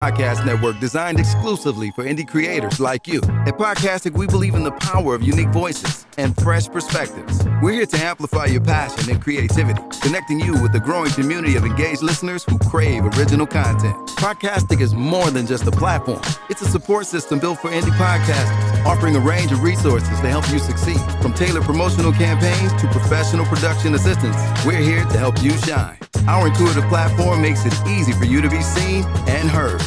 Podcast 0.00 0.46
network 0.46 0.78
designed 0.78 1.18
exclusively 1.18 1.90
for 1.90 2.04
indie 2.04 2.26
creators 2.26 2.78
like 2.78 3.08
you. 3.08 3.18
At 3.46 3.58
Podcastic, 3.58 4.16
we 4.16 4.28
believe 4.28 4.54
in 4.54 4.62
the 4.62 4.70
power 4.70 5.16
of 5.16 5.24
unique 5.24 5.48
voices 5.48 6.06
and 6.18 6.36
fresh 6.36 6.68
perspectives. 6.68 7.44
We're 7.60 7.72
here 7.72 7.86
to 7.86 7.98
amplify 7.98 8.44
your 8.44 8.60
passion 8.60 9.10
and 9.10 9.20
creativity, 9.20 9.82
connecting 10.00 10.38
you 10.38 10.52
with 10.52 10.72
a 10.76 10.78
growing 10.78 11.10
community 11.10 11.56
of 11.56 11.64
engaged 11.64 12.04
listeners 12.04 12.44
who 12.44 12.60
crave 12.60 13.06
original 13.18 13.44
content. 13.44 13.96
Podcastic 14.10 14.80
is 14.80 14.94
more 14.94 15.32
than 15.32 15.48
just 15.48 15.66
a 15.66 15.72
platform, 15.72 16.22
it's 16.48 16.62
a 16.62 16.68
support 16.68 17.06
system 17.06 17.40
built 17.40 17.58
for 17.58 17.70
indie 17.70 17.90
podcasters, 17.98 18.84
offering 18.86 19.16
a 19.16 19.20
range 19.20 19.50
of 19.50 19.64
resources 19.64 20.20
to 20.20 20.28
help 20.28 20.48
you 20.52 20.60
succeed. 20.60 21.00
From 21.20 21.34
tailored 21.34 21.64
promotional 21.64 22.12
campaigns 22.12 22.72
to 22.80 22.86
professional 22.92 23.46
production 23.46 23.96
assistance, 23.96 24.36
we're 24.64 24.78
here 24.78 25.04
to 25.06 25.18
help 25.18 25.42
you 25.42 25.50
shine. 25.58 25.98
Our 26.28 26.48
intuitive 26.48 26.84
platform 26.84 27.40
makes 27.40 27.64
it 27.64 27.72
easy 27.88 28.12
for 28.12 28.26
you 28.26 28.42
to 28.42 28.50
be 28.50 28.60
seen 28.60 29.02
and 29.26 29.48
heard. 29.48 29.80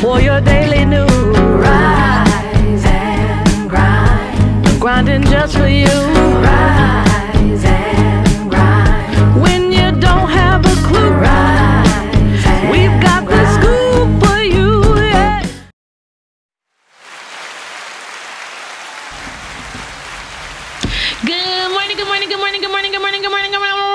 For 0.00 0.20
your 0.20 0.40
daily 0.40 0.84
news. 0.84 1.10
Rise 1.10 2.84
and 2.84 3.68
grind. 3.68 4.80
Grinding 4.80 5.22
just 5.24 5.56
for 5.56 5.66
you. 5.66 5.86
Rise 5.86 7.64
and 7.64 8.48
grind. 8.48 9.42
When 9.42 9.72
you 9.72 9.90
don't 10.00 10.30
have 10.30 10.64
a 10.64 10.76
clue. 10.86 11.10
Rise. 11.10 12.70
We've 12.70 12.96
got 13.02 13.26
the 13.26 13.42
scoop 13.54 14.22
for 14.22 14.38
you. 14.38 14.94
Yeah. 15.02 15.42
Good 21.26 21.70
morning, 21.72 21.96
good 21.96 22.06
morning, 22.06 22.28
good 22.28 22.38
morning, 22.38 22.60
good 22.60 22.70
morning, 22.70 22.92
good 22.92 23.00
morning, 23.00 23.22
good 23.22 23.30
morning, 23.30 23.50
good 23.50 23.58
morning. 23.58 23.87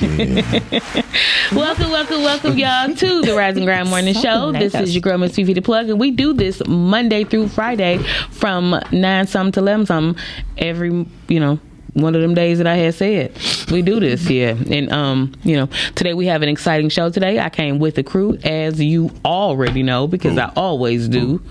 welcome, 1.52 1.90
welcome, 1.90 2.22
welcome, 2.22 2.56
y'all, 2.56 2.94
to 2.94 3.20
the 3.20 3.34
Rising 3.36 3.66
Ground 3.66 3.88
Grind 3.88 3.90
Morning 3.90 4.14
Show. 4.14 4.50
This 4.50 4.74
is 4.74 4.94
your 4.94 5.02
girl, 5.02 5.18
Miss 5.18 5.34
Fifi 5.34 5.52
the 5.52 5.60
Plug, 5.60 5.90
and 5.90 6.00
we 6.00 6.10
do 6.10 6.32
this 6.32 6.62
Monday 6.66 7.22
through 7.24 7.48
Friday 7.48 7.98
from 8.30 8.80
9 8.92 9.26
some 9.26 9.52
to 9.52 9.60
11 9.60 9.84
some 9.84 10.16
every, 10.56 11.06
you 11.28 11.38
know, 11.38 11.60
one 11.92 12.14
of 12.14 12.22
them 12.22 12.32
days 12.32 12.56
that 12.58 12.66
I 12.66 12.76
had 12.76 12.94
said. 12.94 13.36
We 13.70 13.82
do 13.82 14.00
this 14.00 14.26
here. 14.26 14.56
And 14.70 14.90
um, 14.90 15.34
you 15.42 15.54
know, 15.54 15.68
today 15.96 16.14
we 16.14 16.24
have 16.26 16.40
an 16.40 16.48
exciting 16.48 16.88
show 16.88 17.10
today. 17.10 17.38
I 17.38 17.50
came 17.50 17.78
with 17.78 17.96
the 17.96 18.02
crew, 18.02 18.38
as 18.42 18.80
you 18.80 19.10
already 19.22 19.82
know, 19.82 20.06
because 20.06 20.38
I 20.38 20.50
always 20.56 21.08
do. 21.08 21.42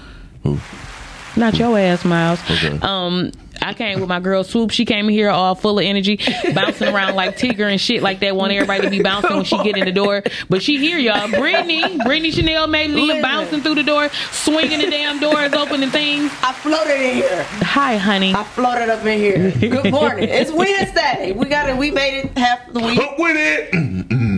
Not 1.35 1.53
your 1.59 1.77
ass, 1.77 2.03
Miles. 2.03 2.39
Okay. 2.49 2.79
Um, 2.81 3.31
I 3.61 3.73
came 3.73 3.99
with 3.99 4.09
my 4.09 4.19
girl 4.19 4.43
Swoop. 4.43 4.71
She 4.71 4.85
came 4.85 5.07
in 5.07 5.13
here 5.13 5.29
all 5.29 5.55
full 5.55 5.79
of 5.79 5.85
energy, 5.85 6.19
bouncing 6.53 6.87
around 6.87 7.15
like 7.15 7.37
Tigger 7.37 7.69
and 7.69 7.79
shit 7.79 8.01
like 8.01 8.19
that. 8.19 8.35
Want 8.35 8.51
everybody 8.51 8.81
to 8.81 8.89
be 8.89 9.01
bouncing 9.01 9.35
when 9.35 9.45
she 9.45 9.57
get 9.63 9.77
in 9.77 9.85
the 9.85 9.91
door. 9.91 10.23
But 10.49 10.61
she 10.63 10.77
here, 10.77 10.97
y'all. 10.97 11.29
Brittany, 11.29 11.97
Brittany 12.03 12.31
Chanel 12.31 12.67
made 12.67 12.91
Leah 12.91 13.21
bouncing 13.21 13.61
through 13.61 13.75
the 13.75 13.83
door, 13.83 14.09
swinging 14.31 14.79
the 14.79 14.89
damn 14.89 15.19
doors 15.19 15.53
open 15.53 15.83
and 15.83 15.91
things. 15.91 16.31
I 16.41 16.53
floated 16.53 17.01
in 17.01 17.15
here. 17.15 17.43
Hi, 17.43 17.97
honey. 17.97 18.33
I 18.33 18.43
floated 18.43 18.89
up 18.89 19.05
in 19.05 19.19
here. 19.19 19.51
Good 19.69 19.91
morning. 19.91 20.29
It's 20.29 20.51
Wednesday. 20.51 21.33
We 21.33 21.45
got 21.45 21.69
it. 21.69 21.77
We 21.77 21.91
made 21.91 22.19
it 22.19 22.37
half 22.37 22.71
the 22.71 22.79
week. 22.79 22.99
Up 22.99 23.19
with 23.19 23.35
it. 23.37 24.09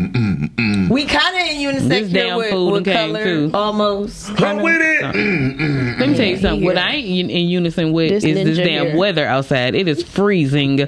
We 0.91 1.05
kind 1.05 1.35
of 1.35 1.47
in 1.47 1.61
unison 1.61 2.09
here 2.09 2.35
with, 2.35 2.49
food 2.51 2.71
with 2.71 2.85
color, 2.85 3.23
too. 3.23 3.51
almost. 3.53 4.27
Come 4.35 4.35
kinda. 4.37 4.63
with 4.63 4.81
it. 4.81 5.03
Uh-uh. 5.03 5.99
Let 5.99 6.09
me 6.09 6.15
tell 6.17 6.25
you 6.25 6.37
something. 6.37 6.65
What 6.65 6.77
I 6.77 6.95
ain't 6.95 7.07
in, 7.07 7.29
in 7.29 7.47
unison 7.47 7.93
with 7.93 8.09
This 8.09 8.25
is 8.25 8.35
this 8.43 8.57
damn 8.57 8.87
here. 8.87 8.97
weather 8.97 9.25
outside. 9.25 9.73
It 9.73 9.87
is 9.87 10.03
freezing 10.03 10.79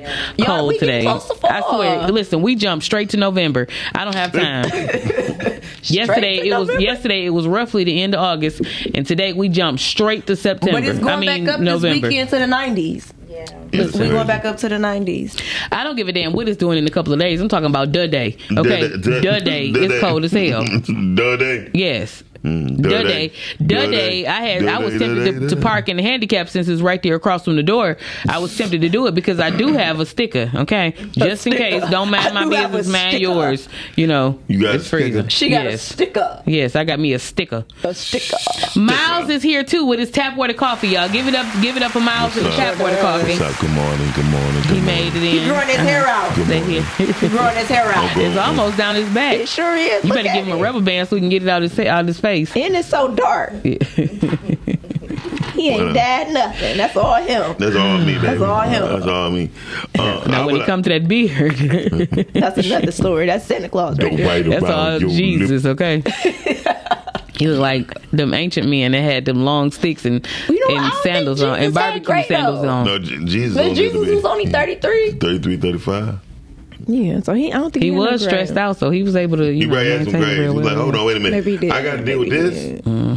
cold 0.42 0.70
we 0.70 0.78
getting 0.78 0.80
today. 0.80 1.02
close 1.04 1.28
to 1.30 1.36
fall. 1.36 1.50
I 1.50 1.62
swear. 1.62 2.08
Listen, 2.10 2.42
we 2.42 2.56
jumped 2.56 2.84
straight 2.84 3.12
to 3.12 3.18
November. 3.18 3.68
I 3.96 4.04
don't 4.04 4.16
have 4.16 4.34
time. 4.34 4.66
yesterday 5.84 6.42
to 6.42 6.48
it 6.48 6.60
was 6.60 6.82
yesterday 6.82 7.26
it 7.26 7.30
was 7.30 7.48
roughly 7.48 7.86
the 7.86 8.02
end 8.02 8.14
of 8.14 8.20
August, 8.20 8.62
and 8.94 9.08
today 9.08 9.32
we 9.32 9.48
jumped 9.48 9.82
straight 9.82 10.28
to 10.28 10.36
September. 10.36 10.82
But 10.82 10.90
it's 10.90 11.00
going 11.00 11.14
I 11.14 11.20
mean 11.20 11.46
back 11.46 11.56
up 11.56 11.62
November. 11.62 12.08
this 12.08 12.10
weekend 12.10 12.30
to 12.32 12.40
the 12.40 12.46
90s. 12.46 13.12
Yes, 13.72 13.96
We 13.96 14.10
going 14.10 14.28
back 14.28 14.46
up 14.46 14.58
to 14.58 14.70
the 14.70 14.76
90s. 14.76 15.42
I 15.72 15.84
don't 15.84 15.96
give 15.96 16.08
a 16.08 16.12
damn 16.12 16.34
what 16.34 16.48
it's 16.48 16.58
doing 16.58 16.78
in 16.78 16.86
a 16.86 16.92
couple 16.92 17.14
of 17.14 17.20
days. 17.20 17.42
I'm 17.42 17.50
talking 17.50 17.66
about 17.66 17.92
the 17.92 18.08
day. 18.08 18.38
Okay, 18.56 18.88
the 18.88 19.42
day. 19.44 19.72
It's 19.76 20.00
cold 20.00 20.24
as 20.24 20.32
hell. 20.32 20.64
The 20.66 21.38
day. 21.40 21.72
Yes. 21.74 22.24
Mm, 22.44 22.78
The 22.82 22.90
da 22.90 23.04
day, 23.04 23.32
the 23.60 23.64
Da 23.66 23.86
day, 23.90 24.28
I 24.28 24.42
had, 24.42 24.64
Da 24.64 24.76
I 24.76 24.78
was 24.80 24.92
tempted 24.98 25.16
da 25.26 25.32
to, 25.32 25.40
day, 25.40 25.48
to 25.48 25.56
park 25.62 25.88
in 25.88 25.96
the 25.98 26.04
handicap 26.04 26.50
since 26.50 26.68
it's 26.68 26.82
right 26.82 27.02
there 27.02 27.16
across 27.16 27.46
from 27.46 27.56
the 27.56 27.64
door. 27.64 27.98
I 28.28 28.40
was 28.40 28.56
tempted 28.58 28.82
to 28.82 28.90
do 28.90 29.08
it 29.08 29.16
because 29.16 29.40
I 29.40 29.50
do 29.50 29.74
have 29.74 30.00
a 30.02 30.06
sticker. 30.06 30.52
Okay, 30.54 30.94
just 31.12 31.48
in 31.48 31.54
case. 31.54 31.84
Don't 31.90 32.10
mind 32.10 32.38
I 32.38 32.44
my 32.44 32.44
do 32.44 32.50
business, 32.68 32.88
mind 32.88 33.10
sticker. 33.16 33.22
yours. 33.32 33.70
You 33.96 34.08
know, 34.08 34.40
You 34.48 34.62
got 34.62 34.74
a 34.76 34.80
it's 34.80 34.90
freezing. 34.90 35.14
sticker? 35.14 35.30
She 35.30 35.50
got 35.50 35.64
yes. 35.66 35.90
a 35.90 35.94
sticker. 35.94 36.44
Yes, 36.46 36.76
I 36.76 36.84
got 36.84 37.00
me 37.00 37.14
a 37.14 37.20
sticker. 37.20 37.66
A 37.84 37.94
sticker. 37.94 38.38
Miles 38.80 39.30
is 39.30 39.42
here 39.44 39.64
too 39.64 39.86
with 39.86 40.00
his 40.00 40.12
tap 40.12 40.36
water 40.38 40.54
coffee, 40.54 40.90
y'all. 40.90 41.08
Give 41.10 41.28
it 41.28 41.36
up, 41.36 41.46
give 41.62 41.78
it 41.78 41.84
up 41.84 41.92
for 41.92 42.00
Miles 42.02 42.36
and 42.36 42.46
What's 42.46 42.58
tap 42.58 42.80
water 42.80 42.98
coffee. 42.98 43.38
What's 43.38 43.42
up? 43.42 43.60
Good 43.62 43.70
morning. 43.72 44.12
Good 44.16 44.26
morning. 44.26 44.62
Good 44.64 44.66
He 44.66 44.82
morning. 44.82 44.86
made 44.86 45.08
it 45.16 45.24
in. 45.24 45.40
He 45.40 45.46
growing 45.46 45.68
his 45.68 45.78
hair 45.78 46.06
out. 46.08 46.36
Good 46.36 46.48
They 46.48 46.60
morning. 46.60 46.84
here. 46.98 47.08
He 47.14 47.28
growing 47.30 47.56
his 47.56 47.68
hair 47.68 47.86
out. 47.88 48.18
It's 48.18 48.38
almost 48.38 48.78
down 48.78 48.96
his 48.96 49.08
back. 49.14 49.36
It 49.36 49.48
sure 49.48 49.76
is. 49.76 50.04
You 50.04 50.10
Look 50.10 50.18
better 50.18 50.34
give 50.34 50.46
him 50.46 50.52
a 50.58 50.62
rubber 50.62 50.82
band 50.82 51.08
so 51.08 51.16
we 51.16 51.22
can 51.22 51.30
get 51.30 51.44
it 51.44 51.50
out 51.50 51.64
of 51.64 51.72
his, 51.72 51.88
out 51.88 52.02
of 52.02 52.08
his 52.08 52.20
face. 52.20 52.33
And 52.56 52.76
it's 52.76 52.90
so 52.90 53.14
dark. 53.14 53.54
He 55.54 55.70
ain't 55.70 55.84
Well. 55.84 55.94
died 55.94 56.34
nothing. 56.34 56.78
That's 56.78 56.98
all 56.98 57.14
him. 57.22 57.56
That's 57.60 57.76
all 57.76 57.98
me, 58.00 58.16
baby. 58.16 58.26
That's 58.26 58.42
all 58.42 58.62
him. 58.62 58.82
That's 58.90 59.06
all 59.06 59.30
me. 59.30 59.52
Uh, 59.98 60.24
Now, 60.28 60.42
I 60.42 60.46
when 60.48 60.56
it 60.58 60.66
comes 60.66 60.84
to 60.86 60.90
that 60.90 61.08
beard, 61.08 61.54
That's 62.34 62.58
another 62.58 62.92
story. 62.92 63.28
That's 63.28 63.46
Santa 63.46 63.70
Claus 63.70 63.98
right 64.00 64.10
Don't 64.10 64.18
there. 64.18 64.60
that's 64.60 64.66
all 64.66 64.98
Jesus, 65.00 65.64
lip. 65.64 65.80
okay? 65.80 66.04
He 67.38 67.48
was 67.48 67.58
like 67.60 67.94
them 68.12 68.34
ancient 68.34 68.68
men 68.70 68.92
that 68.94 69.02
had 69.02 69.26
them 69.26 69.44
long 69.44 69.72
sticks 69.72 70.06
and, 70.06 70.26
You 70.48 70.70
know 70.70 70.76
and 70.78 70.94
sandals 71.02 71.42
on 71.42 71.56
and 71.60 71.74
Jesus 71.74 71.78
had 71.82 72.04
barbecue 72.06 72.36
sandals 72.36 72.62
though. 72.62 72.70
on. 72.70 72.86
No, 72.86 73.00
Jesus. 73.00 73.56
But 73.58 73.74
Jesus 73.74 73.94
lived 73.96 74.06
to 74.06 74.10
be 74.12 74.16
was 74.16 74.26
only 74.26 74.46
33. 74.48 75.12
33, 75.14 75.58
35. 75.58 76.20
Yeah, 76.86 77.22
so 77.22 77.34
he 77.34 77.52
I 77.54 77.58
don't 77.58 77.72
think 77.72 77.84
He 77.84 77.90
had 77.90 77.96
no 77.98 78.12
was 78.12 78.24
stressed 78.24 78.58
out, 78.58 78.78
so 78.78 78.90
he 78.90 79.04
was 79.04 79.16
able 79.16 79.38
to 79.38 79.46
you 79.46 79.52
He 79.54 79.66
know, 79.68 79.74
probably 79.76 79.92
had 79.92 80.04
some 80.04 80.12
grades. 80.14 80.26
very 80.26 80.42
He 80.42 80.48
was 80.50 80.56
well. 80.56 80.66
like, 80.66 80.76
hold 80.84 80.96
on, 80.96 81.06
wait 81.06 81.18
a 81.18 81.20
minute. 81.20 81.38
Maybe 81.38 81.52
he 81.52 81.58
did. 81.58 81.72
I 81.72 81.82
got 81.84 81.96
to 81.98 82.04
deal 82.06 82.20
with 82.20 82.30
Maybe 82.30 82.42
he 82.44 82.50
this. 82.50 82.60
did. 82.82 82.84
Mm-hmm. 82.86 83.13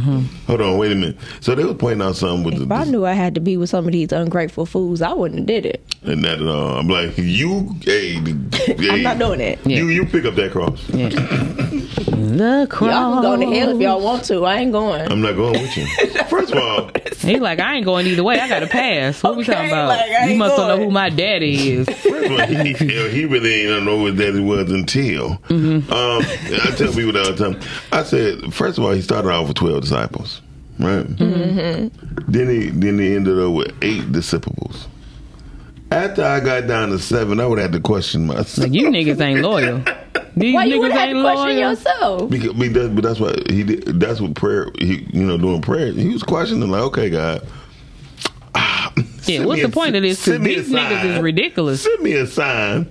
Hold 0.47 0.61
on, 0.61 0.77
wait 0.77 0.91
a 0.91 0.95
minute. 0.95 1.17
So 1.41 1.55
they 1.55 1.63
was 1.65 1.75
pointing 1.75 2.01
out 2.01 2.15
something 2.15 2.43
with 2.43 2.61
If 2.61 2.69
the, 2.69 2.75
I 2.75 2.85
knew 2.85 3.05
I 3.05 3.13
had 3.13 3.35
to 3.35 3.41
be 3.41 3.57
with 3.57 3.69
some 3.69 3.85
of 3.85 3.91
these 3.91 4.11
ungrateful 4.11 4.65
fools, 4.65 5.01
I 5.01 5.13
wouldn't 5.13 5.39
have 5.41 5.47
did 5.47 5.65
it. 5.65 5.81
and 6.03 6.23
that. 6.23 6.39
Uh, 6.41 6.77
I'm 6.77 6.87
like, 6.87 7.17
you, 7.17 7.75
hey, 7.81 8.19
the- 8.19 8.89
I'm 8.93 9.03
not 9.03 9.19
doing 9.19 9.41
it. 9.41 9.59
You, 9.65 9.87
you 9.87 10.05
pick 10.05 10.25
up 10.25 10.35
that 10.35 10.51
cross. 10.51 10.87
Yeah. 10.89 11.09
the 12.17 12.67
cross. 12.69 12.91
Y'all 12.91 13.13
can 13.13 13.21
go 13.21 13.35
to 13.37 13.55
hell 13.59 13.75
if 13.75 13.81
y'all 13.81 14.01
want 14.01 14.23
to. 14.25 14.45
I 14.45 14.57
ain't 14.57 14.71
going. 14.71 15.11
I'm 15.11 15.21
not 15.21 15.35
going 15.35 15.61
with 15.61 15.75
you. 15.77 15.85
First 16.29 16.51
of 16.53 16.57
all, 16.59 16.91
he's 17.19 17.39
like, 17.39 17.59
I 17.59 17.75
ain't 17.75 17.85
going 17.85 18.05
either 18.07 18.23
way. 18.23 18.39
I 18.39 18.47
got 18.47 18.59
to 18.59 18.67
pass. 18.67 19.21
What 19.23 19.35
we 19.37 19.43
talking 19.43 19.69
about? 19.69 19.89
like, 19.89 20.09
you 20.09 20.15
ain't 20.15 20.37
must 20.37 20.55
don't 20.57 20.67
know 20.67 20.77
who 20.85 20.91
my 20.91 21.09
daddy 21.09 21.71
is. 21.73 21.87
first 21.89 22.25
of 22.25 22.31
all, 22.31 22.45
he, 22.45 22.73
he 22.73 23.25
really 23.25 23.53
ain't 23.67 23.85
know 23.85 23.97
what 23.97 24.15
daddy 24.17 24.39
was 24.39 24.71
until. 24.71 25.37
Mm-hmm. 25.49 25.91
Um, 25.91 26.21
I 26.61 26.75
tell 26.75 26.91
people 26.93 27.13
that 27.13 27.25
all 27.25 27.33
the 27.33 27.51
time. 27.51 27.61
I 27.91 28.03
said, 28.03 28.53
first 28.53 28.77
of 28.77 28.83
all, 28.83 28.91
he 28.91 29.01
started 29.01 29.29
off 29.31 29.47
with 29.47 29.57
twelve 29.57 29.81
disciples, 29.81 30.36
right? 30.79 31.05
Mm-hmm. 31.07 32.31
Then 32.31 32.49
he 32.49 32.69
then 32.69 32.99
he 32.99 33.15
ended 33.15 33.39
up 33.39 33.53
with 33.53 33.73
eight 33.83 34.11
disciples. 34.11 34.87
After 35.89 36.23
I 36.25 36.39
got 36.41 36.67
down 36.67 36.89
to 36.89 36.99
seven, 36.99 37.39
I 37.39 37.45
would 37.47 37.59
have 37.59 37.71
to 37.71 37.79
question 37.79 38.27
myself. 38.27 38.57
Like, 38.57 38.73
you 38.73 38.87
niggas 38.89 39.21
ain't 39.21 39.39
loyal. 39.41 39.81
These 40.35 40.53
Why 40.53 40.65
you 40.65 40.75
niggas 40.75 40.79
would 40.79 40.91
have 40.91 41.09
ain't 41.09 41.17
to 41.17 41.21
question 41.23 41.55
loyal. 41.57 41.69
yourself? 41.71 42.29
Because, 42.29 42.53
because, 42.53 42.89
but 42.89 43.03
that's 43.05 43.19
what 43.21 43.49
he 43.49 43.63
did. 43.63 43.99
That's 43.99 44.19
what 44.19 44.35
prayer. 44.35 44.69
He, 44.79 45.07
you 45.13 45.23
know, 45.25 45.37
doing 45.37 45.61
prayer. 45.61 45.93
He 45.93 46.09
was 46.09 46.23
questioning 46.23 46.69
like, 46.69 46.81
okay, 46.83 47.09
God. 47.09 47.47
ah, 48.53 48.91
Yeah, 49.25 49.45
what's 49.45 49.61
the 49.61 49.67
a- 49.67 49.71
point 49.71 49.95
of 49.95 50.01
this? 50.03 50.17
'Cause 50.17 50.33
send 50.33 50.45
These 50.45 50.69
niggas 50.69 51.15
is 51.15 51.21
ridiculous. 51.21 51.81
Send 51.83 52.03
me 52.03 52.11
a 52.13 52.27
sign. 52.27 52.87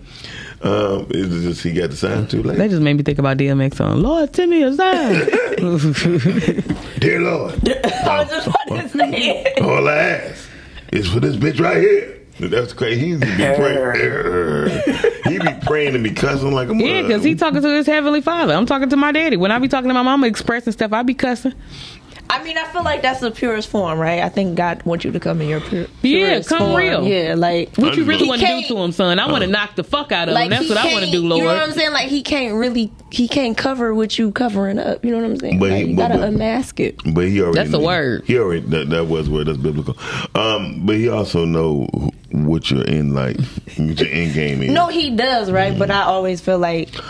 Um, 0.63 1.07
it 1.11 1.29
was 1.29 1.43
just 1.43 1.63
he 1.63 1.73
got 1.73 1.91
the 1.91 1.97
sign 1.97 2.27
too 2.27 2.43
late. 2.43 2.57
They 2.57 2.69
just 2.69 2.81
made 2.83 2.95
me 2.95 3.03
think 3.03 3.19
about 3.19 3.37
DMX 3.37 3.81
on 3.85 4.03
Lord, 4.03 4.35
send 4.35 4.51
me 4.51 4.63
a 4.63 4.73
sign. 4.73 5.27
Dear 7.01 7.21
Lord, 7.21 7.55
I 7.85 8.21
was 8.21 8.31
just 8.31 8.47
about 8.47 8.69
to 8.69 8.89
say 8.89 9.11
it. 9.11 9.63
all 9.63 9.87
I 9.87 9.97
ask 9.97 10.49
is 10.93 11.09
for 11.13 11.21
this 11.21 11.37
bitch 11.37 11.61
right 11.61 11.77
here. 11.77 12.13
That's 12.39 12.73
crazy. 12.75 13.13
He 13.13 13.17
be 13.17 13.27
praying. 13.35 14.83
he 15.25 15.39
be 15.39 15.67
praying 15.67 15.95
and 15.95 16.05
be 16.05 16.11
cussing 16.11 16.53
like 16.53 16.69
a 16.69 16.75
Yeah, 16.75 17.03
because 17.03 17.25
he 17.25 17.35
talking 17.35 17.63
to 17.63 17.69
his 17.69 17.87
heavenly 17.87 18.21
father. 18.21 18.53
I'm 18.53 18.67
talking 18.67 18.91
to 18.91 18.97
my 18.97 19.11
daddy. 19.13 19.37
When 19.39 19.51
I 19.51 19.59
be 19.59 19.69
talking 19.69 19.89
to 19.89 19.95
my 19.95 20.03
mama 20.03 20.27
expressing 20.27 20.73
stuff, 20.73 20.93
I 20.93 21.03
be 21.03 21.15
cussing. 21.15 21.55
I 22.29 22.43
mean, 22.43 22.59
I 22.59 22.65
feel 22.67 22.83
like 22.83 23.03
that's 23.03 23.21
the 23.21 23.31
purest 23.31 23.69
form, 23.69 23.99
right? 23.99 24.21
I 24.21 24.29
think 24.29 24.57
God 24.57 24.83
wants 24.85 25.05
you 25.05 25.13
to 25.13 25.21
come 25.21 25.41
in 25.41 25.49
your 25.49 25.61
pure, 25.61 25.87
Yeah, 26.03 26.43
come 26.43 26.59
form. 26.59 26.75
real. 26.77 27.07
Yeah, 27.07 27.35
like 27.37 27.75
What 27.77 27.97
you 27.97 28.05
really 28.05 28.29
want 28.29 28.41
to 28.41 28.47
do 28.47 28.63
to 28.69 28.77
him, 28.79 28.93
son? 28.93 29.19
I 29.19 29.31
want 29.31 29.45
to 29.45 29.51
knock 29.51 29.77
the 29.77 29.85
fuck 29.85 30.13
out 30.13 30.29
of 30.29 30.37
him. 30.37 30.51
That's 30.51 30.69
what 30.69 30.79
I 30.79 30.93
want 30.93 31.05
to 31.05 31.11
do, 31.11 31.27
Lord. 31.27 31.39
You 31.43 31.49
know 31.49 31.55
what 31.55 31.63
I'm 31.63 31.73
saying? 31.73 31.93
Like 31.93 32.09
he 32.09 32.23
can't 32.23 32.55
really, 32.57 32.93
he 33.11 33.29
can't 33.29 33.57
cover 33.57 33.95
what 33.95 34.19
you 34.19 34.33
covering 34.33 34.79
up. 34.79 35.05
You 35.05 35.13
know 35.13 35.19
what 35.19 35.25
I'm 35.31 35.37
saying? 35.39 35.59
But 35.59 35.71
like, 35.71 35.83
he- 35.85 35.91
you 35.91 35.97
but- 35.97 36.09
gotta 36.09 36.19
but- 36.21 36.29
unmask 36.29 36.81
it. 36.81 36.97
But 37.15 37.29
he 37.29 37.41
already 37.41 37.59
That's 37.59 37.73
a 37.73 37.79
word. 37.81 38.25
He 38.27 38.39
already 38.39 38.61
that, 38.67 38.91
that 38.91 39.07
was 39.07 39.29
word. 39.31 39.47
That's 39.47 39.59
biblical. 39.59 39.97
Um, 40.35 40.85
but 40.85 40.97
he 40.97 41.09
also 41.09 41.45
know 41.45 41.85
wh- 41.93 42.35
what 42.35 42.71
your 42.71 42.87
end 42.89 43.15
like, 43.15 43.37
what 43.77 44.01
your 44.01 44.09
end 44.11 44.35
game 44.35 44.63
is. 44.63 44.71
No, 44.71 44.89
he 44.89 45.11
does, 45.15 45.51
right? 45.51 45.79
But 45.79 45.91
I 45.91 46.03
always 46.03 46.41
feel 46.41 46.59
like 46.59 46.95
you 46.97 47.03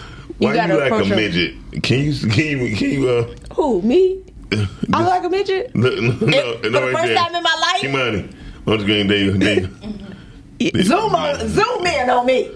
Why 0.48 0.54
gotta 0.54 0.74
you 0.74 0.80
like 0.80 0.90
a 0.92 0.94
approach 0.94 1.06
him. 1.10 1.16
midget? 1.16 1.82
Can 1.82 2.00
you 2.00 2.12
can 2.28 2.44
you 2.68 2.76
can 2.76 2.90
you 2.90 3.08
uh? 3.08 3.54
Who 3.54 3.80
me? 3.82 4.22
I 4.52 5.02
like 5.06 5.24
a 5.24 5.28
midget. 5.28 5.70
No, 5.74 5.88
no, 5.90 6.00
no, 6.00 6.12
for 6.12 6.24
the 6.62 6.70
no, 6.70 6.82
right 6.82 6.92
first 6.94 7.06
there. 7.06 7.16
time 7.16 7.34
in 7.34 7.42
my 7.42 7.56
life? 7.60 7.82
Kimani, 7.82 8.34
I'm 8.66 8.74
just 8.76 8.86
going 8.86 9.08
there. 9.08 9.18
you- 9.24 9.32
there, 9.38 9.68
you- 10.58 10.82
Zoom 10.84 11.14
on, 11.14 11.48
zoom 11.48 11.86
in 11.86 12.10
on 12.10 12.26
me. 12.26 12.50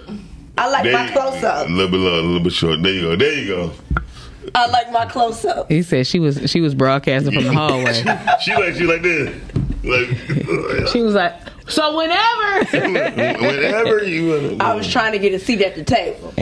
I 0.56 0.68
like 0.70 0.84
there 0.84 0.92
my 0.92 1.06
you- 1.06 1.12
close 1.12 1.42
A 1.42 1.52
up. 1.54 1.68
little 1.68 1.88
bit 1.88 1.96
long, 1.98 2.12
a 2.12 2.22
little 2.22 2.40
bit 2.40 2.52
short. 2.52 2.82
There 2.82 2.92
you 2.92 3.00
go. 3.02 3.16
There 3.16 3.32
you 3.34 3.46
go. 3.48 3.72
I 4.54 4.66
like 4.68 4.90
my 4.90 5.04
close 5.06 5.44
up. 5.44 5.70
He 5.70 5.82
said 5.82 6.06
she 6.06 6.18
was 6.18 6.50
she 6.50 6.60
was 6.60 6.74
broadcasting 6.74 7.32
from 7.32 7.44
the 7.44 7.52
hallway. 7.54 7.92
She 8.40 8.54
like 8.54 8.74
she 8.74 8.84
like 8.84 9.02
this. 9.02 9.34
Like 9.84 10.88
She 10.88 11.02
was 11.02 11.14
like, 11.14 11.34
so 11.70 11.96
whenever. 11.96 12.64
whenever 13.40 14.04
you 14.04 14.28
want. 14.28 14.62
I 14.62 14.74
was 14.74 14.90
trying 14.90 15.12
to 15.12 15.18
get 15.18 15.32
a 15.34 15.38
seat 15.38 15.60
at 15.62 15.74
the 15.74 15.84
table. 15.84 16.32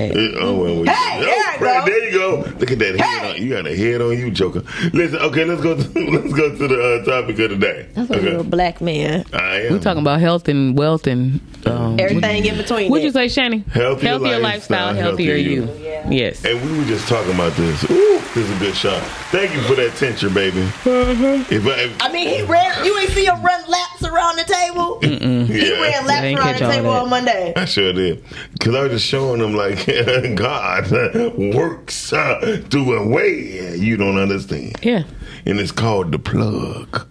Oh, 0.41 0.55
well, 0.63 0.81
we, 0.81 0.89
Hey, 0.89 1.21
there 1.21 1.61
right, 1.61 1.85
go. 1.85 1.85
there 1.87 2.05
you 2.05 2.13
go. 2.13 2.37
Look 2.59 2.71
at 2.71 2.79
that 2.79 2.99
head 2.99 3.01
Hey. 3.01 3.31
on 3.37 3.43
you. 3.43 3.51
Got 3.51 3.67
a 3.67 3.77
head 3.77 4.01
on 4.01 4.19
you, 4.19 4.31
Joker. 4.31 4.63
Listen, 4.93 5.19
okay, 5.21 5.45
let's 5.45 5.61
go. 5.63 5.75
To, 5.77 5.83
let's 6.11 6.33
go 6.33 6.57
to 6.57 6.69
the 6.69 7.03
uh, 7.03 7.05
topic 7.05 7.39
of 7.39 7.51
the 7.51 7.57
day. 7.57 7.89
That's 7.95 8.11
a 8.11 8.15
little 8.17 8.45
black 8.45 8.81
man. 8.81 9.25
I 9.33 9.63
am 9.63 9.73
We're 9.75 9.79
talking 9.81 10.03
about 10.03 10.21
health 10.21 10.49
and 10.49 10.77
wealth 10.77 11.07
and 11.07 11.41
um, 11.67 11.99
Everything 11.99 12.45
in 12.47 12.57
between. 12.57 12.91
What'd 12.91 13.05
you 13.05 13.11
say, 13.11 13.27
Shani? 13.27 13.67
Healthier 13.69 14.19
lifestyle, 14.19 14.41
lifestyle, 14.41 14.95
healthier, 14.95 15.35
healthier 15.35 15.37
you. 15.37 15.63
you. 15.65 15.89
Yes. 16.11 16.45
And 16.45 16.61
we 16.63 16.79
were 16.79 16.85
just 16.85 17.09
talking 17.09 17.35
about 17.35 17.53
this. 17.55 17.85
Ooh, 17.91 18.19
this 18.35 18.37
is 18.39 18.51
a 18.57 18.59
good 18.59 18.75
shot. 18.75 19.03
Thank 19.31 19.53
you 19.55 19.61
for 19.63 19.75
that 19.75 19.95
tension, 19.97 20.33
baby. 20.33 20.61
If 20.61 21.67
I, 21.67 21.71
if, 21.83 22.03
I 22.03 22.13
mean, 22.13 22.29
he 22.29 22.43
ran. 22.45 22.85
You 22.85 22.97
ain't 22.99 23.11
see 23.11 23.27
him 23.27 23.43
run 23.43 23.69
laps 23.69 24.05
around 24.05 24.37
the 24.37 24.45
table. 24.45 25.01
He 25.19 25.69
yeah, 25.69 25.81
ran 25.81 26.05
I 26.05 26.07
laps 26.07 26.25
around 26.41 26.59
the 26.59 26.65
all 26.67 26.73
table 26.73 26.91
on 26.91 27.11
Monday. 27.11 27.53
I 27.57 27.65
sure 27.65 27.93
did. 27.93 28.25
Because 28.53 28.75
I 28.75 28.83
was 28.85 28.93
just 28.93 29.07
showing 29.07 29.41
them, 29.41 29.55
like, 29.55 29.85
God 30.37 30.91
works 31.55 32.13
uh, 32.13 32.63
through 32.71 32.95
a 32.99 33.07
way 33.09 33.77
you 33.77 33.97
don't 33.97 34.19
understand. 34.19 34.77
Yeah. 34.83 35.05
And 35.47 35.59
it's 35.61 35.73
called 35.73 36.13
the 36.13 36.19
plug. 36.19 37.07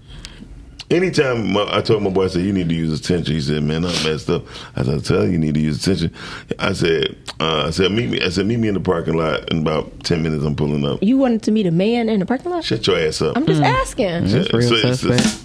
Anytime 0.89 1.51
my, 1.51 1.67
I 1.69 1.81
told 1.81 2.01
my 2.01 2.09
boy, 2.09 2.25
I 2.25 2.27
said, 2.27 2.43
you 2.45 2.53
need 2.53 2.69
to 2.69 2.75
use 2.75 2.97
attention. 2.97 3.33
He 3.33 3.41
said, 3.41 3.61
man, 3.61 3.83
I'm 3.83 3.91
messed 4.05 4.29
up. 4.29 4.45
I 4.73 4.83
said, 4.83 4.95
I 4.95 4.99
tell 4.99 5.25
you, 5.25 5.31
you 5.31 5.37
need 5.37 5.55
to 5.55 5.59
use 5.59 5.81
attention. 5.85 6.13
I 6.59 6.71
said, 6.71 7.17
uh, 7.41 7.65
I 7.67 7.71
said, 7.71 7.91
meet 7.91 8.09
me. 8.09 8.21
I 8.21 8.29
said, 8.29 8.45
meet 8.45 8.55
me 8.57 8.69
in 8.69 8.73
the 8.73 8.79
parking 8.79 9.15
lot 9.15 9.51
in 9.51 9.59
about 9.59 10.05
10 10.05 10.23
minutes. 10.23 10.45
I'm 10.45 10.55
pulling 10.55 10.85
up. 10.85 11.03
You 11.03 11.17
wanted 11.17 11.43
to 11.43 11.51
meet 11.51 11.65
a 11.67 11.71
man 11.71 12.07
in 12.07 12.21
the 12.21 12.25
parking 12.25 12.51
lot? 12.51 12.63
Shut 12.63 12.87
your 12.87 12.97
ass 12.97 13.21
up. 13.21 13.35
I'm 13.35 13.45
just 13.45 13.61
asking. 13.61 14.27
That's 14.27 14.53
real 14.53 14.69
So- 14.69 14.75
so- 14.81 14.93
suspect. 14.93 15.43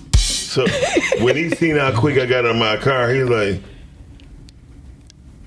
So 0.52 0.66
when 1.24 1.34
he 1.36 1.48
seen 1.50 1.76
how 1.76 1.98
quick 1.98 2.18
I 2.18 2.26
got 2.26 2.44
out 2.44 2.50
of 2.50 2.56
my 2.56 2.76
car, 2.76 3.10
he 3.10 3.20
was 3.22 3.30
like, 3.30 3.62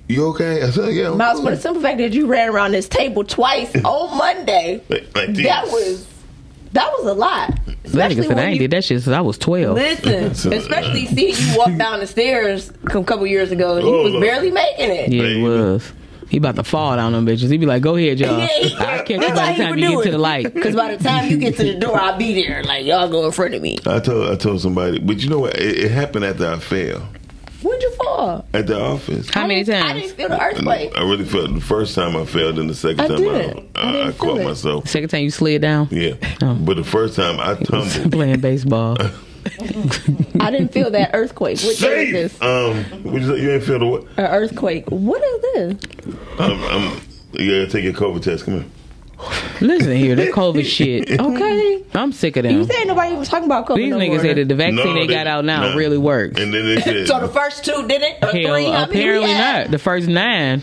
"You 0.08 0.26
okay?" 0.28 0.62
I 0.62 0.70
said, 0.70 0.94
"Yeah." 0.94 1.10
I'm 1.12 1.18
Miles, 1.18 1.40
good." 1.40 1.44
for 1.50 1.54
the 1.54 1.60
simple 1.60 1.82
fact 1.82 1.98
that 1.98 2.12
you 2.12 2.26
ran 2.26 2.48
around 2.50 2.72
this 2.72 2.88
table 2.88 3.24
twice 3.24 3.74
on 3.84 4.18
Monday, 4.18 4.82
like, 4.88 5.14
like 5.16 5.34
that 5.34 5.66
was 5.66 6.06
that 6.72 6.90
was 6.98 7.06
a 7.06 7.14
lot. 7.14 7.50
That 7.50 7.56
nigga 7.66 7.84
Especially 7.84 8.22
said 8.22 8.32
I 8.32 8.34
when 8.34 8.44
ain't 8.46 8.52
you- 8.54 8.58
did 8.60 8.70
that 8.72 8.84
shit 8.84 9.02
since 9.02 9.14
I 9.14 9.20
was 9.20 9.38
12. 9.38 9.74
Listen, 9.76 10.52
especially 10.52 11.06
seeing 11.06 11.34
you 11.36 11.56
walk 11.58 11.74
down 11.78 12.00
the 12.00 12.06
stairs 12.06 12.70
a 12.84 13.04
couple 13.04 13.26
years 13.26 13.50
ago, 13.52 13.76
and 13.76 13.86
you 13.86 13.94
Oh, 13.94 14.02
was 14.02 14.12
Lord. 14.12 14.22
barely 14.24 14.50
making 14.50 14.90
it. 14.90 15.12
Yeah, 15.12 15.22
he 15.28 15.42
was. 15.42 15.92
He 16.28 16.38
about 16.38 16.56
to 16.56 16.64
fall 16.64 16.96
down 16.96 17.12
them 17.12 17.24
bitches. 17.26 17.50
He 17.50 17.56
be 17.56 17.66
like, 17.66 17.82
go 17.82 17.94
ahead, 17.96 18.18
y'all. 18.18 18.38
Yeah, 18.40 18.46
he- 18.48 18.74
I'll 18.76 18.98
catch 19.04 19.10
you 19.10 19.34
by 19.34 19.52
the 19.52 19.62
time 19.64 19.78
you 19.78 19.88
do 19.88 19.96
get 19.98 20.04
to 20.04 20.10
the 20.10 20.18
light. 20.18 20.52
Because 20.54 20.74
by 20.74 20.94
the 20.96 21.02
time 21.02 21.30
you 21.30 21.36
get 21.38 21.56
to 21.56 21.62
the 21.64 21.74
door, 21.78 21.98
I'll 22.00 22.18
be 22.18 22.34
there. 22.34 22.62
Like 22.64 22.84
y'all 22.84 23.08
go 23.08 23.24
in 23.26 23.32
front 23.32 23.54
of 23.54 23.62
me. 23.62 23.78
I 23.86 24.00
told 24.00 24.28
I 24.30 24.36
told 24.36 24.60
somebody, 24.60 24.98
but 24.98 25.18
you 25.22 25.30
know 25.30 25.38
what? 25.40 25.56
It, 25.56 25.84
it 25.84 25.90
happened 25.90 26.24
after 26.24 26.46
I 26.48 26.58
fell 26.58 27.08
When'd 27.62 27.82
you 27.82 27.90
fall? 27.96 28.44
at 28.52 28.66
the 28.66 28.78
office. 28.80 29.30
How 29.30 29.46
many 29.46 29.60
I 29.60 29.62
didn't- 29.64 29.82
I 29.82 29.86
times? 29.88 30.02
didn't 30.02 30.16
feel 30.16 30.28
the 30.28 30.42
earthquake. 30.42 30.92
I 30.96 31.00
really 31.02 31.24
felt 31.24 31.54
the 31.54 31.60
first 31.60 31.94
time 31.94 32.14
I 32.16 32.24
fell, 32.26 32.52
then 32.52 32.66
the 32.66 32.74
second 32.74 33.00
I 33.00 33.08
time 33.08 33.16
didn't. 33.18 33.68
I, 33.76 33.80
I 33.80 33.96
I, 34.04 34.08
I 34.08 34.12
caught 34.12 34.40
it. 34.40 34.44
myself. 34.44 34.88
Second 34.88 35.08
time 35.08 35.22
you 35.22 35.30
slid 35.30 35.62
down? 35.62 35.88
Yeah, 35.90 36.14
Oh. 36.42 36.54
but 36.54 36.76
the 36.76 36.84
first 36.84 37.16
time 37.16 37.40
I 37.40 37.54
tumbled. 37.64 38.12
Playing 38.12 38.40
baseball. 38.40 38.96
I 40.40 40.50
didn't 40.50 40.68
feel 40.72 40.90
that 40.90 41.10
earthquake. 41.14 41.60
What 41.60 41.78
day 41.78 42.06
is 42.08 42.12
this? 42.38 42.42
Um, 42.42 42.76
you, 43.14 43.26
say? 43.26 43.40
you 43.42 43.50
ain't 43.52 43.62
feel 43.64 43.78
the 43.78 43.86
what? 43.86 44.02
An 44.16 44.24
earthquake. 44.26 44.88
What 44.90 45.22
is 45.22 45.42
this? 45.42 46.14
Um, 46.38 46.62
I'm, 46.64 47.00
you 47.32 47.50
gotta 47.50 47.68
take 47.68 47.84
your 47.84 47.92
COVID 47.92 48.22
test. 48.22 48.44
Come 48.44 48.54
here. 48.54 48.64
Listen 49.62 49.96
here, 49.96 50.14
that 50.14 50.32
COVID 50.32 50.64
shit. 50.66 51.18
Okay. 51.18 51.82
I'm 51.94 52.12
sick 52.12 52.36
of 52.36 52.42
that. 52.42 52.52
You 52.52 52.64
them. 52.64 52.70
said 52.76 52.86
nobody 52.86 53.14
was 53.16 53.28
talking 53.30 53.46
about 53.46 53.66
COVID. 53.66 53.76
These 53.76 53.90
no 53.90 53.98
niggas 53.98 54.08
more. 54.08 54.18
said 54.20 54.36
that 54.36 54.48
the 54.48 54.54
vaccine 54.54 54.76
No, 54.76 54.92
they 54.94 55.06
they- 55.06 55.14
got 55.14 55.26
out 55.26 55.44
now 55.46 55.68
nah. 55.70 55.74
really 55.74 55.96
works. 55.98 56.38
And 56.40 56.52
then 56.52 56.66
they 56.74 56.80
said, 56.82 57.06
So 57.08 57.20
the 57.20 57.28
first 57.28 57.64
two 57.64 57.86
did 57.88 58.02
it? 58.02 58.18
Or 58.22 58.26
Hell, 58.26 58.32
three? 58.32 58.42
How 58.42 58.52
many 58.52 58.92
we 58.92 59.00
apparently 59.00 59.30
had? 59.32 59.62
not. 59.64 59.70
The 59.70 59.78
first 59.78 60.06
nine. 60.08 60.62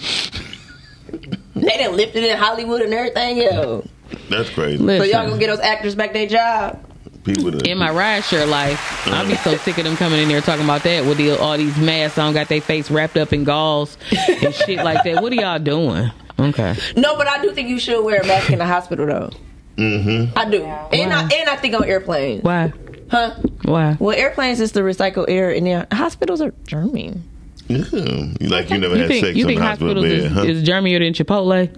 They 1.55 1.61
didn't 1.69 1.95
lift 1.97 2.15
it 2.15 2.23
in 2.23 2.37
Hollywood 2.37 2.81
and 2.81 2.93
everything 2.93 3.39
else. 3.41 3.87
"That's 4.29 4.49
crazy." 4.49 4.77
So 4.85 5.03
y'all 5.03 5.27
gonna 5.27 5.37
get 5.39 5.47
those 5.47 5.59
actors 5.59 5.95
back 5.95 6.13
their 6.13 6.27
job? 6.27 6.83
People 7.23 7.51
that 7.51 7.67
in 7.67 7.77
my 7.77 7.89
ride 7.89 8.21
share 8.25 8.45
life, 8.45 9.07
I'll 9.07 9.25
be 9.27 9.35
so 9.37 9.55
sick 9.57 9.77
of 9.77 9.85
them 9.85 9.95
coming 9.95 10.19
in 10.21 10.27
there 10.27 10.41
talking 10.41 10.65
about 10.65 10.83
that 10.83 11.05
with 11.05 11.17
the, 11.17 11.37
all 11.39 11.57
these 11.57 11.77
masks 11.77 12.17
on, 12.17 12.33
got 12.33 12.49
their 12.49 12.59
face 12.59 12.91
wrapped 12.91 13.15
up 13.15 13.31
in 13.31 13.43
gauze 13.45 13.97
and 14.27 14.53
shit 14.53 14.83
like 14.83 15.03
that. 15.03 15.21
What 15.23 15.31
are 15.31 15.35
y'all 15.35 15.59
doing? 15.59 16.11
Okay. 16.37 16.75
No, 16.97 17.15
but 17.15 17.27
I 17.27 17.41
do 17.41 17.51
think 17.53 17.69
you 17.69 17.79
should 17.79 18.03
wear 18.03 18.19
a 18.21 18.27
mask 18.27 18.49
in 18.49 18.59
the 18.59 18.65
hospital 18.65 19.05
though. 19.05 19.29
Mm-hmm. 19.77 20.37
I 20.37 20.49
do, 20.49 20.63
and 20.63 21.13
I 21.13 21.21
and 21.23 21.49
I 21.49 21.55
think 21.55 21.73
on 21.75 21.83
airplanes, 21.85 22.43
Why? 22.43 22.71
huh? 23.09 23.35
Why? 23.63 23.97
Well, 23.99 24.15
airplanes 24.15 24.59
is 24.59 24.73
the 24.73 24.81
recycled 24.81 25.25
air, 25.29 25.49
and 25.49 25.65
the 25.65 25.87
hospitals 25.95 26.41
are 26.41 26.51
germy. 26.65 27.19
Yeah. 27.69 27.79
Like 28.49 28.69
you 28.69 28.77
never 28.77 28.95
You 28.95 29.01
had 29.01 29.07
think 29.07 29.25
sex 29.25 29.37
you 29.37 29.43
in 29.43 29.47
think 29.47 29.59
the 29.61 29.65
hospital 29.65 30.03
hospitals 30.03 30.05
bed, 30.05 30.11
is, 30.11 30.31
huh? 30.31 30.41
is 30.43 30.63
germier 30.67 30.99
than 30.99 31.13
Chipotle? 31.13 31.69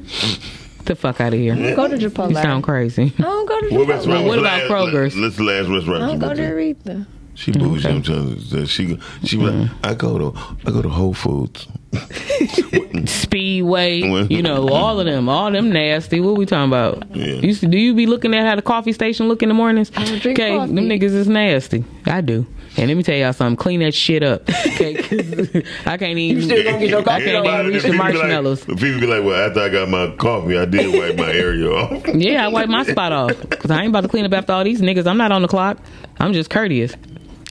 The 0.85 0.95
fuck 0.95 1.19
out 1.21 1.33
of 1.33 1.39
here. 1.39 1.55
Go 1.75 1.87
to 1.87 1.95
Chipotle. 1.97 2.29
You 2.29 2.35
sound 2.35 2.63
crazy. 2.63 3.13
I 3.17 3.21
don't 3.21 3.47
go 3.47 3.59
to 3.61 3.65
What 3.75 3.87
Chipotle. 3.87 3.89
restaurant? 3.89 4.23
what 4.23 4.29
was 4.29 4.35
the 4.35 4.41
about 4.41 4.59
last- 4.59 4.71
Kroger's? 4.71 5.15
Let's 5.17 5.35
the 5.37 5.43
last 5.43 5.67
restaurant. 5.69 6.03
I 6.03 6.05
don't 6.07 6.13
you 6.15 6.19
go 6.21 6.29
to? 6.29 6.35
there 6.35 6.59
either. 6.59 7.07
She 7.35 7.51
bougie. 7.51 7.89
I'm 7.89 8.01
telling 8.01 8.37
you. 8.39 8.65
She 8.65 8.97
she 9.25 9.35
be 9.37 9.43
like, 9.43 9.53
mm. 9.53 9.69
I 9.83 9.93
go 9.93 10.17
to 10.31 10.39
I 10.65 10.71
go 10.71 10.81
to 10.81 10.87
Whole 10.87 11.13
Foods. 11.13 11.67
Speedway, 13.05 13.99
you 14.29 14.41
know, 14.41 14.69
all 14.69 14.99
of 14.99 15.05
them, 15.05 15.27
all 15.29 15.51
them 15.51 15.69
nasty. 15.71 16.19
What 16.21 16.37
we 16.37 16.45
talking 16.45 16.69
about? 16.69 17.15
Yeah. 17.15 17.25
You 17.35 17.53
see, 17.53 17.67
do 17.67 17.77
you 17.77 17.93
be 17.93 18.05
looking 18.05 18.33
at 18.33 18.45
how 18.45 18.55
the 18.55 18.61
coffee 18.61 18.93
station 18.93 19.27
look 19.27 19.43
in 19.43 19.49
the 19.49 19.55
mornings? 19.55 19.91
I 19.95 20.05
don't 20.05 20.21
drink 20.21 20.39
okay, 20.39 20.55
coffee. 20.55 20.73
them 20.73 20.85
niggas 20.85 21.03
is 21.13 21.27
nasty. 21.27 21.83
I 22.05 22.21
do. 22.21 22.45
And 22.77 22.87
let 22.89 22.97
me 22.97 23.03
tell 23.03 23.15
y'all 23.15 23.31
something. 23.33 23.55
Clean 23.55 23.79
that 23.81 23.93
shit 23.93 24.21
up. 24.23 24.43
Okay, 24.75 24.95
'cause 24.95 25.63
I 25.85 25.95
can't 25.97 26.17
even. 26.17 26.37
You 26.37 26.41
still 26.41 26.63
gonna 26.63 26.79
get 26.79 26.89
your 26.89 27.03
coffee? 27.03 27.29
I 27.37 27.41
can't 27.41 27.59
even 27.67 27.73
reach 27.73 27.83
the 27.83 27.93
marshmallows. 27.93 28.67
Like, 28.67 28.77
people 28.79 28.99
be 28.99 29.07
like, 29.07 29.23
well, 29.23 29.47
after 29.47 29.61
I 29.61 29.69
got 29.69 29.87
my 29.89 30.13
coffee, 30.17 30.57
I 30.57 30.65
did 30.65 30.93
wipe 30.93 31.15
my 31.17 31.31
area 31.31 31.69
off. 31.69 32.05
Yeah, 32.15 32.45
I 32.45 32.49
wipe 32.49 32.67
my 32.67 32.83
spot 32.83 33.11
off 33.13 33.39
because 33.49 33.71
I 33.71 33.79
ain't 33.81 33.89
about 33.89 34.01
to 34.01 34.07
clean 34.09 34.25
up 34.25 34.33
after 34.33 34.51
all 34.53 34.63
these 34.65 34.81
niggas. 34.81 35.07
I'm 35.07 35.17
not 35.17 35.31
on 35.31 35.41
the 35.43 35.47
clock. 35.47 35.77
I'm 36.19 36.33
just 36.33 36.49
courteous. 36.49 36.93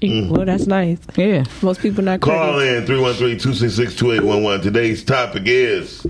Well, 0.03 0.45
that's 0.45 0.67
nice. 0.67 0.99
Yeah. 1.17 1.45
Most 1.63 1.81
people 1.81 2.05
not 2.05 2.21
Call 2.21 2.59
courteous. 2.59 2.87
in 2.91 2.95
313-266-2811. 2.95 4.63
Today's 4.63 5.03
topic 5.03 5.45
is 5.47 6.07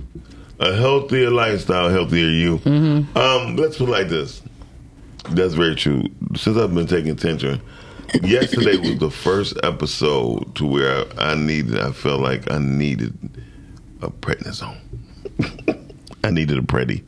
a 0.58 0.74
healthier 0.74 1.30
lifestyle, 1.30 1.88
healthier 1.90 2.26
you. 2.28 2.58
Mm-hmm. 2.58 3.16
Um, 3.16 3.56
let's 3.56 3.76
put 3.78 3.88
it 3.88 3.92
like 3.92 4.08
this. 4.08 4.42
That's 5.30 5.54
very 5.54 5.76
true. 5.76 6.04
Since 6.34 6.56
I've 6.56 6.74
been 6.74 6.86
taking 6.88 7.14
tension, 7.16 7.60
yesterday 8.22 8.76
was 8.76 8.98
the 8.98 9.10
first 9.10 9.56
episode 9.62 10.54
to 10.56 10.66
where 10.66 11.04
I 11.18 11.34
needed, 11.34 11.78
I 11.78 11.92
felt 11.92 12.20
like 12.20 12.50
I 12.50 12.58
needed 12.58 13.16
a 14.02 14.08
prednisone. 14.10 14.76
I 16.22 16.30
needed 16.30 16.58
a 16.58 16.62
pretty. 16.62 17.04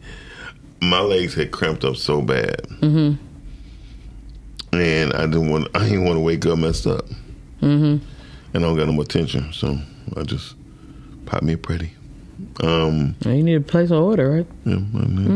My 0.82 1.00
legs 1.00 1.34
had 1.34 1.50
cramped 1.52 1.84
up 1.84 1.96
so 1.96 2.20
bad. 2.22 2.62
Mm-hmm. 2.80 3.14
And 4.76 5.12
I 5.14 5.22
didn't 5.26 5.48
want, 5.50 5.68
I 5.74 5.84
didn't 5.88 6.04
want 6.04 6.16
to 6.16 6.20
wake 6.20 6.44
up 6.46 6.58
messed 6.58 6.86
up 6.86 7.06
Mm-hmm. 7.62 8.04
and 8.54 8.54
I 8.54 8.58
don't 8.58 8.76
got 8.76 8.86
no 8.86 8.92
more 8.92 9.04
tension, 9.04 9.50
so 9.52 9.78
I 10.16 10.22
just 10.24 10.54
pop 11.24 11.42
me 11.42 11.54
a 11.54 11.58
pretty. 11.58 11.92
Um, 12.62 13.14
You 13.24 13.42
need 13.42 13.54
a 13.54 13.60
place 13.62 13.90
of 13.90 14.02
order, 14.02 14.30
right? 14.30 14.46
yeah, 14.66 14.74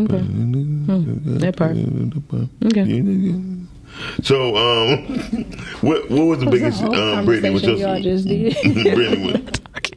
Okay. 0.02 0.22
That 1.38 1.56
part. 1.56 1.76
Okay. 2.66 3.66
So, 4.22 4.56
um, 4.56 5.06
what 5.80 6.10
what 6.10 6.24
was 6.24 6.40
the 6.40 6.50
biggest, 6.50 6.82
um, 6.82 7.24
Brittany? 7.24 7.58
Your 7.58 8.00
just 8.00 8.26
did. 8.28 8.54
Brittany? 8.94 9.46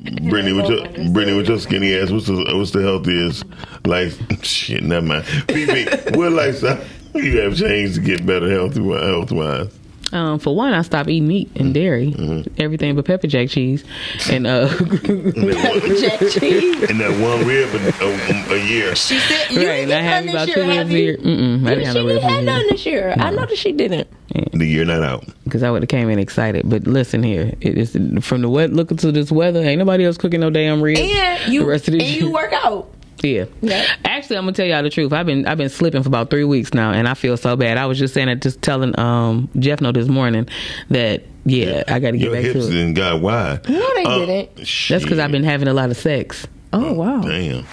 Brittany, 0.30 0.54
with 0.54 0.70
your 0.70 1.12
Brittany, 1.12 1.38
with 1.38 1.48
your 1.48 1.60
skinny 1.60 1.96
ass, 1.96 2.12
what's 2.12 2.28
the 2.28 2.36
what's 2.56 2.72
the 2.72 2.82
healthiest 2.82 3.46
life? 3.86 4.20
Shit, 4.44 4.84
never 4.84 5.06
mind. 5.06 5.24
BB, 5.26 6.16
what 6.16 6.32
lifestyle 6.32 6.84
you 7.16 7.40
have 7.40 7.56
changed 7.56 7.96
to 7.96 8.02
get 8.02 8.26
better 8.26 8.50
health 8.50 8.76
health 8.76 9.32
wise? 9.32 9.72
Um, 10.14 10.38
for 10.40 10.56
one, 10.56 10.74
I 10.74 10.82
stopped 10.84 11.10
eating 11.10 11.28
meat 11.28 11.50
and 11.56 11.74
dairy, 11.74 12.12
Mm-hmm. 12.12 12.62
everything 12.62 12.96
but 12.96 13.06
pepper 13.06 13.28
jack 13.28 13.50
cheese, 13.50 13.84
and 14.30 14.46
uh, 14.48 14.68
Jack 14.78 16.20
cheese. 16.32 16.90
And 16.90 17.00
that 17.00 17.20
one 17.22 17.46
rib 17.48 17.70
a, 17.74 18.54
a, 18.54 18.56
a 18.56 18.66
year. 18.66 18.96
She 18.96 19.18
said 19.20 19.52
you 19.52 19.68
right, 19.68 19.80
ain't 19.80 19.92
and 19.92 19.94
I 19.94 20.02
get 20.02 20.04
had 20.04 20.26
none 20.26 20.36
about 20.36 20.46
this 20.46 20.56
two 20.56 20.62
year, 20.62 20.70
ribs 20.70 20.78
have 20.78 20.90
a 20.90 20.94
year. 20.94 21.12
you? 21.14 21.18
Mm-mm, 21.18 21.68
I 21.68 21.70
didn't 21.76 21.86
have 21.86 21.94
She 21.96 22.02
no 22.04 22.08
didn't 22.08 22.30
have 22.30 22.44
none 22.44 22.68
this 22.70 22.86
year. 22.86 23.14
I 23.18 23.30
know 23.32 23.46
that 23.46 23.58
she 23.58 23.72
didn't. 23.72 24.08
The 24.54 24.66
year 24.66 24.86
not 24.86 25.04
out. 25.04 25.26
because 25.44 25.62
I 25.64 25.70
would 25.72 25.82
have 25.84 25.90
came 25.90 26.10
in 26.10 26.20
excited. 26.20 26.68
But 26.70 26.86
listen 26.88 27.22
here, 27.24 27.54
it 27.62 27.78
is 27.78 27.98
from 28.22 28.42
the 28.42 28.50
wet 28.50 28.72
looking 28.74 28.98
to 28.98 29.12
this 29.12 29.32
weather. 29.32 29.62
Ain't 29.62 29.80
nobody 29.80 30.06
else 30.06 30.18
cooking 30.18 30.40
no 30.42 30.50
damn 30.50 30.82
ribs. 30.82 31.00
And 31.02 31.52
you 31.54 31.62
the 31.62 31.66
rest 31.66 31.88
of 31.88 31.94
this 31.94 32.04
and 32.04 32.12
you 32.22 32.32
work 32.32 32.54
out. 32.54 32.88
Yeah. 33.24 33.46
Yeah. 33.62 33.86
Actually, 34.06 34.38
I'm 34.38 34.44
gonna 34.44 34.52
tell 34.54 34.66
y'all 34.66 34.84
the 34.84 34.90
truth. 34.90 35.14
I've 35.14 35.26
been 35.26 35.46
I've 35.48 35.58
been 35.58 35.70
slipping 35.70 36.04
for 36.04 36.10
about 36.10 36.30
three 36.30 36.44
weeks 36.44 36.74
now, 36.74 36.92
and 36.92 37.08
I 37.08 37.14
feel 37.14 37.38
so 37.38 37.56
bad. 37.56 37.78
I 37.78 37.86
was 37.86 37.98
just 37.98 38.14
saying 38.14 38.28
it, 38.30 38.42
just 38.42 38.62
telling 38.62 38.98
um 39.00 39.50
Jeff 39.60 39.80
know 39.82 39.92
this 39.94 40.08
morning 40.10 40.48
that 40.90 41.24
yeah, 41.46 41.84
I 41.88 42.00
got 42.00 42.12
to 42.12 42.18
get 42.18 42.26
Your 42.26 42.34
back 42.34 42.44
hips 42.44 42.54
to 42.54 42.72
it. 42.72 42.74
didn't 42.74 42.94
got 42.94 43.22
wide. 43.22 43.68
No, 43.70 43.94
they 43.96 44.04
Uh, 44.04 44.26
didn't. 44.26 44.56
That's 44.90 45.04
because 45.04 45.20
I've 45.20 45.32
been 45.32 45.44
having 45.44 45.68
a 45.68 45.74
lot 45.74 45.90
of 45.90 45.98
sex. 45.98 46.46
Oh 46.74 46.94
wow. 46.94 47.22
Damn. 47.22 47.66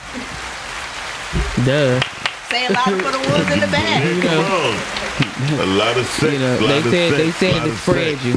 Duh. 1.64 2.00
Say 2.50 2.66
a 2.66 2.72
lot 2.72 2.84
for 2.84 3.12
the 3.12 3.18
ones 3.30 3.52
in 3.52 3.60
the 3.60 3.66
back. 3.68 4.04
Man, 4.04 4.22
come 4.22 4.44
on. 4.44 5.60
A 5.60 5.66
lot 5.76 5.96
of 5.96 6.06
sex. 6.06 6.32
You 6.32 6.38
know, 6.38 6.58
a 6.58 6.60
lot 6.60 6.66
they 6.68 6.78
of 6.78 6.84
said 6.84 7.10
sex, 7.12 7.16
they 7.18 7.30
said 7.32 7.56
lot 7.56 7.64
to 7.66 7.76
spread 7.76 8.18
sex. 8.18 8.24
you. 8.24 8.34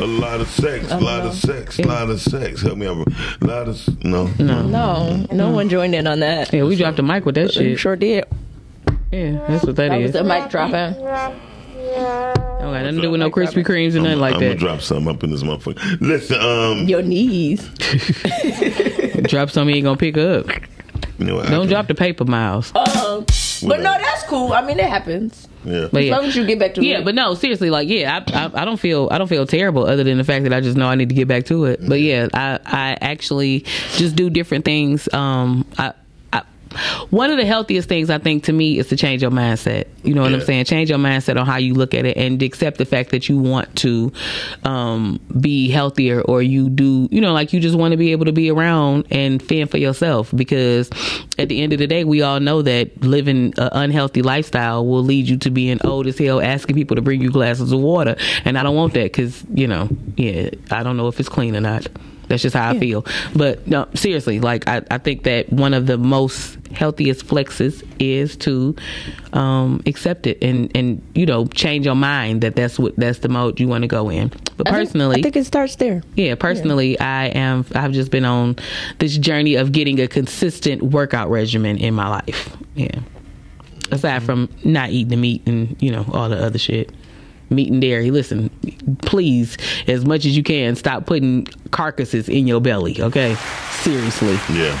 A 0.00 0.06
lot 0.06 0.40
of 0.40 0.48
sex, 0.48 0.90
a 0.90 0.98
lot 0.98 1.24
of 1.24 1.34
sex, 1.34 1.78
a 1.78 1.82
lot 1.86 2.10
of 2.10 2.20
sex. 2.20 2.62
Help 2.62 2.76
me 2.78 2.86
out. 2.86 3.06
A 3.40 3.46
lot 3.46 3.68
of 3.68 4.04
no, 4.04 4.26
no. 4.38 4.62
No, 4.66 5.26
no 5.32 5.50
one 5.50 5.68
joined 5.68 5.94
in 5.94 6.06
on 6.06 6.20
that. 6.20 6.52
Yeah, 6.52 6.64
we 6.64 6.76
dropped 6.76 6.96
the 6.96 7.02
mic 7.02 7.24
with 7.24 7.36
that 7.36 7.52
shit. 7.52 7.66
You 7.66 7.76
sure 7.76 7.94
did. 7.96 8.24
Yeah, 9.12 9.44
that's 9.48 9.64
what 9.64 9.76
that 9.76 9.90
That 9.90 10.00
is. 10.00 10.12
was 10.12 10.12
the 10.12 10.24
mic 10.24 10.50
dropping. 10.50 10.94
Don't 11.94 12.72
got 12.72 12.82
nothing 12.82 12.96
to 12.96 13.02
do 13.02 13.10
with 13.10 13.20
no 13.20 13.30
Krispy 13.30 13.64
Kremes 13.64 13.94
or 13.94 13.98
nothing 14.00 14.12
I'm, 14.14 14.18
like 14.20 14.34
I'm 14.34 14.40
gonna 14.40 14.50
that. 14.54 14.58
drop 14.58 14.80
something 14.80 15.08
up 15.14 15.22
in 15.22 15.30
this 15.30 15.42
motherfucker. 15.42 16.00
Listen, 16.00 16.40
um, 16.40 16.88
Your 16.88 17.02
knees. 17.02 17.60
Drop 19.28 19.50
something 19.50 19.70
you 19.70 19.76
ain't 19.76 19.84
gonna 19.84 19.96
pick 19.96 20.16
up. 20.18 20.46
you 21.18 21.26
know 21.26 21.36
what? 21.36 21.48
Don't 21.48 21.68
drop 21.68 21.86
the 21.86 21.94
paper, 21.94 22.24
Miles. 22.24 22.74
Um, 22.74 23.24
but 23.68 23.80
no, 23.80 23.92
that's 23.98 24.22
cool. 24.24 24.52
I 24.52 24.62
mean, 24.64 24.78
it 24.78 24.88
happens. 24.88 25.48
Yeah. 25.64 25.88
But 25.90 26.02
As 26.02 26.06
yeah. 26.08 26.16
long 26.16 26.24
as 26.26 26.36
you 26.36 26.46
get 26.46 26.58
back 26.58 26.74
to 26.74 26.80
it, 26.82 26.84
Yeah, 26.84 26.98
it. 26.98 27.04
but 27.04 27.14
no, 27.14 27.34
seriously, 27.34 27.70
like, 27.70 27.88
yeah, 27.88 28.22
I, 28.28 28.32
I, 28.46 28.62
I 28.62 28.64
don't 28.64 28.76
feel, 28.78 29.08
I 29.10 29.18
don't 29.18 29.28
feel 29.28 29.46
terrible, 29.46 29.86
other 29.86 30.04
than 30.04 30.18
the 30.18 30.24
fact 30.24 30.44
that 30.44 30.52
I 30.52 30.60
just 30.60 30.76
know 30.76 30.86
I 30.86 30.94
need 30.94 31.08
to 31.08 31.14
get 31.14 31.26
back 31.28 31.44
to 31.46 31.64
it. 31.64 31.80
But 31.86 32.00
yeah, 32.00 32.28
I, 32.34 32.58
I 32.64 32.98
actually 33.00 33.60
just 33.96 34.14
do 34.16 34.28
different 34.30 34.64
things. 34.64 35.12
Um, 35.14 35.66
I, 35.78 35.88
I, 35.88 35.94
one 37.10 37.30
of 37.30 37.36
the 37.36 37.44
healthiest 37.44 37.88
things 37.88 38.10
I 38.10 38.18
think 38.18 38.44
to 38.44 38.52
me 38.52 38.78
is 38.78 38.88
to 38.88 38.96
change 38.96 39.22
your 39.22 39.30
mindset. 39.30 39.86
You 40.02 40.14
know 40.14 40.22
what 40.22 40.32
I'm 40.32 40.40
saying? 40.40 40.64
Change 40.66 40.90
your 40.90 40.98
mindset 40.98 41.38
on 41.38 41.46
how 41.46 41.56
you 41.56 41.74
look 41.74 41.94
at 41.94 42.04
it 42.04 42.16
and 42.16 42.42
accept 42.42 42.78
the 42.78 42.84
fact 42.84 43.10
that 43.10 43.28
you 43.28 43.38
want 43.38 43.74
to 43.76 44.12
um, 44.64 45.20
be 45.40 45.68
healthier 45.70 46.20
or 46.22 46.42
you 46.42 46.68
do, 46.68 47.08
you 47.10 47.20
know, 47.20 47.32
like 47.32 47.52
you 47.52 47.60
just 47.60 47.76
want 47.76 47.92
to 47.92 47.96
be 47.96 48.12
able 48.12 48.24
to 48.26 48.32
be 48.32 48.50
around 48.50 49.06
and 49.10 49.42
fend 49.42 49.70
for 49.70 49.78
yourself 49.78 50.32
because 50.34 50.90
at 51.38 51.48
the 51.48 51.62
end 51.62 51.72
of 51.72 51.78
the 51.78 51.86
day, 51.86 52.04
we 52.04 52.22
all 52.22 52.40
know 52.40 52.62
that 52.62 53.02
living 53.02 53.54
an 53.56 53.68
unhealthy 53.72 54.22
lifestyle 54.22 54.86
will 54.86 55.02
lead 55.02 55.28
you 55.28 55.36
to 55.38 55.50
being 55.50 55.78
old 55.84 56.06
as 56.06 56.18
hell, 56.18 56.40
asking 56.40 56.76
people 56.76 56.96
to 56.96 57.02
bring 57.02 57.20
you 57.20 57.30
glasses 57.30 57.72
of 57.72 57.80
water. 57.80 58.16
And 58.44 58.58
I 58.58 58.62
don't 58.62 58.76
want 58.76 58.94
that 58.94 59.04
because, 59.04 59.44
you 59.54 59.66
know, 59.66 59.88
yeah, 60.16 60.50
I 60.70 60.82
don't 60.82 60.96
know 60.96 61.08
if 61.08 61.18
it's 61.20 61.28
clean 61.28 61.56
or 61.56 61.60
not. 61.60 61.86
That's 62.28 62.42
just 62.42 62.56
how 62.56 62.70
I 62.70 62.78
feel. 62.78 63.04
But 63.36 63.66
no, 63.66 63.86
seriously, 63.94 64.40
like 64.40 64.66
I, 64.68 64.82
I 64.90 64.98
think 64.98 65.24
that 65.24 65.52
one 65.52 65.74
of 65.74 65.86
the 65.86 65.98
most 65.98 66.56
healthiest 66.72 67.26
flexes 67.26 67.86
is 68.00 68.36
to 68.38 68.74
um, 69.32 69.80
accept 69.86 70.26
it 70.26 70.38
and 70.42 70.70
and 70.74 71.00
you 71.14 71.26
know 71.26 71.46
change 71.46 71.84
your 71.86 71.94
mind 71.94 72.40
that 72.40 72.56
that's 72.56 72.78
what 72.78 72.96
that's 72.96 73.18
the 73.20 73.28
mode 73.28 73.60
you 73.60 73.68
want 73.68 73.82
to 73.82 73.88
go 73.88 74.08
in. 74.10 74.28
But 74.56 74.68
I 74.68 74.72
think- 74.72 74.88
personally, 74.88 75.18
I 75.18 75.22
think 75.22 75.36
it 75.36 75.44
starts 75.46 75.76
there. 75.76 76.02
yeah, 76.16 76.34
personally, 76.34 76.98
I 76.98 77.26
am. 77.26 77.64
I've 77.74 77.92
just 77.92 78.10
been 78.10 78.24
on 78.24 78.56
this 78.98 79.16
journey 79.18 79.54
of 79.56 79.72
getting 79.72 80.00
a 80.00 80.08
consistent 80.08 80.82
workout 80.82 81.28
regimen 81.30 81.76
in 81.78 81.94
my 81.94 82.08
life. 82.08 82.56
Yeah, 82.74 83.00
aside 83.90 84.22
from 84.22 84.48
not 84.64 84.90
eating 84.90 85.10
the 85.10 85.16
meat 85.16 85.42
and 85.46 85.76
you 85.82 85.90
know 85.90 86.04
all 86.12 86.28
the 86.28 86.42
other 86.42 86.58
shit, 86.58 86.90
meat 87.50 87.70
and 87.70 87.80
dairy. 87.80 88.10
Listen, 88.10 88.50
please, 89.02 89.56
as 89.86 90.04
much 90.04 90.24
as 90.24 90.36
you 90.36 90.42
can, 90.42 90.74
stop 90.76 91.06
putting 91.06 91.46
carcasses 91.70 92.28
in 92.28 92.46
your 92.46 92.60
belly. 92.60 93.00
Okay, 93.00 93.34
seriously, 93.82 94.34
Yeah. 94.54 94.78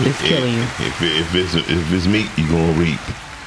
it's 0.00 0.20
killing 0.22 0.54
you. 0.54 0.62
If, 0.62 1.02
if 1.02 1.34
it's 1.34 1.54
if 1.54 1.92
it's 1.92 2.06
meat, 2.06 2.28
you 2.36 2.48
gonna 2.48 2.72
reap, 2.78 3.00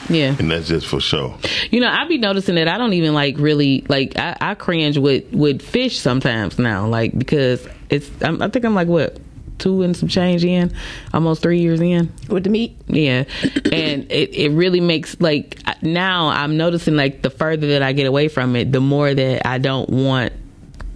Yeah. 0.10 0.36
and 0.38 0.52
that's 0.52 0.68
just 0.68 0.88
for 0.88 1.00
sure. 1.00 1.38
You 1.72 1.80
know, 1.80 1.90
I 1.90 2.08
be 2.08 2.18
noticing 2.18 2.56
that 2.56 2.68
I 2.68 2.78
don't 2.78 2.94
even 2.94 3.14
like 3.14 3.38
really 3.38 3.86
like 3.88 4.18
I, 4.18 4.36
I 4.42 4.56
cringe 4.56 4.98
with 4.98 5.32
with 5.32 5.62
fish 5.62 5.98
sometimes 6.00 6.60
now, 6.60 6.88
like 6.88 7.18
because 7.18 7.66
it's 7.90 8.10
I'm, 8.22 8.42
I 8.42 8.50
think 8.50 8.66
I'm 8.66 8.76
like 8.76 8.88
what 8.88 9.18
two 9.62 9.82
and 9.84 9.96
some 9.96 10.10
change 10.10 10.44
in, 10.44 10.74
almost 11.14 11.42
three 11.42 11.60
years 11.60 11.80
in. 11.80 12.12
With 12.28 12.44
the 12.44 12.50
meat. 12.50 12.78
Yeah, 12.88 13.24
and 13.72 14.12
it 14.12 14.36
it 14.36 14.52
really 14.52 14.82
makes 14.82 15.20
like 15.22 15.62
now 15.82 16.28
I'm 16.28 16.58
noticing 16.58 16.96
like 16.96 17.22
the 17.22 17.30
further 17.30 17.68
that 17.68 17.84
I 17.84 17.94
get 17.94 18.08
away 18.08 18.28
from 18.28 18.56
it, 18.56 18.72
the 18.72 18.82
more 18.82 19.14
that 19.14 19.48
I 19.48 19.58
don't 19.58 19.90
want 19.90 20.34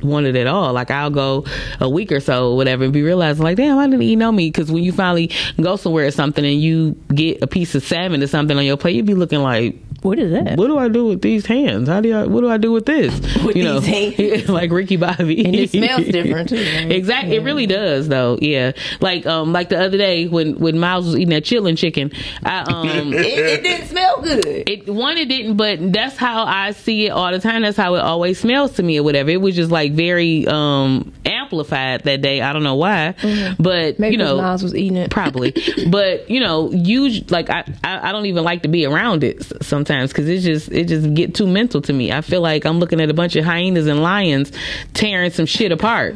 want 0.01 0.25
it 0.25 0.35
at 0.35 0.47
all. 0.47 0.73
Like 0.73 0.91
I'll 0.91 1.09
go 1.09 1.45
a 1.79 1.89
week 1.89 2.11
or 2.11 2.19
so, 2.19 2.51
or 2.51 2.57
whatever, 2.57 2.83
and 2.83 2.93
be 2.93 3.01
realizing 3.01 3.43
like, 3.43 3.57
damn, 3.57 3.77
I 3.77 3.85
didn't 3.85 4.01
eat 4.01 4.17
no 4.17 4.31
meat. 4.31 4.53
Because 4.53 4.71
when 4.71 4.83
you 4.83 4.91
finally 4.91 5.31
go 5.59 5.75
somewhere 5.75 6.05
or 6.05 6.11
something 6.11 6.45
and 6.45 6.61
you 6.61 6.95
get 7.13 7.41
a 7.41 7.47
piece 7.47 7.75
of 7.75 7.83
salmon 7.83 8.21
or 8.21 8.27
something 8.27 8.57
on 8.57 8.65
your 8.65 8.77
plate, 8.77 8.95
you'd 8.95 9.05
be 9.05 9.15
looking 9.15 9.41
like, 9.41 9.77
What 10.05 10.19
is 10.19 10.31
that? 10.31 10.57
what 10.57 10.67
do 10.67 10.77
I 10.77 10.87
do 10.87 11.05
with 11.07 11.21
these 11.21 11.45
hands? 11.45 11.89
How 11.89 11.99
do 11.99 12.13
I? 12.15 12.25
What 12.25 12.41
do 12.41 12.49
I 12.49 12.57
do 12.57 12.71
with 12.71 12.85
this? 12.85 13.13
With 13.45 13.55
you 13.55 13.63
know, 13.63 13.79
these 13.79 14.15
hands. 14.17 14.49
like 14.61 14.71
Ricky 14.71 14.95
Bobby, 14.97 15.45
And 15.45 15.55
it 15.55 15.69
smells 15.71 16.05
different, 16.05 16.49
too, 16.49 16.55
exactly, 16.55 17.35
it 17.35 17.43
really 17.43 17.65
does, 17.67 18.07
though. 18.07 18.37
Yeah, 18.41 18.71
like 19.01 19.25
um, 19.25 19.51
like 19.53 19.69
the 19.69 19.79
other 19.79 19.97
day 19.97 20.27
when 20.27 20.57
when 20.59 20.79
Miles 20.79 21.05
was 21.05 21.15
eating 21.15 21.29
that 21.29 21.43
chilling 21.43 21.75
chicken, 21.75 22.11
I 22.43 22.59
um. 22.61 23.13
It, 23.13 23.25
it 23.25 23.63
didn't 23.63 23.87
smell 23.87 24.21
good. 24.21 24.45
It 24.45 24.87
one 24.87 25.17
it 25.17 25.25
didn't, 25.29 25.57
but 25.57 25.91
that's 25.93 26.17
how 26.17 26.45
I 26.45 26.71
see 26.71 27.07
it 27.07 27.09
all 27.09 27.31
the 27.31 27.39
time. 27.39 27.61
That's 27.63 27.77
how 27.77 27.95
it 27.95 27.99
always 28.01 28.39
smells 28.39 28.73
to 28.73 28.83
me 28.83 28.99
or 28.99 29.03
whatever. 29.03 29.29
It 29.31 29.41
was 29.41 29.55
just 29.55 29.71
like 29.71 29.91
very 29.93 30.47
um 30.47 31.13
amplified 31.25 32.03
that 32.03 32.21
day. 32.21 32.41
I 32.41 32.53
don't 32.53 32.63
know 32.63 32.75
why, 32.75 33.15
but 33.59 33.99
Maybe 33.99 34.13
you 34.13 34.17
know, 34.17 34.37
Miles 34.37 34.63
was 34.63 34.75
eating 34.75 34.97
it. 34.97 35.11
probably 35.11 35.53
but 35.89 36.29
you 36.29 36.39
know 36.39 36.71
you 36.71 37.09
like 37.29 37.49
I, 37.49 37.63
I 37.83 38.09
i 38.09 38.11
don't 38.11 38.25
even 38.25 38.43
like 38.43 38.63
to 38.63 38.67
be 38.69 38.85
around 38.85 39.23
it 39.23 39.37
s- 39.41 39.53
sometimes 39.95 40.11
because 40.11 40.27
it 40.29 40.39
just 40.39 40.71
it 40.71 40.87
just 40.87 41.13
get 41.13 41.33
too 41.35 41.47
mental 41.47 41.81
to 41.81 41.93
me 41.93 42.11
i 42.11 42.21
feel 42.21 42.41
like 42.41 42.65
i'm 42.65 42.79
looking 42.79 42.99
at 43.01 43.09
a 43.09 43.13
bunch 43.13 43.35
of 43.35 43.45
hyenas 43.45 43.87
and 43.87 44.01
lions 44.01 44.51
tearing 44.93 45.31
some 45.31 45.45
shit 45.45 45.71
apart 45.71 46.15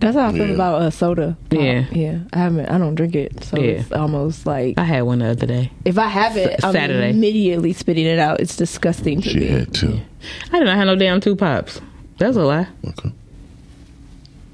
That's 0.00 0.16
how 0.16 0.28
I 0.28 0.32
feel 0.32 0.46
Yeah. 0.48 0.54
about 0.54 0.80
uh, 0.80 0.90
soda. 0.90 1.36
pop. 1.50 1.60
Yeah. 1.60 1.84
yeah. 1.92 2.18
I 2.32 2.38
haven't. 2.38 2.66
I 2.70 2.78
don't 2.78 2.94
drink 2.94 3.14
it, 3.14 3.44
so 3.44 3.58
Yeah. 3.58 3.72
it's 3.80 3.92
almost 3.92 4.46
like 4.46 4.78
i 4.78 4.82
had 4.84 5.02
one 5.02 5.18
the 5.18 5.26
other 5.26 5.46
day 5.46 5.70
if 5.84 5.98
I 5.98 6.08
have 6.08 6.38
it, 6.38 6.58
I'm 6.64 6.72
Saturday. 6.72 7.10
immediately 7.10 7.74
spitting 7.74 8.06
it 8.06 8.18
out. 8.18 8.40
It's 8.40 8.56
disgusting 8.56 9.20
to 9.20 9.28
She 9.28 9.40
me. 9.40 9.46
had 9.48 9.74
two. 9.74 10.00
i 10.52 10.58
didn't 10.58 10.74
have 10.74 10.86
no 10.86 10.96
damn 10.96 11.20
two 11.20 11.36
pops 11.36 11.80
that's 12.16 12.36
a 12.38 12.42
lie 12.42 12.66
Okay. 12.88 13.12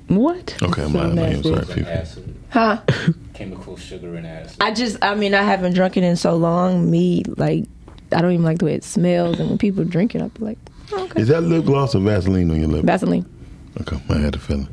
what 0.08 0.56
Okay, 0.62 0.82
I'm 0.82 0.92
So 0.92 0.98
out. 0.98 1.18
I'm 1.18 1.42
sorry, 1.44 1.66
people. 1.74 2.24
Huh? 2.50 2.80
chemical 3.36 3.76
sugar 3.76 4.14
and 4.14 4.26
acid. 4.26 4.56
I 4.60 4.72
just. 4.72 4.96
I 5.02 5.14
mean, 5.14 5.34
I 5.34 5.42
haven't 5.42 5.74
drunk 5.74 5.96
it 5.96 6.02
in 6.04 6.16
so 6.16 6.36
long. 6.36 6.90
Me, 6.90 7.22
like, 7.36 7.64
I 8.12 8.22
don't 8.22 8.32
even 8.32 8.44
like 8.44 8.58
the 8.58 8.64
way 8.64 8.74
it 8.74 8.84
smells, 8.84 9.38
and 9.38 9.48
when 9.48 9.58
people 9.58 9.84
drink 9.84 10.14
it, 10.14 10.22
I'll 10.22 10.30
be 10.30 10.44
like, 10.44 10.58
oh, 10.92 11.04
okay, 11.04 11.20
Is 11.20 11.28
that 11.28 11.42
lip 11.42 11.64
gloss 11.64 11.94
or 11.94 12.00
Vaseline 12.00 12.50
on 12.50 12.58
your 12.60 12.68
lip? 12.68 12.84
Vaseline. 12.84 13.26
Okay, 13.80 14.00
I 14.08 14.18
had 14.18 14.34
a 14.34 14.38
feeling. 14.38 14.68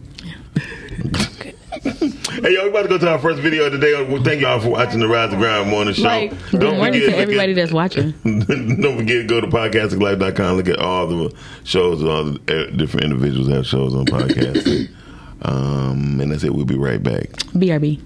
Okay. 1.06 1.54
hey, 1.84 2.54
yo, 2.54 2.64
we 2.64 2.70
about 2.70 2.84
to 2.84 2.88
go 2.88 2.98
to 2.98 3.12
our 3.12 3.20
first 3.20 3.42
video 3.42 3.66
of 3.66 3.74
the 3.74 3.78
day. 3.78 4.02
Well, 4.06 4.24
Thank 4.24 4.42
y'all 4.42 4.60
for 4.60 4.70
watching 4.70 5.00
the 5.00 5.08
Rise 5.08 5.34
and 5.34 5.42
Grind 5.42 5.70
Morning 5.70 5.94
Show. 5.94 6.04
Like, 6.04 6.52
good 6.52 6.78
morning 6.78 7.02
to 7.02 7.18
everybody 7.18 7.52
at- 7.52 7.56
that's 7.56 7.72
watching 7.74 8.12
Don't 8.24 8.98
forget 8.98 9.22
to 9.22 9.24
go 9.28 9.42
to 9.42 9.48
podcasticlife.com. 9.48 10.56
Look 10.56 10.70
at 10.70 10.80
all 10.80 11.08
the 11.08 11.36
shows 11.64 12.00
and 12.00 12.10
all 12.10 12.24
the 12.26 12.68
uh, 12.70 12.70
different 12.78 13.06
individuals 13.06 13.50
have 13.50 13.66
shows 13.66 13.94
on 13.96 14.06
Podcastic. 14.06 14.90
um, 15.42 16.22
and 16.22 16.32
that's 16.32 16.44
it. 16.44 16.54
We'll 16.54 16.66
be 16.66 16.78
right 16.78 17.02
back. 17.02 17.32
brb 17.54 18.00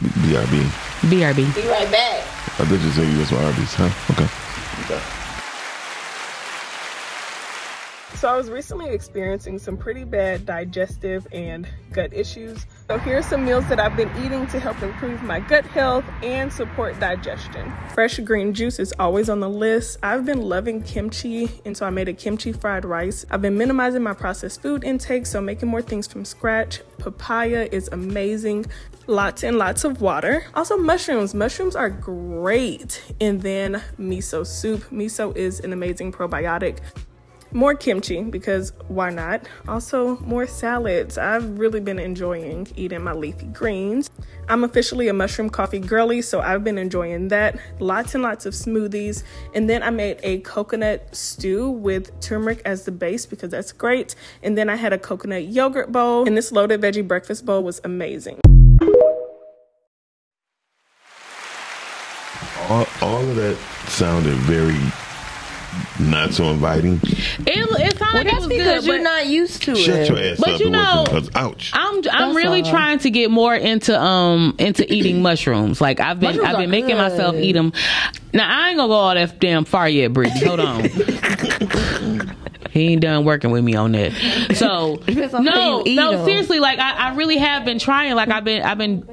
BRB. 0.00 0.62
brb 1.08 1.54
Be 1.54 1.68
right 1.68 1.90
back. 1.90 2.60
I 2.60 2.64
did 2.68 2.80
you 2.82 2.90
say 2.90 3.10
you 3.10 3.18
was 3.18 3.28
from 3.28 3.44
Arby's, 3.44 3.74
huh? 3.74 3.90
Okay. 4.12 5.16
So 8.16 8.28
I 8.28 8.36
was 8.36 8.48
recently 8.48 8.88
experiencing 8.88 9.58
some 9.58 9.76
pretty 9.76 10.04
bad 10.04 10.46
digestive 10.46 11.26
and 11.32 11.68
gut 11.92 12.14
issues. 12.14 12.64
So 12.88 12.98
here 12.98 13.18
are 13.18 13.22
some 13.22 13.44
meals 13.44 13.68
that 13.68 13.78
I've 13.78 13.94
been 13.94 14.10
eating 14.24 14.46
to 14.46 14.58
help 14.58 14.82
improve 14.82 15.22
my 15.22 15.40
gut 15.40 15.66
health 15.66 16.04
and 16.22 16.50
support 16.50 16.98
digestion. 16.98 17.70
Fresh 17.92 18.18
green 18.20 18.54
juice 18.54 18.78
is 18.78 18.94
always 18.98 19.28
on 19.28 19.40
the 19.40 19.50
list. 19.50 19.98
I've 20.02 20.24
been 20.24 20.40
loving 20.40 20.82
kimchi, 20.82 21.50
and 21.66 21.76
so 21.76 21.84
I 21.84 21.90
made 21.90 22.08
a 22.08 22.14
kimchi 22.14 22.52
fried 22.52 22.86
rice. 22.86 23.26
I've 23.30 23.42
been 23.42 23.58
minimizing 23.58 24.02
my 24.02 24.14
processed 24.14 24.62
food 24.62 24.82
intake, 24.82 25.26
so 25.26 25.42
making 25.42 25.68
more 25.68 25.82
things 25.82 26.06
from 26.06 26.24
scratch. 26.24 26.80
Papaya 26.96 27.68
is 27.70 27.88
amazing. 27.92 28.64
Lots 29.08 29.44
and 29.44 29.56
lots 29.56 29.84
of 29.84 30.00
water. 30.00 30.44
Also, 30.54 30.76
mushrooms. 30.76 31.32
Mushrooms 31.32 31.76
are 31.76 31.90
great. 31.90 33.02
And 33.20 33.40
then 33.40 33.82
miso 33.98 34.44
soup. 34.44 34.82
Miso 34.90 35.36
is 35.36 35.60
an 35.60 35.72
amazing 35.72 36.10
probiotic 36.10 36.78
more 37.52 37.74
kimchi 37.74 38.22
because 38.22 38.72
why 38.88 39.10
not? 39.10 39.46
Also, 39.68 40.18
more 40.18 40.46
salads. 40.46 41.18
I've 41.18 41.58
really 41.58 41.80
been 41.80 41.98
enjoying 41.98 42.68
eating 42.76 43.02
my 43.02 43.12
leafy 43.12 43.46
greens. 43.46 44.10
I'm 44.48 44.62
officially 44.62 45.08
a 45.08 45.12
mushroom 45.12 45.50
coffee 45.50 45.78
girly, 45.78 46.22
so 46.22 46.40
I've 46.40 46.62
been 46.62 46.78
enjoying 46.78 47.28
that. 47.28 47.58
Lots 47.80 48.14
and 48.14 48.22
lots 48.22 48.46
of 48.46 48.54
smoothies. 48.54 49.22
And 49.54 49.68
then 49.68 49.82
I 49.82 49.90
made 49.90 50.20
a 50.22 50.38
coconut 50.40 51.14
stew 51.16 51.70
with 51.70 52.18
turmeric 52.20 52.62
as 52.64 52.84
the 52.84 52.92
base 52.92 53.26
because 53.26 53.50
that's 53.50 53.72
great. 53.72 54.14
And 54.42 54.56
then 54.56 54.68
I 54.68 54.76
had 54.76 54.92
a 54.92 54.98
coconut 54.98 55.44
yogurt 55.44 55.90
bowl, 55.90 56.26
and 56.26 56.36
this 56.36 56.52
loaded 56.52 56.80
veggie 56.80 57.06
breakfast 57.06 57.44
bowl 57.44 57.62
was 57.62 57.80
amazing. 57.84 58.40
All, 62.68 62.86
all 63.02 63.20
of 63.28 63.36
that 63.36 63.56
sounded 63.88 64.34
very 64.34 64.76
not 66.00 66.32
so 66.32 66.44
inviting. 66.44 66.94
It, 67.02 67.46
it 67.46 67.98
sounded 67.98 68.00
Well, 68.00 68.12
like 68.14 68.26
it 68.26 68.30
that's 68.30 68.36
was 68.38 68.46
because 68.48 68.80
good, 68.80 68.84
you're 68.94 69.02
not 69.02 69.26
used 69.26 69.62
to 69.64 69.74
Shut 69.74 69.94
it. 70.00 70.08
your 70.08 70.18
ass 70.18 70.38
But 70.40 70.54
up 70.54 70.60
you 70.60 70.70
know- 70.70 71.04
because 71.06 71.30
ouch. 71.34 71.70
I'm 71.74 71.96
I'm 71.96 72.02
That's 72.02 72.34
really 72.36 72.62
all. 72.62 72.70
trying 72.70 72.98
to 73.00 73.10
get 73.10 73.30
more 73.30 73.54
into 73.54 73.98
um 74.00 74.54
into 74.58 74.90
eating 74.92 75.20
mushrooms. 75.22 75.80
Like 75.80 76.00
I've 76.00 76.18
been 76.18 76.30
Mushrooms 76.30 76.48
I've 76.48 76.56
been 76.56 76.68
are 76.68 76.70
making 76.70 76.96
myself 76.96 77.34
eat 77.36 77.52
them. 77.52 77.72
Now 78.32 78.48
I 78.48 78.68
ain't 78.70 78.78
gonna 78.78 78.88
go 78.88 78.94
all 78.94 79.14
that 79.14 79.38
damn 79.38 79.64
far 79.66 79.86
yet, 79.88 80.12
Brittany. 80.14 80.46
Hold 80.46 80.60
on. 80.60 80.84
he 82.70 82.88
ain't 82.92 83.02
done 83.02 83.24
working 83.24 83.50
with 83.50 83.64
me 83.64 83.74
on 83.74 83.92
that. 83.92 84.12
So 84.56 84.96
Depends 85.06 85.34
on 85.34 85.46
how 85.46 85.54
no, 85.54 85.78
you 85.84 85.92
eat 85.92 85.96
no, 85.96 86.12
'em. 86.20 86.24
seriously. 86.24 86.58
Like 86.60 86.78
I, 86.78 87.10
I 87.10 87.14
really 87.16 87.36
have 87.38 87.64
been 87.64 87.78
trying. 87.78 88.14
Like 88.14 88.28
I've 88.30 88.44
been 88.44 88.62
I've 88.62 88.78
been 88.78 89.06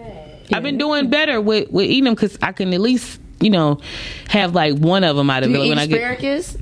I've 0.53 0.63
been 0.63 0.77
doing 0.77 1.09
better 1.09 1.41
with 1.41 1.69
with 1.71 1.85
eating 1.85 2.05
them 2.05 2.13
because 2.15 2.37
I 2.41 2.51
can 2.51 2.73
at 2.73 2.81
least 2.81 3.19
you 3.43 3.49
know 3.49 3.79
have 4.29 4.55
like 4.55 4.75
one 4.77 5.03
of 5.03 5.15
them 5.15 5.29
out 5.29 5.43
of 5.43 5.49
Do 5.49 5.61
it 5.61 5.69
when 5.69 5.77
I 5.79 5.85
get 5.85 5.97
asparagus? 5.99 6.57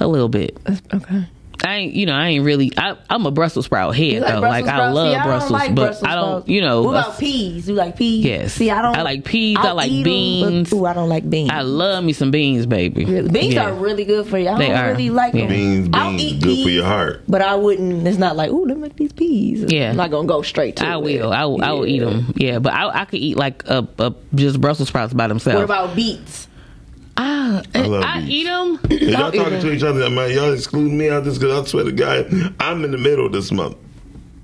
a 0.00 0.06
little 0.08 0.28
bit. 0.28 0.56
Okay. 0.94 1.26
I 1.64 1.74
ain't, 1.76 1.94
you 1.94 2.06
know, 2.06 2.14
I 2.14 2.28
ain't 2.28 2.44
really. 2.44 2.72
I, 2.76 2.96
I'm 3.10 3.26
a 3.26 3.30
Brussels 3.30 3.64
sprout 3.64 3.96
head 3.96 4.22
like 4.22 4.32
though. 4.32 4.40
Brussels 4.40 4.66
like 4.66 4.74
I 4.74 4.90
love 4.90 5.08
See, 5.10 5.14
I 5.14 5.18
don't 5.18 5.26
Brussels, 5.28 5.50
like 5.50 5.74
but 5.74 5.82
Brussels 5.86 6.04
I 6.08 6.14
don't. 6.14 6.48
You 6.48 6.60
know, 6.60 6.82
What 6.82 6.94
a- 6.94 6.98
about 7.00 7.18
peas? 7.18 7.68
You 7.68 7.74
like 7.74 7.96
peas? 7.96 8.24
Yes. 8.24 8.52
See, 8.54 8.70
I 8.70 8.80
don't. 8.80 8.96
I 8.96 9.02
like 9.02 9.24
peas. 9.24 9.56
I 9.60 9.68
I'll 9.68 9.74
like 9.74 9.90
eat 9.90 9.98
'em, 9.98 10.02
but- 10.04 10.08
beans. 10.08 10.72
ooh, 10.72 10.84
I 10.86 10.92
don't 10.94 11.08
like 11.08 11.28
beans. 11.28 11.50
I 11.50 11.62
love 11.62 12.04
me 12.04 12.12
some 12.12 12.30
beans, 12.30 12.66
baby. 12.66 13.04
Really? 13.04 13.28
Beans 13.30 13.54
Yeah. 13.54 13.70
are 13.70 13.74
really 13.74 14.04
good 14.04 14.26
for 14.26 14.38
you. 14.38 14.48
I 14.48 14.56
They 14.58 14.68
don't 14.68 14.76
are. 14.76 14.88
really 14.90 15.10
like 15.10 15.34
Yeah. 15.34 15.40
them. 15.42 15.48
Beans, 15.50 15.88
I'll 15.92 16.10
beans, 16.10 16.22
eat 16.22 16.42
good 16.42 16.62
for 16.64 16.70
your 16.70 16.84
heart. 16.84 17.22
But 17.28 17.42
I 17.42 17.54
wouldn't. 17.56 18.06
It's 18.06 18.18
not 18.18 18.36
like, 18.36 18.50
ooh, 18.50 18.64
let 18.64 18.76
me 18.76 18.82
make 18.82 18.96
these 18.96 19.12
peas. 19.12 19.64
Yeah. 19.68 19.90
I'm 19.90 19.96
not 19.96 20.10
gonna 20.10 20.28
go 20.28 20.42
straight 20.42 20.76
to 20.76 20.86
I 20.86 20.94
it. 20.94 21.02
will. 21.02 21.32
I 21.32 21.44
will, 21.44 21.62
I 21.64 21.72
will 21.72 21.86
eat 21.86 21.98
them. 22.00 22.32
Yeah, 22.36 22.58
but 22.60 22.72
I, 22.72 23.02
I 23.02 23.04
could 23.04 23.20
eat 23.20 23.36
like 23.36 23.64
a, 23.66 23.86
a 23.98 24.12
just 24.34 24.60
Brussels 24.60 24.88
sprouts 24.88 25.12
by 25.12 25.26
themselves. 25.28 25.56
What 25.56 25.64
about 25.64 25.94
beets? 25.94 26.47
Ah, 27.20 27.62
I 27.74 27.80
love 27.82 28.02
I 28.04 28.20
beets. 28.20 28.30
eat 28.32 28.44
them. 28.44 28.78
If 28.90 29.02
y'all 29.02 29.32
talking 29.32 29.42
them. 29.50 29.60
to 29.60 29.72
each 29.72 29.82
other, 29.82 30.08
man, 30.08 30.30
y'all 30.30 30.52
excluding 30.52 30.96
me 30.96 31.08
out 31.10 31.24
this 31.24 31.36
because 31.36 31.66
I 31.66 31.68
swear 31.70 31.84
to 31.84 31.92
God, 31.92 32.54
I'm 32.60 32.84
in 32.84 32.92
the 32.92 32.98
middle 32.98 33.28
this 33.28 33.50
month. 33.50 33.76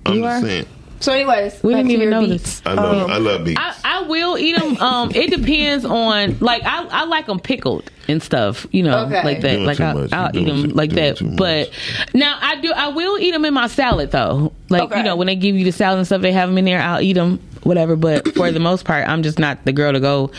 I'm 0.06 0.16
You 0.16 0.22
just 0.22 0.44
are? 0.44 0.46
saying. 0.46 0.66
So, 1.00 1.12
anyways, 1.12 1.62
We 1.62 1.74
back 1.74 1.80
didn't 1.80 1.90
even 1.92 2.02
your 2.02 2.10
know 2.10 2.26
beets. 2.26 2.60
this. 2.60 2.62
I 2.66 2.72
love, 2.74 3.02
Um, 3.04 3.10
I 3.10 3.18
love 3.18 3.44
beets. 3.44 3.60
I, 3.60 3.74
I 3.84 4.02
will 4.08 4.38
eat 4.38 4.56
them. 4.58 4.76
Um, 4.78 5.10
it 5.14 5.30
depends 5.30 5.84
on 5.84 6.38
like 6.40 6.62
I, 6.64 6.84
I 6.86 7.04
like 7.04 7.26
them 7.26 7.38
pickled 7.40 7.90
and 8.08 8.22
stuff. 8.22 8.66
You 8.72 8.84
know, 8.84 9.04
Okay. 9.06 9.22
like 9.22 9.40
that. 9.42 9.60
Like 9.60 9.80
I, 9.80 9.90
I'll 10.12 10.36
eat 10.36 10.44
them 10.46 10.62
too- 10.70 10.74
like 10.74 10.90
that. 10.92 11.20
But 11.36 11.70
now 12.14 12.38
I 12.40 12.56
do. 12.60 12.72
I 12.72 12.88
will 12.88 13.18
eat 13.18 13.32
them 13.32 13.44
in 13.44 13.52
my 13.54 13.66
salad 13.66 14.12
though. 14.12 14.52
Like 14.70 14.84
Okay. 14.84 14.98
you 14.98 15.02
know 15.04 15.14
when 15.16 15.26
they 15.26 15.36
give 15.36 15.54
you 15.56 15.64
the 15.64 15.72
salad 15.72 15.98
and 15.98 16.06
stuff, 16.06 16.22
they 16.22 16.32
have 16.32 16.48
them 16.48 16.56
in 16.58 16.64
there. 16.64 16.80
I'll 16.80 17.02
eat 17.02 17.12
them. 17.14 17.38
Whatever, 17.64 17.96
but 17.96 18.34
for 18.34 18.50
the 18.52 18.60
most 18.60 18.84
part, 18.84 19.08
I'm 19.08 19.22
just 19.22 19.38
not 19.38 19.64
the 19.64 19.72
girl 19.72 19.92
to 19.92 20.00
go 20.00 20.30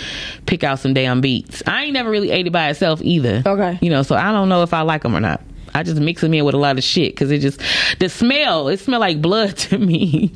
pick 0.46 0.64
out 0.64 0.80
some 0.80 0.94
damn 0.94 1.22
beets. 1.22 1.62
I 1.68 1.84
ain't 1.86 1.94
never 1.94 2.10
really 2.10 2.32
ate 2.32 2.48
it 2.48 2.52
by 2.54 2.70
itself 2.70 3.02
either. 3.04 3.44
Okay. 3.46 3.78
you 3.82 3.90
know, 3.90 4.04
so 4.04 4.16
I 4.16 4.32
don't 4.32 4.48
know 4.48 4.62
if 4.64 4.74
I 4.74 4.82
like 4.82 5.02
them 5.04 5.16
or 5.16 5.20
not. 5.20 5.42
I 5.74 5.84
just 5.84 6.00
mix 6.00 6.22
them 6.22 6.34
in 6.34 6.46
with 6.46 6.56
a 6.56 6.58
lot 6.58 6.78
of 6.78 6.84
shit 6.84 7.14
because 7.14 7.32
it 7.32 7.40
just 7.40 7.60
the 8.00 8.08
smell. 8.08 8.70
It 8.70 8.80
smell 8.80 9.00
like 9.02 9.22
blood 9.22 9.58
to 9.68 9.78
me. 9.78 10.32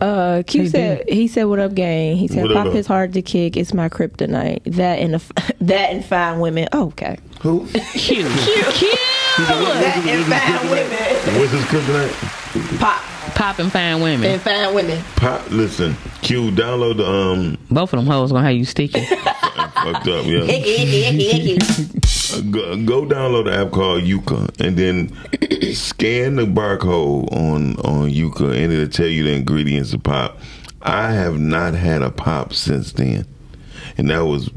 Uh, 0.00 0.44
Q 0.46 0.62
Hey, 0.62 0.68
said 0.68 1.08
he 1.08 1.26
said, 1.26 1.44
"What 1.44 1.58
up, 1.58 1.74
gang?" 1.74 2.16
He 2.16 2.28
said, 2.28 2.44
What 2.44 2.54
"Pop 2.54 2.64
though? 2.66 2.72
is 2.78 2.86
hard 2.86 3.12
to 3.14 3.20
kick. 3.22 3.56
It's 3.56 3.74
my 3.74 3.88
kryptonite. 3.88 4.62
That 4.76 5.00
and 5.00 5.14
the, 5.14 5.54
that 5.60 5.90
and 5.90 6.04
fine 6.04 6.38
women. 6.38 6.68
Oh, 6.72 6.86
okay. 6.86 7.18
Who? 7.40 7.66
Cute, 7.92 7.92
cute. 7.94 8.98
That 9.38 10.02
and 10.06 10.24
fine 10.24 10.70
women. 10.70 11.40
What's 11.40 11.52
his 11.52 11.64
kryptonite? 11.64 12.78
Pop 12.78 13.02
Popping 13.38 13.70
fine 13.70 14.00
women. 14.00 14.28
and 14.28 14.42
fine 14.42 14.74
women. 14.74 15.00
Pop. 15.14 15.48
Listen, 15.52 15.94
Q. 16.22 16.50
Download 16.50 16.96
the 16.96 17.06
um. 17.08 17.56
Both 17.70 17.92
of 17.92 18.00
them 18.00 18.06
hoes 18.06 18.32
gonna 18.32 18.44
have 18.44 18.56
you 18.56 18.64
sticky. 18.64 19.04
fucked 19.04 20.08
up. 20.08 20.26
Yeah. 20.26 20.42
Icky, 20.42 20.70
icky, 20.82 21.04
icky, 21.04 21.52
icky. 21.52 22.50
Go, 22.50 22.76
go 22.84 23.06
download 23.06 23.44
the 23.44 23.54
app 23.54 23.70
called 23.70 24.02
Yuka 24.02 24.60
and 24.60 24.76
then 24.76 25.72
scan 25.72 26.34
the 26.34 26.46
barcode 26.46 27.32
on 27.32 27.76
on 27.76 28.10
Yuka 28.10 28.56
and 28.56 28.72
it'll 28.72 28.88
tell 28.88 29.06
you 29.06 29.22
the 29.22 29.34
ingredients 29.34 29.92
of 29.92 30.02
pop. 30.02 30.38
I 30.82 31.12
have 31.12 31.38
not 31.38 31.74
had 31.74 32.02
a 32.02 32.10
pop 32.10 32.52
since 32.54 32.90
then, 32.90 33.24
and 33.96 34.10
that 34.10 34.26
was 34.26 34.50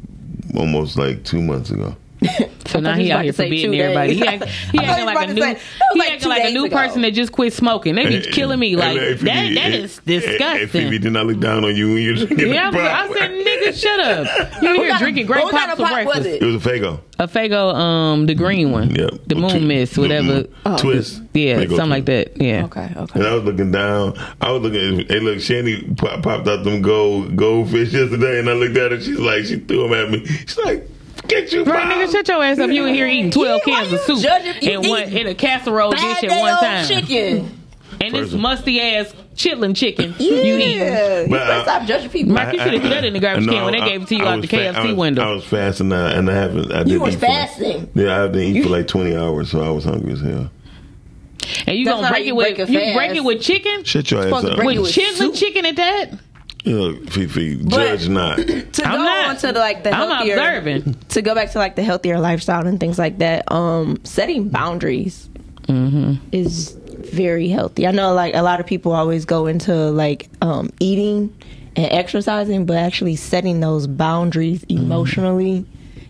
almost 0.55 0.97
like 0.97 1.23
two 1.23 1.43
months 1.43 1.69
ago. 1.69 1.95
So 2.71 2.79
now 2.79 2.91
thought 2.91 2.99
he 3.01 3.11
out 3.11 3.23
here 3.23 3.33
to 3.33 3.35
say 3.37 3.45
forbidding 3.47 3.71
two 3.73 3.77
everybody. 3.81 4.13
He, 4.15 4.25
act, 4.25 4.45
he 4.45 4.79
acting 4.79 5.05
like 5.05 5.27
a 5.29 5.33
new. 5.33 5.41
say, 5.41 5.59
He 5.91 5.99
like 5.99 6.11
acting 6.13 6.29
like 6.29 6.43
a 6.45 6.51
new 6.53 6.65
ago. 6.67 6.77
person 6.77 7.01
that 7.01 7.11
just 7.11 7.33
quit 7.33 7.51
smoking. 7.51 7.95
They 7.95 8.05
be 8.05 8.15
And- 8.17 8.25
killing 8.27 8.59
me. 8.59 8.77
Like 8.77 8.95
if 8.97 9.19
that. 9.21 9.47
you- 9.47 9.55
That 9.55 9.65
and- 9.65 9.73
is 9.75 9.99
and- 10.07 10.39
and. 10.39 10.69
Phoebe 10.71 10.99
did 10.99 11.11
not 11.11 11.25
look 11.25 11.41
down 11.41 11.65
on 11.65 11.75
you 11.75 11.93
when 11.93 12.01
you 12.03 12.11
were 12.11 12.25
drinking 12.27 12.53
Yeah, 12.53 12.71
the 12.71 12.77
but 12.77 12.85
I 12.89 13.07
said, 13.11 13.31
nigga, 13.31 13.73
shut 13.81 13.99
up. 13.99 14.61
You 14.61 14.69
What 14.69 14.85
here 14.85 14.97
drinking 14.99 15.25
grape 15.25 15.43
what 15.43 15.51
pops 15.53 15.71
of 15.73 15.77
for 15.79 15.83
was 15.83 15.91
breakfast? 15.91 16.25
it? 16.27 16.41
It 16.43 16.45
was 16.45 16.65
a 16.65 16.69
Faygo. 16.69 16.99
A 17.19 17.27
Faygo, 17.27 17.75
um, 17.75 18.25
the 18.27 18.35
green 18.35 18.71
one. 18.71 18.95
Yep. 18.95 19.11
The 19.27 19.35
moon 19.35 19.49
Twi- 19.49 19.59
mist, 19.59 19.97
whatever. 19.97 20.43
Twist. 20.77 21.21
Yeah, 21.33 21.57
Faygo 21.57 21.69
something 21.75 21.89
like 21.89 22.05
that. 22.05 22.41
Yeah. 22.41 22.63
Okay, 22.65 22.89
Okay. 22.95 23.19
And. 23.19 23.27
I 23.27 23.33
was 23.35 23.43
looking 23.43 23.71
down. 23.71 24.17
I 24.39 24.49
was 24.51 24.61
looking. 24.61 25.05
Hey, 25.09 25.19
look, 25.19 25.41
Shandy 25.41 25.83
pop, 25.97 26.23
popped 26.23 26.47
out 26.47 26.63
them 26.63 26.81
gold 26.81 27.35
goldfish 27.35 27.91
yesterday, 27.91 28.39
and 28.39 28.49
I 28.49 28.53
looked 28.53 28.77
at 28.77 28.91
her. 28.93 29.01
She's 29.01 29.19
like, 29.19 29.43
she 29.43 29.57
threw 29.57 29.89
them 29.89 29.93
at 29.93 30.09
me. 30.09 30.25
She's 30.25 30.57
like, 30.59 30.87
"Get 31.27 31.51
you, 31.53 31.63
Right, 31.63 31.87
nigga, 32.07 32.11
shut 32.11 32.27
your 32.27 32.43
ass 32.43 32.59
up. 32.59 32.69
You 32.71 32.85
in 32.85 32.93
here 32.95 33.07
eating 33.07 33.31
twelve 33.31 33.61
Yeah, 33.65 33.75
cans 33.81 33.93
of 33.93 33.99
soup 34.01 34.21
judging- 34.21 34.61
you 34.61 34.79
in 34.81 34.89
one 34.89 35.03
in 35.03 35.27
a 35.27 35.33
casserole 35.33 35.91
dish 35.91 36.01
at 36.03 36.21
day 36.21 36.27
one 36.39 36.51
old 36.51 36.59
time, 36.59 36.85
chicken. 36.87 37.51
and 38.01 38.13
this 38.13 38.21
First 38.21 38.33
of- 38.33 38.39
musty 38.39 38.81
ass 38.81 39.13
chitlin 39.35 39.75
chicken 39.75 40.13
you 40.19 40.33
eating. 40.57 40.77
Yeah, 40.79 41.21
you 41.21 41.27
But 41.29 41.47
better 41.47 41.63
stop 41.63 41.85
judging 41.87 42.09
people. 42.09 42.33
Mark, 42.33 42.53
you 42.53 42.59
should 42.59 42.73
have 42.73 42.81
threw 42.81 42.89
that 42.89 43.05
in 43.05 43.13
the 43.13 43.19
garbage 43.19 43.47
can 43.47 43.63
when 43.63 43.73
they 43.73 43.79
gave 43.81 44.01
it 44.03 44.07
to 44.09 44.15
you 44.15 44.23
out 44.25 44.35
the 44.35 44.41
was 44.41 44.49
fa- 44.49 44.55
KFC 44.57 44.75
I 44.75 44.85
was, 44.87 44.95
window. 44.95 45.21
I 45.21 45.31
was 45.33 45.43
fasting 45.45 45.91
uh, 45.93 46.13
and 46.15 46.29
I 46.29 46.33
haven't. 46.33 46.71
I 46.73 46.83
didn't 46.83 47.01
was 47.01 47.13
eat 47.13 47.19
for 47.19 47.25
fasting? 47.27 47.89
yeah, 47.95 48.23
I 48.23 48.27
didn't 48.27 48.55
eat 48.57 48.63
for 48.63 48.69
like 48.69 48.87
twenty 48.87 49.15
hours, 49.15 49.51
so 49.51 49.61
I 49.61 49.69
was 49.69 49.83
hungry 49.85 50.13
as 50.13 50.21
hell. 50.21 50.49
and 51.67 51.77
you 51.77 51.85
That's 51.85 51.95
gonna 51.95 52.01
not 52.03 52.11
break 52.11 52.23
it 52.23 52.27
you 52.27 52.35
with 52.35 52.55
break 52.57 52.69
you 52.69 52.93
break 52.93 53.15
it 53.15 53.23
with 53.23 53.41
chicken 53.41 53.83
Shut 53.83 54.09
your 54.11 54.19
ass 54.21 54.25
supposed 54.27 54.45
to 54.47 54.51
up. 54.51 54.57
break 54.57 54.67
with 54.67 54.77
it 54.77 54.81
with 54.81 54.91
chitlin 54.91 55.17
soup. 55.17 55.35
chicken 55.35 55.65
at 55.65 55.75
that. 55.77 56.11
You 56.63 56.75
know, 56.77 56.95
Fifi, 57.07 57.55
But- 57.55 57.69
judge 57.71 58.07
not. 58.09 58.37
to 58.73 58.85
I'm 58.85 58.97
go 58.97 59.03
not. 59.03 59.29
on 59.29 59.37
to 59.37 59.47
the, 59.47 59.59
like 59.59 59.83
the 59.83 59.91
I'm 59.91 60.09
healthier, 60.09 60.33
observing. 60.35 60.95
to 61.09 61.21
go 61.21 61.33
back 61.33 61.51
to 61.51 61.57
like 61.57 61.75
the 61.75 61.83
healthier 61.83 62.19
lifestyle 62.19 62.67
and 62.67 62.79
things 62.79 62.99
like 62.99 63.17
that. 63.19 63.51
Um, 63.51 63.99
setting 64.03 64.49
boundaries 64.49 65.27
Mm-hmm. 65.67 66.15
is 66.33 66.77
very 67.13 67.47
healthy. 67.47 67.87
I 67.87 67.91
know 67.91 68.13
like 68.13 68.35
a 68.35 68.41
lot 68.41 68.59
of 68.59 68.65
people 68.65 68.91
always 68.91 69.25
go 69.25 69.47
into 69.47 69.73
like 69.91 70.27
um, 70.41 70.69
eating 70.79 71.33
and 71.77 71.91
exercising, 71.91 72.65
but 72.65 72.75
actually 72.77 73.15
setting 73.15 73.59
those 73.61 73.87
boundaries 73.87 74.65
Mm-hmm. 74.65 74.83
emotionally 74.83 75.65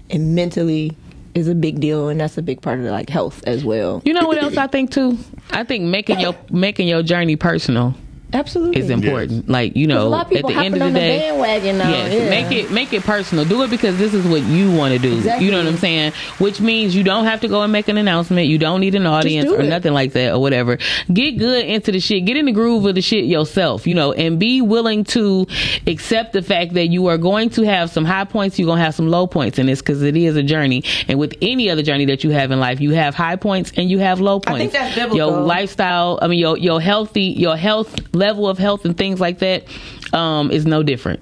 and 0.09 0.33
mentally 0.35 0.97
is 1.35 1.47
a 1.47 1.53
big 1.55 1.79
deal, 1.79 2.09
and 2.09 2.19
that's 2.19 2.37
a 2.37 2.41
big 2.41 2.61
part 2.61 2.79
of 2.79 2.85
like 2.85 3.09
health 3.09 3.41
as 3.45 3.63
well. 3.63 4.01
You 4.03 4.13
know 4.13 4.25
what 4.27 4.41
else 4.41 4.57
I 4.57 4.67
think 4.67 4.91
too? 4.91 5.17
I 5.51 5.63
think 5.63 5.83
making 5.85 6.19
your 6.19 6.35
making 6.49 6.87
your 6.87 7.03
journey 7.03 7.35
personal. 7.35 7.93
Absolutely. 8.33 8.81
is 8.81 8.89
important. 8.89 9.49
Like 9.49 9.75
you 9.75 9.87
know, 9.87 10.07
a 10.07 10.09
lot 10.09 10.31
of 10.31 10.37
at 10.37 10.45
the 10.45 10.53
end 10.53 10.73
of 10.75 10.79
the 10.79 10.85
on 10.85 10.93
the 10.93 10.99
day, 10.99 11.19
bandwagon 11.19 11.77
now. 11.77 11.89
Yes, 11.89 12.13
yeah. 12.13 12.29
make 12.29 12.51
it 12.51 12.71
make 12.71 12.93
it 12.93 13.03
personal. 13.03 13.45
Do 13.45 13.63
it 13.63 13.69
because 13.69 13.97
this 13.97 14.13
is 14.13 14.25
what 14.25 14.41
you 14.43 14.71
want 14.71 14.93
to 14.93 14.99
do. 14.99 15.17
Exactly. 15.17 15.45
You 15.45 15.51
know 15.51 15.57
what 15.57 15.67
I'm 15.67 15.77
saying? 15.77 16.13
Which 16.39 16.61
means 16.61 16.95
you 16.95 17.03
don't 17.03 17.25
have 17.25 17.41
to 17.41 17.47
go 17.47 17.61
and 17.61 17.71
make 17.71 17.87
an 17.87 17.97
announcement. 17.97 18.47
You 18.47 18.57
don't 18.57 18.79
need 18.79 18.95
an 18.95 19.05
audience 19.05 19.49
or 19.49 19.61
it. 19.61 19.69
nothing 19.69 19.93
like 19.93 20.13
that 20.13 20.33
or 20.33 20.39
whatever. 20.39 20.77
Get 21.11 21.37
good 21.37 21.65
into 21.65 21.91
the 21.91 21.99
shit. 21.99 22.25
Get 22.25 22.37
in 22.37 22.45
the 22.45 22.51
groove 22.51 22.85
of 22.85 22.95
the 22.95 23.01
shit 23.01 23.25
yourself. 23.25 23.85
You 23.85 23.95
know, 23.95 24.13
and 24.13 24.39
be 24.39 24.61
willing 24.61 25.03
to 25.05 25.45
accept 25.87 26.33
the 26.33 26.41
fact 26.41 26.73
that 26.75 26.87
you 26.87 27.07
are 27.07 27.17
going 27.17 27.49
to 27.51 27.63
have 27.63 27.89
some 27.89 28.05
high 28.05 28.25
points. 28.25 28.57
You're 28.57 28.67
gonna 28.67 28.81
have 28.81 28.95
some 28.95 29.07
low 29.07 29.27
points 29.27 29.59
in 29.59 29.65
this 29.65 29.81
because 29.81 30.01
it 30.03 30.15
is 30.15 30.35
a 30.35 30.43
journey. 30.43 30.83
And 31.07 31.19
with 31.19 31.35
any 31.41 31.69
other 31.69 31.83
journey 31.83 32.05
that 32.05 32.23
you 32.23 32.29
have 32.31 32.51
in 32.51 32.59
life, 32.59 32.79
you 32.79 32.91
have 32.91 33.13
high 33.13 33.35
points 33.35 33.73
and 33.75 33.89
you 33.89 33.99
have 33.99 34.21
low 34.21 34.39
points. 34.39 34.49
I 34.55 34.59
think 34.59 34.71
that's 34.73 34.95
biblical. 34.95 35.17
Your 35.17 35.41
lifestyle. 35.41 36.19
I 36.21 36.27
mean, 36.27 36.39
your 36.39 36.57
your 36.57 36.79
healthy 36.79 37.23
your 37.23 37.57
health 37.57 37.99
level 38.21 38.47
of 38.47 38.57
health 38.57 38.85
and 38.85 38.95
things 38.97 39.19
like 39.19 39.39
that 39.39 39.65
um, 40.13 40.51
is 40.51 40.65
no 40.65 40.83
different. 40.83 41.21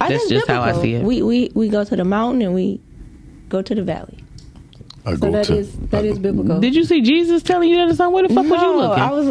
I 0.00 0.08
That's 0.08 0.22
think 0.28 0.30
just 0.34 0.48
how 0.48 0.62
I 0.62 0.72
see 0.82 0.94
it. 0.94 1.02
We 1.04 1.22
we 1.22 1.50
we 1.54 1.68
go 1.68 1.84
to 1.84 1.96
the 1.96 2.04
mountain 2.04 2.42
and 2.42 2.54
we 2.54 2.80
go 3.48 3.62
to 3.62 3.74
the 3.74 3.82
valley. 3.82 4.18
I 5.04 5.14
So 5.14 5.26
go 5.26 5.30
that 5.32 5.46
to. 5.46 5.56
is 5.56 5.76
that 5.90 6.04
is 6.04 6.18
biblical. 6.18 6.60
Did 6.60 6.74
you 6.74 6.84
see 6.84 7.00
Jesus 7.02 7.42
telling 7.42 7.68
you 7.70 7.76
that 7.76 7.88
or 7.90 7.94
something? 7.94 8.14
Where 8.14 8.26
the 8.28 8.34
fuck 8.34 8.46
was 8.50 8.60
you 8.62 8.72
No, 8.72 8.76
looking? 8.82 9.02
I 9.02 9.10
was 9.12 9.26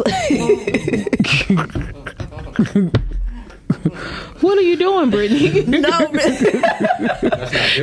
what 4.40 4.58
are 4.58 4.62
you 4.62 4.76
doing, 4.76 5.10
Brittany? 5.10 5.62
no. 5.66 5.90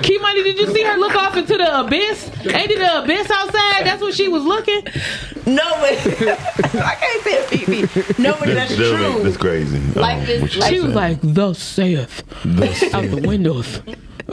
Kimani, 0.04 0.44
did 0.44 0.60
you 0.60 0.68
see 0.74 0.84
her 0.84 0.98
look 0.98 1.16
off 1.16 1.36
into 1.38 1.58
the 1.58 1.80
abyss? 1.82 2.30
Ain't 2.46 2.72
it 2.72 2.80
the 2.80 3.04
abyss 3.04 3.30
outside? 3.32 3.86
That's 3.86 4.02
what 4.02 4.14
she 4.14 4.28
was 4.28 4.44
looking. 4.44 4.84
No, 5.46 5.70
but 5.80 5.98
I 6.76 6.96
can't 6.96 7.24
say 7.24 7.32
it, 7.32 7.46
Phoebe. 7.50 7.82
No, 8.24 8.36
but 8.40 8.48
that's 8.50 8.76
That- 8.76 8.78
that 8.78 9.12
true. 9.14 9.24
That's 9.24 9.38
crazy. 9.38 9.80
Life 9.96 10.24
Um, 10.24 10.30
is- 10.30 10.42
what 10.42 10.54
you 10.56 10.60
life- 10.62 10.70
She 10.74 10.80
was 10.80 10.94
like, 10.96 11.18
"Thus 11.22 11.60
saith 11.60 12.24
Thus 12.46 12.84
out 12.94 13.10
the 13.10 13.18
windows." 13.28 13.82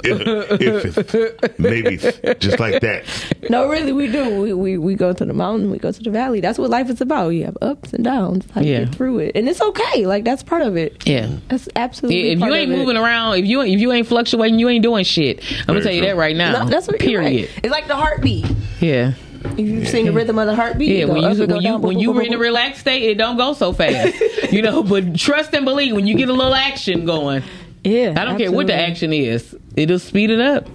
If, 0.05 1.15
if 1.15 1.59
maybe 1.59 1.97
just 2.39 2.59
like 2.61 2.81
that. 2.83 3.05
No, 3.51 3.69
really, 3.69 3.93
we 3.93 4.11
do. 4.11 4.41
We, 4.41 4.53
we 4.53 4.79
we 4.79 4.95
go 4.95 5.13
to 5.13 5.25
the 5.25 5.33
mountain, 5.33 5.71
we 5.71 5.79
go 5.79 5.91
to 5.93 6.03
the 6.03 6.11
valley. 6.11 6.41
That's 6.41 6.59
what 6.59 6.71
life 6.71 6.89
is 6.91 7.01
about. 7.01 7.31
You 7.31 7.45
have 7.47 7.57
ups 7.61 7.93
and 7.93 8.05
downs. 8.05 8.47
How 8.55 8.61
you 8.61 8.73
Yeah. 8.73 8.85
get 8.85 8.95
through 8.95 9.19
it, 9.21 9.33
and 9.35 9.49
it's 9.49 9.61
okay. 9.61 10.07
Like 10.07 10.25
that's 10.25 10.43
part 10.43 10.63
of 10.63 10.77
it. 10.77 11.07
Yeah. 11.07 11.29
That's 11.49 11.69
absolutely. 11.77 12.27
Yeah, 12.27 12.33
if 12.35 12.39
part 12.41 12.53
you 12.53 12.59
ain't 12.59 12.71
of 12.73 12.77
it. 12.77 12.81
moving 12.81 12.97
around, 12.97 13.39
if 13.39 13.47
you 13.47 13.61
if 13.63 13.81
you 13.81 13.93
ain't 13.93 14.07
fluctuating, 14.07 14.59
you 14.59 14.69
ain't 14.69 14.83
doing 14.83 15.05
shit. 15.05 15.43
I'm 15.61 15.67
gonna 15.67 15.81
Very 15.81 15.83
tell 15.85 15.93
you 15.93 16.01
true. 16.01 16.09
that 16.09 16.17
right 16.17 16.37
now. 16.37 16.65
No, 16.65 16.69
that's 16.71 16.87
what 16.87 16.99
Period. 17.01 17.21
right. 17.51 17.61
It's 17.63 17.73
like 17.73 17.87
the 17.89 17.97
heartbeat. 17.97 18.47
Yeah. 18.81 19.13
You've 19.57 19.89
seen 19.89 20.05
the 20.05 20.13
rhythm 20.13 20.39
of 20.39 20.47
the 20.47 20.55
heartbeat. 20.55 20.91
Yeah, 20.99 21.07
when 21.07 21.17
you 21.23 21.29
and 21.29 21.39
go 21.39 21.47
when 21.47 21.57
you 21.57 21.63
down, 21.63 21.81
when 21.81 21.95
boom, 21.95 22.03
you 22.03 22.13
boom, 22.13 22.21
in 22.21 22.27
a 22.27 22.29
boom, 22.29 22.33
boom. 22.35 22.41
relaxed 22.43 22.81
state, 22.83 23.05
it 23.05 23.17
don't 23.17 23.39
go 23.39 23.55
so 23.55 23.73
fast. 23.73 24.15
you 24.53 24.61
know, 24.61 24.83
but 24.83 25.17
trust 25.17 25.55
and 25.55 25.65
believe 25.65 25.95
when 25.95 26.07
you 26.07 26.15
get 26.15 26.29
a 26.29 26.33
little 26.35 26.55
action 26.55 27.07
going. 27.07 27.43
Yeah, 27.85 28.15
I 28.17 28.25
don't 28.25 28.39
care 28.39 28.51
what 28.53 28.67
the 28.67 28.75
action 28.75 29.13
is, 29.13 29.57
it'll 29.77 29.99
speed 29.99 30.31
it 30.31 30.41
up. 30.41 30.69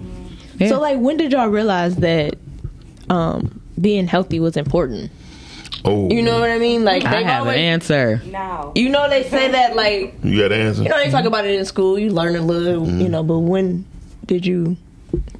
Yeah. 0.58 0.68
So, 0.68 0.80
like, 0.80 0.98
when 0.98 1.16
did 1.16 1.32
y'all 1.32 1.48
realize 1.48 1.96
that 1.96 2.36
um, 3.10 3.60
being 3.80 4.06
healthy 4.06 4.40
was 4.40 4.56
important? 4.56 5.10
Oh, 5.84 6.08
You 6.10 6.22
know 6.22 6.40
what 6.40 6.50
I 6.50 6.58
mean? 6.58 6.82
Like, 6.84 7.04
I 7.04 7.10
they 7.18 7.24
have 7.24 7.42
always, 7.42 7.56
an 7.58 7.62
answer. 7.62 8.22
Now. 8.26 8.72
you 8.74 8.88
know, 8.88 9.08
they 9.08 9.22
say 9.28 9.50
that 9.52 9.76
like 9.76 10.14
You 10.24 10.40
got 10.40 10.50
an 10.52 10.60
answer? 10.66 10.82
you 10.82 10.88
know 10.88 10.96
they 10.98 11.10
talk 11.10 11.26
about 11.26 11.44
it 11.44 11.54
in 11.54 11.64
school. 11.64 11.98
You 11.98 12.10
learn 12.10 12.34
a 12.34 12.40
little, 12.40 12.82
Mm-hmm. 12.86 13.00
you 13.02 13.08
know. 13.08 13.22
But 13.22 13.38
when 13.40 13.84
did 14.24 14.44
you 14.46 14.76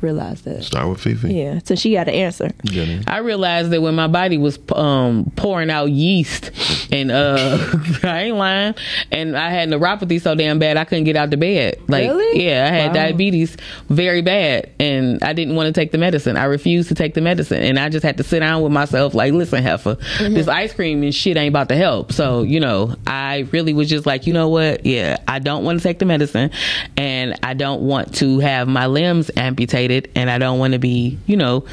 realize 0.01 0.43
that? 0.43 0.65
Start 0.65 0.89
with 0.89 1.01
Fifi. 1.01 1.35
Yeah, 1.35 1.61
so 1.65 1.75
she 1.75 1.93
got 1.95 2.09
an 2.09 2.15
answer. 2.15 2.51
You 2.65 2.75
got 2.81 2.89
an 2.89 2.97
answer? 2.99 3.11
I 3.11 3.19
realized 3.19 3.71
that 3.71 3.81
when 3.83 3.95
my 3.95 4.07
body 4.07 4.39
was 4.39 4.59
um, 4.73 5.31
pouring 5.37 5.71
out 5.71 5.91
yeast, 5.91 6.51
and 6.93 7.11
uh, 7.11 7.59
I 8.03 8.23
ain't 8.25 8.37
lying, 8.37 8.75
and 9.11 9.37
I 9.37 9.51
had 9.51 9.69
neuropathy 9.69 10.21
so 10.21 10.35
damn 10.35 10.59
bad 10.59 10.77
I 10.77 10.85
couldn't 10.85 11.05
get 11.05 11.17
out 11.17 11.31
the 11.31 11.37
bed. 11.37 11.77
Like, 11.89 12.09
Really? 12.09 12.45
yeah, 12.47 12.67
I 12.71 12.75
had 12.75 12.87
Wow. 12.89 12.93
diabetes 12.95 13.57
very 13.89 14.23
bad, 14.23 14.71
and 14.81 15.23
I 15.23 15.33
didn't 15.33 15.57
want 15.57 15.67
to 15.67 15.73
take 15.73 15.93
the 15.93 15.99
medicine. 15.99 16.37
I 16.37 16.45
refused 16.45 16.89
to 16.89 16.95
take 16.95 17.15
the 17.15 17.21
medicine, 17.21 17.63
and 17.63 17.79
I 17.79 17.89
just 17.89 18.05
had 18.05 18.17
to 18.19 18.23
sit 18.25 18.41
down 18.41 18.63
with 18.63 18.73
myself, 18.73 19.15
like, 19.15 19.33
listen, 19.33 19.63
heifer, 19.63 19.97
Mm-hmm. 19.97 20.35
this 20.35 20.49
ice 20.49 20.73
cream 20.73 21.03
and 21.03 21.15
shit 21.15 21.37
ain't 21.37 21.51
about 21.53 21.69
to 21.69 21.77
help. 21.77 22.13
So, 22.13 22.43
you 22.43 22.61
know, 22.61 22.95
I 23.07 23.47
really 23.53 23.73
was 23.73 23.89
just 23.89 24.07
like, 24.07 24.27
you 24.27 24.33
know 24.33 24.49
what? 24.49 24.85
Yeah, 24.87 25.19
I 25.29 25.39
don't 25.39 25.65
want 25.65 25.79
to 25.79 25.83
take 25.83 25.99
the 25.99 26.05
medicine, 26.05 26.51
and 26.97 27.39
I 27.43 27.55
don't 27.55 27.83
want 27.83 28.15
to 28.17 28.39
have 28.41 28.69
my 28.69 28.87
limbs 28.87 29.31
amputated, 29.37 29.66
and 29.75 30.31
I 30.31 30.39
don't 30.39 30.59
want 30.59 30.73
to 30.73 30.79
be, 30.79 31.19
you 31.27 31.37
know 31.37 31.65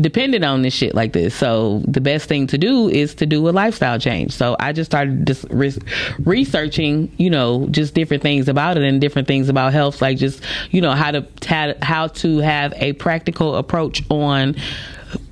dependent 0.00 0.44
on 0.44 0.62
this 0.62 0.74
shit 0.74 0.94
like 0.94 1.12
this. 1.12 1.34
So 1.34 1.82
the 1.86 2.00
best 2.00 2.28
thing 2.28 2.46
to 2.48 2.58
do 2.58 2.88
is 2.88 3.14
to 3.16 3.26
do 3.26 3.48
a 3.48 3.50
lifestyle 3.50 3.98
change. 3.98 4.32
So 4.32 4.56
I 4.58 4.72
just 4.72 4.90
started 4.90 5.26
just 5.26 5.44
re- 5.50 5.76
researching, 6.20 7.12
you 7.18 7.30
know, 7.30 7.66
just 7.70 7.94
different 7.94 8.22
things 8.22 8.48
about 8.48 8.76
it 8.76 8.82
and 8.82 9.00
different 9.00 9.28
things 9.28 9.48
about 9.48 9.72
health, 9.72 10.00
like 10.00 10.18
just 10.18 10.42
you 10.70 10.80
know 10.80 10.92
how 10.92 11.10
to 11.10 11.26
how, 11.46 11.74
how 11.82 12.06
to 12.08 12.38
have 12.38 12.72
a 12.76 12.92
practical 12.94 13.56
approach 13.56 14.02
on 14.10 14.56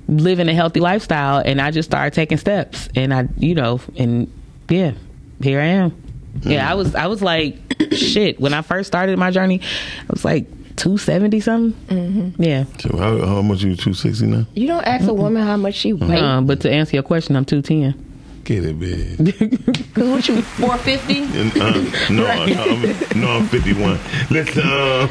living 0.07 0.49
a 0.49 0.53
healthy 0.53 0.79
lifestyle. 0.79 1.41
And 1.43 1.61
I 1.61 1.71
just 1.71 1.89
started 1.89 2.13
taking 2.13 2.37
steps, 2.37 2.89
and 2.95 3.13
I, 3.13 3.27
you 3.37 3.55
know, 3.55 3.79
and 3.97 4.31
yeah, 4.69 4.93
here 5.41 5.59
I 5.59 5.65
am. 5.65 6.03
Yeah, 6.41 6.69
I 6.69 6.73
mm. 6.73 6.77
was 6.77 6.95
I 6.95 7.07
was 7.07 7.21
like 7.21 7.57
shit 7.91 8.39
when 8.39 8.53
I 8.53 8.61
first 8.61 8.87
started 8.87 9.17
my 9.17 9.31
journey. 9.31 9.61
I 9.61 10.11
was 10.11 10.25
like. 10.25 10.47
270 10.79 11.39
something 11.41 12.33
yeah 12.39 12.63
So 12.79 12.95
how, 12.97 13.17
how 13.25 13.41
much 13.41 13.61
you 13.63 13.75
two 13.75 13.93
sixty 13.93 14.25
now? 14.25 14.45
You 14.55 14.67
don't 14.67 14.83
ask 14.85 15.07
a 15.07 15.13
woman 15.13 15.43
how 15.45 15.57
much 15.57 15.75
she 15.75 15.93
weighs. 15.93 16.21
Uh, 16.21 16.41
but 16.41 16.61
to 16.61 16.71
answer 16.71 16.95
your 16.95 17.03
question, 17.03 17.35
I'm 17.35 17.45
210. 17.45 18.05
Get 18.45 18.63
it, 18.65 18.79
bitch. 18.79 19.93
Cause 19.93 20.07
what 20.09 20.27
you 20.27 20.41
four 20.41 20.75
fifty? 20.77 21.19
Uh, 21.21 21.73
no, 22.09 22.25
I'm, 22.25 23.21
no, 23.21 23.27
I'm 23.29 23.45
fifty 23.47 23.73
one. 23.73 23.99
Listen, 24.31 24.63
um, 24.63 25.09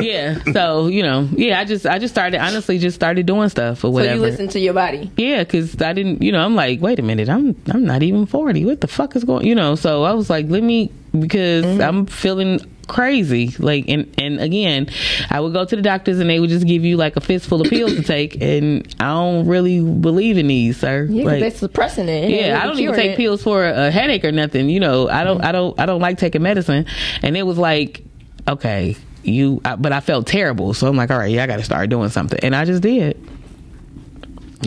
Yeah. 0.02 0.38
So, 0.52 0.86
you 0.86 1.02
know, 1.02 1.28
yeah, 1.32 1.60
I 1.60 1.64
just 1.66 1.84
I 1.84 1.98
just 1.98 2.14
started 2.14 2.40
honestly 2.40 2.78
just 2.78 2.94
started 2.94 3.26
doing 3.26 3.50
stuff 3.50 3.84
or 3.84 3.92
whatever. 3.92 4.12
So 4.12 4.24
you 4.24 4.30
listen 4.30 4.48
to 4.48 4.60
your 4.60 4.72
body. 4.72 5.10
yeah, 5.18 5.44
cuz 5.44 5.82
I 5.82 5.92
didn't, 5.92 6.22
you 6.22 6.32
know, 6.32 6.42
I'm 6.42 6.54
like, 6.54 6.80
wait 6.80 6.98
a 6.98 7.02
minute. 7.02 7.28
I'm 7.28 7.54
I'm 7.70 7.84
not 7.84 8.02
even 8.02 8.24
40. 8.24 8.64
What 8.64 8.80
the 8.80 8.88
fuck 8.88 9.14
is 9.16 9.24
going, 9.24 9.46
you 9.46 9.54
know, 9.54 9.74
so 9.74 10.04
I 10.04 10.14
was 10.14 10.30
like, 10.30 10.46
let 10.48 10.62
me 10.62 10.90
because 11.18 11.64
Mm-hmm. 11.66 11.82
I'm 11.82 12.06
feeling 12.06 12.60
crazy 12.84 13.54
like 13.58 13.84
and 13.88 14.12
and 14.18 14.40
again 14.40 14.88
i 15.30 15.40
would 15.40 15.52
go 15.52 15.64
to 15.64 15.76
the 15.76 15.82
doctors 15.82 16.18
and 16.18 16.28
they 16.30 16.38
would 16.40 16.50
just 16.50 16.66
give 16.66 16.84
you 16.84 16.96
like 16.96 17.16
a 17.16 17.20
fistful 17.20 17.60
of 17.60 17.68
pills 17.68 17.94
to 17.94 18.02
take 18.02 18.40
and 18.40 18.86
i 19.00 19.06
don't 19.06 19.46
really 19.46 19.80
believe 19.80 20.36
in 20.38 20.46
these 20.48 20.76
sir 20.78 21.06
Yeah, 21.10 21.24
Like- 21.24 21.40
they're 21.40 21.50
suppressing 21.50 22.08
it. 22.08 22.30
It 22.30 22.46
yeah, 22.46 22.60
I 22.62 22.66
don't 22.66 22.78
even 22.78 22.94
take 22.94 23.12
it. 23.12 23.16
pills 23.16 23.42
for 23.42 23.64
a 23.66 23.90
headache 23.90 24.24
or 24.24 24.32
nothing. 24.32 24.68
You 24.68 24.80
know, 24.80 25.08
I 25.08 25.24
don't, 25.24 25.42
I 25.44 25.52
don't, 25.52 25.78
I 25.78 25.86
don't 25.86 26.00
like 26.00 26.18
taking 26.18 26.42
medicine. 26.42 26.86
And 27.22 27.36
it 27.36 27.42
was 27.44 27.58
like, 27.58 28.02
okay, 28.48 28.96
you, 29.22 29.60
I, 29.64 29.76
but 29.76 29.92
I 29.92 30.00
felt 30.00 30.26
terrible. 30.26 30.74
So 30.74 30.86
I'm 30.88 30.96
like, 30.96 31.10
all 31.10 31.18
right, 31.18 31.30
yeah, 31.30 31.44
I 31.44 31.46
got 31.46 31.56
to 31.56 31.62
start 31.64 31.88
doing 31.90 32.08
something, 32.10 32.38
and 32.42 32.54
I 32.54 32.64
just 32.64 32.82
did. 32.82 33.16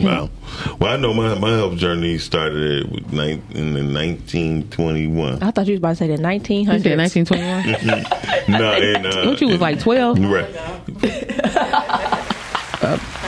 Wow. 0.00 0.30
Well, 0.78 0.92
I 0.92 0.96
know 0.96 1.12
my, 1.14 1.34
my 1.38 1.50
health 1.50 1.76
journey 1.76 2.18
started 2.18 2.90
with 2.90 3.12
in 3.12 3.74
the 3.74 3.82
nineteen 3.82 4.68
twenty 4.70 5.06
one. 5.06 5.42
I 5.42 5.50
thought 5.50 5.66
you 5.66 5.72
was 5.72 5.78
about 5.78 5.90
to 5.90 5.96
say 5.96 6.06
the 6.08 6.18
nineteen 6.18 6.66
You 6.70 6.78
said 6.80 6.98
1921. 6.98 8.00
no, 8.60 8.72
and 8.72 9.06
uh, 9.06 9.24
what 9.30 9.40
you 9.40 9.48
was 9.48 9.60
like 9.60 9.78
12? 9.80 10.18
Right. 10.20 10.48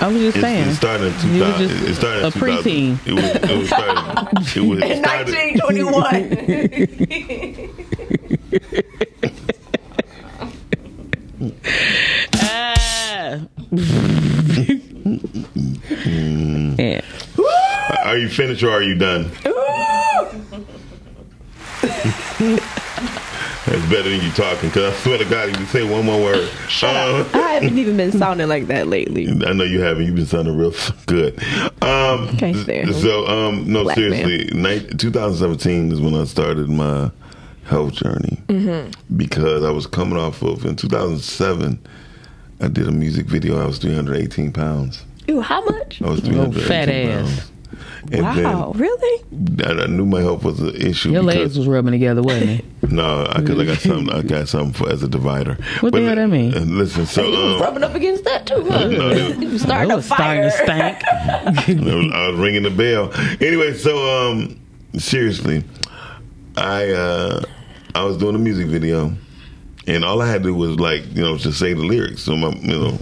I 0.02 0.06
was 0.06 0.16
just 0.22 0.36
It, 0.38 0.40
saying. 0.40 0.68
it 0.68 0.74
started 0.76 1.12
in 1.24 1.34
You 1.34 1.38
2000. 1.40 1.68
just 1.68 1.82
It 1.88 1.94
started 1.96 2.20
in 2.20 2.24
a 2.26 2.30
2000. 2.30 2.40
preteen. 2.72 3.06
It 3.06 3.12
was. 3.12 3.24
It 3.50 3.58
was 3.58 3.68
started. 3.68 3.96
It 4.56 4.62
was 4.66 4.78
it 4.82 4.98
started. 5.04 5.32
Nineteen 5.34 5.58
twenty 5.58 5.84
one. 5.84 6.20
Ah. 15.24 16.74
yeah. 16.78 17.00
Are 18.04 18.16
you 18.16 18.28
finished 18.28 18.62
or 18.62 18.70
are 18.70 18.82
you 18.82 18.94
done? 18.96 19.30
That's 23.66 23.88
better 23.88 24.08
than 24.08 24.20
you 24.22 24.30
talking. 24.32 24.68
Because 24.70 24.94
I 24.94 24.96
swear 24.98 25.18
to 25.18 25.24
God, 25.26 25.48
if 25.50 25.60
you 25.60 25.66
say 25.66 25.88
one 25.88 26.04
more 26.06 26.20
word, 26.20 26.48
uh, 26.82 27.24
I 27.34 27.38
haven't 27.54 27.78
even 27.78 27.96
been 27.96 28.12
sounding 28.12 28.48
like 28.48 28.66
that 28.68 28.86
lately. 28.88 29.28
I 29.46 29.52
know 29.52 29.64
you 29.64 29.80
haven't. 29.80 30.06
You've 30.06 30.16
been 30.16 30.26
sounding 30.26 30.56
real 30.56 30.72
good. 31.06 31.38
Um, 31.82 32.36
Can't 32.36 32.56
so, 32.94 33.26
um, 33.26 33.70
no, 33.70 33.84
Black 33.84 33.96
seriously, 33.96 34.50
ni- 34.54 34.86
2017 34.96 35.92
is 35.92 36.00
when 36.00 36.14
I 36.14 36.24
started 36.24 36.68
my 36.68 37.10
health 37.64 37.92
journey 37.92 38.38
Mm-hmm. 38.48 39.16
because 39.16 39.62
I 39.62 39.70
was 39.70 39.86
coming 39.86 40.18
off 40.18 40.42
of 40.42 40.64
in 40.64 40.74
2007. 40.76 41.78
I 42.62 42.68
did 42.68 42.88
a 42.88 42.92
music 42.92 43.26
video. 43.26 43.62
I 43.62 43.66
was 43.66 43.78
318 43.78 44.52
pounds. 44.52 45.04
Ew, 45.30 45.40
how 45.40 45.64
much? 45.64 46.02
I 46.02 46.08
was 46.10 46.20
Oh, 46.20 46.50
318 46.50 46.66
fat 46.68 46.88
ass. 46.88 47.50
And 48.12 48.22
Wow, 48.22 48.72
really? 48.74 49.24
then 49.30 49.78
I, 49.78 49.84
I 49.84 49.86
knew 49.86 50.04
my 50.06 50.20
health 50.20 50.42
was 50.42 50.58
an 50.58 50.74
issue. 50.74 51.10
Your 51.12 51.22
because, 51.22 51.36
legs 51.36 51.58
was 51.58 51.68
rubbing 51.68 51.92
together, 51.92 52.22
wasn't 52.22 52.50
it? 52.60 52.64
no, 52.90 53.26
I 53.30 53.40
because 53.40 53.58
I, 53.60 53.64
got 53.66 53.78
something. 53.78 54.10
I 54.10 54.22
got 54.22 54.48
something 54.48 54.72
for 54.72 54.90
as 54.90 55.02
a 55.04 55.08
divider. 55.08 55.56
What 55.80 55.92
the 55.92 56.02
hell 56.02 56.16
that 56.16 56.26
mean? 56.28 56.52
uh, 56.56 56.60
Listen, 56.60 57.06
so 57.06 57.22
You 57.22 57.30
was 57.30 57.54
um, 57.56 57.60
rubbing 57.60 57.84
up 57.84 57.94
against 57.94 58.24
that 58.24 58.46
too, 58.46 58.64
huh? 58.68 58.88
No, 58.88 59.10
it- 59.10 59.38
you 59.40 59.48
was 59.50 59.62
starting 59.62 59.90
It 59.90 59.92
a 59.92 59.96
was 59.96 60.06
starting 60.06 60.50
fire. 60.50 60.50
to 60.50 60.50
stink. 60.50 61.04
I 61.08 61.44
was, 61.46 62.12
I 62.14 62.28
was 62.30 62.40
ringing 62.40 62.62
the 62.64 62.70
bell. 62.70 63.12
Anyway, 63.40 63.74
so 63.74 64.30
um, 64.32 64.58
seriously, 64.98 65.62
I 66.56 66.88
uh, 66.90 67.42
I 67.94 68.02
was 68.04 68.16
doing 68.16 68.34
a 68.34 68.38
music 68.38 68.66
video, 68.66 69.12
and 69.86 70.04
all 70.04 70.20
I 70.22 70.26
had 70.28 70.42
to 70.42 70.48
do 70.48 70.54
was 70.54 70.80
like 70.80 71.04
you 71.14 71.22
know 71.22 71.36
just 71.36 71.58
say 71.60 71.74
the 71.74 71.84
lyrics. 71.84 72.22
So 72.22 72.34
my 72.34 72.48
you 72.48 72.66
know. 72.78 72.98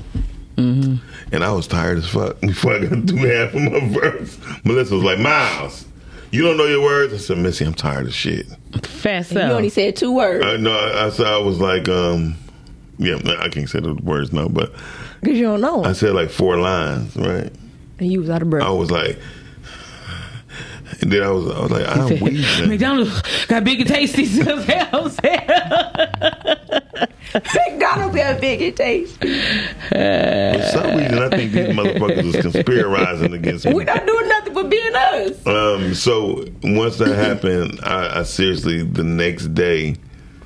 And 0.58 1.44
I 1.44 1.52
was 1.52 1.66
tired 1.66 1.98
as 1.98 2.08
fuck 2.08 2.40
before 2.40 2.74
I 2.74 2.80
got 2.86 3.08
through 3.08 3.18
half 3.18 3.54
of 3.54 3.62
my 3.62 3.88
verse. 3.88 4.38
Melissa 4.64 4.94
was 4.94 5.04
like, 5.04 5.18
Miles, 5.18 5.86
you 6.32 6.42
don't 6.42 6.56
know 6.56 6.66
your 6.66 6.82
words? 6.82 7.12
I 7.14 7.18
said, 7.18 7.38
Missy, 7.38 7.64
I'm 7.64 7.74
tired 7.74 8.06
of 8.06 8.14
shit. 8.14 8.46
Fast 8.82 9.32
You 9.32 9.40
only 9.40 9.68
said 9.68 9.96
two 9.96 10.14
words 10.14 10.44
I 10.44 10.56
know. 10.56 10.76
I, 10.76 11.06
I 11.06 11.10
said 11.10 11.26
I 11.26 11.38
was 11.38 11.60
like, 11.60 11.88
um, 11.88 12.36
yeah, 12.98 13.18
I 13.38 13.48
can't 13.48 13.68
say 13.68 13.80
the 13.80 13.94
words 13.94 14.32
now, 14.32 14.48
but 14.48 14.72
because 15.20 15.38
you 15.38 15.44
don't 15.44 15.60
know. 15.60 15.84
I 15.84 15.92
said 15.92 16.14
like 16.14 16.30
four 16.30 16.58
lines, 16.58 17.16
right? 17.16 17.52
and 17.98 18.12
you 18.12 18.20
was 18.20 18.30
out 18.30 18.42
of 18.42 18.50
breath. 18.50 18.64
I 18.64 18.70
was 18.70 18.90
like, 18.90 19.18
and 21.00 21.12
then 21.12 21.22
I 21.22 21.30
was, 21.30 21.46
I 21.54 21.60
was 21.60 21.70
like, 21.70 21.86
I'm 21.86 22.08
weak. 22.20 22.68
McDonald's 22.68 23.46
got 23.46 23.64
big 23.64 23.80
and 23.80 23.88
tasty. 23.88 24.24
McDonald's 27.34 28.16
got 28.16 28.40
big 28.40 28.62
and 28.62 28.76
tasty. 28.76 29.28
For 29.88 30.68
some 30.72 30.96
reason, 30.96 31.18
I 31.18 31.28
think 31.30 31.52
these 31.52 31.68
motherfuckers 31.68 32.34
is 32.34 32.42
conspiring 32.42 33.34
against 33.34 33.66
me. 33.66 33.74
We're 33.74 33.84
not 33.84 34.06
doing 34.06 34.28
nothing 34.28 34.54
but 34.54 34.70
being 34.70 34.94
us. 34.94 35.46
Um, 35.46 35.94
so 35.94 36.44
once 36.62 36.98
that 36.98 37.14
happened, 37.14 37.80
I, 37.82 38.20
I 38.20 38.22
seriously 38.22 38.82
the 38.82 39.04
next 39.04 39.54
day, 39.54 39.96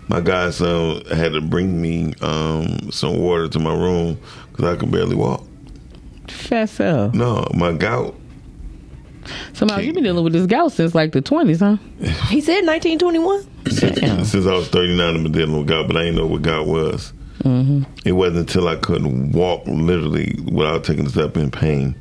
my 0.08 0.20
godson 0.20 1.04
had 1.06 1.32
to 1.32 1.40
bring 1.40 1.80
me 1.80 2.14
um, 2.20 2.90
some 2.90 3.18
water 3.18 3.48
to 3.48 3.58
my 3.58 3.72
room 3.74 4.18
because 4.50 4.64
I 4.64 4.78
could 4.78 4.90
barely 4.90 5.16
walk. 5.16 5.44
Fast 6.28 6.80
up. 6.80 7.14
No, 7.14 7.46
my 7.54 7.72
gout. 7.72 8.14
So, 9.52 9.66
Miles, 9.66 9.84
you've 9.84 9.94
been 9.94 10.02
dealing 10.04 10.24
with 10.24 10.32
this 10.32 10.46
gout 10.46 10.72
since 10.72 10.94
like 10.94 11.12
the 11.12 11.22
20s, 11.22 11.60
huh? 11.60 11.76
He 12.28 12.40
said 12.40 12.66
1921. 12.66 13.46
Since 13.70 14.46
I 14.46 14.54
was 14.54 14.68
39, 14.68 15.16
I've 15.16 15.22
been 15.22 15.32
dealing 15.32 15.56
with 15.58 15.68
gout, 15.68 15.86
but 15.86 15.96
I 15.96 16.04
didn't 16.04 16.16
know 16.16 16.26
what 16.26 16.42
gout 16.42 16.66
was. 16.66 17.12
Mm-hmm. 17.40 17.82
It 18.04 18.12
wasn't 18.12 18.38
until 18.38 18.68
I 18.68 18.76
couldn't 18.76 19.32
walk 19.32 19.62
literally 19.66 20.36
without 20.50 20.84
taking 20.84 21.06
a 21.06 21.10
step 21.10 21.36
in 21.36 21.50
pain. 21.50 21.96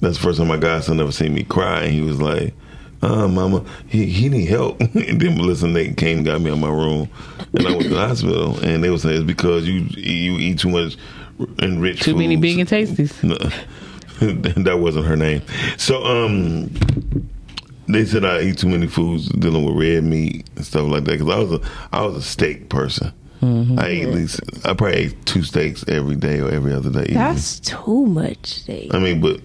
That's 0.00 0.16
the 0.16 0.22
first 0.22 0.38
time 0.38 0.48
my 0.48 0.56
godson 0.56 1.00
ever 1.00 1.12
seen 1.12 1.34
me 1.34 1.42
cry, 1.42 1.82
and 1.82 1.92
he 1.92 2.00
was 2.00 2.20
like, 2.22 2.54
"Uh, 3.02 3.26
mama, 3.28 3.64
he 3.88 4.06
he 4.06 4.28
need 4.28 4.46
help." 4.46 4.80
and 4.80 5.20
then 5.20 5.36
Melissa 5.36 5.64
and 5.64 5.74
Nate 5.74 5.96
came 5.96 6.18
and 6.18 6.26
got 6.26 6.40
me 6.40 6.50
out 6.50 6.58
my 6.58 6.70
room, 6.70 7.10
and 7.52 7.66
I 7.66 7.70
went 7.70 7.82
to 7.82 7.88
the 7.88 7.98
hospital, 8.06 8.58
and 8.60 8.82
they 8.82 8.90
were 8.90 8.98
saying 8.98 9.16
it's 9.16 9.24
because 9.24 9.66
you 9.66 9.80
you 9.96 10.38
eat 10.38 10.60
too 10.60 10.68
much 10.70 10.96
enriched 11.60 12.02
Too 12.04 12.16
many 12.16 12.36
foods." 12.36 12.42
big 12.42 12.58
and 12.60 12.68
tasties. 12.68 13.22
No, 13.22 13.36
that 14.62 14.78
wasn't 14.78 15.06
her 15.06 15.16
name. 15.16 15.42
So 15.76 16.04
um, 16.04 16.70
they 17.88 18.04
said 18.04 18.24
I 18.24 18.42
eat 18.42 18.58
too 18.58 18.68
many 18.68 18.86
foods 18.86 19.28
dealing 19.28 19.64
with 19.64 19.76
red 19.76 20.04
meat 20.04 20.46
and 20.56 20.64
stuff 20.64 20.88
like 20.88 21.04
that 21.04 21.18
because 21.18 21.28
I 21.28 21.38
was 21.38 21.52
a 21.52 21.60
I 21.92 22.02
was 22.04 22.16
a 22.16 22.22
steak 22.22 22.68
person. 22.68 23.12
Mm-hmm. 23.40 23.78
I 23.78 23.86
ate 23.86 24.02
at 24.08 24.14
least 24.14 24.40
I 24.66 24.74
probably 24.74 24.96
ate 24.96 25.26
two 25.26 25.42
steaks 25.42 25.84
every 25.88 26.16
day 26.16 26.40
or 26.40 26.50
every 26.50 26.72
other 26.72 26.90
day. 26.90 27.04
easy. 27.04 27.14
That's 27.14 27.60
too 27.60 28.06
much 28.06 28.46
steak. 28.46 28.92
I 28.92 28.98
mean, 28.98 29.20
but 29.20 29.40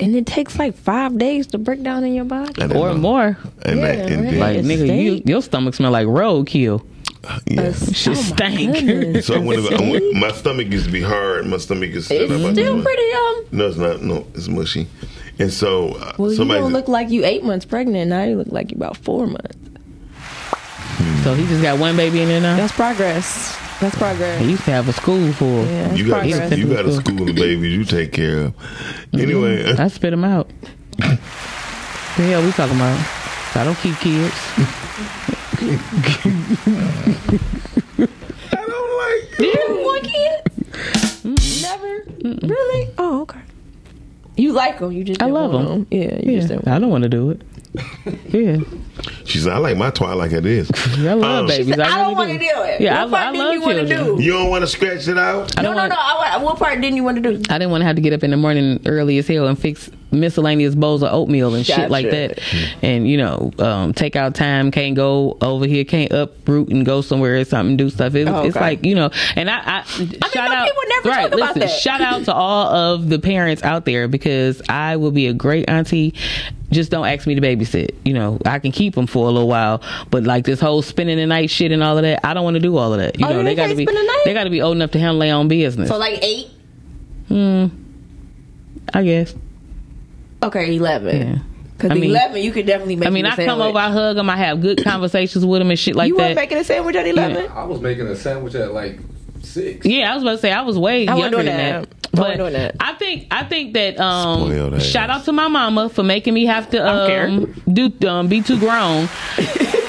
And 0.00 0.16
it 0.16 0.26
takes 0.26 0.58
like 0.58 0.74
five 0.74 1.16
days 1.18 1.46
to 1.48 1.58
break 1.58 1.82
down 1.82 2.02
in 2.04 2.12
your 2.14 2.24
body. 2.24 2.60
I 2.60 2.66
Or 2.66 2.88
know. 2.92 2.94
more. 2.98 3.38
And 3.62 3.78
Yeah, 3.80 3.96
that, 3.96 4.10
and 4.10 4.22
right. 4.24 4.30
then, 4.30 4.38
Like, 4.40 4.56
It's 4.58 4.68
nigga, 4.68 5.02
you, 5.04 5.22
your 5.26 5.42
stomach 5.42 5.74
smell 5.74 5.92
like 5.92 6.06
roadkill. 6.08 6.84
yeah. 7.46 7.72
Shit 7.72 8.16
Oh 8.16 8.20
stank. 8.20 9.22
So 9.24 9.34
I 9.34 9.38
went, 9.38 9.72
I 9.72 9.90
went, 9.90 10.14
my 10.14 10.32
stomach 10.32 10.66
used 10.68 10.86
to 10.86 10.90
be 10.92 11.02
hard. 11.02 11.46
My 11.46 11.58
stomach 11.58 11.90
is 11.90 12.06
still 12.06 12.26
pretty 12.26 13.12
um. 13.12 13.44
No, 13.52 13.68
it's 13.68 13.76
not. 13.76 14.02
No, 14.02 14.26
it's 14.34 14.48
mushy. 14.48 14.88
And 15.40 15.50
so 15.50 15.94
uh, 15.94 16.12
Well, 16.18 16.30
somebody 16.32 16.58
you 16.58 16.64
don't 16.64 16.72
look 16.74 16.86
like 16.86 17.08
you 17.08 17.24
eight 17.24 17.42
months 17.42 17.64
pregnant. 17.64 18.10
Now 18.10 18.24
you 18.24 18.36
look 18.36 18.48
like 18.48 18.70
you 18.70 18.76
about 18.76 18.96
four 18.98 19.26
months. 19.26 19.56
Hmm. 19.56 21.22
So 21.24 21.34
he 21.34 21.46
just 21.46 21.62
got 21.62 21.78
one 21.78 21.96
baby 21.96 22.20
in 22.20 22.28
there 22.28 22.42
now? 22.42 22.56
That's 22.56 22.72
progress. 22.72 23.56
That's 23.80 23.96
progress. 23.96 24.38
He 24.42 24.50
used 24.50 24.64
to 24.64 24.70
have 24.72 24.86
a 24.88 24.92
school 24.92 25.32
full. 25.32 25.64
Yeah, 25.64 25.94
you 25.94 26.08
got 26.08 26.20
progress. 26.28 26.58
you 26.58 26.66
got 26.68 26.84
a 26.84 26.92
school 26.92 27.30
of 27.30 27.34
babies 27.34 27.74
you 27.74 27.84
take 27.86 28.12
care 28.12 28.40
of. 28.40 28.56
Mm-hmm. 28.56 29.20
Anyway, 29.20 29.64
uh, 29.64 29.82
I 29.82 29.88
spit 29.88 30.10
them 30.10 30.24
out. 30.24 30.50
the 30.98 31.06
hell 32.16 32.42
we 32.42 32.52
talking 32.52 32.76
about? 32.76 33.00
I 33.56 33.64
don't 33.64 33.78
keep 33.78 33.96
kids. 33.96 34.34
I 38.52 38.64
don't 38.66 38.92
like 38.98 39.36
Did 39.38 39.54
you 39.54 39.60
have 39.66 39.86
one 39.86 40.02
kid? 40.02 41.62
Never. 41.62 42.04
Really? 42.46 42.94
Oh, 42.98 43.22
okay. 43.22 43.40
You 44.40 44.52
like 44.52 44.78
them? 44.78 44.92
You 44.92 45.04
just 45.04 45.20
I 45.22 45.26
didn't 45.26 45.34
love 45.34 45.52
them. 45.52 45.86
Yeah, 45.90 46.14
you 46.22 46.32
Yeah, 46.32 46.38
just 46.38 46.48
didn't. 46.48 46.68
I 46.68 46.78
don't 46.78 46.90
want 46.90 47.02
to 47.02 47.08
do 47.10 47.30
it. 47.30 47.42
Yeah, 48.30 48.58
She 49.24 49.38
said, 49.38 49.52
I 49.52 49.58
like 49.58 49.76
my 49.76 49.90
toy 49.90 50.14
like 50.16 50.32
it 50.32 50.44
is. 50.46 50.70
I 50.98 51.12
love 51.14 51.40
Um, 51.42 51.46
babies. 51.46 51.78
I, 51.78 51.84
I 51.84 52.02
don't 52.04 52.16
want 52.16 52.30
to 52.32 52.38
do. 52.38 52.44
do 52.52 52.62
it. 52.62 52.80
Yeah, 52.80 53.04
what 53.04 53.14
I- 53.14 53.18
part 53.24 53.28
I 53.28 53.32
didn't 53.32 53.44
love 53.46 53.54
you 53.54 53.60
want 53.60 53.78
to 53.78 53.86
children. 53.94 54.16
do? 54.18 54.22
You 54.24 54.32
don't 54.32 54.50
want 54.50 54.62
to 54.62 54.66
scratch 54.66 55.06
it 55.08 55.18
out? 55.18 55.56
I 55.58 55.62
No, 55.62 55.70
no, 55.72 55.76
want. 55.76 55.90
no. 55.90 55.96
I, 55.98 56.38
what 56.42 56.58
part 56.58 56.80
didn't 56.80 56.96
you 56.96 57.04
want 57.04 57.22
to 57.22 57.30
do? 57.36 57.36
I 57.52 57.58
didn't 57.58 57.70
want 57.70 57.82
to 57.82 57.86
have 57.86 57.96
to 57.96 58.02
get 58.02 58.12
up 58.12 58.24
in 58.24 58.30
the 58.32 58.36
morning 58.36 58.80
early 58.86 59.18
as 59.18 59.28
hell 59.28 59.46
and 59.46 59.56
fix 59.58 59.88
miscellaneous 60.12 60.74
bowls 60.74 61.02
of 61.02 61.12
oatmeal 61.12 61.54
and 61.54 61.64
shit 61.64 61.90
like 61.90 62.06
Gotcha. 62.06 62.34
that. 62.34 62.74
And 62.82 63.08
you 63.08 63.16
know, 63.16 63.50
um, 63.58 63.92
take 63.92 64.16
out 64.16 64.34
time, 64.34 64.70
can't 64.70 64.96
go 64.96 65.36
over 65.40 65.66
here, 65.66 65.84
can't 65.84 66.12
uproot 66.12 66.68
and 66.70 66.84
go 66.84 67.00
somewhere 67.00 67.36
or 67.38 67.44
something, 67.44 67.76
do 67.76 67.90
stuff. 67.90 68.14
It, 68.14 68.28
Oh, 68.28 68.44
It's 68.44 68.56
okay. 68.56 68.64
like 68.64 68.84
you 68.84 68.94
know, 68.94 69.10
and 69.36 69.48
I, 69.50 69.58
I, 69.78 69.82
shout 69.82 70.34
no, 70.34 70.40
out. 70.56 70.66
people 70.66 70.82
never 70.88 71.08
right, 71.08 71.22
talk 71.22 71.26
about 71.32 71.38
listen, 71.56 71.60
that. 71.60 71.70
shout 71.70 72.00
out 72.00 72.24
to 72.24 72.34
all 72.34 72.66
of 72.68 73.08
the 73.08 73.18
parents 73.18 73.62
out 73.62 73.84
there 73.84 74.08
because 74.08 74.60
I 74.68 74.96
will 74.96 75.10
be 75.12 75.26
a 75.28 75.32
great 75.32 75.68
auntie. 75.70 76.14
Just 76.70 76.92
don't 76.92 77.04
ask 77.06 77.26
me 77.26 77.34
to 77.34 77.40
babysit. 77.40 77.96
You 78.04 78.12
know, 78.14 78.38
I 78.46 78.60
can 78.60 78.70
keep 78.70 78.94
them 78.94 79.08
for 79.08 79.26
a 79.28 79.30
little 79.32 79.48
while, 79.48 79.82
but 80.10 80.22
like 80.22 80.44
this 80.44 80.60
whole 80.60 80.82
spending 80.82 81.16
the 81.16 81.26
night 81.26 81.50
shit 81.50 81.72
and 81.72 81.82
all 81.82 81.96
of 81.98 82.02
that, 82.02 82.24
I 82.24 82.32
don't 82.32 82.44
want 82.44 82.54
to 82.54 82.60
do 82.60 82.76
all 82.76 82.92
of 82.92 83.00
that. 83.00 83.18
You 83.18 83.26
Oh, 83.26 83.32
know, 83.32 83.42
they 83.42 83.56
got 83.56 83.68
to 83.68 83.74
be 83.74 83.84
the 83.86 84.20
they 84.24 84.34
got 84.34 84.44
to 84.44 84.50
be 84.50 84.62
old 84.62 84.76
enough 84.76 84.92
to 84.92 84.98
handle 85.00 85.18
their 85.18 85.34
own 85.34 85.48
business. 85.48 85.88
So 85.88 85.98
like 85.98 86.22
eight. 86.22 86.46
Hmm. 87.26 87.66
I 88.94 89.02
guess. 89.02 89.34
Okay, 90.42 90.74
eleven. 90.76 91.16
Yeah. 91.16 91.38
Because 91.76 91.90
I 91.92 91.94
mean- 91.94 92.10
eleven, 92.10 92.42
you 92.42 92.52
could 92.52 92.66
definitely 92.66 92.96
make. 92.96 93.06
I 93.06 93.10
mean, 93.10 93.24
you 93.24 93.30
I 93.30 93.34
a 93.34 93.46
come 93.46 93.60
over, 93.60 93.78
I 93.78 93.90
hug 93.90 94.16
them, 94.16 94.28
I 94.28 94.36
have 94.36 94.60
good 94.60 94.82
conversations 94.84 95.44
with 95.46 95.60
them 95.60 95.70
and 95.70 95.78
shit 95.78 95.96
like 95.96 96.08
you 96.08 96.16
that. 96.16 96.22
You 96.22 96.26
weren't 96.28 96.36
making 96.36 96.58
a 96.58 96.64
sandwich 96.64 96.96
at 96.96 97.06
eleven. 97.06 97.50
I 97.52 97.64
was 97.64 97.80
making 97.80 98.06
a 98.06 98.16
sandwich 98.16 98.54
at 98.54 98.72
like 98.72 98.98
six. 99.42 99.86
yeah, 99.86 100.10
I 100.10 100.14
was 100.14 100.22
about 100.22 100.32
to 100.32 100.38
say 100.38 100.52
I 100.52 100.60
was 100.62 100.78
way 100.78 101.08
I 101.08 101.16
younger 101.16 101.30
doing 101.36 101.46
than 101.46 101.56
that. 101.56 101.88
that. 101.90 102.18
I 102.18 102.20
wasn't 102.20 102.38
But 102.38 102.42
doing 102.42 102.52
that. 102.54 102.76
I 102.80 102.92
think 102.94 103.26
I 103.30 103.44
think 103.44 103.72
that 103.74 103.98
um 104.00 104.78
shout 104.80 105.08
out 105.10 105.24
to 105.24 105.32
my 105.32 105.48
mama 105.48 105.88
for 105.88 106.02
making 106.02 106.34
me 106.34 106.44
have 106.46 106.68
to 106.70 106.76
don't 106.78 107.56
um 107.56 107.62
do 107.72 108.08
um 108.08 108.28
be 108.28 108.42
too 108.42 108.58
grown. 108.58 109.08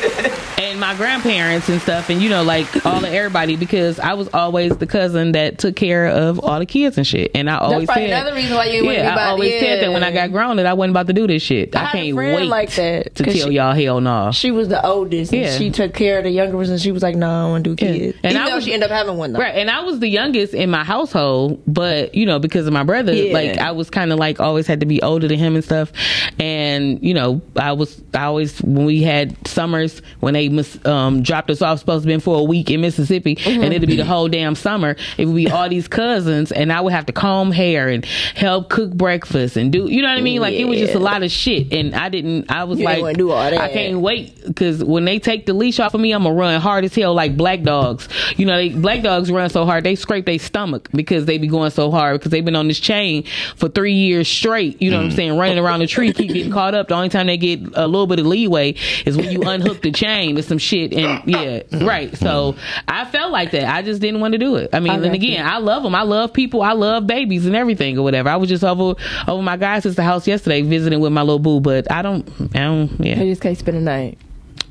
And 0.61 0.79
my 0.79 0.93
grandparents 0.93 1.69
and 1.69 1.81
stuff, 1.81 2.09
and 2.11 2.21
you 2.21 2.29
know, 2.29 2.43
like 2.43 2.85
all 2.85 2.97
of 2.99 3.05
everybody, 3.05 3.55
because 3.55 3.97
I 3.99 4.13
was 4.13 4.27
always 4.31 4.77
the 4.77 4.85
cousin 4.85 5.31
that 5.31 5.57
took 5.57 5.75
care 5.75 6.05
of 6.05 6.39
all 6.39 6.59
the 6.59 6.67
kids 6.67 6.97
and 6.97 7.07
shit. 7.07 7.31
And 7.33 7.49
I 7.49 7.57
always 7.57 7.87
probably 7.87 8.09
said, 8.09 8.21
another 8.21 8.35
reason 8.35 8.55
why 8.55 8.65
you 8.65 8.71
didn't 8.73 8.85
want 8.85 8.97
to 8.99 9.03
yeah, 9.03 9.15
I 9.15 9.29
always 9.31 9.59
said 9.59 9.81
that 9.83 9.91
when 9.91 10.03
I 10.03 10.11
got 10.11 10.31
grown 10.31 10.57
that 10.57 10.67
I 10.67 10.73
wasn't 10.73 10.91
about 10.91 11.07
to 11.07 11.13
do 11.13 11.25
this 11.25 11.41
shit. 11.41 11.75
I, 11.75 11.85
a 11.85 11.91
can't 11.93 12.15
wait 12.15 12.45
like 12.45 12.71
that, 12.75 13.15
to 13.15 13.23
tell 13.23 13.33
she- 13.33 13.53
y'all 13.55 13.73
hell 13.73 14.01
no. 14.01 14.31
She 14.33 14.51
was 14.51 14.67
the 14.67 14.85
oldest, 14.85 15.33
and 15.33 15.41
Yeah. 15.41 15.57
she 15.57 15.71
took 15.71 15.95
care 15.95 16.19
of 16.19 16.25
the 16.25 16.29
younger 16.29 16.57
ones, 16.57 16.69
and 16.69 16.79
she 16.79 16.91
was 16.91 17.01
like, 17.01 17.15
"No, 17.15 17.27
I 17.27 17.49
want 17.49 17.63
to 17.63 17.75
do 17.75 17.83
Yeah. 17.83 17.91
kids." 17.93 18.17
And 18.23 18.33
Even 18.33 18.47
I 18.47 18.53
was- 18.53 18.63
she 18.63 18.73
ended 18.73 18.91
up 18.91 18.95
having 18.95 19.17
one, 19.17 19.33
though. 19.33 19.39
Right, 19.39 19.55
and 19.55 19.71
I 19.71 19.81
was 19.81 19.97
the 19.99 20.09
youngest 20.09 20.53
in 20.53 20.69
my 20.69 20.83
household, 20.83 21.59
but 21.65 22.13
you 22.13 22.27
know, 22.27 22.37
because 22.37 22.67
of 22.67 22.73
my 22.73 22.83
brother, 22.83 23.13
Yeah. 23.13 23.33
like 23.33 23.57
I 23.57 23.71
was 23.71 23.89
kind 23.89 24.11
of 24.13 24.19
like 24.19 24.39
always 24.39 24.67
had 24.67 24.81
to 24.81 24.85
be 24.85 25.01
older 25.01 25.27
than 25.27 25.39
him 25.39 25.55
and 25.55 25.63
stuff. 25.63 25.91
And 26.39 27.01
you 27.03 27.15
know, 27.15 27.41
I 27.55 27.71
was 27.71 27.99
I 28.13 28.25
always 28.25 28.61
when 28.61 28.85
we 28.85 29.01
had 29.01 29.35
summers 29.47 30.03
when 30.19 30.35
they 30.35 30.50
mis- 30.51 30.83
um, 30.85 31.21
dropped 31.23 31.49
us 31.49 31.61
off, 31.61 31.79
supposed 31.79 32.03
to 32.03 32.07
be 32.07 32.19
for 32.19 32.39
a 32.39 32.43
week 32.43 32.69
in 32.69 32.81
Mississippi, 32.81 33.35
Mm-hmm. 33.35 33.63
and 33.63 33.73
it'd 33.73 33.87
be 33.89 33.95
the 33.95 34.05
whole 34.05 34.27
damn 34.27 34.55
summer. 34.55 34.95
It 35.17 35.25
would 35.25 35.35
be 35.35 35.49
all 35.49 35.67
these 35.69 35.87
cousins, 35.87 36.51
and 36.51 36.71
I 36.71 36.81
would 36.81 36.93
have 36.93 37.05
to 37.07 37.13
comb 37.13 37.51
hair 37.51 37.89
and 37.89 38.05
help 38.05 38.69
cook 38.69 38.91
breakfast 38.91 39.57
and 39.57 39.71
do, 39.71 39.87
you 39.89 40.01
know 40.01 40.09
what 40.09 40.17
I 40.17 40.21
mean? 40.21 40.41
Like 40.41 40.53
it 40.53 40.65
was 40.65 40.79
just 40.79 40.93
a 40.95 40.99
lot 40.99 41.23
of 41.23 41.31
shit, 41.31 41.71
and 41.73 41.95
I 41.95 42.09
didn't. 42.09 42.51
I 42.51 42.63
was 42.65 42.79
You 42.79 42.85
like, 42.85 43.17
do 43.17 43.31
all 43.31 43.49
that. 43.49 43.59
I 43.59 43.71
can't 43.71 43.99
wait 43.99 44.43
because 44.45 44.83
when 44.83 45.05
they 45.05 45.19
take 45.19 45.45
the 45.45 45.53
leash 45.53 45.79
off 45.79 45.93
of 45.93 46.01
me, 46.01 46.11
I'm 46.11 46.23
gonna 46.23 46.35
run 46.35 46.59
hard 46.61 46.85
as 46.85 46.93
hell 46.95 47.13
like 47.13 47.35
black 47.37 47.63
dogs. 47.63 48.07
You 48.37 48.45
know, 48.45 48.57
they 48.57 48.69
black 48.69 49.01
dogs 49.03 49.31
run 49.31 49.49
so 49.49 49.65
hard 49.65 49.83
they 49.83 49.95
scrape 49.95 50.25
their 50.25 50.39
stomach 50.39 50.89
because 50.93 51.25
they 51.25 51.37
be 51.37 51.47
going 51.47 51.71
so 51.71 51.91
hard 51.91 52.19
because 52.19 52.31
they've 52.31 52.45
been 52.45 52.55
on 52.55 52.67
this 52.67 52.79
chain 52.79 53.23
for 53.55 53.69
three 53.69 53.93
years 53.93 54.27
straight. 54.27 54.81
You 54.81 54.91
know 54.91 54.97
what 54.97 55.05
I'm 55.05 55.11
saying? 55.11 55.37
Running 55.37 55.57
around 55.59 55.79
the 55.79 55.87
tree, 55.87 56.13
keep 56.13 56.31
getting 56.33 56.51
caught 56.51 56.73
up. 56.75 56.87
The 56.89 56.95
only 56.95 57.09
time 57.09 57.27
they 57.27 57.37
get 57.37 57.59
a 57.75 57.87
little 57.87 58.07
bit 58.07 58.19
of 58.19 58.25
leeway 58.25 58.75
is 59.05 59.17
when 59.17 59.31
you 59.31 59.41
unhook 59.43 59.81
the 59.81 59.91
chain 59.91 60.35
or 60.45 60.47
some 60.47 60.57
shit. 60.57 60.93
And 60.93 61.23
yeah, 61.25 61.63
right. 61.85 62.15
So 62.17 62.55
I 62.87 63.05
felt 63.05 63.31
like 63.31 63.51
that. 63.51 63.73
I 63.73 63.81
just 63.81 64.01
didn't 64.01 64.19
want 64.19 64.33
to 64.33 64.37
do 64.37 64.55
it. 64.55 64.69
I 64.73 64.79
mean, 64.79 64.91
I 64.91 64.95
and 64.95 65.13
again, 65.13 65.45
I 65.45 65.57
love 65.57 65.83
them. 65.83 65.95
I 65.95 66.03
love 66.03 66.33
people. 66.33 66.61
I 66.61 66.73
love 66.73 67.07
babies 67.07 67.45
and 67.45 67.55
everything 67.55 67.97
or 67.97 68.03
whatever. 68.03 68.29
I 68.29 68.35
was 68.35 68.49
just 68.49 68.63
over 68.63 68.99
over 69.27 69.41
my 69.41 69.57
guy's 69.57 69.83
sister 69.83 70.03
house 70.03 70.27
yesterday 70.27 70.61
visiting 70.61 70.99
with 70.99 71.11
my 71.11 71.21
little 71.21 71.39
boo, 71.39 71.59
but 71.59 71.91
I 71.91 72.01
don't. 72.01 72.27
I 72.55 72.59
don't. 72.59 72.99
Yeah. 72.99 73.15
They 73.15 73.29
just 73.29 73.41
can't 73.41 73.57
spend 73.57 73.77
the 73.77 73.81
night. 73.81 74.17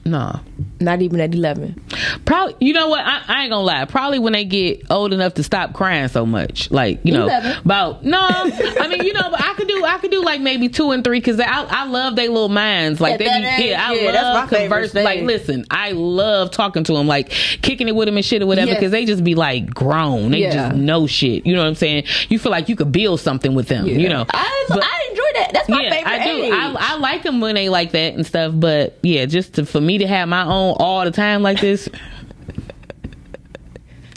No. 0.05 0.41
Not 0.81 1.03
even 1.03 1.21
at 1.21 1.35
11. 1.35 1.79
Probably, 2.25 2.55
you 2.61 2.73
know 2.73 2.89
what? 2.89 3.05
I, 3.05 3.23
I 3.29 3.43
ain't 3.43 3.51
gonna 3.51 3.65
lie. 3.65 3.85
Probably 3.85 4.19
when 4.19 4.33
they 4.33 4.45
get 4.45 4.91
old 4.91 5.13
enough 5.13 5.35
to 5.35 5.43
stop 5.43 5.75
crying 5.75 6.09
so 6.09 6.25
much, 6.25 6.71
like 6.71 7.01
you 7.05 7.13
know, 7.13 7.25
11. 7.25 7.59
about 7.65 8.03
no. 8.05 8.19
I 8.21 8.89
mean, 8.89 9.05
you 9.05 9.13
know, 9.13 9.31
but 9.31 9.41
I 9.41 9.53
could 9.55 9.69
do, 9.69 9.85
I 9.85 9.99
could 9.99 10.11
do 10.11 10.23
like 10.25 10.41
maybe 10.41 10.69
two 10.69 10.91
and 10.93 11.05
three 11.05 11.21
because 11.21 11.39
I, 11.39 11.47
I 11.65 11.85
love 11.87 12.17
their 12.17 12.29
little 12.29 12.49
minds. 12.49 13.01
Like 13.01 13.15
At 13.15 13.19
they, 13.19 13.25
that 13.27 13.57
be, 13.59 13.65
age, 13.65 13.71
yeah, 13.71 13.89
I 13.89 13.93
yeah, 13.95 14.13
that's 14.13 14.53
love 14.53 14.91
thing. 14.93 15.05
Like, 15.05 15.23
listen, 15.23 15.67
I 15.71 15.93
love 15.93 16.51
talking 16.51 16.83
to 16.85 16.93
them, 16.95 17.07
like 17.07 17.29
kicking 17.29 17.87
it 17.89 17.95
with 17.95 18.07
them 18.07 18.17
and 18.17 18.25
shit 18.25 18.41
or 18.43 18.47
whatever, 18.47 18.69
Yes. 18.69 18.79
because 18.79 18.93
they 18.93 19.05
just 19.05 19.23
be 19.23 19.35
like 19.35 19.67
grown. 19.75 20.31
They 20.31 20.39
Yeah. 20.39 20.53
just 20.71 20.77
know 20.77 21.07
shit. 21.07 21.45
You 21.47 21.55
know 21.55 21.61
what 21.63 21.69
I'm 21.69 21.75
saying? 21.75 22.05
You 22.31 22.39
feel 22.39 22.53
like 22.53 22.69
you 22.71 22.77
could 22.77 22.91
build 22.91 23.21
something 23.21 23.55
with 23.55 23.69
them. 23.69 23.87
You 23.87 24.09
know, 24.09 24.25
I, 24.33 24.65
But- 24.69 24.83
I 24.83 25.07
enjoy 25.11 25.20
that. 25.35 25.51
That's 25.53 25.69
my 25.69 25.83
yeah, 25.83 25.91
favorite 25.91 26.13
I 26.13 26.25
do. 26.25 26.53
I, 26.53 26.95
I 26.95 26.97
like 26.99 27.23
them 27.23 27.41
when 27.41 27.55
they 27.55 27.69
like 27.69 27.93
that 27.93 28.15
and 28.15 28.27
stuff. 28.27 28.53
But 28.55 28.99
yeah, 29.03 29.27
just 29.27 29.55
to, 29.55 29.67
for 29.67 29.81
me 29.81 29.99
to 29.99 30.07
have 30.07 30.29
my 30.29 30.43
own 30.43 30.77
all 30.79 31.05
the 31.05 31.11
time 31.11 31.43
like 31.43 31.61
this, 31.61 31.89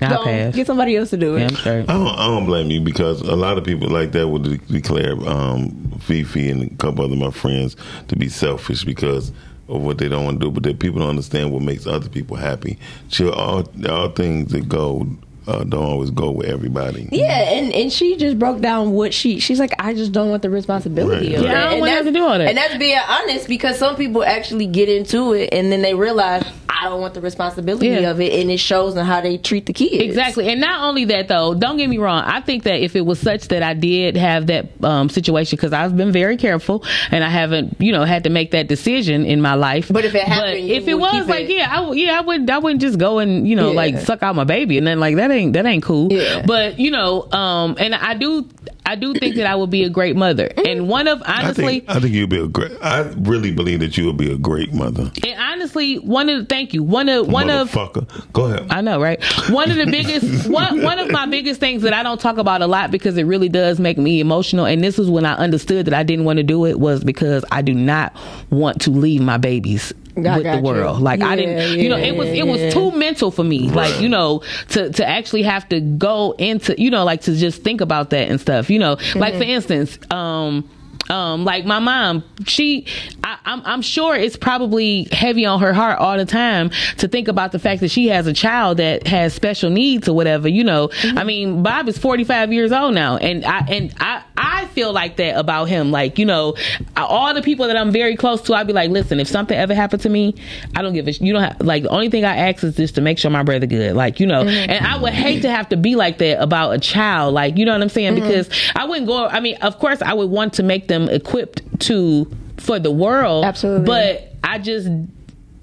I 0.02 0.10
Don't 0.10 0.24
pass. 0.24 0.56
Get 0.56 0.68
somebody 0.68 0.96
else 0.96 1.10
to 1.12 1.18
do 1.18 1.36
it. 1.36 1.40
Yeah, 1.40 1.48
I'm 1.48 1.56
straight. 1.56 1.90
I 1.90 1.94
don't, 1.94 2.08
I 2.08 2.26
don't 2.28 2.46
blame 2.46 2.70
you 2.70 2.82
because 2.82 3.22
a 3.22 3.36
lot 3.36 3.58
of 3.58 3.64
people 3.64 3.90
like 3.90 4.12
that 4.14 4.28
would 4.28 4.44
de- 4.44 4.58
declare 4.58 5.14
um, 5.28 5.92
Fifi 6.02 6.50
and 6.50 6.72
a 6.72 6.76
couple 6.76 7.06
other 7.06 7.16
my 7.16 7.32
friends 7.32 7.76
to 8.08 8.16
be 8.16 8.30
selfish 8.30 8.84
because 8.84 9.32
of 9.70 9.82
what 9.82 9.98
they 9.98 10.10
don't 10.10 10.26
want 10.26 10.40
to 10.40 10.46
do. 10.48 10.52
But 10.52 10.64
that 10.64 10.80
people 10.80 11.00
don't 11.00 11.10
understand 11.10 11.52
what 11.52 11.62
makes 11.62 11.88
other 11.88 12.10
people 12.10 12.38
happy. 12.38 12.78
Sure, 13.10 13.34
all 13.34 13.68
all 13.90 14.10
things 14.10 14.52
that 14.52 14.68
go 14.68 15.08
uh, 15.48 15.64
don't 15.64 15.84
always 15.86 16.10
go 16.10 16.32
with 16.32 16.48
everybody. 16.48 17.10
Yeah, 17.12 17.54
and, 17.54 17.74
and 17.74 17.92
she 17.92 18.16
just 18.18 18.40
broke 18.40 18.62
down 18.62 18.92
what 18.92 19.14
she 19.14 19.40
she's 19.40 19.60
like. 19.60 19.74
I 19.80 19.94
just 19.94 20.12
don't 20.12 20.30
want 20.30 20.42
the 20.42 20.50
responsibility 20.50 21.28
Right. 21.30 21.36
of 21.38 21.44
Yeah, 21.44 21.52
I 21.52 21.62
don't 21.64 21.72
and 21.74 21.82
want 21.82 21.90
to 21.92 21.96
have 21.96 22.06
to 22.06 22.12
do 22.12 22.24
all 22.24 22.38
that. 22.38 22.48
And 22.48 22.58
that's 22.58 22.78
being 22.78 22.98
honest 23.10 23.48
because 23.48 23.78
some 23.78 23.96
people 23.96 24.24
actually 24.24 24.68
get 24.68 24.90
into 24.90 25.34
it 25.34 25.50
and 25.54 25.72
then 25.72 25.82
they 25.82 25.94
realize 25.94 26.44
I 26.70 26.90
don't 26.90 27.00
want 27.02 27.14
the 27.14 27.22
responsibility 27.22 27.88
Yeah. 27.88 28.10
of 28.10 28.20
it, 28.20 28.34
and 28.42 28.50
it 28.52 28.58
shows 28.58 28.96
in 28.98 29.06
how 29.06 29.22
they 29.22 29.38
treat 29.38 29.68
the 29.68 29.74
kids. 29.74 30.04
Exactly, 30.04 30.50
and 30.50 30.60
not 30.60 30.84
only 30.84 31.06
that 31.06 31.28
though. 31.30 31.54
Don't 31.54 31.78
get 31.78 31.88
me 31.88 31.98
wrong. 31.98 32.24
I 32.26 32.42
think 32.42 32.64
that 32.64 32.82
if 32.84 32.96
it 32.96 33.02
was 33.06 33.20
such 33.20 33.50
that 33.50 33.64
I 33.64 33.74
did 33.74 34.18
have 34.18 34.48
that 34.48 34.68
um, 34.84 35.08
situation, 35.10 35.56
because 35.56 35.72
I've 35.72 35.96
been 35.96 36.12
very 36.12 36.36
careful 36.36 36.84
and 37.12 37.24
I 37.24 37.30
haven't, 37.30 37.78
you 37.80 37.92
know, 37.94 38.04
had 38.04 38.24
to 38.26 38.30
make 38.30 38.52
that 38.52 38.68
decision 38.68 39.26
in 39.26 39.40
my 39.42 39.54
life. 39.54 39.90
But 39.94 40.04
if 40.04 40.14
it 40.16 40.24
happened, 40.24 40.68
you 40.68 40.76
if 40.76 40.88
it 40.88 40.96
was 40.96 41.28
like, 41.28 41.46
it- 41.50 41.56
yeah, 41.56 41.68
I, 41.72 41.82
would- 41.82 41.98
yeah, 41.98 42.18
I 42.18 42.22
would, 42.22 42.50
I 42.50 42.58
wouldn't 42.58 42.82
just 42.82 42.98
go 42.98 43.20
and 43.20 43.48
you 43.48 43.56
know, 43.56 43.70
Yeah. 43.70 43.78
like 43.78 44.00
suck 44.00 44.22
out 44.24 44.36
my 44.36 44.44
baby 44.44 44.78
and 44.78 44.86
then 44.86 45.00
like 45.00 45.16
that 45.18 45.32
ain't 45.34 45.54
that 45.54 45.66
ain't 45.66 45.84
cool. 45.84 46.12
Yeah. 46.12 46.44
But 46.46 46.80
you 46.80 46.92
know, 46.92 47.32
um, 47.32 47.76
and 47.80 47.94
I 47.96 48.14
do, 48.14 48.48
I 48.86 48.96
do 48.96 49.14
think 49.14 49.36
that 49.36 49.46
I 49.46 49.56
would 49.56 49.70
be 49.70 49.84
a 49.84 49.90
great 49.90 50.16
mother. 50.16 50.52
And 50.66 50.88
one 50.88 51.08
of 51.08 51.22
I 51.24 51.44
honestly, 51.44 51.82
think 51.82 51.90
I 51.90 52.00
think 52.00 52.14
you'll 52.14 52.28
be 52.28 52.40
a 52.40 52.48
great. 52.48 52.72
I 52.82 53.02
really 53.18 53.52
believe 53.52 53.80
that 53.80 53.98
you 53.98 54.06
will 54.06 54.14
be 54.14 54.32
a 54.32 54.38
great 54.38 54.74
mother. 54.74 55.12
and 55.26 55.40
honestly, 55.40 55.98
one 56.00 56.30
of 56.30 56.40
the 56.40 56.46
thank 56.46 56.74
you, 56.74 56.84
one 56.84 57.10
of 57.10 57.28
one 57.28 57.50
of 57.50 57.72
Motherfucker, 57.72 58.32
go 58.34 58.46
ahead. 58.46 58.68
I 58.70 58.82
know, 58.82 59.02
right? 59.02 59.24
One 59.50 59.70
of 59.72 59.78
the 59.78 59.86
biggest, 59.86 60.48
one 60.50 60.82
one 60.82 61.00
of 61.00 61.12
my 61.12 61.26
biggest 61.26 61.60
things 61.60 61.82
that 61.84 61.94
I 61.94 62.04
don't 62.04 62.20
talk 62.20 62.38
about 62.38 62.62
a 62.62 62.68
lot 62.68 62.92
because 62.92 63.18
it 63.18 63.24
really 63.24 63.50
does 63.50 63.80
make 63.80 63.98
me 63.98 64.20
emotional. 64.20 64.66
And 64.66 64.84
this 64.84 65.00
is 65.00 65.10
when 65.10 65.26
I 65.26 65.34
understood 65.34 65.86
that 65.88 65.94
I 65.94 66.04
didn't 66.04 66.26
want 66.26 66.38
to 66.38 66.44
do 66.44 66.66
it 66.66 66.80
was 66.80 67.04
because 67.04 67.44
I 67.52 67.62
do 67.62 67.74
not 67.74 68.16
want 68.50 68.82
to 68.82 68.92
leave 68.92 69.22
my 69.22 69.38
babies 69.38 69.94
I 69.94 70.03
with 70.16 70.24
got 70.26 70.44
the 70.44 70.56
you. 70.58 70.62
world. 70.62 71.02
Like 71.02 71.22
I 71.22 71.36
didn't, 71.36 71.80
you 71.80 71.90
know, 71.90 71.98
it 71.98 72.16
was 72.16 72.28
it 72.30 72.46
was 72.48 72.60
yeah. 72.62 72.70
too 72.72 72.92
mental 72.92 73.32
for 73.32 73.44
me. 73.44 73.70
Like 73.70 74.00
you 74.02 74.10
know, 74.10 74.42
to 74.70 74.90
to 74.92 75.08
actually 75.08 75.44
have 75.44 75.68
to 75.70 75.80
go 75.82 76.34
into, 76.38 76.76
you 76.82 76.90
know, 76.92 77.04
like 77.04 77.22
to 77.22 77.36
just 77.36 77.64
think 77.64 77.82
about 77.82 78.10
that 78.12 78.30
and 78.30 78.40
stuff. 78.40 78.70
You 78.70 78.80
know, 78.80 78.98
like 79.16 79.34
Mm-hmm. 79.34 79.38
for 79.38 79.44
instance, 79.44 79.98
um 80.12 80.70
um 81.10 81.44
like 81.44 81.66
my 81.66 81.80
mom 81.80 82.24
she 82.46 82.86
I, 83.26 83.38
I'm, 83.44 83.62
I'm 83.66 83.82
sure 83.82 84.16
it's 84.16 84.38
probably 84.38 85.04
heavy 85.12 85.46
on 85.46 85.60
her 85.60 85.74
heart 85.74 86.00
all 86.00 86.16
the 86.18 86.26
time 86.26 86.70
to 87.00 87.10
think 87.10 87.28
about 87.28 87.52
the 87.52 87.60
fact 87.60 87.82
that 87.82 87.92
she 87.92 88.08
has 88.08 88.26
a 88.26 88.32
child 88.32 88.78
that 88.78 89.06
has 89.06 89.34
special 89.34 89.70
needs 89.70 90.08
or 90.08 90.16
whatever 90.16 90.48
you 90.48 90.64
know 90.64 90.88
Mm-hmm. 90.88 91.18
i 91.18 91.24
mean 91.26 91.62
bob 91.62 91.90
is 91.90 91.98
45 91.98 92.54
years 92.54 92.72
old 92.72 92.94
now 92.96 93.18
and 93.18 93.44
i 93.44 93.60
and 93.68 93.94
i 94.00 94.24
i 94.38 94.66
feel 94.68 94.92
like 94.92 95.18
that 95.18 95.38
about 95.38 95.66
him 95.66 95.92
like 95.92 96.18
you 96.18 96.26
know 96.26 96.56
all 96.98 97.34
the 97.34 97.42
people 97.42 97.68
that 97.68 97.78
i'm 97.78 97.92
very 97.92 98.16
close 98.16 98.42
to 98.42 98.54
i'd 98.54 98.66
be 98.68 98.74
like 98.74 98.90
listen 98.90 99.20
if 99.20 99.28
something 99.28 99.58
ever 99.58 99.74
happened 99.76 100.02
to 100.02 100.10
me 100.10 100.34
i 100.76 100.82
don't 100.82 100.94
give 100.94 101.08
a 101.08 101.14
sh- 101.14 101.22
you 101.22 101.32
don't 101.34 101.44
have 101.44 101.62
like 101.62 101.84
the 101.84 101.90
only 101.90 102.10
thing 102.10 102.26
i 102.26 102.36
ask 102.36 102.64
is 102.64 102.76
just 102.76 102.96
to 102.96 103.02
make 103.02 103.18
sure 103.20 103.30
my 103.30 103.44
brother 103.44 103.66
good 103.68 103.96
like 103.96 104.20
you 104.20 104.26
know 104.28 104.44
Mm-hmm. 104.44 104.72
and 104.72 104.86
i 104.88 104.98
would 104.98 105.14
hate 105.14 105.42
to 105.44 105.50
have 105.50 105.70
to 105.70 105.78
be 105.78 105.96
like 105.96 106.18
that 106.18 106.42
about 106.42 106.72
a 106.72 106.80
child 106.80 107.34
like 107.34 107.58
you 107.58 107.66
know 107.66 107.74
what 107.74 107.82
i'm 107.82 107.90
saying 107.90 108.14
Mm-hmm. 108.16 108.28
because 108.28 108.50
i 108.76 108.86
wouldn't 108.86 109.08
go 109.08 109.26
i 109.28 109.40
mean 109.40 109.56
of 109.62 109.78
course 109.80 110.02
i 110.02 110.14
would 110.14 110.30
want 110.30 110.54
to 110.54 110.64
make 110.64 110.88
them 110.88 111.08
equipped 111.10 111.62
to 111.82 112.30
for 112.58 112.80
the 112.80 112.92
world 112.92 113.46
Absolutely. 113.46 113.86
but 113.86 114.34
i 114.44 114.58
just 114.58 114.88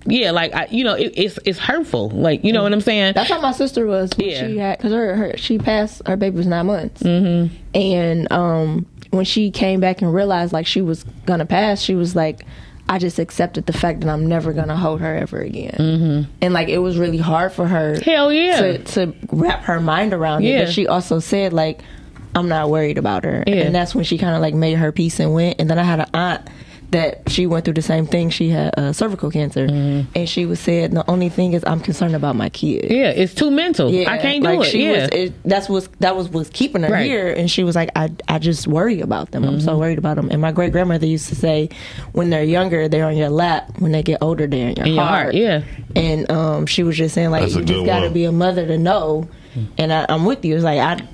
yeah 0.06 0.30
like 0.30 0.54
I, 0.54 0.66
you 0.70 0.82
know 0.84 0.94
it, 0.94 1.12
it's 1.14 1.38
it's 1.44 1.58
hurtful 1.58 2.08
like 2.10 2.42
you 2.42 2.52
know 2.52 2.62
what 2.62 2.72
i'm 2.72 2.80
saying 2.80 3.12
That's 3.14 3.28
how 3.28 3.40
my 3.40 3.52
sister 3.52 3.86
was 3.86 4.10
Yeah. 4.16 4.46
she 4.46 4.56
had 4.58 4.78
because 4.78 4.92
her, 4.92 5.14
her 5.14 5.36
she 5.36 5.58
passed 5.58 6.00
her 6.06 6.16
baby 6.16 6.36
was 6.36 6.46
nine 6.46 6.66
months, 6.66 7.02
mm-hmm. 7.02 7.54
and 7.74 8.30
um 8.32 8.86
when 9.10 9.24
she 9.24 9.50
came 9.50 9.80
back 9.80 10.00
and 10.02 10.14
realized 10.14 10.52
like 10.52 10.66
she 10.66 10.80
was 10.82 11.04
gonna 11.26 11.46
pass, 11.46 11.80
she 11.80 11.94
was 11.94 12.14
like. 12.16 12.42
I 12.88 12.98
just 12.98 13.20
accepted 13.20 13.66
the 13.66 13.72
fact 13.72 14.00
that 14.00 14.08
I'm 14.08 14.26
never 14.26 14.52
gonna 14.52 14.76
hold 14.76 15.00
her 15.00 15.14
ever 15.14 15.38
again, 15.38 15.76
mm-hmm. 15.78 16.30
and 16.42 16.52
like 16.52 16.68
it 16.68 16.78
was 16.78 16.98
really 16.98 17.18
hard 17.18 17.52
for 17.52 17.64
her. 17.68 18.00
Hell 18.00 18.32
yeah. 18.32 18.56
to 18.60 18.78
to 18.78 19.14
wrap 19.30 19.62
her 19.64 19.78
mind 19.78 20.12
around 20.12 20.42
Yeah. 20.42 20.62
it. 20.62 20.64
But 20.64 20.72
she 20.74 20.88
also 20.88 21.20
said 21.20 21.52
like, 21.52 21.82
I'm 22.34 22.48
not 22.48 22.68
worried 22.68 22.98
about 22.98 23.22
her, 23.22 23.44
Yeah. 23.46 23.58
and 23.66 23.72
that's 23.72 23.94
when 23.94 24.02
she 24.02 24.18
kind 24.18 24.34
of 24.34 24.40
like 24.42 24.54
made 24.54 24.76
her 24.76 24.90
peace 24.90 25.20
and 25.20 25.32
went. 25.32 25.60
And 25.60 25.70
then 25.70 25.78
I 25.78 25.84
had 25.84 26.00
an 26.00 26.10
aunt 26.14 26.48
that 26.90 27.28
she 27.30 27.46
went 27.46 27.64
through 27.64 27.74
the 27.74 27.82
same 27.82 28.06
thing. 28.06 28.30
She 28.30 28.48
had 28.50 28.76
uh, 28.78 28.92
cervical 28.92 29.30
cancer, 29.30 29.64
and 29.70 30.28
she 30.28 30.46
was 30.46 30.58
said 30.60 30.92
the 30.92 31.08
only 31.10 31.28
thing 31.28 31.52
is 31.52 31.62
I'm 31.66 31.80
concerned 31.80 32.14
about 32.14 32.36
my 32.36 32.48
kid. 32.48 32.90
yeah 32.90 33.10
it's 33.10 33.34
too 33.34 33.50
mental 33.50 33.88
i 34.08 34.18
can't 34.18 34.42
do 34.42 34.48
like 34.50 34.66
it 34.66 34.70
She 34.70 34.84
yeah 34.86 35.02
was, 35.02 35.10
it, 35.12 35.42
that's 35.44 35.68
what's 35.68 35.88
that 36.00 36.16
was 36.16 36.28
what's 36.28 36.50
keeping 36.50 36.82
her 36.82 36.90
Right. 36.90 37.06
here, 37.06 37.32
and 37.32 37.50
she 37.50 37.62
was 37.64 37.76
like, 37.76 37.90
I 37.96 38.10
I 38.28 38.38
just 38.38 38.66
worry 38.66 39.00
about 39.00 39.30
them. 39.30 39.44
I'm 39.44 39.50
Mm-hmm. 39.56 39.64
so 39.64 39.78
worried 39.78 39.98
about 39.98 40.16
them. 40.16 40.28
And 40.30 40.40
my 40.40 40.52
great 40.52 40.72
grandmother 40.72 41.06
used 41.06 41.28
to 41.28 41.34
say, 41.34 41.68
when 42.12 42.30
they're 42.30 42.42
younger, 42.44 42.88
they're 42.88 43.06
on 43.06 43.16
your 43.16 43.30
lap. 43.30 43.70
When 43.78 43.92
they 43.92 44.02
get 44.02 44.18
older, 44.22 44.46
they're 44.46 44.68
in 44.70 44.76
your, 44.76 44.86
In 44.86 44.94
your 44.94 45.04
heart. 45.04 45.22
heart, 45.22 45.34
yeah. 45.34 45.62
And 45.96 46.30
um, 46.30 46.66
she 46.66 46.82
was 46.82 46.96
just 46.96 47.14
saying 47.14 47.30
like, 47.30 47.42
That's 47.42 47.54
you 47.56 47.64
just 47.64 47.86
got 47.86 48.00
to 48.00 48.10
be 48.10 48.24
a 48.24 48.32
mother 48.32 48.66
to 48.66 48.78
know. 48.78 49.28
And 49.78 49.92
I, 49.92 50.06
I'm 50.08 50.24
with 50.24 50.44
you. 50.44 50.54
It's 50.54 50.64
like 50.64 50.78
I. 50.78 51.06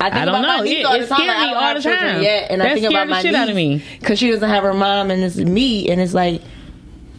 I, 0.00 0.10
think 0.10 0.14
I 0.22 0.24
don't 0.26 0.34
about 0.36 0.42
my 0.46 0.56
know. 0.58 0.62
niece 0.62 0.78
It- 0.80 0.84
all 0.86 0.98
the 0.98 1.06
time. 1.06 1.26
Like, 1.26 1.36
I 1.36 1.54
all 1.68 1.74
the 1.74 1.82
time. 1.82 2.22
Yet, 2.22 2.50
and 2.50 2.62
I 2.62 2.66
That 2.66 2.74
think 2.74 2.86
about 2.90 3.08
my 3.08 3.20
shit 3.22 3.34
out 3.34 3.48
of 3.48 3.56
niece 3.56 3.80
me. 3.82 3.98
because 3.98 4.18
she 4.18 4.30
doesn't 4.30 4.48
have 4.48 4.62
her 4.62 4.74
mom, 4.74 5.10
and 5.10 5.22
it's 5.24 5.36
me, 5.36 5.88
and 5.90 6.00
it's 6.00 6.14
like, 6.14 6.40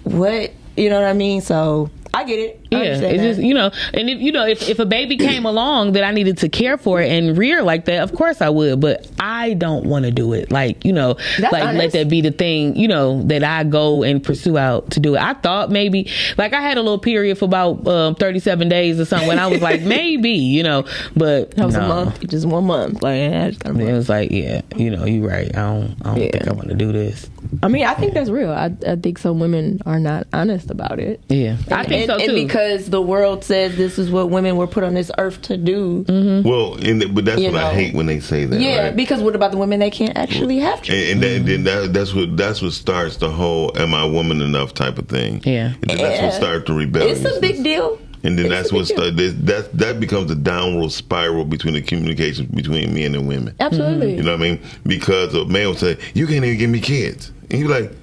what 0.03 0.51
you 0.77 0.89
know 0.89 1.01
what 1.01 1.09
I 1.09 1.13
mean? 1.13 1.41
So 1.41 1.89
I 2.13 2.23
get 2.23 2.39
it. 2.39 2.59
Yeah, 2.71 2.79
it's 3.01 3.23
just 3.23 3.39
you 3.39 3.53
know, 3.53 3.71
and 3.93 4.09
if 4.09 4.19
you 4.21 4.31
know, 4.31 4.45
if, 4.45 4.67
if 4.69 4.79
a 4.79 4.85
baby 4.85 5.17
came 5.17 5.45
along 5.45 5.93
that 5.93 6.03
I 6.03 6.11
needed 6.11 6.37
to 6.39 6.49
care 6.49 6.77
for 6.77 6.99
and 7.01 7.37
rear 7.37 7.63
like 7.63 7.85
that, 7.85 8.01
of 8.03 8.13
course 8.13 8.41
I 8.41 8.49
would. 8.49 8.79
But 8.79 9.09
I 9.19 9.53
don't 9.55 9.85
want 9.85 10.05
to 10.05 10.11
do 10.11 10.33
it. 10.33 10.51
Like 10.51 10.85
you 10.85 10.93
know, 10.93 11.15
That's 11.39 11.51
like 11.51 11.75
let 11.75 11.91
that 11.93 12.09
be 12.09 12.21
the 12.21 12.31
thing. 12.31 12.75
You 12.75 12.87
know 12.87 13.23
that 13.23 13.43
I 13.43 13.63
go 13.63 14.03
and 14.03 14.23
pursue 14.23 14.57
out 14.57 14.91
to 14.91 14.99
do 14.99 15.15
it. 15.15 15.21
I 15.21 15.33
thought 15.33 15.71
maybe, 15.71 16.09
like 16.37 16.53
I 16.53 16.61
had 16.61 16.77
a 16.77 16.81
little 16.81 16.99
period 16.99 17.37
for 17.37 17.45
about 17.45 17.87
um, 17.87 18.15
thirty 18.15 18.39
seven 18.39 18.69
days 18.69 18.99
or 18.99 19.05
something 19.05 19.27
when 19.27 19.39
I 19.39 19.47
was 19.47 19.61
like 19.61 19.81
maybe, 19.89 20.31
you 20.31 20.63
know, 20.63 20.85
but 21.15 21.51
That 21.51 21.65
was 21.65 21.75
no. 21.75 21.85
a 21.85 21.87
month, 21.87 22.27
just 22.27 22.45
one 22.45 22.65
month. 22.65 23.01
Like 23.01 23.17
yeah, 23.19 23.45
I 23.45 23.49
just 23.49 23.63
got 23.63 23.75
a 23.75 23.79
It 23.87 23.93
was 23.93 24.09
like, 24.09 24.31
yeah, 24.31 24.61
you 24.75 24.91
know, 24.91 25.05
you're 25.05 25.27
right. 25.27 25.47
I 25.55 25.61
don't, 25.73 25.95
I 26.01 26.09
don't 26.09 26.17
Yeah. 26.17 26.31
think 26.31 26.47
I 26.47 26.51
want 26.53 26.69
to 26.69 26.75
do 26.75 26.91
this. 26.91 27.29
I 27.63 27.67
mean, 27.67 27.85
I 27.85 27.93
think 27.95 28.13
that's 28.13 28.29
real. 28.29 28.51
I, 28.51 28.71
I 28.87 28.95
think 28.95 29.17
some 29.17 29.39
women 29.39 29.79
are 29.85 29.99
not 29.99 30.27
honest 30.33 30.69
about 30.69 30.99
it. 30.99 31.21
Yeah, 31.29 31.57
I 31.71 31.83
think 31.83 32.01
and, 32.01 32.05
so 32.07 32.13
and 32.17 32.27
too. 32.27 32.35
Because 32.59 32.89
the 32.89 33.01
world 33.01 33.43
says 33.43 33.75
this 33.77 33.97
is 33.97 34.09
what 34.11 34.29
women 34.29 34.57
were 34.57 34.67
put 34.67 34.83
on 34.83 34.93
this 34.93 35.11
earth 35.17 35.41
to 35.43 35.57
do. 35.57 36.03
Mm-hmm. 36.03 36.47
Well, 36.47 36.73
and, 36.75 37.01
th- 37.01 37.13
but 37.13 37.25
that's 37.25 37.41
You 37.41 37.51
what 37.51 37.63
I 37.63 37.73
hate 37.73 37.93
when 37.93 38.05
they 38.05 38.19
say 38.19 38.45
that. 38.45 38.59
Yeah, 38.59 38.83
right? 38.85 38.95
because 38.95 39.21
what 39.21 39.35
about 39.35 39.51
the 39.51 39.57
women 39.57 39.79
that 39.79 39.91
can't 39.91 40.17
actually 40.17 40.59
have 40.59 40.81
children? 40.81 41.03
and, 41.17 41.23
and 41.23 41.45
then, 41.47 41.65
then 41.65 41.83
that, 41.83 41.93
that's 41.93 42.13
what 42.13 42.35
that's 42.35 42.61
what 42.61 42.73
starts 42.73 43.17
the 43.17 43.29
whole 43.29 43.77
"Am 43.77 43.93
I 43.93 44.05
woman 44.05 44.41
enough?" 44.41 44.73
type 44.73 44.97
of 44.97 45.07
thing. 45.07 45.41
Yeah. 45.45 45.73
and 45.73 45.89
then 45.89 45.97
that's 45.97 46.21
what 46.21 46.31
Yeah. 46.33 46.37
starts 46.37 46.67
the 46.67 46.73
rebellion. 46.73 47.15
It's 47.15 47.37
a 47.37 47.39
big 47.39 47.63
deal. 47.63 47.99
And 48.21 48.37
then 48.37 48.47
It's 48.47 48.53
that's 48.53 48.73
what 48.73 48.85
start, 48.85 49.15
that 49.15 49.69
that 49.75 49.99
becomes 50.01 50.29
a 50.29 50.35
downward 50.35 50.91
spiral 50.91 51.45
between 51.45 51.75
the 51.75 51.81
communication 51.81 52.47
between 52.47 52.93
men 52.93 53.15
and 53.15 53.29
women. 53.29 53.55
Absolutely. 53.61 54.17
You 54.17 54.23
know 54.23 54.31
what 54.33 54.41
I 54.41 54.43
mean? 54.43 54.59
Because 54.85 55.33
a 55.33 55.45
man 55.45 55.67
will 55.67 55.75
say, 55.75 55.97
"You 56.13 56.27
can't 56.27 56.43
even 56.43 56.57
give 56.57 56.69
me 56.69 56.81
kids," 56.81 57.31
and 57.49 57.61
you're 57.61 57.69
like, 57.69 57.93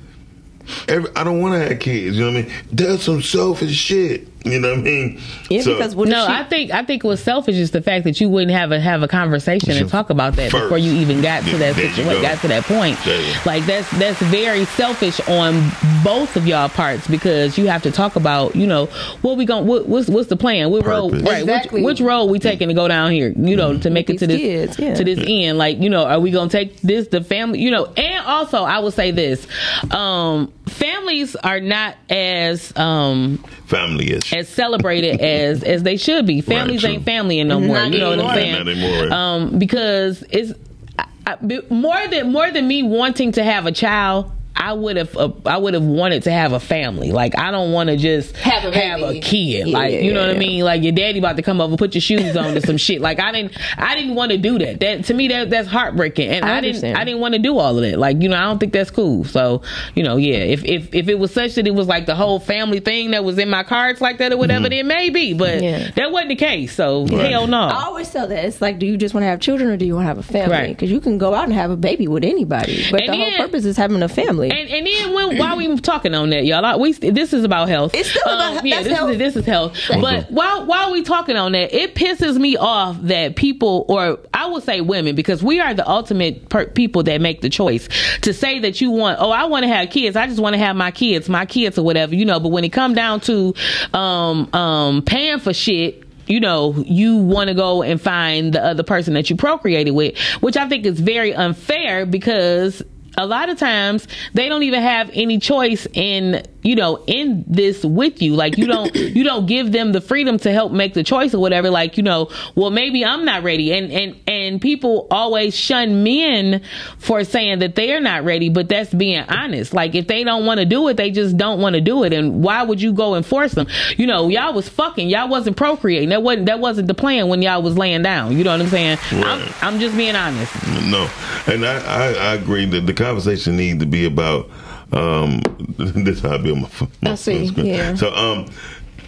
Every, 0.89 1.11
"I 1.15 1.23
don't 1.23 1.41
want 1.41 1.55
to 1.61 1.69
have 1.69 1.79
kids." 1.81 2.17
You 2.17 2.25
know 2.25 2.33
what 2.33 2.39
I 2.39 2.43
mean? 2.49 2.53
That's 2.73 3.05
some 3.05 3.21
selfish 3.23 3.77
shit. 3.77 4.27
You 4.53 4.61
know 4.61 4.71
what 4.71 4.79
I 4.79 4.83
mean? 4.83 5.21
Yeah, 5.51 5.61
So- 5.63 5.75
because 5.75 5.95
what 5.95 6.09
no, 6.09 6.27
she, 6.27 6.33
I 6.33 6.45
think 6.45 6.71
I 6.73 6.85
think 6.85 7.05
what's 7.05 7.23
selfish 7.23 7.57
is 7.57 7.71
the 7.73 7.83
fact 7.83 8.05
that 8.05 8.21
you 8.21 8.29
wouldn't 8.29 8.53
have 8.53 8.73
a 8.73 8.81
have 8.81 9.03
a 9.03 9.09
conversation 9.09 9.73
and 9.77 9.89
talk 9.89 10.11
about 10.11 10.35
that 10.37 10.51
First. 10.51 10.65
before 10.65 10.79
you 10.79 10.93
even 10.93 11.21
got 11.23 11.45
to 11.45 11.57
that 11.59 11.75
situation, 11.75 12.05
go. 12.05 12.23
got 12.23 12.41
to 12.43 12.49
that 12.49 12.65
point. 12.65 12.99
There 13.05 13.21
you 13.21 13.35
go. 13.35 13.41
Like 13.47 13.65
that's 13.67 13.91
that's 13.99 14.19
very 14.23 14.65
selfish 14.67 15.21
on 15.29 15.71
both 16.05 16.37
of 16.37 16.47
y'all 16.47 16.69
parts 16.69 17.07
because 17.09 17.59
you 17.59 17.67
have 17.69 17.83
to 17.83 17.91
talk 17.91 18.17
about 18.17 18.55
you 18.57 18.67
know 18.67 18.87
what 19.23 19.37
we 19.37 19.45
going 19.45 19.67
what, 19.67 19.87
what's 19.89 20.09
what's 20.09 20.29
the 20.29 20.37
plan? 20.37 20.71
What 20.71 20.85
road 20.87 21.11
Purpose. 21.13 21.29
right? 21.29 21.41
Exactly. 21.43 21.83
Which, 21.83 22.01
which 22.01 22.07
road 22.07 22.27
we 22.27 22.39
taking 22.39 22.69
to 22.69 22.75
go 22.75 22.89
down 22.89 23.11
here? 23.13 23.33
You 23.37 23.57
know 23.57 23.77
to 23.79 23.91
make 23.91 24.11
it 24.11 24.19
to 24.19 24.27
this 24.27 24.41
kids, 24.41 24.79
yeah. 24.79 24.95
to 24.95 25.05
this 25.05 25.19
end. 25.27 25.59
Like 25.59 25.79
you 25.79 25.91
know 25.91 26.05
are 26.05 26.21
we 26.21 26.31
gonna 26.31 26.51
take 26.51 26.81
this 26.81 27.09
the 27.09 27.23
family? 27.23 27.61
You 27.61 27.71
know 27.71 27.87
and 27.97 28.27
also 28.27 28.63
I 28.63 28.79
will 28.81 28.91
say 28.91 29.11
this, 29.11 29.47
um, 29.91 30.53
families 30.87 31.37
are 31.37 31.61
not 31.61 31.97
as 32.09 32.77
um 32.77 33.39
Family 33.67 34.11
is. 34.11 34.33
as 34.33 34.49
celebrated 34.49 35.21
as 35.21 35.63
as 35.63 35.83
they 35.83 35.97
should 35.97 36.27
be. 36.27 36.41
Families 36.41 36.81
true. 36.81 36.91
ain't 36.91 37.05
family 37.05 37.43
no 37.45 37.61
more. 37.61 37.77
Not 37.77 37.93
You 37.93 37.99
know 37.99 38.11
what 38.11 38.21
I'm 38.21 38.35
saying? 38.35 38.53
Not 38.53 38.69
anymore. 38.69 39.13
Um, 39.13 39.59
because 39.59 40.23
it's 40.31 40.53
I, 40.99 41.07
I, 41.27 41.37
more 41.71 42.07
than 42.09 42.33
more 42.33 42.51
than 42.51 42.69
me 42.69 42.83
wanting 42.83 43.33
to 43.33 43.45
have 43.45 43.67
a 43.67 43.73
child. 43.73 44.31
I 44.59 44.73
would 44.73 44.97
have 44.97 45.17
uh, 45.17 45.31
I 45.45 45.59
would 45.59 45.75
have 45.75 45.83
wanted 45.83 46.23
to 46.25 46.33
have 46.33 46.53
a 46.53 46.61
family. 46.61 47.13
Like 47.13 47.39
I 47.39 47.51
don't 47.51 47.73
want 47.73 47.89
to 47.91 47.97
just 47.97 48.37
Have 48.39 48.65
a 48.65 48.77
have 48.77 49.01
a 49.03 49.21
kid. 49.21 49.69
Yeah, 49.69 49.79
like 49.79 49.93
you 49.93 50.13
know 50.13 50.23
yeah, 50.23 50.29
what 50.29 50.37
I 50.37 50.39
mean? 50.39 50.65
Like 50.65 50.83
your 50.83 50.93
daddy 50.93 51.19
about 51.19 51.37
to 51.37 51.43
come 51.43 51.61
over, 51.61 51.77
put 51.77 51.95
your 51.95 52.01
shoes 52.03 52.37
on 52.37 52.57
and 52.57 52.65
some 52.65 52.77
shit. 52.87 53.01
Like 53.01 53.21
I 53.21 53.33
didn't 53.33 53.57
I 53.77 53.95
didn't 53.95 54.15
want 54.15 54.33
to 54.33 54.39
do 54.39 54.59
that. 54.59 54.81
That 54.81 55.05
to 55.05 55.15
me 55.15 55.29
that 55.29 55.51
that's 55.51 55.69
heartbreaking. 55.69 56.31
And 56.31 56.45
I 56.45 56.57
I, 56.59 56.61
didn't. 56.63 56.97
I 56.97 57.05
didn't 57.05 57.21
want 57.21 57.35
to 57.35 57.39
do 57.39 57.59
all 57.59 57.77
of 57.77 57.83
that. 57.83 57.99
Like 57.99 58.21
you 58.23 58.29
know 58.29 58.37
I 58.37 58.43
don't 58.45 58.59
think 58.59 58.73
that's 58.73 58.91
cool. 58.91 59.25
So 59.25 59.63
you 59.95 60.03
know 60.03 60.17
yeah 60.17 60.37
if 60.39 60.65
if 60.65 60.95
if 60.95 61.09
it 61.09 61.19
was 61.19 61.33
such 61.33 61.55
that 61.57 61.67
it 61.67 61.75
was 61.75 61.87
like 61.87 62.07
the 62.07 62.15
whole 62.17 62.41
family 62.41 62.81
thing 62.81 63.11
that 63.11 63.25
was 63.25 63.39
in 63.39 63.51
my 63.51 63.63
cards 63.63 64.01
like 64.01 64.19
that 64.19 64.33
or 64.33 64.37
whatever, 64.39 64.69
then 64.69 64.87
maybe. 64.87 65.35
But 65.35 65.63
Yeah. 65.63 65.91
that 65.97 66.11
wasn't 66.11 66.31
the 66.31 66.37
case. 66.37 66.75
So 66.75 67.07
hell 67.07 67.47
no. 67.47 67.61
I 67.61 67.85
always 67.85 68.11
tell 68.11 68.27
that 68.29 68.45
it's 68.45 68.61
like, 68.61 68.79
do 68.79 68.87
you 68.87 68.97
just 68.97 69.15
want 69.15 69.23
to 69.23 69.29
have 69.29 69.41
children 69.41 69.71
or 69.71 69.77
do 69.77 69.85
you 69.85 69.95
want 69.95 70.05
to 70.05 70.09
have 70.09 70.19
a 70.19 70.23
family? 70.23 70.51
Right. 70.57 70.69
Because 70.69 70.91
you 70.91 71.01
can 71.01 71.19
go 71.19 71.35
out 71.35 71.45
and 71.45 71.53
have 71.53 71.71
a 71.71 71.77
baby 71.77 72.09
with 72.09 72.25
anybody, 72.25 72.85
but 72.91 73.03
And 73.03 73.13
the 73.13 73.17
then- 73.19 73.33
whole 73.33 73.47
purpose 73.47 73.65
is 73.65 73.77
having 73.77 74.03
a 74.03 74.09
family. 74.09 74.46
And 74.51 74.69
and 74.71 74.87
then 74.87 75.13
when 75.15 75.39
while 75.39 75.57
we 75.57 75.77
talking 75.81 76.15
on 76.15 76.31
that, 76.31 76.45
y'all, 76.45 76.65
I- 76.65 76.77
we 76.77 76.93
this 76.93 77.33
is 77.33 77.45
about 77.45 77.69
health. 77.69 77.95
Um, 77.95 78.01
It's 78.01 78.11
still 78.11 78.23
about- 78.25 78.65
yeah. 78.65 78.83
This 78.83 78.93
health. 78.97 79.11
is 79.11 79.19
this 79.19 79.37
is 79.37 79.45
health. 79.47 79.79
But 79.89 80.31
while 80.31 80.67
while 80.67 80.93
we 80.93 81.03
talking 81.03 81.37
on 81.37 81.53
that, 81.53 81.75
it 81.75 81.95
pisses 81.95 82.39
me 82.39 82.57
off 82.57 82.97
that 83.03 83.37
people, 83.37 83.85
or 83.89 84.19
I 84.35 84.47
would 84.47 84.63
say 84.63 84.81
women, 84.81 85.15
because 85.15 85.43
we 85.43 85.61
are 85.61 85.75
the 85.75 85.89
ultimate 85.89 86.49
per- 86.49 86.67
people 86.67 87.03
that 87.05 87.21
make 87.21 87.41
the 87.41 87.49
choice 87.51 87.89
to 88.23 88.33
say 88.33 88.59
that 88.61 88.81
you 88.81 88.91
want. 88.91 89.19
Oh, 89.21 89.31
I 89.31 89.45
want 89.45 89.65
to 89.65 89.69
have 89.69 89.91
kids. 89.91 90.17
I 90.17 90.27
just 90.27 90.41
want 90.41 90.55
to 90.55 90.59
have 90.59 90.77
my 90.77 90.91
kids, 90.91 91.29
my 91.29 91.47
kids 91.47 91.79
or 91.79 91.83
whatever, 91.85 92.15
you 92.15 92.25
know. 92.25 92.41
But 92.41 92.49
when 92.51 92.65
it 92.65 92.71
come 92.73 92.95
down 92.95 93.21
to 93.21 93.55
um 93.95 94.53
um 94.55 95.03
paying 95.03 95.39
for 95.39 95.53
shit 95.53 96.03
you 96.29 96.41
know, 96.41 96.75
you 96.85 97.19
want 97.19 97.47
to 97.47 97.55
go 97.55 97.85
and 97.85 98.01
find 98.01 98.53
the 98.53 98.61
other 98.61 98.83
person 98.83 99.15
that 99.15 99.31
you 99.31 99.37
procreated 99.37 99.93
with, 99.93 100.19
which 100.41 100.57
I 100.57 100.69
think 100.69 100.85
is 100.85 100.99
very 100.99 101.33
unfair 101.33 102.05
because 102.05 102.83
a 103.17 103.27
lot 103.27 103.49
of 103.49 103.59
times 103.59 104.07
they 104.35 104.49
don't 104.49 104.63
even 104.63 104.83
have 104.83 105.11
any 105.15 105.39
choice 105.39 105.87
in 105.95 106.43
you 106.67 106.75
know 106.75 107.03
in 107.07 107.45
this 107.47 107.85
with 107.85 108.21
you. 108.21 108.35
Like 108.35 108.59
you 108.59 108.67
don't 108.67 108.95
you 108.95 109.23
don't 109.23 109.47
give 109.47 109.73
them 109.73 109.93
the 109.93 110.01
freedom 110.01 110.39
to 110.39 110.53
help 110.53 110.73
make 110.73 110.95
the 110.95 111.05
choice 111.05 111.33
or 111.33 111.39
whatever. 111.39 111.71
Like 111.71 111.97
you 111.97 112.03
know 112.03 112.29
well 112.57 112.71
maybe 112.71 113.05
i'm 113.05 113.25
not 113.25 113.43
ready. 113.43 113.73
And 113.73 113.93
and 113.93 114.21
and 114.27 114.61
people 114.61 115.07
always 115.11 115.55
shun 115.55 116.03
men 116.03 116.63
for 116.99 117.23
saying 117.25 117.61
that 117.61 117.77
they're 117.77 118.01
not 118.01 118.25
ready 118.25 118.49
but 118.49 118.69
that's 118.69 118.93
being 118.93 119.25
honest. 119.29 119.73
Like 119.73 119.95
if 119.95 120.09
they 120.09 120.25
don't 120.25 120.45
want 120.45 120.59
to 120.59 120.67
do 120.67 120.89
it 120.89 120.97
they 120.97 121.11
just 121.11 121.37
don't 121.37 121.61
want 121.61 121.75
to 121.75 121.81
do 121.81 122.03
it. 122.03 122.13
And 122.13 122.43
why 122.43 122.63
would 122.65 122.83
you 122.83 122.93
go 122.93 123.15
and 123.15 123.25
force 123.25 123.53
them? 123.53 123.69
You 123.97 124.07
know 124.07 124.29
y'all 124.29 124.53
was 124.53 124.69
fucking. 124.69 125.09
Y'all 125.09 125.29
wasn't 125.29 125.57
procreating. 125.57 126.09
That 126.09 126.23
wasn't 126.23 126.47
that 126.47 126.59
wasn't 126.59 126.89
the 126.89 126.95
plan 126.95 127.29
when 127.29 127.43
y'all 127.43 127.63
was 127.63 127.79
laying 127.79 128.03
down. 128.03 128.37
You 128.37 128.43
know 128.43 128.51
what 128.53 128.61
i'm 128.61 128.69
saying? 128.69 128.99
I'm, 129.13 129.49
I'm 129.63 129.81
just 129.81 129.97
being 129.97 130.17
honest. 130.17 130.53
No, 130.87 131.09
and 131.47 131.65
I, 131.65 131.79
I, 131.79 132.07
I 132.31 132.35
agree 132.35 132.67
that 132.67 132.87
the 132.87 132.95
conversation 132.95 133.57
needs 133.57 133.79
to 133.81 133.87
be 133.87 134.05
about. 134.05 134.51
Um, 134.93 135.41
this 135.79 136.21
how 136.21 136.35
I 136.35 136.39
build 136.39 136.61
my. 136.61 136.69
my 137.03 137.11
I 137.13 137.15
see, 137.17 137.49
screen. 137.49 137.67
yeah. 137.67 137.95
So 137.95 138.15
um, 138.15 138.47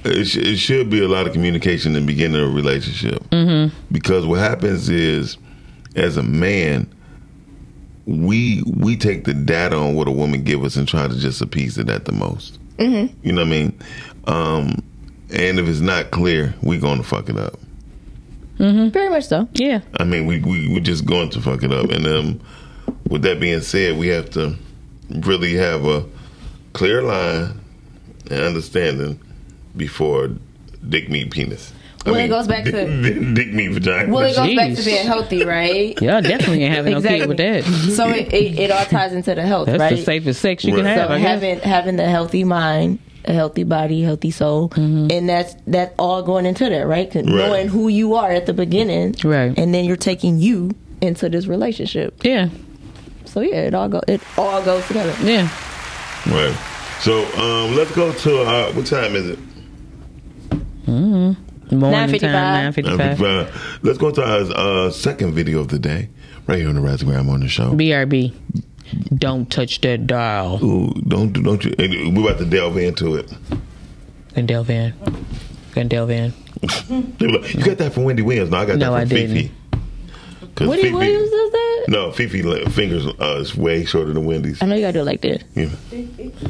it, 0.05 0.25
sh- 0.25 0.37
it 0.37 0.57
should 0.57 0.91
be 0.91 1.03
a 1.03 1.09
lot 1.09 1.27
of 1.27 1.33
communication 1.33 1.95
in 1.95 2.03
the 2.03 2.07
beginning 2.07 2.41
of 2.41 2.49
a 2.49 2.53
relationship 2.53 3.23
mm-hmm. 3.31 3.75
because 3.93 4.27
what 4.27 4.41
happens 4.41 4.89
is, 4.89 5.39
as 5.97 6.17
a 6.17 6.23
man, 6.23 6.93
we 8.07 8.63
we 8.67 8.97
take 8.97 9.25
the 9.25 9.35
data 9.35 9.77
on 9.77 9.95
what 9.95 10.09
a 10.09 10.11
woman 10.11 10.43
give 10.43 10.65
us 10.65 10.77
and 10.77 10.89
try 10.89 11.07
to 11.07 11.17
just 11.19 11.41
appease 11.41 11.79
it 11.79 11.89
at 11.91 12.05
the 12.05 12.13
most. 12.13 12.59
Mm-hmm. 12.79 13.15
You 13.27 13.33
know 13.33 13.43
what 13.43 13.49
I 13.49 13.51
mean? 13.51 13.79
Um, 14.27 14.83
and 15.31 15.59
if 15.59 15.69
it's 15.69 15.81
not 15.81 16.11
clear, 16.11 16.55
we 16.63 16.79
gonna 16.79 17.03
fuck 17.03 17.29
it 17.29 17.37
up. 17.37 17.59
Mm-hmm. 18.59 18.89
Very 18.89 19.09
much 19.09 19.27
so. 19.27 19.49
yeah 19.53 19.83
I 20.01 20.05
mean, 20.05 20.27
we 20.27 20.41
we 20.41 20.69
we're 20.73 20.81
just 20.81 21.07
going 21.07 21.31
to 21.31 21.41
fuck 21.41 21.63
it 21.63 21.73
up. 21.73 21.91
And 21.91 22.07
um, 22.07 22.41
with 23.09 23.23
that 23.23 23.41
being 23.41 23.61
said, 23.61 23.97
we 23.99 24.09
have 24.09 24.31
to 24.31 24.57
really 25.11 25.55
have 25.55 25.85
a 25.85 26.05
clear 26.73 27.03
line 27.03 27.61
and 28.31 28.41
understanding 28.43 29.21
before 29.77 30.31
dick 30.89 31.09
meat 31.09 31.31
penis. 31.31 31.73
I 32.07 32.11
Well, 32.13 32.21
it 32.21 32.29
goes 32.29 32.47
back 32.47 32.65
dick, 32.65 32.75
to- 32.75 33.03
dick, 33.03 33.35
dick 33.35 33.53
meat 33.53 33.69
vagina. 33.69 34.13
Well, 34.13 34.25
it 34.25 34.37
goes 34.37 34.55
back 34.55 34.75
to 34.77 34.85
being 34.85 35.07
healthy, 35.07 35.45
right? 35.45 36.01
y'all 36.03 36.23
definitely 36.23 36.63
ain't 36.65 36.75
having 36.75 36.93
no 36.93 36.99
Exactly. 36.99 37.21
kid 37.21 37.29
with 37.29 37.37
that 37.39 37.65
So 37.97 38.09
it, 38.09 38.33
it, 38.33 38.59
it 38.59 38.71
all 38.71 38.85
ties 38.85 39.13
into 39.13 39.35
the 39.35 39.43
health, 39.43 39.69
right? 39.69 39.79
That's 39.79 39.93
right? 39.93 39.97
the 39.99 40.05
safest 40.05 40.41
sex 40.41 40.65
you 40.65 40.75
can 40.75 40.85
have. 40.85 41.09
so 41.09 41.17
having 41.19 41.59
having 41.61 41.97
the 41.97 42.09
healthy 42.09 42.45
mind, 42.45 43.01
a 43.25 43.33
healthy 43.33 43.65
body, 43.65 44.03
healthy 44.03 44.31
soul, 44.31 44.69
Mm-hmm. 44.71 45.09
and 45.11 45.29
that's 45.29 45.55
that 45.67 45.95
all 45.99 46.23
going 46.23 46.47
into 46.47 46.69
that, 46.69 46.87
right? 46.87 47.13
Knowing 47.15 47.69
who 47.69 47.89
you 47.89 48.15
are 48.15 48.31
at 48.31 48.47
the 48.47 48.55
beginning, 48.55 49.15
Right. 49.25 49.59
and 49.59 49.75
then 49.75 49.85
you're 49.85 49.97
taking 49.97 50.39
you 50.39 50.71
into 51.01 51.29
this 51.29 51.47
relationship. 51.47 52.25
Yeah, 52.25 52.49
So 53.29 53.41
yeah, 53.41 53.63
it 53.67 53.75
all 53.75 53.89
go 53.89 54.01
it 54.09 54.21
all 54.37 54.63
goes 54.63 54.87
together. 54.87 55.15
yeah. 55.23 55.49
Right. 56.27 56.57
So 57.01 57.25
um, 57.41 57.75
let's 57.77 57.95
go 57.95 58.13
to 58.13 58.43
uh, 58.43 58.73
what 58.73 58.87
time 58.87 59.15
is 59.15 59.29
it? 59.31 59.39
Morning 60.87 61.37
9:55. 61.71 62.21
time, 62.21 62.33
nine 62.33 62.73
fifty-five. 62.73 63.23
Uh, 63.23 63.47
let's 63.83 63.99
go 63.99 64.11
to 64.11 64.23
our 64.25 64.87
uh, 64.87 64.91
second 64.91 65.35
video 65.35 65.61
of 65.61 65.69
the 65.69 65.79
day, 65.79 66.09
right 66.47 66.59
here 66.59 66.69
on 66.69 66.75
the 66.77 66.81
Razagram 66.81 67.29
on 67.31 67.41
the 67.41 67.49
show. 67.49 67.73
BRB. 67.73 68.35
Don't 69.15 69.51
touch 69.51 69.83
that 69.83 70.07
dial. 70.07 70.65
Ooh, 70.65 70.95
don't 71.07 71.33
do, 71.35 71.43
don't 71.43 71.63
you? 71.63 71.75
We're 71.79 72.23
about 72.31 72.39
to 72.39 72.47
delve 72.47 72.79
into 72.79 73.17
it. 73.17 73.31
Gonna 74.35 74.47
delve 74.47 74.71
in. 74.71 74.95
Gonna 75.75 75.89
delve 75.91 76.11
in. 76.11 76.33
They 77.19 77.27
were 77.27 77.39
like, 77.41 77.55
You 77.55 77.63
got 77.65 77.77
that 77.79 77.93
from 77.93 78.05
Wendy 78.05 78.23
Williams? 78.23 78.51
No, 78.51 78.57
I 78.57 78.65
got 78.65 78.79
No, 78.79 78.93
that 78.93 78.97
I 79.01 79.01
from 79.05 79.09
didn't. 79.11 79.37
Fifi. 79.37 79.53
'Cause 80.59 80.67
Woody 80.69 80.83
Fifi- 80.83 80.95
Williams 80.95 81.31
does 81.31 81.51
that? 81.53 81.85
No, 81.87 82.11
Fifi 82.11 82.43
fingers 82.71 83.07
uh, 83.07 83.37
is 83.41 83.57
way 83.57 83.85
shorter 83.85 84.13
than 84.13 84.25
Wendy's. 84.25 84.61
I 84.61 84.67
know 84.67 84.75
you 84.75 84.81
gotta 84.81 84.93
do 84.95 85.01
it 85.01 85.05
like 85.05 85.21
this. 85.21 85.43
Yeah. 85.55 85.69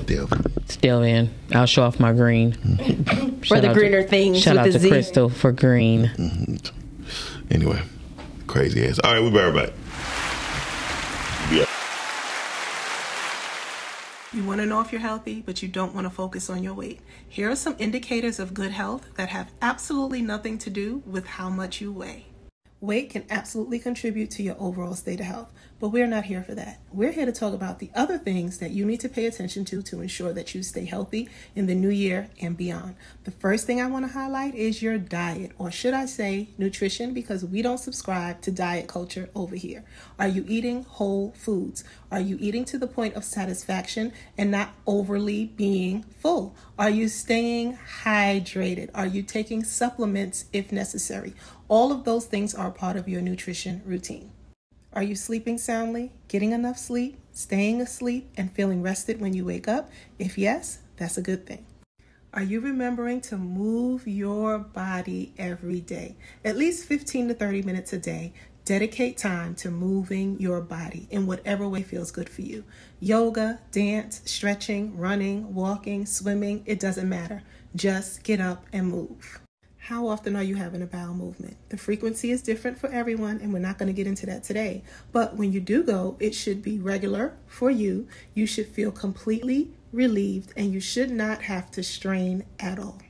Delve. 0.06 0.32
Let's 0.56 0.76
in. 0.82 1.28
I'll 1.52 1.66
show 1.66 1.82
off 1.82 2.00
my 2.00 2.14
green. 2.14 2.52
For 3.46 3.60
the 3.60 3.68
out 3.68 3.74
to- 3.74 3.78
greener 3.78 4.02
things 4.02 4.40
Shout 4.40 4.54
with 4.54 4.60
out 4.60 4.64
the 4.64 4.72
to 4.72 4.78
Z. 4.78 4.88
Crystal 4.88 5.28
for 5.28 5.52
green. 5.52 6.10
Anyway, 7.50 7.82
crazy 8.46 8.86
ass. 8.86 8.98
All 9.04 9.12
right, 9.12 9.20
we'll 9.20 9.30
be 9.30 9.36
right 9.38 9.54
back. 9.54 9.72
Yeah. 11.52 11.66
You 14.32 14.44
want 14.44 14.60
to 14.60 14.66
know 14.66 14.80
if 14.80 14.90
you're 14.90 15.00
healthy, 15.02 15.42
but 15.44 15.62
you 15.62 15.68
don't 15.68 15.94
want 15.94 16.06
to 16.06 16.10
focus 16.10 16.48
on 16.48 16.62
your 16.62 16.72
weight. 16.74 17.00
Here 17.28 17.50
are 17.50 17.56
some 17.56 17.76
indicators 17.78 18.38
of 18.38 18.54
good 18.54 18.70
health 18.72 19.06
that 19.16 19.28
have 19.28 19.50
absolutely 19.60 20.22
nothing 20.22 20.56
to 20.58 20.70
do 20.70 21.02
with 21.06 21.26
how 21.26 21.48
much 21.50 21.80
you 21.82 21.92
weigh. 21.92 22.24
Weight 22.80 23.10
can 23.10 23.24
absolutely 23.28 23.80
contribute 23.80 24.30
to 24.30 24.42
your 24.44 24.54
overall 24.60 24.94
state 24.94 25.18
of 25.18 25.26
health, 25.26 25.52
but 25.80 25.88
we're 25.88 26.06
not 26.06 26.26
here 26.26 26.44
for 26.44 26.54
that. 26.54 26.78
We're 26.92 27.10
here 27.10 27.26
to 27.26 27.32
talk 27.32 27.52
about 27.52 27.80
the 27.80 27.90
other 27.92 28.18
things 28.18 28.58
that 28.58 28.70
you 28.70 28.84
need 28.84 29.00
to 29.00 29.08
pay 29.08 29.26
attention 29.26 29.64
to 29.64 29.82
to 29.82 30.00
ensure 30.00 30.32
that 30.32 30.54
you 30.54 30.62
stay 30.62 30.84
healthy 30.84 31.28
in 31.56 31.66
the 31.66 31.74
new 31.74 31.88
year 31.88 32.30
and 32.40 32.56
beyond. 32.56 32.94
The 33.24 33.32
first 33.32 33.66
thing 33.66 33.80
I 33.80 33.88
want 33.88 34.06
to 34.06 34.12
highlight 34.12 34.54
is 34.54 34.80
your 34.80 34.96
diet, 34.96 35.50
or 35.58 35.72
should 35.72 35.92
I 35.92 36.06
say 36.06 36.50
nutrition, 36.56 37.12
because 37.12 37.44
we 37.44 37.62
don't 37.62 37.78
subscribe 37.78 38.42
to 38.42 38.52
diet 38.52 38.86
culture 38.86 39.28
over 39.34 39.56
here. 39.56 39.82
Are 40.16 40.28
you 40.28 40.44
eating 40.46 40.84
whole 40.84 41.32
foods? 41.32 41.82
Are 42.12 42.20
you 42.20 42.38
eating 42.40 42.64
to 42.66 42.78
the 42.78 42.86
point 42.86 43.14
of 43.14 43.24
satisfaction 43.24 44.12
and 44.36 44.52
not 44.52 44.70
overly 44.86 45.46
being 45.46 46.04
full? 46.20 46.54
Are 46.78 46.90
you 46.90 47.08
staying 47.08 47.76
hydrated? 48.04 48.90
Are 48.94 49.06
you 49.06 49.24
taking 49.24 49.64
supplements 49.64 50.44
if 50.52 50.70
necessary? 50.70 51.34
All 51.68 51.92
of 51.92 52.04
those 52.04 52.24
things 52.24 52.54
are 52.54 52.70
part 52.70 52.96
of 52.96 53.08
your 53.08 53.20
nutrition 53.20 53.82
routine. 53.84 54.32
Are 54.94 55.02
you 55.02 55.14
sleeping 55.14 55.58
soundly, 55.58 56.12
getting 56.26 56.52
enough 56.52 56.78
sleep, 56.78 57.18
staying 57.30 57.82
asleep, 57.82 58.30
and 58.38 58.50
feeling 58.50 58.80
rested 58.80 59.20
when 59.20 59.34
you 59.34 59.44
wake 59.44 59.68
up? 59.68 59.90
If 60.18 60.38
yes, 60.38 60.78
that's 60.96 61.18
a 61.18 61.22
good 61.22 61.46
thing. 61.46 61.66
Are 62.32 62.42
you 62.42 62.60
remembering 62.60 63.20
to 63.22 63.36
move 63.36 64.08
your 64.08 64.58
body 64.58 65.34
every 65.36 65.80
day? 65.80 66.16
At 66.42 66.56
least 66.56 66.86
15 66.86 67.28
to 67.28 67.34
30 67.34 67.62
minutes 67.62 67.92
a 67.92 67.98
day. 67.98 68.32
Dedicate 68.64 69.18
time 69.18 69.54
to 69.56 69.70
moving 69.70 70.40
your 70.40 70.62
body 70.62 71.06
in 71.10 71.26
whatever 71.26 71.68
way 71.68 71.82
feels 71.82 72.10
good 72.10 72.30
for 72.30 72.42
you. 72.42 72.64
Yoga, 72.98 73.60
dance, 73.72 74.22
stretching, 74.24 74.96
running, 74.96 75.54
walking, 75.54 76.06
swimming, 76.06 76.62
it 76.64 76.80
doesn't 76.80 77.08
matter. 77.08 77.42
Just 77.76 78.22
get 78.22 78.40
up 78.40 78.64
and 78.72 78.88
move. 78.88 79.40
How 79.88 80.06
often 80.06 80.36
are 80.36 80.42
you 80.42 80.56
having 80.56 80.82
a 80.82 80.86
bowel 80.86 81.14
movement? 81.14 81.56
The 81.70 81.78
frequency 81.78 82.30
is 82.30 82.42
different 82.42 82.78
for 82.78 82.90
everyone, 82.90 83.40
and 83.40 83.54
we're 83.54 83.58
not 83.58 83.78
going 83.78 83.86
to 83.86 83.94
get 83.94 84.06
into 84.06 84.26
that 84.26 84.44
today. 84.44 84.82
But 85.12 85.36
when 85.36 85.50
you 85.50 85.60
do 85.60 85.82
go, 85.82 86.18
it 86.20 86.34
should 86.34 86.62
be 86.62 86.78
regular 86.78 87.38
for 87.46 87.70
you. 87.70 88.06
You 88.34 88.44
should 88.44 88.68
feel 88.68 88.92
completely 88.92 89.70
relieved, 89.90 90.52
and 90.58 90.74
you 90.74 90.78
should 90.78 91.10
not 91.10 91.40
have 91.40 91.70
to 91.70 91.82
strain 91.82 92.44
at 92.60 92.78
all. 92.78 93.00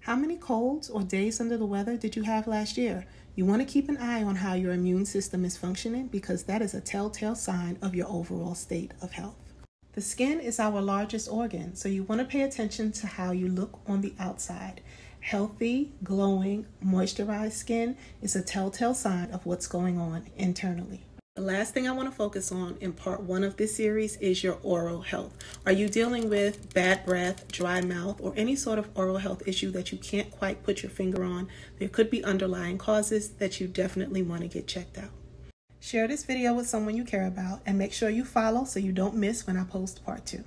How 0.00 0.16
many 0.16 0.36
colds 0.36 0.90
or 0.90 1.02
days 1.02 1.40
under 1.40 1.56
the 1.56 1.64
weather 1.64 1.96
did 1.96 2.14
you 2.14 2.24
have 2.24 2.46
last 2.46 2.76
year? 2.76 3.06
You 3.34 3.46
want 3.46 3.62
to 3.62 3.72
keep 3.72 3.88
an 3.88 3.96
eye 3.96 4.22
on 4.22 4.36
how 4.36 4.52
your 4.52 4.74
immune 4.74 5.06
system 5.06 5.46
is 5.46 5.56
functioning 5.56 6.08
because 6.08 6.42
that 6.42 6.60
is 6.60 6.74
a 6.74 6.82
telltale 6.82 7.36
sign 7.36 7.78
of 7.80 7.94
your 7.94 8.06
overall 8.06 8.54
state 8.54 8.92
of 9.00 9.12
health. 9.12 9.48
The 9.94 10.02
skin 10.02 10.40
is 10.40 10.60
our 10.60 10.82
largest 10.82 11.30
organ, 11.30 11.74
so 11.74 11.88
you 11.88 12.02
want 12.02 12.20
to 12.20 12.26
pay 12.26 12.42
attention 12.42 12.92
to 12.92 13.06
how 13.06 13.32
you 13.32 13.48
look 13.48 13.80
on 13.86 14.02
the 14.02 14.12
outside. 14.18 14.82
Healthy, 15.20 15.92
glowing, 16.02 16.66
moisturized 16.84 17.52
skin 17.52 17.96
is 18.22 18.34
a 18.34 18.42
telltale 18.42 18.94
sign 18.94 19.30
of 19.30 19.44
what's 19.44 19.66
going 19.66 19.98
on 19.98 20.26
internally. 20.36 21.04
The 21.36 21.42
last 21.42 21.72
thing 21.72 21.86
I 21.86 21.92
want 21.92 22.08
to 22.08 22.16
focus 22.16 22.50
on 22.50 22.76
in 22.80 22.92
part 22.92 23.22
one 23.22 23.44
of 23.44 23.56
this 23.56 23.76
series 23.76 24.16
is 24.16 24.42
your 24.42 24.58
oral 24.62 25.02
health. 25.02 25.36
Are 25.66 25.72
you 25.72 25.88
dealing 25.88 26.28
with 26.28 26.74
bad 26.74 27.04
breath, 27.06 27.46
dry 27.46 27.80
mouth, 27.80 28.20
or 28.20 28.32
any 28.36 28.56
sort 28.56 28.78
of 28.78 28.88
oral 28.96 29.18
health 29.18 29.42
issue 29.46 29.70
that 29.72 29.92
you 29.92 29.98
can't 29.98 30.30
quite 30.30 30.64
put 30.64 30.82
your 30.82 30.90
finger 30.90 31.22
on? 31.22 31.48
There 31.78 31.88
could 31.88 32.10
be 32.10 32.24
underlying 32.24 32.78
causes 32.78 33.28
that 33.34 33.60
you 33.60 33.68
definitely 33.68 34.22
want 34.22 34.42
to 34.42 34.48
get 34.48 34.66
checked 34.66 34.98
out. 34.98 35.10
Share 35.78 36.08
this 36.08 36.24
video 36.24 36.54
with 36.54 36.66
someone 36.66 36.96
you 36.96 37.04
care 37.04 37.26
about 37.26 37.60
and 37.64 37.78
make 37.78 37.92
sure 37.92 38.10
you 38.10 38.24
follow 38.24 38.64
so 38.64 38.80
you 38.80 38.92
don't 38.92 39.14
miss 39.14 39.46
when 39.46 39.56
I 39.56 39.64
post 39.64 40.04
part 40.04 40.26
two. 40.26 40.42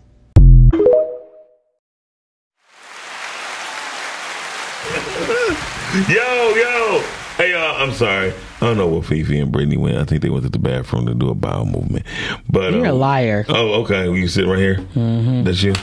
Yo, 5.21 6.49
yo. 6.55 7.03
Hey, 7.37 7.51
y'all, 7.51 7.75
I'm 7.81 7.91
sorry. 7.93 8.31
I 8.31 8.59
don't 8.61 8.77
know 8.77 8.87
where 8.87 9.01
Fifi 9.03 9.39
and 9.39 9.51
Brittany 9.51 9.77
went. 9.77 9.97
I 9.97 10.03
think 10.03 10.21
they 10.21 10.29
went 10.29 10.43
to 10.45 10.49
the 10.49 10.57
bathroom 10.59 11.05
to 11.05 11.13
do 11.13 11.29
a 11.29 11.35
bowel 11.35 11.65
movement. 11.65 12.05
But 12.49 12.73
You're 12.73 12.85
a 12.85 12.91
um, 12.93 12.99
liar. 12.99 13.45
Oh, 13.49 13.81
okay. 13.83 14.07
Well, 14.07 14.17
you 14.17 14.27
sit 14.27 14.47
right 14.47 14.57
here. 14.57 14.77
Mm-hmm. 14.95 15.43
That's 15.43 15.61
you. 15.61 15.73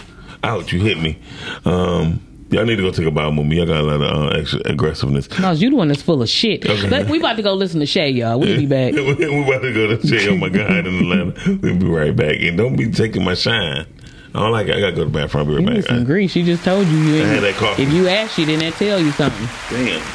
Ouch! 0.43 0.73
You 0.73 0.81
hit 0.81 0.99
me. 0.99 1.19
Um, 1.65 2.21
y'all 2.51 2.65
need 2.65 2.77
to 2.77 2.83
go 2.83 2.91
take 2.91 3.07
a 3.07 3.11
bowel 3.11 3.33
movement. 3.33 3.59
Y'all 3.59 3.67
got 3.67 3.81
a 3.81 3.83
lot 3.83 4.01
of 4.01 4.33
uh, 4.33 4.39
extra 4.39 4.61
aggressiveness. 4.65 5.29
No, 5.39 5.51
you 5.53 5.71
the 5.71 5.77
one 5.77 5.89
that's 5.89 6.03
full 6.03 6.23
of 6.23 6.29
shit. 6.29 6.65
Okay. 6.65 6.89
Let- 6.89 7.09
we 7.11 7.19
about 7.19 7.37
to 7.37 7.43
go 7.43 7.55
listen 7.55 7.79
to 7.81 7.87
Shay, 7.87 8.11
y'all. 8.11 8.41
We'll 8.41 8.57
be 8.57 8.67
back. 8.67 8.93
we 8.95 9.01
about 9.01 9.63
to 9.63 9.73
go 9.73 9.97
to 9.97 9.99
jail. 10.07 10.33
Oh 10.33 10.37
my 10.37 10.49
God, 10.49 10.87
in 10.87 10.87
Atlanta. 10.87 11.59
We'll 11.61 11.77
be 11.77 11.87
right 11.87 12.15
back. 12.15 12.37
And 12.41 12.57
don't 12.57 12.77
be 12.77 12.91
taking 12.91 13.25
my 13.25 13.35
shine. 13.35 13.87
I 14.35 14.41
don't 14.41 14.53
like 14.53 14.69
it. 14.69 14.77
I 14.77 14.81
gotta 14.81 14.93
go 14.93 15.05
to 15.05 15.11
the 15.11 15.11
bathroom. 15.11 15.49
I'll 15.49 15.57
be 15.57 15.63
You 15.63 15.69
right 15.69 15.77
back. 15.77 15.85
some 15.87 16.05
grease. 16.05 16.31
She 16.33 16.43
just 16.45 16.65
told 16.65 16.87
you. 16.87 16.97
you 16.99 17.23
I 17.23 17.27
had 17.27 17.43
that 17.43 17.55
coffee. 17.55 17.83
If 17.83 17.93
you 17.93 18.09
asked, 18.09 18.35
she 18.35 18.45
didn't 18.45 18.73
tell 18.73 19.01
you 19.01 19.11
something. 19.13 19.49
Damn. 19.71 20.03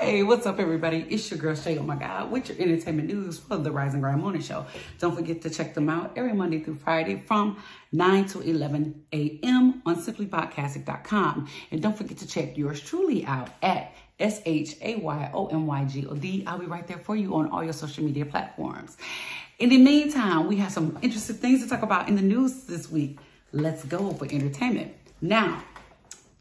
Hey, 0.00 0.24
what's 0.24 0.46
up, 0.46 0.58
everybody? 0.58 1.06
It's 1.08 1.30
your 1.30 1.38
girl 1.38 1.54
Shay. 1.54 1.78
Oh 1.78 1.84
my 1.84 1.94
God, 1.94 2.28
with 2.32 2.48
your 2.48 2.58
entertainment 2.58 3.06
news 3.06 3.38
for 3.38 3.56
the 3.56 3.70
Rise 3.70 3.92
and 3.94 4.02
Grind 4.02 4.20
Morning 4.20 4.42
Show. 4.42 4.66
Don't 4.98 5.14
forget 5.14 5.40
to 5.42 5.48
check 5.50 5.74
them 5.74 5.88
out 5.88 6.12
every 6.16 6.32
Monday 6.32 6.58
through 6.58 6.74
Friday 6.74 7.22
from 7.24 7.56
9 7.92 8.24
to 8.30 8.40
11 8.40 9.00
a.m. 9.12 9.80
on 9.86 9.94
simplypodcasting.com. 10.02 11.48
And 11.70 11.80
don't 11.80 11.96
forget 11.96 12.18
to 12.18 12.26
check 12.26 12.58
yours 12.58 12.80
truly 12.80 13.24
out 13.26 13.50
at 13.62 13.94
S 14.18 14.40
H 14.44 14.76
A 14.80 14.96
Y 14.96 15.30
O 15.34 15.46
M 15.48 15.66
Y 15.66 15.84
G 15.84 16.06
O 16.06 16.14
D. 16.14 16.44
I'll 16.46 16.58
be 16.58 16.66
right 16.66 16.86
there 16.86 16.98
for 16.98 17.16
you 17.16 17.34
on 17.34 17.50
all 17.50 17.64
your 17.64 17.72
social 17.72 18.04
media 18.04 18.26
platforms. 18.26 18.96
In 19.58 19.68
the 19.68 19.78
meantime, 19.78 20.48
we 20.48 20.56
have 20.56 20.72
some 20.72 20.98
interesting 21.02 21.36
things 21.36 21.62
to 21.62 21.68
talk 21.68 21.82
about 21.82 22.08
in 22.08 22.16
the 22.16 22.22
news 22.22 22.64
this 22.64 22.90
week. 22.90 23.18
Let's 23.52 23.84
go 23.84 24.12
for 24.12 24.24
entertainment. 24.24 24.94
Now, 25.20 25.62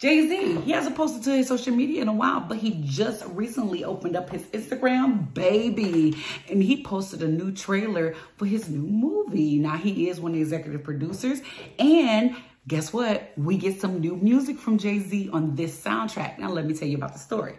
Jay 0.01 0.27
Z, 0.27 0.61
he 0.61 0.71
hasn't 0.71 0.95
posted 0.95 1.21
to 1.25 1.29
his 1.29 1.47
social 1.47 1.75
media 1.75 2.01
in 2.01 2.07
a 2.07 2.13
while, 2.13 2.39
but 2.39 2.57
he 2.57 2.81
just 2.83 3.23
recently 3.27 3.83
opened 3.83 4.15
up 4.15 4.31
his 4.31 4.41
Instagram, 4.45 5.31
baby, 5.35 6.17
and 6.49 6.63
he 6.63 6.81
posted 6.81 7.21
a 7.21 7.27
new 7.27 7.51
trailer 7.51 8.15
for 8.37 8.47
his 8.47 8.67
new 8.67 8.81
movie. 8.81 9.59
Now, 9.59 9.77
he 9.77 10.09
is 10.09 10.19
one 10.19 10.31
of 10.31 10.35
the 10.37 10.41
executive 10.41 10.83
producers, 10.83 11.41
and 11.77 12.35
guess 12.67 12.93
what? 12.93 13.31
We 13.37 13.57
get 13.57 13.81
some 13.81 13.99
new 13.99 14.15
music 14.15 14.59
from 14.59 14.77
Jay 14.77 14.99
Z 14.99 15.29
on 15.33 15.55
this 15.55 15.83
soundtrack. 15.83 16.37
Now, 16.37 16.51
let 16.51 16.65
me 16.65 16.73
tell 16.73 16.87
you 16.87 16.97
about 16.97 17.13
the 17.13 17.19
story. 17.19 17.57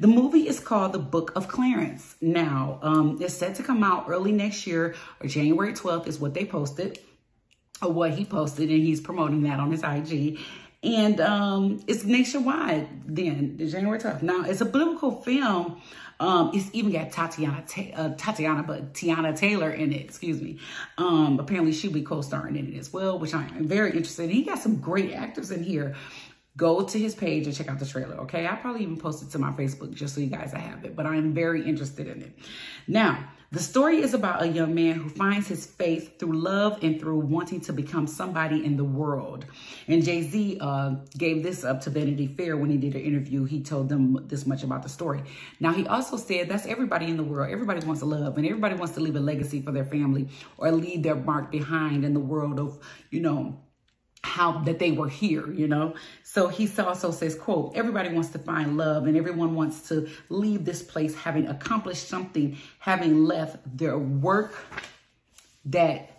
The 0.00 0.08
movie 0.08 0.48
is 0.48 0.58
called 0.58 0.92
The 0.92 0.98
Book 0.98 1.32
of 1.36 1.48
Clarence. 1.48 2.16
Now, 2.20 2.78
um, 2.82 3.18
it's 3.20 3.34
set 3.34 3.54
to 3.56 3.62
come 3.62 3.84
out 3.84 4.06
early 4.08 4.32
next 4.32 4.66
year, 4.66 4.94
or 5.20 5.28
January 5.28 5.72
12th 5.72 6.06
is 6.06 6.18
what 6.18 6.34
they 6.34 6.44
posted 6.44 6.98
or 7.82 7.92
what 7.92 8.12
he 8.12 8.24
posted, 8.24 8.70
and 8.70 8.82
he's 8.82 9.00
promoting 9.00 9.42
that 9.44 9.60
on 9.60 9.70
his 9.70 9.82
IG. 9.82 10.38
And 10.82 11.20
um, 11.20 11.80
it's 11.86 12.04
nationwide 12.04 12.88
then, 13.06 13.56
the 13.56 13.70
January 13.70 13.98
12th. 13.98 14.22
Now, 14.22 14.44
it's 14.44 14.60
a 14.60 14.64
biblical 14.64 15.20
film. 15.22 15.80
Um, 16.20 16.50
it's 16.54 16.68
even 16.74 16.92
got 16.92 17.10
Tatiana, 17.10 17.64
Ta- 17.66 17.96
uh, 17.96 18.14
Tatiana, 18.16 18.62
but 18.62 18.92
Teyana 18.92 19.36
Taylor 19.36 19.70
in 19.72 19.92
it, 19.92 20.02
excuse 20.02 20.40
me. 20.40 20.58
Um, 20.98 21.40
apparently 21.40 21.72
she'll 21.72 21.90
be 21.92 22.02
co-starring 22.02 22.56
in 22.56 22.72
it 22.72 22.78
as 22.78 22.92
well, 22.92 23.18
which 23.18 23.34
I 23.34 23.42
am 23.56 23.66
very 23.66 23.90
interested 23.90 24.24
in. 24.24 24.30
He 24.30 24.44
got 24.44 24.58
some 24.58 24.76
great 24.76 25.12
actors 25.14 25.50
in 25.50 25.64
here. 25.64 25.96
Go 26.56 26.82
to 26.82 26.98
his 26.98 27.14
page 27.14 27.46
and 27.46 27.56
check 27.56 27.68
out 27.68 27.78
the 27.78 27.86
trailer, 27.86 28.16
okay? 28.16 28.46
I'll 28.46 28.58
probably 28.58 28.82
even 28.82 28.98
posted 28.98 29.30
to 29.30 29.38
my 29.38 29.50
Facebook 29.52 29.94
just 29.94 30.14
so 30.14 30.20
you 30.20 30.26
guys 30.26 30.52
have 30.52 30.84
it, 30.84 30.94
but 30.94 31.06
I 31.06 31.16
am 31.16 31.32
very 31.32 31.66
interested 31.66 32.06
in 32.06 32.20
it. 32.22 32.38
Now, 32.86 33.24
the 33.52 33.58
story 33.58 34.00
is 34.00 34.14
about 34.14 34.42
a 34.42 34.46
young 34.46 34.76
man 34.76 34.94
who 34.94 35.08
finds 35.08 35.48
his 35.48 35.66
faith 35.66 36.20
through 36.20 36.38
love 36.38 36.78
and 36.82 37.00
through 37.00 37.18
wanting 37.18 37.60
to 37.62 37.72
become 37.72 38.06
somebody 38.06 38.64
in 38.64 38.76
the 38.76 38.84
world. 38.84 39.44
And 39.88 40.04
Jay 40.04 40.22
Z 40.22 40.58
uh, 40.60 40.94
gave 41.18 41.42
this 41.42 41.64
up 41.64 41.80
to 41.80 41.90
Vanity 41.90 42.28
Fair 42.28 42.56
when 42.56 42.70
he 42.70 42.76
did 42.76 42.94
an 42.94 43.00
interview. 43.00 43.44
He 43.44 43.60
told 43.60 43.88
them 43.88 44.24
this 44.28 44.46
much 44.46 44.62
about 44.62 44.84
the 44.84 44.88
story. 44.88 45.24
Now, 45.58 45.72
he 45.72 45.84
also 45.88 46.16
said 46.16 46.48
that's 46.48 46.64
everybody 46.64 47.06
in 47.06 47.16
the 47.16 47.24
world. 47.24 47.50
Everybody 47.50 47.84
wants 47.84 48.02
to 48.02 48.06
love 48.06 48.36
and 48.36 48.46
everybody 48.46 48.76
wants 48.76 48.94
to 48.94 49.00
leave 49.00 49.16
a 49.16 49.20
legacy 49.20 49.60
for 49.60 49.72
their 49.72 49.84
family 49.84 50.28
or 50.56 50.70
leave 50.70 51.02
their 51.02 51.16
mark 51.16 51.50
behind 51.50 52.04
in 52.04 52.14
the 52.14 52.20
world 52.20 52.60
of, 52.60 52.78
you 53.10 53.18
know, 53.18 53.58
how 54.22 54.58
that 54.60 54.78
they 54.78 54.92
were 54.92 55.08
here, 55.08 55.50
you 55.52 55.66
know. 55.66 55.94
So 56.22 56.48
he 56.48 56.70
also 56.78 57.10
says, 57.10 57.34
quote, 57.34 57.72
everybody 57.74 58.10
wants 58.10 58.30
to 58.30 58.38
find 58.38 58.76
love 58.76 59.06
and 59.06 59.16
everyone 59.16 59.54
wants 59.54 59.88
to 59.88 60.08
leave 60.28 60.64
this 60.64 60.82
place 60.82 61.14
having 61.14 61.48
accomplished 61.48 62.08
something, 62.08 62.58
having 62.78 63.24
left 63.24 63.56
their 63.76 63.98
work 63.98 64.54
that 65.66 66.10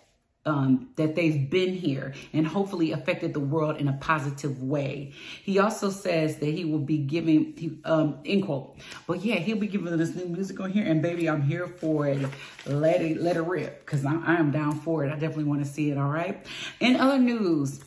um, 0.44 0.90
that 0.96 1.14
they've 1.14 1.48
been 1.48 1.72
here 1.72 2.14
and 2.32 2.46
hopefully 2.46 2.90
affected 2.90 3.32
the 3.32 3.40
world 3.40 3.76
in 3.76 3.86
a 3.88 3.92
positive 3.94 4.60
way. 4.62 5.12
He 5.42 5.58
also 5.58 5.90
says 5.90 6.38
that 6.38 6.46
he 6.46 6.64
will 6.64 6.80
be 6.80 6.98
giving, 6.98 7.54
he, 7.56 7.78
um, 7.84 8.18
end 8.24 8.46
quote. 8.46 8.76
But 9.06 9.24
yeah, 9.24 9.36
he'll 9.36 9.58
be 9.58 9.68
giving 9.68 9.88
us 10.00 10.14
new 10.14 10.26
music 10.26 10.58
on 10.58 10.72
here. 10.72 10.84
And 10.84 11.00
baby, 11.00 11.28
I'm 11.28 11.42
here 11.42 11.68
for 11.68 12.08
it. 12.08 12.28
Let 12.66 13.02
it, 13.02 13.20
let 13.20 13.36
it 13.36 13.42
rip 13.42 13.86
because 13.86 14.04
I, 14.04 14.14
I 14.26 14.34
am 14.34 14.50
down 14.50 14.80
for 14.80 15.04
it. 15.04 15.12
I 15.12 15.14
definitely 15.14 15.44
want 15.44 15.64
to 15.64 15.70
see 15.70 15.90
it. 15.90 15.98
All 15.98 16.10
right. 16.10 16.44
In 16.80 16.96
other 16.96 17.18
news, 17.18 17.80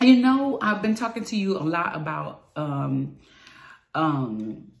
you 0.00 0.16
know, 0.16 0.58
I've 0.60 0.82
been 0.82 0.94
talking 0.94 1.24
to 1.24 1.36
you 1.36 1.58
a 1.58 1.64
lot 1.64 1.96
about 1.96 2.50
um, 2.56 3.16
um, 3.94 4.72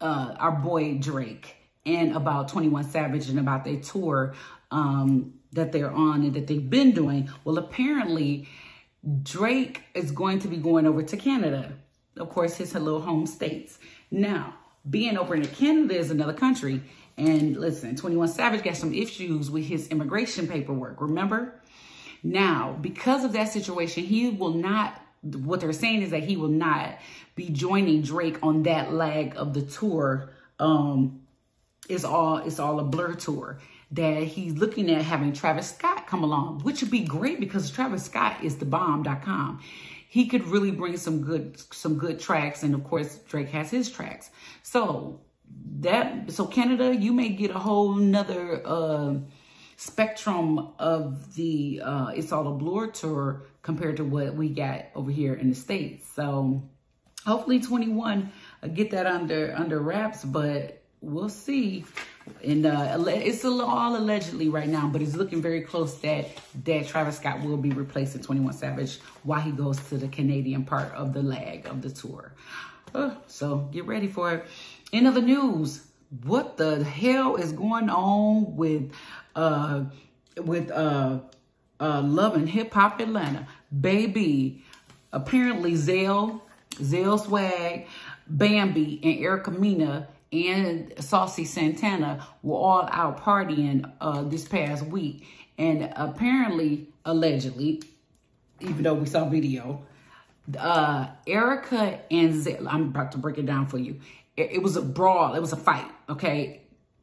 uh, 0.00 0.34
our 0.38 0.52
boy 0.52 0.94
Drake 0.94 1.56
and 1.86 2.14
about 2.14 2.48
21 2.48 2.84
Savage 2.84 3.28
and 3.28 3.38
about 3.38 3.64
their 3.64 3.80
tour 3.80 4.34
um, 4.70 5.34
that 5.52 5.72
they're 5.72 5.90
on 5.90 6.22
and 6.22 6.34
that 6.34 6.46
they've 6.46 6.68
been 6.68 6.92
doing. 6.92 7.30
Well, 7.44 7.58
apparently, 7.58 8.48
Drake 9.22 9.82
is 9.94 10.10
going 10.10 10.38
to 10.40 10.48
be 10.48 10.56
going 10.56 10.86
over 10.86 11.02
to 11.02 11.16
Canada, 11.16 11.72
of 12.16 12.30
course, 12.30 12.56
his 12.56 12.74
little 12.74 13.00
home 13.00 13.26
states. 13.26 13.78
Now, 14.10 14.54
being 14.88 15.16
over 15.16 15.34
in 15.34 15.44
Canada 15.46 15.96
is 15.96 16.10
another 16.10 16.32
country. 16.32 16.82
And 17.16 17.56
listen, 17.56 17.96
21 17.96 18.28
Savage 18.28 18.62
got 18.62 18.76
some 18.76 18.94
issues 18.94 19.50
with 19.50 19.66
his 19.66 19.88
immigration 19.88 20.46
paperwork, 20.46 21.00
remember? 21.00 21.61
Now, 22.22 22.76
because 22.80 23.24
of 23.24 23.32
that 23.32 23.48
situation, 23.52 24.04
he 24.04 24.30
will 24.30 24.54
not, 24.54 25.00
what 25.22 25.60
they're 25.60 25.72
saying 25.72 26.02
is 26.02 26.10
that 26.10 26.22
he 26.22 26.36
will 26.36 26.48
not 26.48 26.98
be 27.34 27.48
joining 27.50 28.02
Drake 28.02 28.38
on 28.42 28.62
that 28.64 28.92
leg 28.92 29.34
of 29.36 29.54
the 29.54 29.62
tour. 29.62 30.30
Um, 30.58 31.22
it's 31.88 32.04
all, 32.04 32.38
it's 32.38 32.60
all 32.60 32.78
a 32.78 32.84
blur 32.84 33.14
tour 33.14 33.58
that 33.92 34.22
he's 34.22 34.54
looking 34.54 34.90
at 34.90 35.02
having 35.02 35.32
Travis 35.32 35.70
Scott 35.70 36.06
come 36.06 36.24
along, 36.24 36.60
which 36.60 36.80
would 36.80 36.90
be 36.90 37.04
great 37.04 37.40
because 37.40 37.70
Travis 37.70 38.04
Scott 38.04 38.42
is 38.42 38.56
the 38.56 38.64
bomb.com. 38.64 39.60
He 40.08 40.26
could 40.26 40.46
really 40.46 40.70
bring 40.70 40.96
some 40.96 41.22
good, 41.22 41.58
some 41.72 41.98
good 41.98 42.20
tracks. 42.20 42.62
And 42.62 42.74
of 42.74 42.84
course, 42.84 43.18
Drake 43.28 43.48
has 43.50 43.70
his 43.70 43.90
tracks. 43.90 44.30
So 44.62 45.20
that, 45.80 46.30
so 46.32 46.46
Canada, 46.46 46.94
you 46.94 47.12
may 47.12 47.30
get 47.30 47.50
a 47.50 47.58
whole 47.58 47.94
nother, 47.94 48.62
uh, 48.64 49.14
spectrum 49.82 50.68
of 50.78 51.34
the 51.34 51.82
uh 51.84 52.06
it's 52.14 52.30
all 52.30 52.46
a 52.46 52.52
blur 52.52 52.86
tour 52.86 53.42
compared 53.62 53.96
to 53.96 54.04
what 54.04 54.32
we 54.32 54.48
got 54.48 54.84
over 54.94 55.10
here 55.10 55.34
in 55.34 55.48
the 55.50 55.56
states. 55.56 56.08
So 56.14 56.62
hopefully 57.26 57.60
21 57.60 58.30
uh, 58.62 58.68
get 58.68 58.92
that 58.92 59.06
under 59.06 59.52
under 59.56 59.80
wraps 59.80 60.24
but 60.24 60.84
we'll 61.00 61.28
see. 61.28 61.84
And 62.44 62.64
uh 62.64 63.02
it's 63.08 63.44
all 63.44 63.96
allegedly 63.96 64.48
right 64.48 64.68
now 64.68 64.86
but 64.86 65.02
it's 65.02 65.16
looking 65.16 65.42
very 65.42 65.62
close 65.62 65.98
that 66.02 66.28
that 66.64 66.86
travis 66.86 67.16
scott 67.16 67.40
will 67.42 67.56
be 67.56 67.70
replacing 67.70 68.22
21 68.22 68.52
savage 68.52 69.00
while 69.24 69.40
he 69.40 69.50
goes 69.50 69.78
to 69.88 69.96
the 69.96 70.06
canadian 70.06 70.64
part 70.64 70.92
of 70.92 71.12
the 71.12 71.22
leg 71.22 71.66
of 71.66 71.82
the 71.82 71.90
tour. 71.90 72.34
Uh, 72.94 73.16
so 73.26 73.68
get 73.72 73.84
ready 73.86 74.06
for 74.06 74.32
it. 74.32 74.46
In 74.92 75.06
other 75.06 75.22
news. 75.22 75.88
What 76.24 76.58
the 76.58 76.84
hell 76.84 77.36
is 77.36 77.52
going 77.52 77.88
on 77.88 78.54
with 78.54 78.92
uh 79.34 79.84
with 80.36 80.70
uh 80.70 81.20
uh 81.80 82.02
love 82.02 82.34
and 82.34 82.48
hip 82.48 82.72
hop 82.72 83.00
Atlanta. 83.00 83.46
Baby. 83.80 84.64
Apparently 85.14 85.76
Zell, 85.76 86.42
Zell 86.82 87.18
Swag, 87.18 87.86
Bambi, 88.26 88.98
and 89.02 89.18
Erica 89.18 89.50
Mena 89.50 90.08
and 90.32 90.92
Saucy 90.98 91.44
Santana 91.44 92.26
were 92.42 92.56
all 92.56 92.88
out 92.90 93.22
partying 93.22 93.90
uh, 94.00 94.22
this 94.22 94.46
past 94.46 94.86
week. 94.86 95.26
And 95.58 95.92
apparently, 95.94 96.88
allegedly, 97.04 97.82
even 98.60 98.82
though 98.82 98.94
we 98.94 99.04
saw 99.04 99.28
video, 99.28 99.84
uh, 100.58 101.08
Erica 101.26 102.00
and 102.10 102.42
Zell, 102.42 102.66
I'm 102.66 102.84
about 102.84 103.12
to 103.12 103.18
break 103.18 103.36
it 103.36 103.44
down 103.44 103.66
for 103.66 103.76
you. 103.76 104.00
It, 104.36 104.52
it 104.52 104.62
was 104.62 104.76
a 104.76 104.82
brawl, 104.82 105.34
it 105.34 105.40
was 105.40 105.52
a 105.52 105.56
fight, 105.56 105.84
okay? 106.08 106.61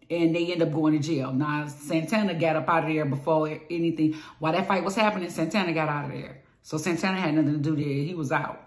And 0.10 0.36
they 0.36 0.51
end 0.51 0.64
up 0.64 0.72
going 0.74 0.99
to 0.99 0.99
jail. 0.99 1.32
Now, 1.32 1.68
Santana 1.68 2.34
got 2.34 2.55
up 2.55 2.68
out 2.68 2.84
of 2.84 2.89
there 2.89 3.05
before 3.05 3.60
anything. 3.70 4.16
While 4.39 4.53
that 4.53 4.68
fight 4.68 4.84
was 4.84 4.95
happening, 4.95 5.30
Santana 5.30 5.72
got 5.72 5.88
out 5.88 6.05
of 6.05 6.12
there. 6.12 6.41
So 6.64 6.78
Santana 6.78 7.20
had 7.20 7.36
nothing 7.36 7.53
to 7.53 7.60
do 7.60 7.76
there. 7.76 7.86
He 7.86 8.16
was 8.16 8.32
out. 8.32 8.60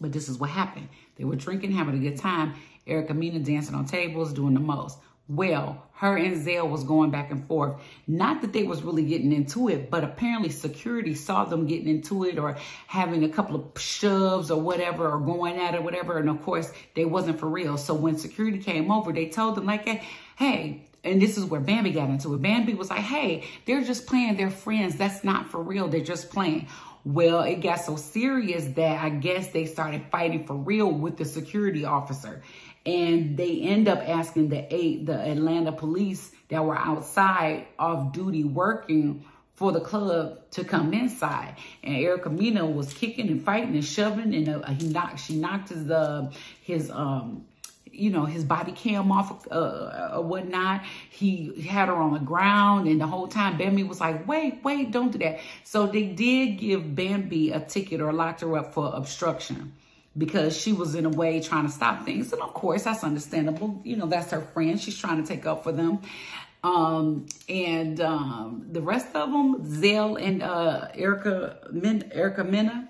But 0.00 0.12
this 0.12 0.28
is 0.28 0.38
what 0.38 0.50
happened. 0.50 0.88
They 1.16 1.24
were 1.24 1.36
drinking, 1.36 1.72
having 1.72 1.94
a 1.94 2.10
good 2.10 2.18
time. 2.18 2.54
Erica 2.86 3.14
Mena 3.14 3.38
dancing 3.38 3.74
on 3.74 3.84
tables, 3.84 4.32
doing 4.32 4.54
the 4.54 4.60
most. 4.60 4.98
Well, 5.28 5.86
her 5.94 6.16
and 6.16 6.42
Zell 6.42 6.68
was 6.68 6.82
going 6.82 7.10
back 7.10 7.30
and 7.30 7.46
forth. 7.46 7.80
Not 8.08 8.42
that 8.42 8.52
they 8.52 8.64
was 8.64 8.82
really 8.82 9.04
getting 9.04 9.32
into 9.32 9.68
it, 9.68 9.88
but 9.88 10.02
apparently 10.02 10.50
security 10.50 11.14
saw 11.14 11.44
them 11.44 11.66
getting 11.66 11.86
into 11.86 12.24
it 12.24 12.38
or 12.38 12.58
having 12.88 13.22
a 13.22 13.28
couple 13.28 13.54
of 13.54 13.80
shoves 13.80 14.50
or 14.50 14.60
whatever 14.60 15.08
or 15.08 15.20
going 15.20 15.58
at 15.58 15.74
it, 15.74 15.82
whatever. 15.82 16.18
And 16.18 16.28
of 16.28 16.42
course, 16.42 16.72
they 16.96 17.04
wasn't 17.04 17.38
for 17.38 17.48
real. 17.48 17.78
So 17.78 17.94
when 17.94 18.18
security 18.18 18.58
came 18.58 18.90
over, 18.90 19.12
they 19.12 19.28
told 19.28 19.54
them 19.54 19.64
like, 19.64 19.86
hey, 19.86 20.02
and 21.04 21.20
this 21.20 21.36
is 21.36 21.44
where 21.44 21.60
Bambi 21.60 21.90
got 21.90 22.10
into 22.10 22.34
it. 22.34 22.42
Bambi 22.42 22.74
was 22.74 22.90
like, 22.90 23.00
hey, 23.00 23.44
they're 23.66 23.82
just 23.82 24.06
playing. 24.06 24.36
They're 24.36 24.50
friends. 24.50 24.96
That's 24.96 25.24
not 25.24 25.50
for 25.50 25.62
real. 25.62 25.88
They're 25.88 26.00
just 26.00 26.30
playing. 26.30 26.68
Well, 27.04 27.42
it 27.42 27.56
got 27.56 27.80
so 27.80 27.96
serious 27.96 28.64
that 28.76 29.02
I 29.02 29.08
guess 29.08 29.48
they 29.48 29.66
started 29.66 30.04
fighting 30.12 30.46
for 30.46 30.54
real 30.54 30.90
with 30.90 31.16
the 31.16 31.24
security 31.24 31.84
officer. 31.84 32.42
And 32.86 33.36
they 33.36 33.60
end 33.60 33.88
up 33.88 33.98
asking 34.08 34.48
the 34.50 34.72
eight, 34.72 35.06
the 35.06 35.18
Atlanta 35.18 35.72
police 35.72 36.30
that 36.48 36.64
were 36.64 36.76
outside 36.76 37.66
off 37.78 38.12
duty 38.12 38.44
working 38.44 39.24
for 39.54 39.72
the 39.72 39.80
club 39.80 40.50
to 40.52 40.64
come 40.64 40.92
inside. 40.92 41.56
And 41.82 41.96
Erica 41.96 42.30
Mena 42.30 42.64
was 42.64 42.92
kicking 42.92 43.28
and 43.28 43.44
fighting 43.44 43.74
and 43.74 43.84
shoving 43.84 44.34
and 44.34 44.48
uh, 44.48 44.66
he 44.70 44.88
knocked, 44.88 45.20
she 45.20 45.36
knocked 45.36 45.68
his, 45.68 45.90
uh, 45.90 46.30
his, 46.62 46.90
um, 46.90 47.44
you 47.92 48.10
know, 48.10 48.24
his 48.24 48.44
body 48.44 48.72
cam 48.72 49.12
off 49.12 49.46
uh, 49.50 50.12
or 50.14 50.22
whatnot. 50.22 50.82
He 51.10 51.62
had 51.62 51.88
her 51.88 51.94
on 51.94 52.14
the 52.14 52.20
ground, 52.20 52.88
and 52.88 53.00
the 53.00 53.06
whole 53.06 53.28
time 53.28 53.58
Bambi 53.58 53.84
was 53.84 54.00
like, 54.00 54.26
wait, 54.26 54.60
wait, 54.64 54.90
don't 54.90 55.12
do 55.12 55.18
that. 55.18 55.40
So 55.64 55.86
they 55.86 56.04
did 56.04 56.58
give 56.58 56.94
Bambi 56.94 57.52
a 57.52 57.60
ticket 57.60 58.00
or 58.00 58.12
locked 58.12 58.40
her 58.40 58.56
up 58.56 58.74
for 58.74 58.90
obstruction 58.94 59.72
because 60.16 60.56
she 60.56 60.72
was 60.72 60.94
in 60.94 61.06
a 61.06 61.10
way 61.10 61.40
trying 61.40 61.66
to 61.66 61.72
stop 61.72 62.04
things. 62.04 62.32
And 62.32 62.42
of 62.42 62.54
course, 62.54 62.84
that's 62.84 63.04
understandable. 63.04 63.80
You 63.84 63.96
know, 63.96 64.06
that's 64.06 64.30
her 64.30 64.40
friend. 64.40 64.80
She's 64.80 64.98
trying 64.98 65.22
to 65.22 65.28
take 65.28 65.46
up 65.46 65.62
for 65.62 65.72
them. 65.72 66.00
Um, 66.64 67.26
and 67.48 68.00
um, 68.00 68.66
the 68.70 68.80
rest 68.80 69.14
of 69.16 69.32
them, 69.32 69.64
Zell 69.66 70.16
and 70.16 70.42
uh, 70.42 70.88
Erica, 70.94 71.58
Min- 71.72 72.10
Erica 72.12 72.44
Mena, 72.44 72.88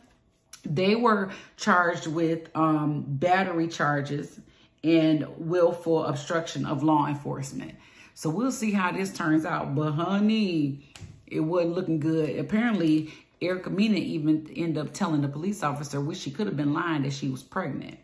they 0.64 0.94
were 0.94 1.30
charged 1.57 2.07
with 2.07 2.48
um, 2.55 3.05
battery 3.07 3.68
charges 3.68 4.38
and 4.85 5.26
willful 5.37 6.05
obstruction 6.05 6.66
of 6.66 6.83
law 6.83 7.07
enforcement. 7.07 7.74
So 8.14 8.30
we'll 8.30 8.53
see 8.53 8.72
how 8.72 8.93
this 8.93 9.12
turns 9.12 9.45
out. 9.45 9.74
But 9.74 9.93
honey, 9.93 10.87
it 11.26 11.41
wasn't 11.41 11.74
looking 11.74 12.01
good. 12.01 12.39
Apparently, 12.39 13.12
Erica 13.41 13.70
Mena 13.70 13.97
even 13.97 14.49
ended 14.55 14.78
up 14.78 14.93
telling 14.93 15.22
the 15.22 15.28
police 15.28 15.62
officer, 15.62 16.01
which 16.01 16.18
she 16.18 16.30
could 16.30 16.47
have 16.47 16.57
been 16.57 16.72
lying, 16.72 17.03
that 17.03 17.12
she 17.12 17.28
was 17.28 17.43
pregnant. 17.43 17.99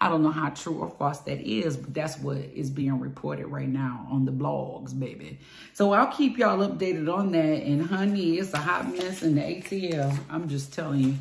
I 0.00 0.08
don't 0.08 0.22
know 0.22 0.30
how 0.30 0.50
true 0.50 0.78
or 0.78 0.88
false 0.88 1.18
that 1.20 1.40
is, 1.40 1.76
but 1.76 1.92
that's 1.92 2.18
what 2.20 2.36
is 2.36 2.70
being 2.70 3.00
reported 3.00 3.48
right 3.48 3.68
now 3.68 4.06
on 4.10 4.24
the 4.24 4.30
blogs, 4.30 4.98
baby. 4.98 5.40
So 5.74 5.92
I'll 5.92 6.12
keep 6.12 6.38
y'all 6.38 6.58
updated 6.58 7.12
on 7.12 7.32
that. 7.32 7.62
And 7.62 7.84
honey, 7.84 8.38
it's 8.38 8.54
a 8.54 8.58
hot 8.58 8.92
mess 8.92 9.22
in 9.22 9.34
the 9.34 9.40
ATL. 9.40 10.16
I'm 10.30 10.48
just 10.48 10.72
telling 10.72 11.00
you, 11.00 11.14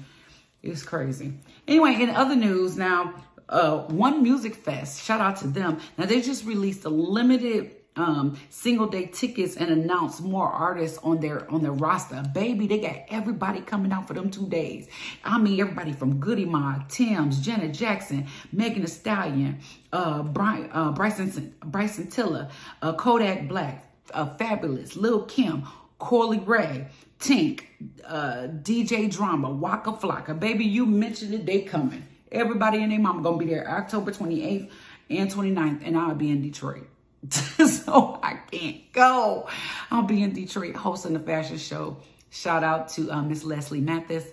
it's 0.61 0.83
crazy. 0.83 1.33
Anyway, 1.67 1.95
in 1.99 2.11
other 2.11 2.35
news, 2.35 2.77
now 2.77 3.15
uh, 3.49 3.79
One 3.87 4.23
Music 4.23 4.55
Fest. 4.55 5.03
Shout 5.03 5.21
out 5.21 5.37
to 5.37 5.47
them. 5.47 5.79
Now 5.97 6.05
they 6.05 6.21
just 6.21 6.45
released 6.45 6.85
a 6.85 6.89
limited 6.89 7.71
um, 7.97 8.37
single 8.49 8.87
day 8.87 9.07
tickets 9.07 9.57
and 9.57 9.69
announced 9.69 10.21
more 10.21 10.47
artists 10.47 10.97
on 10.99 11.19
their 11.19 11.49
on 11.51 11.63
their 11.63 11.71
roster. 11.71 12.23
Baby, 12.33 12.67
they 12.67 12.79
got 12.79 12.97
everybody 13.09 13.61
coming 13.61 13.91
out 13.91 14.07
for 14.07 14.13
them 14.13 14.29
two 14.29 14.47
days. 14.47 14.87
I 15.23 15.37
mean, 15.39 15.59
everybody 15.59 15.93
from 15.93 16.19
Goodie 16.19 16.45
Mob, 16.45 16.89
Tems, 16.89 17.39
Janet 17.39 17.73
Jackson, 17.73 18.27
Megan 18.51 18.81
Thee 18.81 18.87
Stallion, 18.87 19.59
uh, 19.91 20.23
Brian, 20.23 20.69
uh, 20.71 20.91
Bryson 20.91 21.55
Bryson 21.65 22.07
Tiller, 22.07 22.49
uh, 22.81 22.93
Kodak 22.93 23.47
Black, 23.47 23.91
uh, 24.13 24.35
Fabolous, 24.37 24.95
Lil 24.95 25.23
Kim, 25.23 25.63
Corley 25.97 26.39
Ray, 26.39 26.87
Tink, 27.19 27.63
uh, 28.05 28.47
DJ 28.61 29.11
Drama, 29.11 29.49
Waka 29.49 29.93
Flocka. 29.93 30.39
Baby, 30.39 30.65
you 30.65 30.85
mentioned 30.85 31.33
it, 31.33 31.45
they 31.45 31.61
coming. 31.61 32.03
Everybody 32.31 32.83
and 32.83 32.91
their 32.91 32.99
mama 32.99 33.21
gonna 33.21 33.37
be 33.37 33.45
there 33.45 33.69
October 33.69 34.11
28th 34.11 34.69
and 35.09 35.31
29th, 35.31 35.81
and 35.85 35.97
I'll 35.97 36.15
be 36.15 36.29
in 36.31 36.41
Detroit. 36.41 36.87
so 37.29 38.19
I 38.21 38.39
can't 38.51 38.91
go. 38.93 39.47
I'll 39.91 40.03
be 40.03 40.23
in 40.23 40.33
Detroit 40.33 40.75
hosting 40.75 41.13
the 41.13 41.19
fashion 41.19 41.57
show. 41.57 41.97
Shout 42.29 42.63
out 42.63 42.89
to 42.89 43.09
uh, 43.11 43.21
Miss 43.21 43.43
Leslie 43.43 43.81
Mathis. 43.81 44.25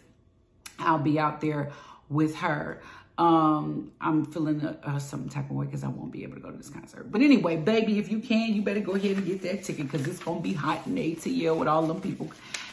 I'll 0.78 0.99
be 0.99 1.18
out 1.18 1.40
there 1.40 1.72
with 2.09 2.36
her. 2.36 2.82
Um, 3.16 3.92
I'm 4.01 4.24
feeling 4.24 4.61
a, 4.62 4.76
uh, 4.82 4.99
some 4.99 5.28
type 5.28 5.49
of 5.49 5.57
way 5.57 5.66
because 5.66 5.84
I 5.84 5.88
won't 5.88 6.11
be 6.11 6.24
able 6.24 6.34
to 6.34 6.40
go 6.40 6.51
to 6.51 6.57
this 6.57 6.68
concert. 6.68 7.12
But 7.12 7.22
anyway, 7.22 7.57
baby, 7.57 7.99
if 7.99 8.11
you 8.11 8.18
can, 8.18 8.55
you 8.55 8.62
better 8.62 8.80
go 8.80 8.95
ahead 8.95 9.16
and 9.16 9.24
get 9.24 9.42
that 9.42 9.62
ticket 9.62 9.90
because 9.90 10.07
it's 10.09 10.18
going 10.18 10.38
to 10.38 10.42
be 10.42 10.53
hot 10.53 10.84
in 10.86 10.97
ATL 10.97 11.57
with 11.57 11.68
all 11.68 11.86
them 11.86 12.01
people 12.01 12.30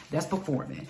that's 0.10 0.26
performing. 0.26 0.88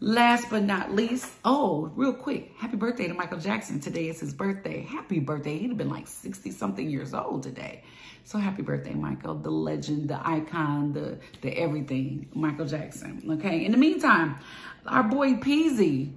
Last 0.00 0.48
but 0.48 0.62
not 0.62 0.94
least, 0.94 1.28
oh, 1.44 1.90
real 1.96 2.12
quick, 2.12 2.52
happy 2.56 2.76
birthday 2.76 3.08
to 3.08 3.14
Michael 3.14 3.40
Jackson. 3.40 3.80
Today 3.80 4.08
is 4.08 4.20
his 4.20 4.32
birthday. 4.32 4.82
Happy 4.82 5.18
birthday. 5.18 5.58
He'd 5.58 5.70
have 5.70 5.76
been 5.76 5.90
like 5.90 6.06
60 6.06 6.52
something 6.52 6.88
years 6.88 7.14
old 7.14 7.42
today. 7.42 7.82
So 8.22 8.38
happy 8.38 8.62
birthday, 8.62 8.94
Michael, 8.94 9.34
the 9.34 9.50
legend, 9.50 10.08
the 10.08 10.20
icon, 10.24 10.92
the, 10.92 11.18
the 11.40 11.50
everything, 11.58 12.28
Michael 12.32 12.66
Jackson. 12.66 13.24
Okay. 13.28 13.64
In 13.64 13.72
the 13.72 13.78
meantime, 13.78 14.38
our 14.86 15.02
boy 15.02 15.32
Peezy, 15.32 16.12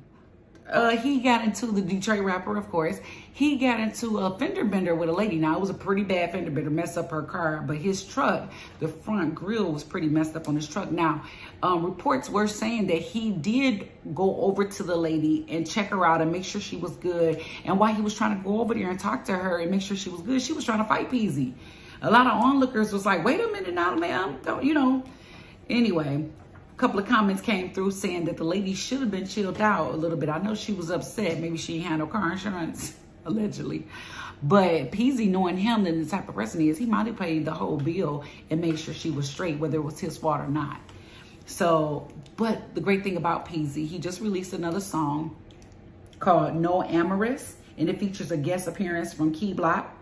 uh, 0.72 0.98
he 0.98 1.20
got 1.20 1.44
into 1.44 1.68
the 1.68 1.82
Detroit 1.82 2.22
rapper, 2.22 2.58
of 2.58 2.70
course. 2.70 3.00
He 3.34 3.58
got 3.58 3.80
into 3.80 4.20
a 4.20 4.38
fender 4.38 4.64
bender 4.64 4.96
with 4.96 5.10
a 5.10 5.12
lady. 5.12 5.38
Now, 5.38 5.56
it 5.56 5.62
was 5.62 5.70
a 5.70 5.74
pretty 5.74 6.04
bad 6.04 6.32
fender 6.32 6.52
bender, 6.52 6.70
messed 6.70 6.98
up 6.98 7.12
her 7.12 7.24
car, 7.24 7.64
but 7.66 7.78
his 7.78 8.04
truck, 8.04 8.52
the 8.80 8.88
front 8.88 9.36
grill 9.36 9.72
was 9.72 9.84
pretty 9.84 10.08
messed 10.08 10.36
up 10.36 10.48
on 10.48 10.56
his 10.56 10.68
truck. 10.68 10.92
Now, 10.92 11.24
um, 11.62 11.86
reports 11.86 12.30
were 12.30 12.48
saying 12.48 12.88
that 12.88 13.02
he 13.02 13.32
did 13.32 13.90
go 14.14 14.42
over 14.42 14.66
to 14.66 14.84
the 14.84 14.96
lady 14.96 15.46
and 15.50 15.70
check 15.70 15.90
her 15.90 16.06
out 16.06 16.22
and 16.22 16.32
make 16.32 16.46
sure 16.46 16.62
she 16.62 16.78
was 16.78 16.96
good. 16.98 17.44
And 17.66 17.78
while 17.80 17.94
he 17.94 18.02
was 18.02 18.16
trying 18.16 18.38
to 18.38 18.44
go 18.44 18.62
over 18.62 18.74
there 18.74 18.90
and 18.90 19.00
talk 19.00 19.26
to 19.26 19.34
her 19.34 19.60
and 19.60 19.72
make 19.72 19.82
sure 19.82 19.98
she 19.98 20.10
was 20.10 20.22
good, 20.22 20.42
she 20.42 20.54
was 20.54 20.64
trying 20.64 20.80
to 20.80 20.86
fight 20.86 21.10
Peezy. 21.10 21.54
A 22.02 22.10
lot 22.10 22.26
of 22.26 22.34
onlookers 22.34 22.92
was 22.92 23.06
like, 23.06 23.24
wait 23.24 23.40
a 23.40 23.48
minute 23.48 23.74
now, 23.74 23.96
ma'am, 23.96 24.40
don't, 24.44 24.64
you 24.64 24.74
know. 24.74 25.04
Anyway, 25.70 26.28
couple 26.82 27.00
of 27.00 27.08
comments 27.08 27.44
came 27.44 27.72
through 27.72 27.92
saying 27.92 28.26
that 28.26 28.38
the 28.38 28.44
lady 28.44 28.74
should 28.74 29.02
have 29.02 29.12
been 29.12 29.28
chilled 29.28 29.62
out 29.62 29.94
a 29.94 29.96
little 29.96 30.18
bit. 30.18 30.30
I 30.30 30.40
know 30.40 30.56
she 30.56 30.74
was 30.74 30.90
upset. 30.90 31.40
Maybe 31.40 31.56
she 31.56 31.80
had 31.80 32.00
no 32.00 32.08
car 32.08 32.32
insurance, 32.32 32.96
allegedly. 33.26 33.86
But 34.42 34.92
Peezy, 34.92 35.30
knowing 35.30 35.58
him 35.58 35.86
and 35.86 36.04
the 36.04 36.10
type 36.10 36.28
of 36.28 36.34
person 36.34 36.60
he 36.60 36.70
is, 36.70 36.80
he 36.80 36.88
might 36.88 37.06
have 37.06 37.20
paid 37.20 37.46
the 37.46 37.52
whole 37.52 37.78
bill 37.78 38.24
and 38.50 38.60
made 38.60 38.80
sure 38.80 38.96
she 38.96 39.12
was 39.12 39.30
straight, 39.30 39.60
whether 39.60 39.78
it 39.78 39.82
was 39.82 40.00
his 40.00 40.18
fault 40.18 40.42
or 40.42 40.48
not. 40.48 40.82
So, 41.46 42.08
but 42.36 42.74
the 42.74 42.82
great 42.82 43.04
thing 43.04 43.16
about 43.16 43.48
Peezy, 43.48 43.86
he 43.86 44.00
just 44.00 44.20
released 44.20 44.54
another 44.54 44.80
song 44.80 45.36
called 46.20 46.56
No 46.56 46.82
Amorous, 46.82 47.58
and 47.78 47.90
it 47.90 48.00
features 48.00 48.32
a 48.32 48.38
guest 48.38 48.68
appearance 48.68 49.14
from 49.14 49.32
Key 49.36 49.54
Block, 49.54 49.96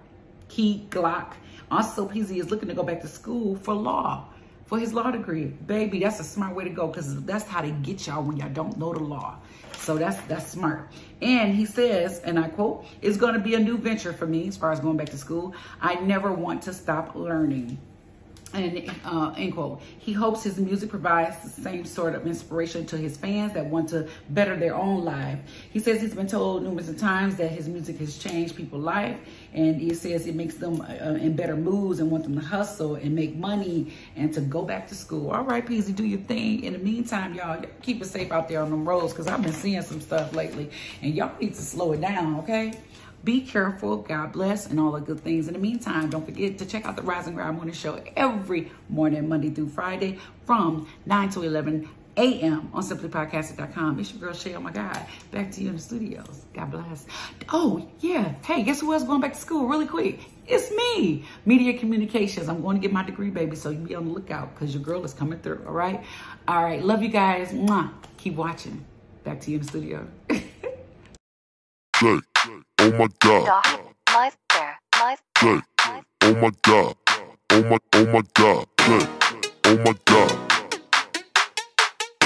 Key 0.47 0.87
Glock. 0.89 1.33
Also, 1.69 2.07
Peezy 2.07 2.39
is 2.39 2.49
looking 2.49 2.69
to 2.69 2.73
go 2.73 2.83
back 2.83 3.01
to 3.01 3.07
school 3.09 3.57
for 3.57 3.73
law 3.73 4.28
for 4.69 4.77
his 4.77 4.93
law 4.93 5.09
degree. 5.09 5.45
Baby, 5.45 5.99
that's 5.99 6.19
a 6.19 6.23
smart 6.23 6.55
way 6.55 6.63
to 6.63 6.69
go 6.69 6.87
because 6.87 7.21
that's 7.23 7.45
how 7.45 7.63
they 7.63 7.71
get 7.71 8.05
y'all 8.05 8.23
when 8.23 8.37
y'all 8.37 8.49
don't 8.49 8.77
know 8.77 8.93
the 8.93 8.99
law. 8.99 9.39
So 9.79 9.97
that's 9.97 10.21
that's 10.27 10.51
smart. 10.51 10.91
And 11.23 11.55
he 11.55 11.65
says, 11.65 12.19
and 12.19 12.37
I 12.37 12.49
quote, 12.49 12.85
it's 13.01 13.17
going 13.17 13.33
to 13.33 13.39
be 13.39 13.55
a 13.55 13.59
new 13.59 13.79
venture 13.79 14.13
for 14.13 14.27
me 14.27 14.47
as 14.47 14.55
far 14.55 14.71
as 14.71 14.79
going 14.79 14.95
back 14.95 15.09
to 15.09 15.17
school. 15.17 15.55
I 15.81 15.95
never 15.95 16.31
want 16.31 16.61
to 16.63 16.73
stop 16.73 17.15
learning 17.15 17.79
and 18.53 18.91
uh, 19.05 19.33
end 19.37 19.53
quote. 19.53 19.81
He 19.97 20.13
hopes 20.13 20.43
his 20.43 20.57
music 20.57 20.89
provides 20.89 21.41
the 21.41 21.49
same 21.49 21.85
sort 21.85 22.15
of 22.15 22.25
inspiration 22.25 22.85
to 22.87 22.97
his 22.97 23.17
fans 23.17 23.53
that 23.53 23.65
want 23.65 23.89
to 23.89 24.07
better 24.29 24.55
their 24.55 24.75
own 24.75 25.03
life. 25.03 25.39
He 25.71 25.79
says 25.79 26.01
he's 26.01 26.15
been 26.15 26.27
told 26.27 26.63
numerous 26.63 26.93
times 26.95 27.35
that 27.37 27.51
his 27.51 27.67
music 27.67 27.97
has 27.97 28.17
changed 28.17 28.55
people's 28.55 28.83
life, 28.83 29.19
and 29.53 29.81
it 29.81 29.95
says 29.97 30.27
it 30.27 30.35
makes 30.35 30.55
them 30.55 30.81
uh, 30.81 31.13
in 31.15 31.35
better 31.35 31.55
moods 31.55 31.99
and 31.99 32.11
want 32.11 32.23
them 32.23 32.35
to 32.35 32.41
hustle 32.41 32.95
and 32.95 33.15
make 33.15 33.35
money 33.35 33.93
and 34.15 34.33
to 34.33 34.41
go 34.41 34.61
back 34.61 34.87
to 34.87 34.95
school. 34.95 35.31
All 35.31 35.43
right, 35.43 35.65
Peezy, 35.65 35.95
do 35.95 36.05
your 36.05 36.19
thing. 36.19 36.63
In 36.63 36.73
the 36.73 36.79
meantime, 36.79 37.33
y'all 37.33 37.63
keep 37.81 38.01
it 38.01 38.05
safe 38.05 38.31
out 38.31 38.47
there 38.47 38.61
on 38.61 38.69
them 38.69 38.87
roads 38.87 39.13
because 39.13 39.27
I've 39.27 39.41
been 39.41 39.53
seeing 39.53 39.81
some 39.81 40.01
stuff 40.01 40.33
lately, 40.33 40.69
and 41.01 41.13
y'all 41.13 41.31
need 41.39 41.55
to 41.55 41.61
slow 41.61 41.93
it 41.93 42.01
down, 42.01 42.39
okay? 42.39 42.73
Be 43.23 43.41
careful. 43.41 43.97
God 43.97 44.31
bless 44.31 44.67
and 44.67 44.79
all 44.79 44.93
the 44.93 45.01
good 45.01 45.19
things. 45.19 45.47
In 45.47 45.53
the 45.53 45.59
meantime, 45.59 46.09
don't 46.09 46.25
forget 46.25 46.57
to 46.59 46.65
check 46.65 46.85
out 46.85 46.95
the 46.95 47.01
Rise 47.01 47.27
and 47.27 47.35
Grind 47.35 47.57
Morning 47.57 47.73
Show 47.73 48.01
every 48.15 48.71
morning, 48.87 49.27
Monday 49.27 49.49
through 49.49 49.69
Friday 49.69 50.19
from 50.45 50.87
9 51.05 51.29
to 51.31 51.43
11 51.43 51.89
a.m. 52.19 52.69
on 52.73 52.83
simplypodcasting.com. 52.83 53.99
It's 53.99 54.11
your 54.11 54.19
girl 54.19 54.33
Shay. 54.33 54.53
Oh 54.55 54.59
my 54.59 54.71
God. 54.71 54.99
Back 55.31 55.51
to 55.53 55.61
you 55.61 55.69
in 55.69 55.75
the 55.77 55.81
studios. 55.81 56.45
God 56.53 56.71
bless. 56.71 57.05
Oh, 57.51 57.87
yeah. 57.99 58.35
Hey, 58.45 58.63
guess 58.63 58.81
who 58.81 58.93
else 58.93 59.03
going 59.03 59.21
back 59.21 59.33
to 59.33 59.39
school 59.39 59.67
really 59.67 59.87
quick? 59.87 60.19
It's 60.45 60.69
me. 60.71 61.25
Media 61.45 61.77
communications. 61.77 62.49
I'm 62.49 62.61
going 62.61 62.75
to 62.75 62.81
get 62.81 62.91
my 62.91 63.03
degree, 63.03 63.29
baby. 63.29 63.55
So 63.55 63.69
you 63.69 63.79
be 63.79 63.95
on 63.95 64.05
the 64.05 64.11
lookout 64.11 64.53
because 64.53 64.73
your 64.73 64.83
girl 64.83 65.03
is 65.05 65.13
coming 65.13 65.39
through. 65.39 65.63
All 65.65 65.73
right. 65.73 66.03
All 66.47 66.63
right. 66.63 66.83
Love 66.83 67.01
you 67.01 67.09
guys. 67.09 67.51
Mwah. 67.51 67.91
Keep 68.17 68.35
watching. 68.35 68.85
Back 69.23 69.41
to 69.41 69.51
you 69.51 69.57
in 69.57 69.63
the 69.63 69.69
studio. 69.69 70.07
Jay, 71.99 72.19
oh 72.79 72.91
my 72.93 73.07
god. 73.19 73.63
Meister, 74.13 74.77
Meister, 74.97 75.21
Jay, 75.41 76.01
oh 76.21 76.35
my 76.35 76.51
god. 76.61 76.95
Oh 77.51 77.63
my, 77.63 77.77
oh 77.93 78.05
my 78.05 78.21
god. 78.33 78.67
Jay, 78.79 79.07
oh 79.65 79.77
my 79.85 79.93
god. 80.05 80.48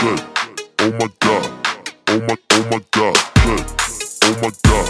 Oh 0.05 0.09
my 0.99 1.07
god. 1.21 1.47
Oh 2.09 2.19
my, 2.27 2.35
oh 2.51 2.63
my 2.69 2.81
god. 2.91 3.17
Oh 3.45 4.33
my 4.41 4.51
god. 4.63 4.89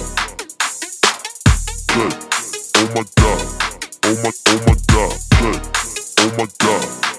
Oh 2.76 2.88
my 2.96 3.04
god. 3.16 3.42
Oh 4.06 4.16
my, 4.24 4.32
oh 4.48 4.60
my 4.66 4.76
god. 4.88 5.14
Oh 6.18 6.30
my 6.36 6.48
god. 6.58 7.13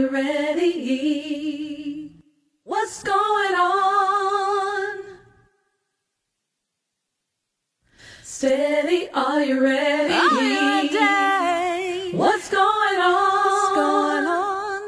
You 0.00 0.08
ready? 0.08 2.10
What's 2.64 3.02
going 3.02 3.54
on? 3.54 5.04
Steady, 8.22 9.10
are 9.12 9.44
you 9.44 9.62
ready? 9.62 10.14
What's 12.16 12.48
going 12.48 12.98
on? 12.98 13.44
What's 13.44 13.74
going 13.74 14.26
on? 14.26 14.80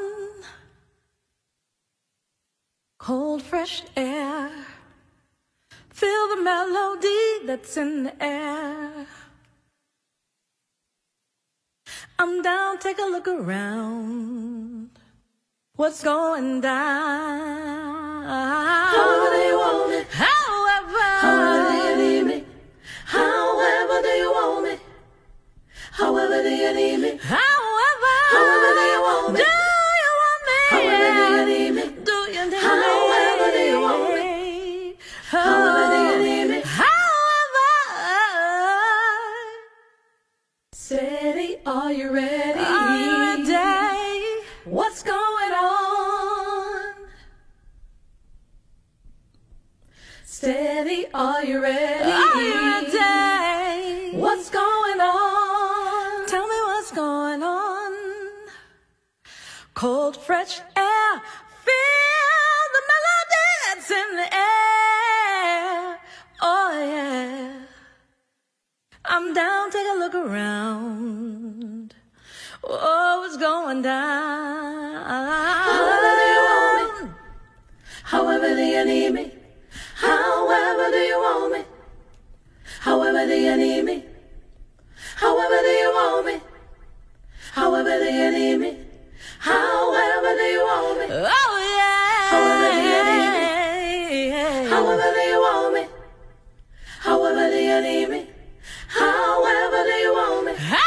Cold, 2.97 3.43
fresh 3.43 3.83
air. 3.95 4.49
Feel 5.89 6.27
the 6.35 6.41
melody 6.41 7.45
that's 7.45 7.77
in 7.77 8.05
the 8.05 8.23
air. 8.23 9.05
I'm 12.17 12.41
down, 12.41 12.79
take 12.79 12.97
a 12.97 13.03
look 13.03 13.27
around. 13.27 14.52
What's 15.75 16.03
going 16.03 16.61
down? 16.61 18.23
However 18.25 19.35
do 19.35 19.41
you 19.41 19.57
want 19.57 19.89
me? 19.89 20.03
However. 20.11 20.99
However 21.25 21.71
do 21.71 21.77
you 21.77 21.95
need 21.97 22.23
me? 22.27 22.45
However 23.05 24.01
do 24.03 24.07
you 24.09 24.31
want 24.31 24.65
me? 24.65 24.77
However 25.93 26.43
do 26.43 26.49
you 26.49 26.75
need 26.75 26.97
me? 26.97 27.17
However. 27.17 27.52
Ready? 51.63 52.11
Are 52.11 52.41
you 52.41 52.53
ready? 52.91 54.17
What's 54.17 54.49
going 54.49 54.99
on? 54.99 56.27
Tell 56.27 56.47
me 56.47 56.55
what's 56.69 56.91
going 56.91 57.41
on. 57.41 57.93
Cold, 59.73 60.17
fresh 60.17 60.59
air. 60.75 61.11
Feel 61.67 62.63
the 62.75 62.83
melody 62.91 63.49
that's 63.65 63.91
in 63.91 64.09
the 64.21 64.29
air. 64.33 65.99
Oh, 66.41 66.69
yeah. 66.73 67.51
I'm 69.05 69.33
down, 69.33 69.71
take 69.71 69.87
a 69.95 69.97
look 69.97 70.15
around. 70.15 71.95
Oh, 72.63 73.19
what's 73.21 73.37
going 73.37 73.81
down? 73.81 75.05
However 75.69 76.11
do 76.19 76.25
you 76.33 76.41
want 76.49 77.03
me? 77.03 77.09
However 78.03 78.55
do 78.55 78.61
you 78.61 78.85
need 78.85 79.13
me? 79.13 79.31
However 79.95 80.42
However 83.23 83.35
do 83.35 83.41
you 83.41 83.55
need 83.55 83.85
me? 83.85 84.05
However 85.15 85.55
do 85.63 85.71
oh, 85.71 85.81
you 85.81 85.89
want 85.95 86.25
me? 86.25 86.41
However 87.53 87.97
do 87.99 88.11
you 88.11 88.31
need 88.31 88.57
me? 88.57 88.77
However 89.39 90.35
do 90.35 90.43
you 90.43 90.59
want 90.59 90.99
me? 90.99 91.05
Oh 91.09 91.55
yeah. 91.79 92.33
However 92.33 92.67
do 92.75 92.81
you 92.91 93.03
need 93.11 93.31
me? 94.11 94.69
However 94.69 95.13
do 95.15 95.21
you 95.21 95.39
want 95.39 95.73
me? 95.73 95.83
However 96.99 97.49
do 97.49 97.59
you 97.63 97.81
need 97.81 98.09
me? 98.09 98.29
However 98.89 99.83
do 99.85 99.95
you 100.03 100.13
want 100.13 100.45
me? 100.47 100.82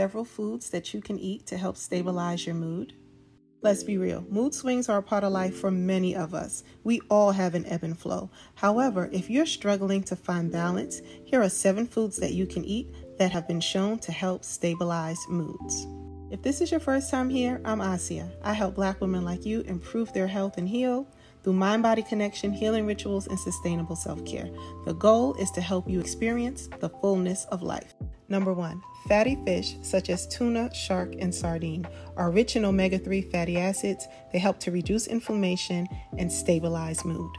Several 0.00 0.24
foods 0.24 0.70
that 0.70 0.94
you 0.94 1.00
can 1.02 1.18
eat 1.18 1.46
to 1.46 1.58
help 1.58 1.76
stabilize 1.76 2.46
your 2.46 2.54
mood? 2.54 2.94
Let's 3.60 3.82
be 3.82 3.98
real, 3.98 4.24
mood 4.30 4.54
swings 4.54 4.88
are 4.88 4.96
a 4.96 5.02
part 5.02 5.24
of 5.24 5.32
life 5.32 5.54
for 5.54 5.70
many 5.70 6.16
of 6.16 6.32
us. 6.32 6.64
We 6.84 7.02
all 7.10 7.32
have 7.32 7.54
an 7.54 7.66
ebb 7.66 7.82
and 7.82 7.98
flow. 7.98 8.30
However, 8.54 9.10
if 9.12 9.28
you're 9.28 9.44
struggling 9.44 10.02
to 10.04 10.16
find 10.16 10.50
balance, 10.50 11.02
here 11.26 11.42
are 11.42 11.50
seven 11.50 11.86
foods 11.86 12.16
that 12.16 12.32
you 12.32 12.46
can 12.46 12.64
eat 12.64 13.18
that 13.18 13.30
have 13.32 13.46
been 13.46 13.60
shown 13.60 13.98
to 13.98 14.10
help 14.10 14.42
stabilize 14.42 15.22
moods. 15.28 15.86
If 16.30 16.40
this 16.40 16.62
is 16.62 16.70
your 16.70 16.80
first 16.80 17.10
time 17.10 17.28
here, 17.28 17.60
I'm 17.66 17.82
Asia. 17.82 18.32
I 18.42 18.54
help 18.54 18.76
black 18.76 19.02
women 19.02 19.22
like 19.22 19.44
you 19.44 19.60
improve 19.60 20.14
their 20.14 20.28
health 20.28 20.56
and 20.56 20.66
heal 20.66 21.06
through 21.42 21.54
mind 21.54 21.82
body 21.82 22.02
connection, 22.02 22.52
healing 22.52 22.86
rituals, 22.86 23.26
and 23.26 23.38
sustainable 23.38 23.96
self 23.96 24.24
care. 24.24 24.48
The 24.84 24.94
goal 24.94 25.34
is 25.34 25.50
to 25.52 25.60
help 25.60 25.88
you 25.88 26.00
experience 26.00 26.68
the 26.80 26.88
fullness 26.88 27.44
of 27.46 27.62
life. 27.62 27.94
Number 28.28 28.52
one, 28.52 28.80
fatty 29.08 29.36
fish 29.44 29.76
such 29.82 30.08
as 30.08 30.28
tuna, 30.28 30.72
shark, 30.74 31.14
and 31.18 31.34
sardine 31.34 31.86
are 32.16 32.30
rich 32.30 32.54
in 32.54 32.64
omega 32.64 32.98
3 32.98 33.22
fatty 33.22 33.58
acids. 33.58 34.06
They 34.32 34.38
help 34.38 34.60
to 34.60 34.70
reduce 34.70 35.08
inflammation 35.08 35.88
and 36.16 36.30
stabilize 36.30 37.04
mood. 37.04 37.32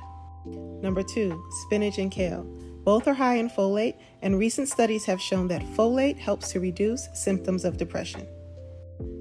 Number 0.46 1.04
two, 1.04 1.42
spinach 1.64 1.98
and 1.98 2.12
kale. 2.12 2.44
Both 2.84 3.08
are 3.08 3.14
high 3.14 3.36
in 3.36 3.50
folate, 3.50 3.96
and 4.24 4.40
recent 4.40 4.68
studies 4.68 5.06
have 5.06 5.22
shown 5.22 5.48
that 5.50 5.62
folate 5.62 6.18
helps 6.18 6.52
to 6.52 6.60
reduce 6.60 7.08
symptoms 7.14 7.64
of 7.64 7.78
depression. 7.78 8.28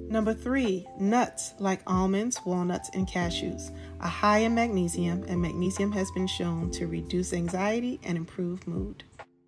Number 0.09 0.35
three, 0.35 0.89
nuts 0.99 1.55
like 1.59 1.83
almonds, 1.87 2.41
walnuts, 2.45 2.91
and 2.95 3.07
cashews 3.07 3.71
are 4.01 4.09
high 4.09 4.39
in 4.39 4.55
magnesium, 4.55 5.25
and 5.29 5.41
magnesium 5.41 5.93
has 5.93 6.11
been 6.13 6.27
shown 6.27 6.71
to 6.73 6.87
reduce 6.87 7.33
anxiety 7.33 8.01
and 8.03 8.17
improve 8.17 8.67
mood. 8.67 9.05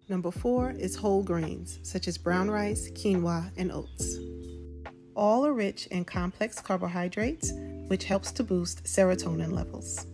Number 0.08 0.30
four 0.30 0.70
is 0.70 0.96
whole 0.96 1.22
grains 1.22 1.78
such 1.82 2.06
as 2.06 2.18
brown 2.18 2.50
rice, 2.50 2.90
quinoa, 2.90 3.50
and 3.56 3.72
oats. 3.72 4.18
All 5.14 5.46
are 5.46 5.52
rich 5.52 5.86
in 5.86 6.04
complex 6.04 6.60
carbohydrates, 6.60 7.52
which 7.88 8.04
helps 8.04 8.32
to 8.32 8.44
boost 8.44 8.84
serotonin 8.84 9.52
levels. 9.52 10.06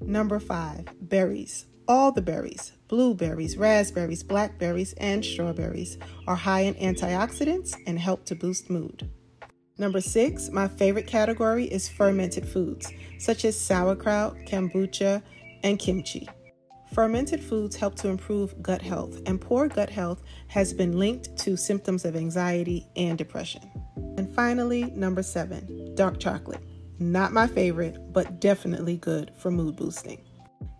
Number 0.00 0.40
five, 0.40 0.86
berries. 1.00 1.66
All 1.86 2.12
the 2.12 2.22
berries, 2.22 2.72
blueberries, 2.88 3.56
raspberries, 3.56 4.22
blackberries, 4.22 4.92
and 4.94 5.24
strawberries, 5.24 5.98
are 6.26 6.36
high 6.36 6.60
in 6.60 6.74
antioxidants 6.74 7.76
and 7.86 7.98
help 7.98 8.24
to 8.26 8.36
boost 8.36 8.70
mood. 8.70 9.10
Number 9.80 10.02
six, 10.02 10.50
my 10.50 10.68
favorite 10.68 11.06
category 11.06 11.64
is 11.64 11.88
fermented 11.88 12.46
foods, 12.46 12.92
such 13.18 13.46
as 13.46 13.58
sauerkraut, 13.58 14.36
kombucha, 14.44 15.22
and 15.62 15.78
kimchi. 15.78 16.28
Fermented 16.92 17.42
foods 17.42 17.76
help 17.76 17.94
to 17.94 18.08
improve 18.08 18.60
gut 18.60 18.82
health, 18.82 19.22
and 19.24 19.40
poor 19.40 19.68
gut 19.68 19.88
health 19.88 20.22
has 20.48 20.74
been 20.74 20.98
linked 20.98 21.34
to 21.38 21.56
symptoms 21.56 22.04
of 22.04 22.14
anxiety 22.14 22.86
and 22.94 23.16
depression. 23.16 23.62
And 24.18 24.30
finally, 24.34 24.84
number 24.90 25.22
seven, 25.22 25.94
dark 25.94 26.20
chocolate. 26.20 26.62
Not 26.98 27.32
my 27.32 27.46
favorite, 27.46 28.12
but 28.12 28.38
definitely 28.38 28.98
good 28.98 29.32
for 29.38 29.50
mood 29.50 29.76
boosting. 29.76 30.22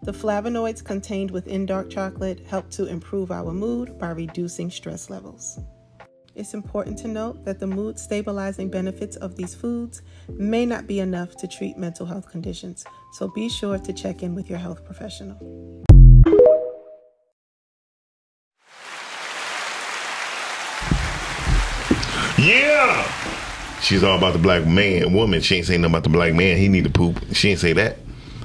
The 0.03 0.13
flavonoids 0.13 0.85
contained 0.85 1.31
within 1.31 1.65
dark 1.65 1.89
chocolate 1.89 2.41
help 2.47 2.69
to 2.73 2.85
improve 2.85 3.31
our 3.31 3.55
mood 3.55 3.99
by 3.99 4.11
reducing 4.11 4.71
stress 4.71 5.09
levels. 5.09 5.59
It's 6.41 6.55
important 6.55 6.97
to 7.01 7.07
note 7.07 7.45
that 7.45 7.61
the 7.61 7.67
mood 7.67 7.99
stabilizing 7.99 8.71
benefits 8.71 9.15
of 9.17 9.37
these 9.37 9.55
foods 9.55 10.01
may 10.31 10.65
not 10.65 10.87
be 10.87 10.99
enough 10.99 11.37
to 11.37 11.47
treat 11.47 11.77
mental 11.77 12.07
health 12.07 12.31
conditions, 12.31 12.83
so 13.13 13.29
be 13.29 13.51
sure 13.51 13.77
to 13.77 13.93
check 13.93 14.23
in 14.23 14.35
with 14.35 14.49
your 14.49 14.59
health 14.59 14.83
professional. 14.83 15.37
Yeah. 22.39 23.05
She's 23.83 24.03
all 24.03 24.17
about 24.17 24.33
the 24.33 24.39
black 24.39 24.65
man, 24.65 25.13
woman. 25.13 25.43
She 25.43 25.57
ain't 25.57 25.67
saying 25.67 25.83
nothing 25.83 25.93
about 25.93 26.05
the 26.05 26.09
black 26.09 26.33
man. 26.33 26.57
He 26.57 26.69
need 26.69 26.85
to 26.85 26.91
poop. 26.91 27.23
She 27.35 27.51
ain't 27.51 27.61
say 27.61 27.75
that. 27.75 27.99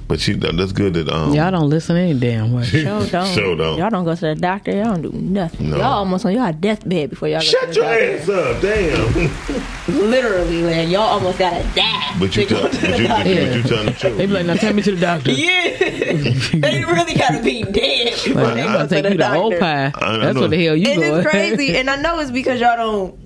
But 0.08 0.20
she 0.20 0.34
that's 0.34 0.72
good 0.72 0.94
that 0.94 1.10
um 1.10 1.34
Y'all 1.34 1.50
don't 1.50 1.68
listen 1.68 1.96
any 1.98 2.14
damn 2.14 2.54
way. 2.54 2.64
Show 2.64 3.06
don't. 3.08 3.28
Sure 3.34 3.56
don't. 3.56 3.78
Y'all 3.80 3.90
don't 3.90 4.06
go 4.06 4.14
to 4.14 4.22
the 4.22 4.36
doctor. 4.36 4.72
Y'all 4.72 4.96
don't 4.96 5.02
do 5.02 5.12
nothing. 5.12 5.72
No. 5.72 5.78
Y'all 5.78 5.86
almost 5.94 6.26
on 6.28 6.34
y'all 6.34 6.54
deathbed 6.54 7.10
before 7.10 7.28
y'all 7.28 7.40
go 7.40 7.44
Shut 7.46 7.62
to 7.62 7.68
the 7.68 7.74
your 7.74 8.20
doctor. 8.20 8.34
ass 8.34 8.56
up, 8.56 8.62
damn. 8.62 9.66
Literally, 10.12 10.62
man. 10.62 10.90
Y'all 10.92 11.02
almost 11.02 11.40
gotta 11.40 11.64
die. 11.76 12.16
But 12.20 12.36
you 12.36 12.46
to 12.46 12.50
tell, 12.56 12.70
to 12.70 12.70
but 12.70 12.82
the 12.82 12.88
you, 13.02 13.08
but 13.08 13.08
doctor. 13.08 13.30
you, 13.30 13.64
telling 13.64 13.86
the 13.88 13.92
truth. 13.94 14.18
They 14.18 14.26
be 14.28 14.34
like, 14.34 14.46
now 14.46 14.54
take 14.56 14.76
me 14.76 14.82
to 14.84 14.92
the 14.92 15.02
doctor. 15.02 15.32
Yeah. 15.36 15.78
they 15.80 16.84
really 16.86 17.14
gotta 17.16 17.42
be 17.42 17.64
dead 17.64 18.14
before 18.14 18.44
Like, 18.44 18.54
they 18.56 18.62
I'm 18.62 18.68
go 18.68 18.74
gonna 18.74 18.88
to 18.88 18.88
take 18.96 19.04
the 19.04 19.12
you 19.12 19.18
to 19.18 19.34
Old 19.36 19.52
doctor. 19.54 19.60
Pie. 19.60 19.92
I 20.06 20.18
That's 20.18 20.36
know. 20.36 20.42
what 20.42 20.50
the 20.52 20.64
hell 20.66 20.76
you 20.76 20.88
and 20.92 21.02
going. 21.02 21.20
it's 21.20 21.28
crazy. 21.30 21.78
And 21.78 21.90
I 21.90 21.96
know 21.98 22.20
it's 22.20 22.32
because 22.32 22.60
y'all 22.60 22.78
don't, 22.78 23.25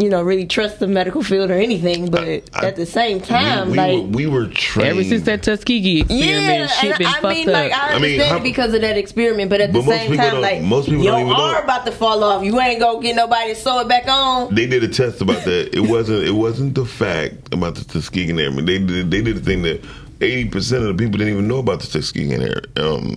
you 0.00 0.08
know, 0.08 0.22
really 0.22 0.46
trust 0.46 0.78
the 0.80 0.86
medical 0.86 1.22
field 1.22 1.50
or 1.50 1.54
anything. 1.54 2.10
But 2.10 2.24
I- 2.54 2.66
at 2.66 2.76
the 2.76 2.86
same 2.86 3.20
time, 3.20 3.66
we, 3.66 3.72
we, 3.72 3.76
like. 3.78 3.92
were, 3.92 4.00
we 4.08 4.26
were 4.26 4.46
trained. 4.46 4.88
Ever 4.90 5.04
since 5.04 5.24
that 5.24 5.42
Tuskegee 5.42 6.00
experiment, 6.00 6.28
Yeah, 6.28 6.66
shit 6.68 6.98
been 6.98 7.06
I 7.06 7.20
fucked 7.20 7.24
mean, 7.38 7.48
up. 7.48 7.52
like, 7.54 7.72
I 7.72 7.94
I 7.94 7.98
mean, 7.98 8.20
how- 8.20 8.36
it 8.36 8.42
because 8.42 8.74
of 8.74 8.80
that 8.80 8.96
experiment, 8.96 9.50
but 9.50 9.60
at 9.60 9.72
the 9.72 9.80
But 9.80 9.86
most 9.86 9.96
same 9.98 10.16
time, 10.16 10.40
like, 10.40 10.62
most 10.62 10.88
people 10.88 11.04
your 11.04 11.12
don't 11.12 11.20
even 11.26 11.32
know. 11.36 11.58
about 11.62 11.86
to 11.86 11.92
fall 11.92 12.24
off. 12.24 12.44
You 12.44 12.58
ain't 12.60 12.80
gonna 12.80 13.02
get 13.02 13.14
nobody 13.16 13.54
to 13.54 13.60
sew 13.60 13.80
it 13.80 13.88
back 13.88 14.08
on. 14.08 14.54
they 14.54 14.66
did 14.66 14.82
a 14.84 14.88
test 14.88 15.20
about 15.20 15.44
that. 15.44 15.74
It 15.76 15.80
wasn't. 15.80 16.24
It 16.24 16.32
wasn't 16.32 16.74
the 16.74 16.84
fact 16.86 17.52
about 17.52 17.74
the 17.74 17.84
Tuskegee 17.84 18.30
Airmen. 18.40 18.64
They 18.64 18.78
did. 18.78 19.10
They 19.10 19.22
did 19.22 19.36
a 19.36 19.40
thing 19.40 19.62
that 19.62 19.84
eighty 20.20 20.48
percent 20.48 20.82
of 20.84 20.88
the 20.96 21.02
people 21.02 21.18
didn't 21.18 21.32
even 21.34 21.48
know 21.48 21.58
about 21.58 21.80
the 21.80 21.86
Tuskegee 21.86 22.32
Air. 22.34 22.62
Um, 22.76 23.16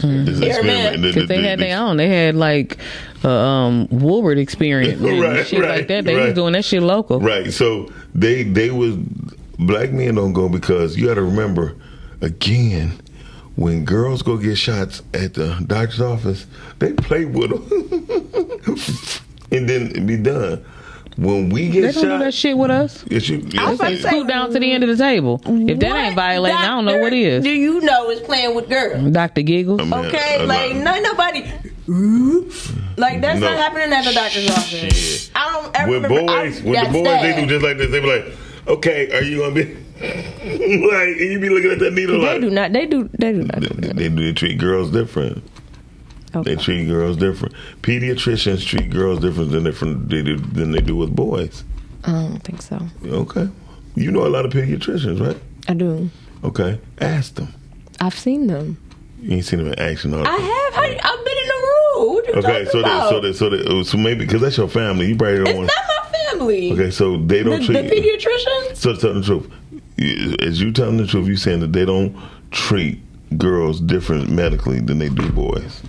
this 0.00 0.40
experiment. 0.40 1.02
The- 1.02 1.08
Because 1.08 1.14
the- 1.28 1.34
they 1.34 1.42
had 1.42 1.58
their 1.58 1.78
own. 1.78 1.96
They 1.96 2.08
had 2.08 2.34
like 2.34 2.78
uh, 3.24 3.28
um 3.30 3.88
Woolward 3.88 4.38
experiment 4.38 5.00
and 5.06 5.20
Right, 5.20 5.46
shit 5.46 5.60
right, 5.60 5.78
like 5.78 5.88
that. 5.88 6.04
They 6.04 6.16
was 6.16 6.34
doing 6.34 6.52
that 6.52 6.64
shit 6.64 6.82
local. 6.82 7.20
Right. 7.20 7.52
So 7.52 7.90
they 8.14 8.42
they 8.42 8.70
was 8.70 8.96
black 9.58 9.92
men 9.92 10.16
don't 10.16 10.32
go 10.32 10.48
because 10.48 10.96
you 10.96 11.06
got 11.06 11.14
to 11.14 11.22
remember 11.22 11.74
again 12.20 12.92
when 13.56 13.84
girls 13.84 14.22
go 14.22 14.36
get 14.36 14.56
shots 14.58 15.00
at 15.14 15.34
the 15.34 15.56
doctor's 15.66 16.00
office, 16.00 16.46
they 16.80 16.92
play 16.92 17.24
with 17.24 17.50
them 17.50 17.62
and 19.52 19.68
then 19.68 19.92
it 19.94 20.04
be 20.06 20.16
done. 20.16 20.64
When 21.16 21.48
we 21.50 21.68
get 21.68 21.82
They 21.82 21.92
get 21.92 21.94
don't 21.94 22.18
do 22.18 22.24
that 22.24 22.34
shit 22.34 22.58
with 22.58 22.70
us. 22.72 23.04
it's 23.08 23.28
you, 23.28 23.46
I 23.58 23.70
was 23.70 23.78
about 23.78 23.88
They 23.90 23.96
to 23.96 24.02
say, 24.02 24.08
scoot 24.08 24.26
down 24.26 24.50
to 24.52 24.58
the 24.58 24.72
end 24.72 24.82
of 24.82 24.90
the 24.90 24.96
table. 24.96 25.40
If 25.44 25.78
that 25.78 25.96
ain't 25.96 26.16
violating, 26.16 26.56
I 26.58 26.66
don't 26.66 26.84
know 26.84 26.98
what 26.98 27.12
doctor 27.12 27.22
is. 27.22 27.44
Do 27.44 27.50
you 27.50 27.80
know 27.82 28.10
is 28.10 28.20
playing 28.20 28.54
with 28.56 28.68
girls? 28.68 29.12
Doctor 29.12 29.42
Giggles. 29.42 29.80
I 29.80 29.84
mean, 29.84 29.94
Okay, 30.06 30.38
I'm 30.40 30.48
like 30.48 30.74
not- 30.74 31.02
no 31.02 31.10
nobody. 31.12 31.44
Like 32.96 33.20
that's 33.20 33.40
No. 33.40 33.50
not 33.50 33.58
happening 33.58 33.92
at 33.92 34.04
the 34.04 34.12
doctor's 34.12 34.50
office. 34.50 34.96
Shit. 34.96 35.30
I 35.34 35.52
don't 35.52 35.76
ever 35.76 35.90
when 35.90 36.02
remember. 36.02 36.26
boys, 36.32 36.60
I 36.60 36.64
when 36.64 36.72
the 36.72 36.82
got 36.82 36.92
boys, 36.92 37.22
they 37.22 37.40
do 37.40 37.46
just 37.46 37.64
like 37.64 37.76
this. 37.78 37.90
They 37.90 38.00
be 38.00 38.06
like, 38.06 38.24
"Okay, 38.68 39.10
are 39.12 39.22
you 39.22 39.38
gonna 39.38 39.54
be 39.54 39.64
like?" 40.00 41.08
And 41.20 41.32
you 41.32 41.38
be 41.40 41.48
looking 41.48 41.70
at 41.70 41.78
that 41.80 41.92
needle 41.92 42.20
They 42.20 42.26
like, 42.32 42.40
do 42.40 42.50
not. 42.50 42.72
They 42.72 42.86
do. 42.86 43.08
They 43.18 43.32
do 43.32 43.42
not. 43.44 43.60
they, 43.60 43.66
Do 43.68 43.74
that. 43.88 43.96
they, 43.96 44.08
they 44.08 44.32
treat 44.32 44.58
girls 44.58 44.90
different. 44.90 45.42
Okay. 46.36 46.54
They 46.54 46.62
treat 46.62 46.86
girls 46.86 47.16
different. 47.16 47.54
Pediatricians 47.82 48.64
treat 48.66 48.90
girls 48.90 49.20
different 49.20 49.50
than 49.52 49.64
different 49.64 50.08
they 50.08 50.22
do, 50.22 50.36
than 50.36 50.72
they 50.72 50.80
do 50.80 50.96
with 50.96 51.14
boys. 51.14 51.64
I 52.04 52.10
don't 52.12 52.40
think 52.40 52.60
so. 52.62 52.80
Okay, 53.04 53.48
you 53.94 54.10
know 54.10 54.26
a 54.26 54.28
lot 54.28 54.44
of 54.44 54.52
pediatricians, 54.52 55.20
right? 55.26 55.40
I 55.68 55.74
do. 55.74 56.10
Okay, 56.42 56.78
ask 57.00 57.34
them. 57.36 57.54
I've 58.00 58.18
seen 58.18 58.46
them. 58.48 58.76
You 59.20 59.36
ain't 59.36 59.44
seen 59.44 59.58
them 59.60 59.72
in 59.72 59.78
action, 59.78 60.12
all 60.12 60.26
I 60.26 60.30
have. 60.30 60.74
I, 60.84 61.00
I've 61.02 61.24
been 61.24 61.38
in 61.38 61.48
the 61.48 61.54
room. 61.54 62.14
What 62.14 62.26
you 62.26 62.32
Okay, 62.34 62.64
so 62.66 62.78
they, 62.82 62.84
about? 62.84 63.08
so 63.10 63.20
they, 63.20 63.32
so 63.32 63.48
they, 63.50 63.62
oh, 63.66 63.82
so 63.84 63.96
maybe 63.96 64.26
because 64.26 64.42
that's 64.42 64.56
your 64.58 64.68
family, 64.68 65.06
you 65.06 65.16
probably 65.16 65.38
don't 65.38 65.46
it's 65.48 65.56
want. 65.56 65.66
not 65.68 66.02
my 66.12 66.18
family. 66.30 66.72
Okay, 66.72 66.90
so 66.90 67.16
they 67.18 67.42
don't 67.42 67.62
treat 67.64 67.80
the 67.82 67.88
treat. 67.88 68.20
pediatricians. 68.20 68.76
So 68.76 68.94
tell 68.96 69.14
the 69.14 69.22
truth. 69.22 70.40
As 70.42 70.60
you 70.60 70.72
telling 70.72 70.96
the 70.98 71.06
truth, 71.06 71.26
you 71.28 71.36
saying 71.36 71.60
that 71.60 71.72
they 71.72 71.84
don't 71.86 72.14
treat 72.50 73.00
girls 73.38 73.80
different 73.80 74.28
medically 74.28 74.80
than 74.80 74.98
they 74.98 75.08
do 75.08 75.30
boys. 75.30 75.82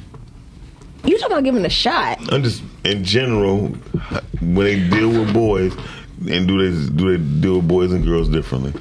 You 1.05 1.17
talking 1.19 1.33
about 1.33 1.43
giving 1.43 1.65
a 1.65 1.69
shot? 1.69 2.17
I'm 2.33 2.43
just 2.43 2.63
in 2.83 3.03
general 3.03 3.67
when 4.41 4.55
they 4.65 4.89
deal 4.89 5.09
with 5.09 5.33
boys, 5.33 5.73
and 6.29 6.47
do 6.47 6.57
they 6.57 6.93
do 6.95 7.17
they 7.17 7.41
deal 7.41 7.57
with 7.57 7.67
boys 7.67 7.91
and 7.91 8.03
girls 8.05 8.29
differently? 8.29 8.73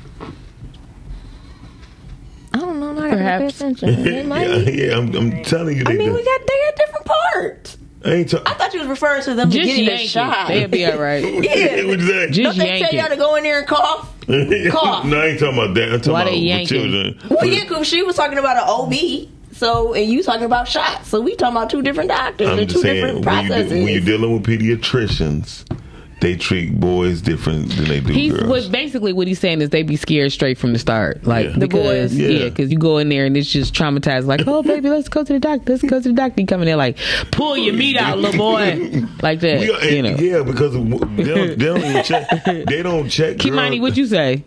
I 2.52 2.58
don't 2.58 2.78
know. 2.80 2.92
I 2.92 2.94
gotta 2.94 3.08
pay 3.10 3.16
Perhaps. 3.16 3.56
attention. 3.60 3.94
They 4.04 4.22
might. 4.22 4.46
yeah, 4.48 4.56
yeah. 4.86 4.96
I'm, 4.96 5.14
I'm 5.14 5.42
telling 5.44 5.76
you, 5.76 5.84
I 5.86 5.92
mean, 5.94 6.08
do. 6.08 6.14
we 6.14 6.24
got 6.24 6.40
they 6.46 6.60
got 6.66 6.76
different 6.76 7.06
parts. 7.06 7.78
I 8.04 8.10
ain't 8.12 8.30
talking. 8.30 8.46
I 8.46 8.54
thought 8.54 8.72
you 8.74 8.80
was 8.80 8.88
referring 8.88 9.22
to 9.24 9.34
them 9.34 9.50
Just 9.50 9.66
getting 9.66 9.84
yank 9.84 10.00
a 10.00 10.04
it. 10.04 10.08
shot. 10.08 10.48
They'll 10.48 10.68
be 10.68 10.84
all 10.86 10.98
right. 10.98 11.22
Yeah. 11.44 11.84
what 11.86 11.98
you 11.98 12.06
say? 12.06 12.30
Just 12.30 12.42
Don't 12.42 12.58
they 12.58 12.78
yank 12.78 12.90
tell 12.90 12.98
y'all 13.00 13.08
to 13.08 13.14
it. 13.14 13.18
go 13.18 13.34
in 13.36 13.44
there 13.44 13.58
and 13.60 13.66
cough? 13.68 14.14
Cough. 14.70 15.04
no, 15.06 15.18
I 15.20 15.26
ain't 15.26 15.40
talking 15.40 15.58
about 15.58 15.74
that. 15.74 15.92
I'm 15.92 15.98
talking 16.00 16.12
Why 16.12 16.22
about 16.22 16.30
they 16.30 16.36
with 16.36 16.42
yanking? 16.44 16.66
children. 16.68 17.18
Well, 17.30 17.46
yeah, 17.46 17.62
because 17.64 17.86
she 17.86 18.02
was 18.02 18.14
talking 18.16 18.38
about 18.38 18.56
an 18.58 18.64
OB. 18.66 19.30
So, 19.64 19.94
and 19.94 20.10
you 20.10 20.22
talking 20.22 20.44
about 20.44 20.68
shots. 20.68 21.08
So 21.08 21.22
we 21.22 21.34
talking 21.36 21.56
about 21.56 21.70
two 21.70 21.80
different 21.80 22.10
doctors 22.10 22.48
I'm 22.48 22.58
and 22.58 22.68
two 22.70 22.80
saying 22.80 22.96
different 22.96 23.24
when, 23.24 23.44
you, 23.44 23.48
processes. 23.50 23.72
when 23.72 23.88
you're 23.88 24.00
dealing 24.02 24.32
with 24.34 24.42
pediatricians, 24.44 25.64
they 26.20 26.36
treat 26.36 26.78
boys 26.78 27.22
different 27.22 27.70
than 27.70 27.86
they 27.86 28.00
do 28.00 28.12
He's 28.12 28.32
girls. 28.34 28.46
what 28.46 28.70
basically 28.72 29.14
what 29.14 29.26
he's 29.26 29.38
saying 29.38 29.62
is 29.62 29.70
they 29.70 29.82
be 29.82 29.96
scared 29.96 30.32
straight 30.32 30.58
from 30.58 30.74
the 30.74 30.78
start, 30.78 31.24
like 31.24 31.46
Yeah. 31.46 31.56
The 31.56 31.68
boys. 31.68 32.14
yeah, 32.14 32.28
Yeah. 32.28 32.48
because 32.50 32.70
you 32.70 32.76
go 32.78 32.98
in 32.98 33.08
there 33.08 33.24
and 33.24 33.36
it's 33.38 33.50
just 33.50 33.74
traumatized. 33.74 34.26
Like, 34.26 34.42
oh 34.46 34.62
baby, 34.62 34.90
let's 34.90 35.08
go 35.08 35.24
to 35.24 35.32
the 35.32 35.38
doctor. 35.40 35.72
Let's 35.72 35.82
go 35.82 35.98
to 35.98 36.08
the 36.08 36.14
doctor. 36.14 36.42
You 36.42 36.46
come 36.46 36.60
in 36.60 36.66
there 36.66 36.76
like, 36.76 36.98
pull 37.32 37.56
your 37.56 37.72
meat 37.74 37.96
out, 37.96 38.18
little 38.18 38.36
boy, 38.38 39.02
like 39.22 39.40
that. 39.40 39.60
We 39.60 39.70
are- 39.72 39.84
you 39.86 40.02
know. 40.02 40.16
Yeah, 40.16 40.42
because 40.42 40.74
of- 40.74 40.90
they 40.90 41.24
don't, 41.24 41.58
they 41.58 41.64
don't 41.64 41.78
even 41.84 42.04
check. 42.04 42.44
They 42.66 42.82
don't 42.82 43.08
check. 43.08 43.36
Kimani, 43.38 43.80
what 43.80 43.96
you 43.96 44.04
say? 44.06 44.44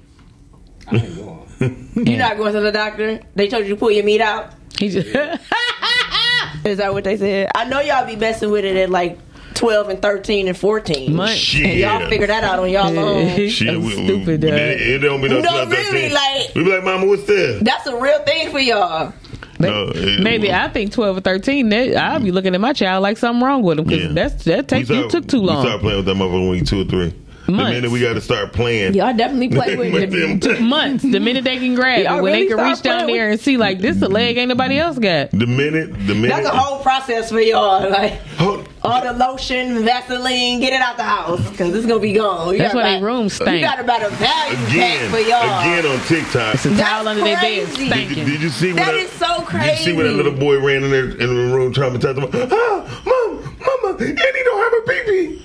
You're 0.92 2.20
not 2.20 2.38
going 2.38 2.54
to 2.54 2.62
the 2.62 2.72
doctor. 2.72 3.20
They 3.36 3.48
told 3.48 3.64
you 3.66 3.70
to 3.72 3.76
pull 3.80 3.90
your 3.90 4.04
meat 4.04 4.22
out. 4.22 4.54
He 4.80 4.90
just 4.90 5.08
Is 6.66 6.78
that 6.80 6.94
what 6.94 7.04
they 7.04 7.18
said? 7.18 7.52
I 7.56 7.66
know 7.66 7.80
y'all 7.80 8.06
be 8.06 8.16
messing 8.16 8.52
with 8.52 8.66
it 8.66 8.76
at 8.76 8.90
like 8.90 9.18
12 9.54 9.90
and 9.90 10.02
13 10.02 10.48
and 10.48 10.58
14. 10.58 11.16
Months. 11.16 11.56
And 11.56 11.74
y'all 11.80 12.08
figure 12.10 12.28
that 12.28 12.44
out 12.44 12.60
on 12.60 12.70
y'all 12.70 12.98
own. 12.98 13.30
Shit, 13.50 13.74
we, 13.80 13.86
we, 13.86 13.92
stupid, 14.06 14.44
we- 14.44 14.50
dog. 14.50 14.60
it, 14.60 14.82
it 14.82 14.98
don't 15.00 15.22
be 15.22 15.30
no, 15.30 15.40
No, 15.40 15.66
really, 15.66 16.10
13. 16.10 16.14
like- 16.14 16.56
we 16.56 16.64
be 16.64 16.70
like, 16.72 16.84
Mama, 16.84 17.06
what's 17.08 17.24
this? 17.24 17.62
That's 17.64 17.88
a 17.88 17.96
real 18.00 18.20
thing 18.24 18.52
for 18.52 18.60
y'all. 18.60 19.14
No, 19.60 19.92
it- 19.96 20.22
Maybe 20.22 20.52
I 20.52 20.68
think 20.70 20.92
twelve 20.92 21.18
or 21.18 21.22
thirteen. 21.22 21.70
That, 21.70 21.96
I'll 21.96 22.20
be 22.20 22.32
looking 22.32 22.54
at 22.54 22.62
my 22.62 22.74
child 22.74 23.02
like 23.02 23.18
something 23.18 23.44
wrong 23.44 23.64
with 23.64 23.80
him 23.80 23.86
because 23.86 24.04
Yeah. 24.04 24.12
that's 24.12 24.44
that 24.44 24.68
takes 24.68 24.90
you 24.90 25.10
took 25.10 25.28
too 25.28 25.42
We 25.42 25.48
long. 25.48 25.66
start 25.66 25.82
playing 25.82 25.98
with 25.98 26.06
that 26.06 26.16
motherfucker 26.16 26.32
when 26.34 26.50
we 26.50 26.62
two 26.62 26.82
or 26.82 26.86
three. 26.86 27.14
Months. 27.48 27.70
The 27.70 27.76
minute 27.76 27.92
we 27.92 28.02
got 28.02 28.14
to 28.14 28.22
start 28.22 28.52
playing. 28.54 28.94
Y'all 28.94 29.16
definitely 29.16 29.50
play 29.50 29.76
with 29.78 29.94
with 29.94 30.12
them. 30.12 30.40
Took 30.40 30.60
months. 30.60 31.04
The 31.04 31.20
minute 31.20 31.44
they 31.44 31.58
can 31.58 31.76
grab 31.76 32.04
Y'all 32.04 32.20
it, 32.20 32.22
when 32.22 32.34
really 32.34 32.48
they 32.48 32.56
can 32.56 32.66
reach 32.66 32.82
down 32.82 33.04
playing 33.06 33.16
there 33.18 33.30
and 33.30 33.40
see 33.40 33.58
like 33.58 33.80
this 33.80 34.02
a 34.02 34.08
leg 34.08 34.38
ain't 34.38 34.50
nobody 34.50 34.78
else 34.80 34.98
got. 35.00 35.32
The 35.32 35.48
minute, 35.48 35.92
the 36.08 36.14
minute. 36.16 36.30
That's 36.30 36.48
a 36.48 36.58
whole 36.58 36.80
process 36.84 37.30
for 37.32 37.40
y'all. 37.40 37.90
Like 37.98 38.14
Hold- 38.38 38.68
all 38.84 39.02
the 39.02 39.12
lotion, 39.14 39.84
Vaseline, 39.84 40.60
get 40.60 40.72
it 40.72 40.82
out 40.82 40.98
the 40.98 41.04
house 41.04 41.50
because 41.50 41.74
it's 41.74 41.86
gonna 41.86 42.00
be 42.00 42.14
gone. 42.14 42.52
You 42.54 42.60
That's 42.60 42.74
gotta 42.74 42.86
why 42.86 42.92
they 42.94 43.00
buy- 43.00 43.06
room 43.06 43.24
You 43.26 43.62
got 43.62 43.80
about 43.80 44.04
a 44.04 44.10
value 44.10 44.68
again, 44.68 45.00
pack 45.00 45.10
for 45.12 45.20
y'all. 45.20 45.60
again 45.60 45.86
on 45.86 46.00
TikTok. 46.06 46.56
It's 46.56 46.66
a 46.66 46.70
That's 46.70 46.82
towel 46.82 47.08
under 47.08 47.24
their 47.24 47.36
bed 47.38 47.68
crazy. 47.68 47.90
Did 47.90 48.10
you, 48.18 48.26
did 48.26 48.42
you 48.42 48.50
see 48.50 48.68
when 48.68 48.76
That 48.78 48.86
that, 48.92 48.96
is 48.96 49.12
so 49.12 49.46
Did 49.52 49.80
you 49.80 49.86
see 49.86 49.94
when 49.94 50.06
that 50.06 50.14
little 50.14 50.32
boy 50.34 50.60
ran 50.62 50.84
in 50.84 50.92
there 50.92 51.10
in 51.10 51.18
the 51.18 51.56
room 51.56 51.74
traumatized 51.74 52.18
him? 52.18 52.30
Ah, 52.52 53.02
mom, 53.06 53.56
mama, 53.84 53.98
Annie 54.04 54.44
don't 54.44 54.64
have 54.64 54.74
a 54.74 54.82
pee 54.88 55.04
pee. 55.38 55.44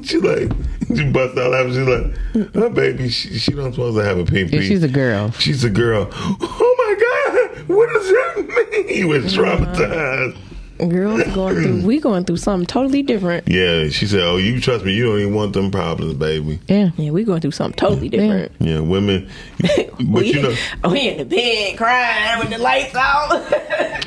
She 0.04 0.18
like, 0.18 0.50
she 0.88 1.04
bust 1.10 1.36
out 1.38 1.50
laughing. 1.50 1.74
She's 1.74 1.86
like, 1.86 2.54
her 2.54 2.70
baby, 2.70 3.08
she, 3.08 3.38
she 3.38 3.52
don't 3.52 3.72
supposed 3.72 3.96
to 3.96 4.04
have 4.04 4.18
a 4.18 4.24
pee 4.24 4.44
pee. 4.44 4.56
Yeah, 4.56 4.62
she's 4.62 4.82
a 4.82 4.88
girl. 4.88 5.30
She's 5.32 5.62
a 5.62 5.70
girl. 5.70 6.08
Oh 6.12 6.74
my 6.78 7.54
God, 7.54 7.68
what 7.68 7.92
does 7.92 8.08
that 8.08 8.70
mean? 8.72 8.88
He 8.88 9.04
was 9.04 9.38
uh-huh. 9.38 9.56
traumatized. 9.56 10.36
Girls 10.88 11.22
going 11.34 11.54
through, 11.56 11.84
we 11.86 12.00
going 12.00 12.24
through 12.24 12.38
something 12.38 12.66
totally 12.66 13.02
different. 13.02 13.46
Yeah, 13.48 13.88
she 13.88 14.06
said, 14.06 14.20
"Oh, 14.22 14.36
you 14.36 14.60
trust 14.60 14.84
me? 14.84 14.94
You 14.94 15.06
don't 15.06 15.20
even 15.20 15.34
want 15.34 15.52
them 15.52 15.70
problems, 15.70 16.14
baby." 16.14 16.58
Yeah. 16.68 16.90
Yeah, 16.96 17.10
we 17.10 17.24
going 17.24 17.40
through 17.40 17.50
something 17.52 17.76
totally 17.76 18.08
different. 18.08 18.52
Yeah, 18.60 18.80
women. 18.80 19.28
But 20.00 20.22
we, 20.22 20.32
you 20.32 20.40
know, 20.40 20.54
oh, 20.82 20.92
we 20.92 21.08
in 21.10 21.18
the 21.18 21.24
bed 21.26 21.76
crying 21.76 22.38
with 22.40 22.48
the 22.48 22.56
lights 22.56 22.94
out. 22.94 23.28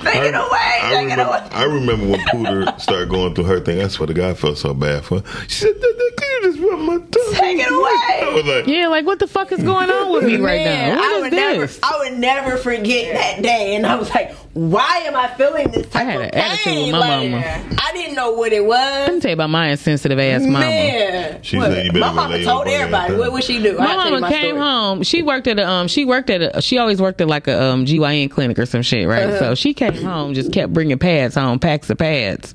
Take 0.03 0.15
it 0.23 0.33
away, 0.33 0.79
I 0.81 0.89
take 0.91 1.07
it 1.07 1.11
remember, 1.11 1.23
away. 1.23 1.47
I 1.51 1.63
remember 1.65 2.07
when 2.07 2.19
Pooter 2.27 2.79
started 2.81 3.09
going 3.09 3.35
through 3.35 3.43
her 3.45 3.59
thing. 3.59 3.77
That's 3.77 3.99
what 3.99 4.07
the 4.07 4.13
guy 4.15 4.33
felt 4.33 4.57
so 4.57 4.73
bad 4.73 5.05
for. 5.05 5.21
She 5.47 5.61
said, 5.61 5.73
"Could 5.79 5.91
you 6.19 6.39
just 6.51 6.59
rub 6.59 6.79
my 6.79 6.97
tongue?" 6.97 7.33
Take 7.35 7.59
it 7.59 7.67
I 7.71 8.25
away. 8.25 8.33
was 8.35 8.45
like, 8.45 8.67
Yeah, 8.67 8.87
like 8.87 9.05
what 9.05 9.19
the 9.19 9.27
fuck 9.27 9.51
is 9.51 9.61
going 9.63 9.89
on 9.89 10.11
with 10.11 10.23
me 10.25 10.37
right 10.37 10.65
Man, 10.65 10.95
now? 10.95 11.01
I 11.03 11.11
What 11.11 11.21
would 11.21 11.33
is 11.33 11.37
never, 11.39 11.61
this? 11.67 11.79
I 11.83 11.97
would 11.99 12.17
never 12.19 12.57
forget 12.57 13.13
that 13.13 13.41
day, 13.43 13.75
and 13.75 13.85
I 13.85 13.95
was 13.95 14.09
like, 14.09 14.35
"Why 14.53 14.97
am 15.05 15.15
I 15.15 15.27
feeling 15.35 15.69
this 15.71 15.87
type 15.89 16.01
I 16.07 16.11
had 16.11 16.15
of 16.15 16.21
an 16.23 16.31
pain?" 16.63 16.91
with 16.93 17.01
my 17.01 17.17
Like, 17.19 17.31
mama. 17.31 17.77
I 17.81 17.91
didn't 17.93 18.15
know 18.15 18.31
what 18.33 18.53
it 18.53 18.63
was. 18.65 18.77
Let 18.77 19.13
me 19.13 19.19
tell 19.19 19.29
you 19.29 19.33
about 19.35 19.49
my 19.49 19.67
insensitive 19.69 20.19
ass 20.19 20.41
mama. 20.41 20.59
Man, 20.59 21.39
She 21.43 21.57
What? 21.57 21.71
said 21.71 21.85
you 21.85 21.91
better 21.91 22.05
my 22.05 22.13
mama 22.13 22.43
told 22.43 22.67
everybody. 22.67 23.15
What 23.15 23.31
would 23.33 23.43
she 23.43 23.61
do? 23.61 23.77
My 23.77 23.85
I'll 23.85 23.95
tell 24.01 24.05
you 24.13 24.19
mama 24.21 24.29
came 24.33 24.55
story. 24.55 24.61
home. 24.61 25.03
She 25.03 25.23
worked 25.23 25.47
at 25.47 25.59
a 25.59 25.67
um. 25.69 25.87
She 25.87 26.05
worked 26.05 26.29
at 26.29 26.57
a. 26.57 26.61
She 26.61 26.77
always 26.77 27.01
worked 27.01 27.21
at 27.21 27.27
like 27.27 27.47
a 27.47 27.61
um 27.63 27.85
GYN 27.85 28.29
clinic 28.31 28.57
or 28.59 28.65
some 28.65 28.81
shit, 28.81 29.07
right? 29.07 29.23
Uh-huh. 29.23 29.39
So 29.39 29.55
she 29.55 29.73
came 29.73 29.93
home, 29.95 30.33
just 30.33 30.51
kept 30.53 30.73
bringing 30.73 30.97
pads 30.99 31.35
home, 31.35 31.59
packs 31.59 31.89
of 31.89 31.97
pads 31.97 32.53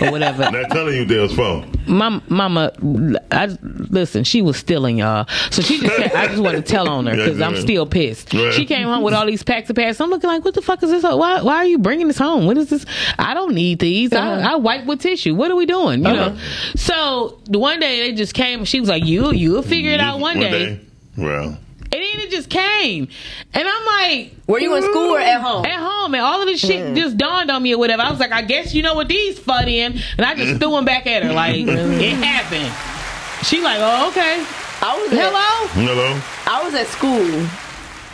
or 0.00 0.10
whatever. 0.10 0.42
not 0.50 0.70
telling 0.70 0.94
you 0.96 1.04
Dale's 1.04 1.34
phone. 1.34 1.70
my 1.86 2.20
mama, 2.28 2.72
I 3.30 3.56
listen. 3.62 4.24
She 4.24 4.42
was 4.42 4.56
stealing 4.56 4.98
y'all, 4.98 5.26
so 5.50 5.62
she 5.62 5.80
just. 5.80 5.96
Kept, 5.96 6.14
I 6.14 6.26
just 6.28 6.42
want 6.42 6.56
to 6.56 6.62
tell 6.62 6.88
on 6.88 7.06
her 7.06 7.12
because 7.16 7.40
I'm 7.40 7.56
still 7.56 7.86
pissed. 7.86 8.32
Right. 8.32 8.52
She 8.52 8.64
came 8.66 8.86
home 8.88 9.02
with 9.02 9.14
all 9.14 9.26
these 9.26 9.42
packs 9.42 9.70
of 9.70 9.76
pads. 9.76 10.00
I'm 10.00 10.10
looking 10.10 10.28
like, 10.28 10.44
what 10.44 10.54
the 10.54 10.62
fuck 10.62 10.82
is 10.82 10.90
this? 10.90 11.02
Why? 11.02 11.42
Why 11.42 11.56
are 11.56 11.66
you 11.66 11.78
bringing 11.78 12.08
this 12.08 12.18
home? 12.18 12.46
What 12.46 12.56
is 12.58 12.70
this? 12.70 12.84
I 13.18 13.34
don't 13.34 13.43
need 13.52 13.78
these. 13.80 14.12
Uh-huh. 14.12 14.48
I, 14.48 14.52
I 14.52 14.56
wipe 14.56 14.86
with 14.86 15.00
tissue. 15.00 15.34
What 15.34 15.50
are 15.50 15.56
we 15.56 15.66
doing? 15.66 15.98
You 16.04 16.12
know. 16.12 16.38
So 16.76 17.40
the 17.44 17.58
one 17.58 17.80
day 17.80 18.00
they 18.02 18.12
just 18.12 18.34
came. 18.34 18.64
She 18.64 18.80
was 18.80 18.88
like, 18.88 19.04
you, 19.04 19.32
you'll 19.32 19.62
figure 19.62 19.90
it 19.90 20.00
out 20.00 20.20
one, 20.20 20.38
day. 20.38 20.80
Well, 21.16 21.46
And 21.48 21.58
then 21.92 22.18
it 22.20 22.30
just 22.30 22.50
came. 22.50 23.08
And 23.52 23.68
I'm 23.68 23.86
like, 23.86 24.32
Were 24.46 24.58
you 24.58 24.74
in 24.76 24.82
school 24.82 25.14
or 25.14 25.20
at 25.20 25.40
home? 25.40 25.64
At 25.64 25.78
home. 25.78 26.14
And 26.14 26.22
all 26.22 26.40
of 26.40 26.46
this 26.46 26.60
shit 26.60 26.96
just 26.96 27.16
dawned 27.16 27.50
on 27.50 27.62
me 27.62 27.74
or 27.74 27.78
whatever. 27.78 28.02
I 28.02 28.10
was 28.10 28.18
like, 28.20 28.32
I 28.32 28.42
guess 28.42 28.74
you 28.74 28.82
know 28.82 28.94
what 28.94 29.08
these 29.08 29.38
fun 29.38 29.68
in. 29.68 29.98
And 30.16 30.26
I 30.26 30.34
just 30.34 30.60
threw 30.60 30.70
them 30.72 30.84
back 30.84 31.06
at 31.06 31.22
her. 31.22 31.32
Like, 31.32 31.54
it 31.58 32.14
happened. 32.14 33.46
She 33.46 33.60
like, 33.62 33.78
oh, 33.80 34.08
okay. 34.10 34.44
I 34.82 35.00
was 35.00 35.12
at, 35.12 35.32
Hello? 35.32 35.86
hello. 35.86 36.20
I 36.46 36.64
was 36.64 36.74
at 36.74 36.86
school. 36.88 37.46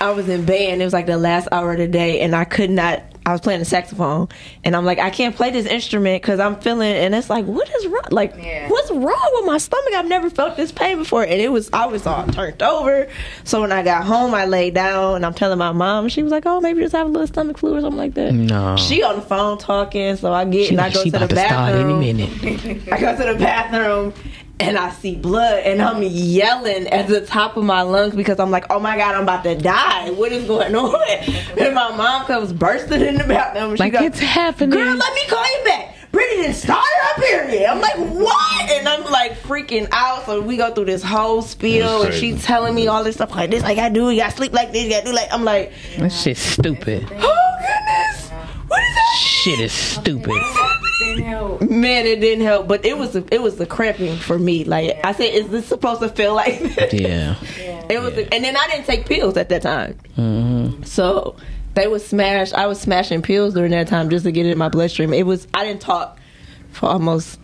I 0.01 0.11
was 0.12 0.28
in 0.28 0.45
band. 0.45 0.81
It 0.81 0.85
was 0.85 0.93
like 0.93 1.07
the 1.07 1.16
last 1.18 1.49
hour 1.53 1.72
of 1.72 1.78
the 1.78 1.89
day, 1.89 2.20
and 2.20 2.35
I 2.35 2.45
could 2.45 2.70
not. 2.70 3.03
I 3.27 3.33
was 3.33 3.41
playing 3.43 3.59
the 3.61 3.66
saxophone, 3.66 4.29
and 4.64 4.75
I'm 4.75 4.85
like, 4.85 4.99
I 4.99 5.11
can't 5.11 5.37
play 5.37 5.51
this 5.51 5.66
instrument 5.66 6.23
because 6.23 6.41
I'm 6.41 6.59
feeling. 6.61 6.91
And 6.93 7.14
it's 7.14 7.29
like, 7.29 7.45
what 7.45 7.68
is 7.77 7.87
wrong? 7.87 8.03
Like, 8.11 8.35
what's 8.68 8.91
wrong 8.91 9.31
with 9.35 9.45
my 9.47 9.59
stomach? 9.59 9.93
I've 9.95 10.09
never 10.09 10.31
felt 10.31 10.57
this 10.57 10.73
pain 10.73 10.97
before, 10.99 11.23
and 11.23 11.41
it 11.41 11.53
was 11.53 11.68
I 11.73 11.87
was 11.87 12.07
all 12.07 12.27
turned 12.29 12.62
over. 12.62 13.09
So 13.45 13.61
when 13.61 13.73
I 13.73 13.83
got 13.83 14.05
home, 14.05 14.35
I 14.35 14.47
laid 14.47 14.75
down, 14.75 15.16
and 15.16 15.27
I'm 15.27 15.35
telling 15.35 15.59
my 15.59 15.73
mom. 15.73 16.09
She 16.09 16.23
was 16.23 16.33
like, 16.33 16.45
Oh, 16.47 16.61
maybe 16.61 16.79
you 16.79 16.85
just 16.87 16.97
have 16.97 17.07
a 17.07 17.11
little 17.11 17.27
stomach 17.27 17.59
flu 17.59 17.77
or 17.77 17.81
something 17.83 17.99
like 17.99 18.14
that. 18.14 18.33
No. 18.33 18.77
She 18.77 19.03
on 19.03 19.16
the 19.16 19.23
phone 19.23 19.59
talking, 19.59 20.16
so 20.16 20.33
I 20.33 20.45
get 20.47 20.66
She, 20.68 20.75
and 20.75 20.81
I 20.81 20.91
go 20.91 21.05
to 21.05 21.11
the 21.11 21.16
about 21.18 21.31
to 21.31 21.37
start 21.37 21.75
any 21.75 21.83
bathroom. 21.83 22.01
minute. 22.01 22.89
I 22.93 23.01
go 23.01 23.16
to 23.16 23.33
the 23.35 23.39
bathroom 23.39 24.14
and 24.61 24.76
I 24.78 24.90
see 24.90 25.16
blood 25.16 25.61
and 25.64 25.80
I'm 25.82 26.02
yelling 26.02 26.86
at 26.88 27.08
the 27.08 27.20
top 27.24 27.56
of 27.56 27.64
my 27.64 27.82
lungs 27.82 28.14
because 28.14 28.38
I'm 28.38 28.50
like, 28.50 28.66
oh 28.70 28.78
my 28.78 28.96
god, 28.96 29.14
I'm 29.14 29.22
about 29.24 29.42
to 29.44 29.54
die. 29.56 30.11
What 30.11 30.32
is 30.32 30.46
going 30.46 30.74
on? 30.74 30.94
And 31.61 31.74
my 31.74 31.94
mom 31.96 32.24
comes 32.26 32.52
bursting 32.52 33.02
in 33.02 33.16
the 33.16 33.24
bathroom. 33.24 33.76
She 33.76 33.80
Like, 33.82 33.92
goes, 33.92 34.02
it's 34.02 34.20
happening. 34.20 34.70
Girl, 34.78 34.94
let 34.96 35.14
me 35.14 35.20
call 35.28 35.44
you 35.44 35.64
back. 35.64 35.94
Brittany 36.12 36.42
didn't 36.42 36.56
start 36.56 36.82
her 37.02 37.22
period. 37.22 37.66
I'm 37.70 37.80
like, 37.80 37.96
what? 37.96 38.70
And 38.70 38.88
I'm 38.88 39.04
like 39.11 39.32
freaking 39.42 39.86
out. 39.92 40.26
So 40.26 40.40
we 40.40 40.56
go 40.56 40.72
through 40.74 40.86
this 40.86 41.02
whole 41.04 41.40
spiel, 41.42 42.02
and 42.02 42.11
crazy. 42.11 42.32
she's 42.32 42.44
telling 42.44 42.74
me 42.74 42.86
all 42.88 43.04
this 43.04 43.16
stuff 43.16 43.30
like 43.34 43.50
this, 43.50 43.62
like 43.62 43.78
I 43.78 43.88
do. 43.90 44.11
You 44.11 44.20
gotta 44.20 44.36
sleep 44.36 44.52
like 44.52 44.72
this. 44.72 44.84
You 44.84 44.90
gotta 44.90 45.06
do 45.06 45.12
like. 45.12 45.28
I'm 45.32 45.44
like, 45.44 45.72
That 45.98 46.11
shit's 46.11 46.40
stupid. 46.40 47.04
oh 47.12 47.58
goodness, 47.61 48.30
what 48.66 48.80
is 48.82 48.94
that? 48.94 49.16
Shit 49.20 49.61
is 49.61 49.72
stupid. 49.72 50.40
Man, 51.01 52.07
it 52.07 52.20
didn't 52.20 52.44
help, 52.44 52.68
but 52.68 52.84
it 52.84 52.96
was 52.98 53.16
it 53.16 53.40
was 53.42 53.57
the 53.57 53.66
cramping 53.66 54.16
for 54.16 54.38
me. 54.38 54.64
Like 54.64 54.98
I 55.05 55.12
said, 55.12 55.32
is 55.34 55.48
this 55.48 55.66
supposed 55.66 56.01
to 56.03 56.09
feel 56.09 56.34
like 56.34 56.59
this? 56.74 56.92
Yeah. 56.92 57.36
It 57.88 58.01
was, 58.01 58.16
and 58.16 58.44
then 58.44 58.57
I 58.57 58.68
didn't 58.70 58.86
take 58.86 59.07
pills 59.07 59.36
at 59.36 59.48
that 59.48 59.62
time, 59.62 59.98
Mm-hmm. 60.16 60.82
so 60.84 61.36
they 61.74 61.86
was 61.88 62.07
smash. 62.07 62.53
I 62.53 62.66
was 62.66 62.80
smashing 62.80 63.22
pills 63.22 63.55
during 63.55 63.70
that 63.72 63.88
time 63.88 64.11
just 64.11 64.24
to 64.24 64.30
get 64.32 64.46
it 64.46 64.51
in 64.53 64.59
my 64.59 64.68
bloodstream. 64.68 65.12
It 65.12 65.24
was 65.26 65.48
I 65.55 65.64
didn't 65.64 65.80
talk 65.80 66.18
for 66.72 66.86
almost. 66.88 67.39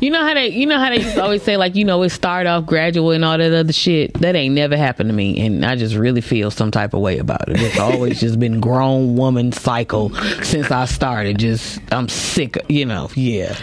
You 0.00 0.10
know 0.10 0.24
how 0.24 0.34
they, 0.34 0.48
you 0.48 0.66
know 0.66 0.78
how 0.78 0.90
they 0.90 0.96
used 1.00 1.14
to 1.14 1.22
always 1.22 1.42
say 1.42 1.56
like, 1.56 1.74
you 1.76 1.84
know, 1.84 2.02
it 2.02 2.10
start 2.10 2.46
off 2.46 2.66
gradual 2.66 3.10
and 3.12 3.24
all 3.24 3.36
that 3.38 3.52
other 3.52 3.72
shit. 3.72 4.14
That 4.14 4.34
ain't 4.34 4.54
never 4.54 4.76
happened 4.76 5.08
to 5.10 5.14
me, 5.14 5.44
and 5.44 5.64
I 5.64 5.76
just 5.76 5.94
really 5.94 6.20
feel 6.20 6.50
some 6.50 6.70
type 6.70 6.94
of 6.94 7.00
way 7.00 7.18
about 7.18 7.48
it. 7.48 7.60
It's 7.60 7.78
always 7.78 8.20
just 8.20 8.38
been 8.38 8.60
grown 8.60 9.16
woman 9.16 9.52
cycle 9.52 10.10
since 10.42 10.70
I 10.70 10.84
started. 10.86 11.38
Just 11.38 11.80
I'm 11.92 12.08
sick, 12.08 12.56
of- 12.56 12.70
you 12.70 12.84
know. 12.86 13.10
Yeah, 13.14 13.56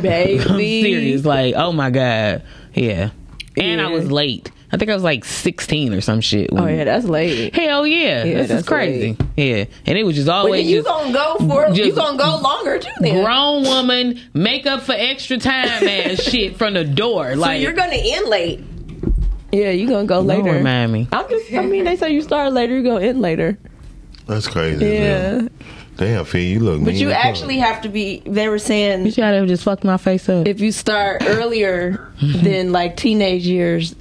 Baby, 0.00 0.40
I'm 0.40 0.46
serious. 0.58 1.24
Like, 1.24 1.54
oh 1.54 1.72
my 1.72 1.90
god, 1.90 2.42
yeah. 2.74 3.10
And 3.56 3.80
I 3.80 3.88
was 3.88 4.10
late. 4.10 4.50
I 4.72 4.76
think 4.76 4.90
I 4.90 4.94
was 4.94 5.02
like 5.02 5.24
16 5.24 5.92
or 5.94 6.00
some 6.00 6.20
shit. 6.20 6.50
Oh 6.52 6.66
yeah, 6.66 6.84
that's 6.84 7.04
late. 7.04 7.54
Hell 7.54 7.86
yeah, 7.86 8.24
Yeah, 8.24 8.34
this 8.34 8.42
is 8.42 8.48
that's 8.48 8.68
crazy. 8.68 9.16
late. 9.18 9.20
Yeah, 9.36 9.64
and 9.86 9.98
it 9.98 10.04
was 10.04 10.14
just 10.14 10.26
But 10.28 10.32
always 10.34 10.64
then 10.64 10.70
you 10.70 10.76
just 10.82 10.88
gonna 10.88 11.12
go 11.12 11.36
for 11.48 11.68
you 11.74 11.92
gonna 11.94 12.16
go 12.18 12.38
longer 12.40 12.78
too. 12.78 12.90
Then 13.00 13.24
grown 13.24 13.64
woman 13.64 14.20
make 14.32 14.66
up 14.66 14.82
for 14.82 14.92
extra 14.92 15.38
time 15.38 15.86
ass 15.88 16.22
shit 16.22 16.56
from 16.56 16.74
the 16.74 16.84
door. 16.84 17.32
so 17.34 17.40
Like 17.40 17.60
you're 17.60 17.72
gonna 17.72 17.96
end 17.96 18.28
late. 18.28 18.60
Yeah, 19.52 19.70
you 19.70 19.88
gonna 19.88 20.06
go 20.06 20.18
Don't 20.18 20.26
later. 20.28 20.52
remind 20.52 20.92
me. 20.92 21.08
I'm 21.10 21.28
just. 21.28 21.52
I 21.52 21.62
mean, 21.66 21.82
they 21.84 21.96
say 21.96 22.12
you 22.12 22.22
start 22.22 22.52
later, 22.52 22.76
you 22.76 22.84
go 22.84 22.98
in 22.98 23.20
later. 23.20 23.58
That's 24.26 24.46
crazy. 24.46 24.84
Yeah. 24.86 25.32
man. 25.38 25.50
Damn, 25.96 26.24
Fee, 26.24 26.52
you 26.52 26.60
look. 26.60 26.78
But 26.84 26.92
mean 26.92 27.00
you 27.00 27.10
as 27.10 27.16
fuck. 27.16 27.24
actually 27.24 27.58
have 27.58 27.82
to 27.82 27.88
be. 27.88 28.22
They 28.24 28.48
were 28.48 28.60
saying 28.60 29.04
You 29.04 29.10
should 29.10 29.24
have 29.24 29.48
just 29.48 29.64
fucked 29.64 29.82
my 29.82 29.96
face 29.96 30.28
up. 30.28 30.46
if 30.46 30.60
you 30.60 30.70
start 30.70 31.22
earlier 31.26 32.08
than 32.20 32.70
like 32.70 32.96
teenage 32.96 33.44
years, 33.44 33.96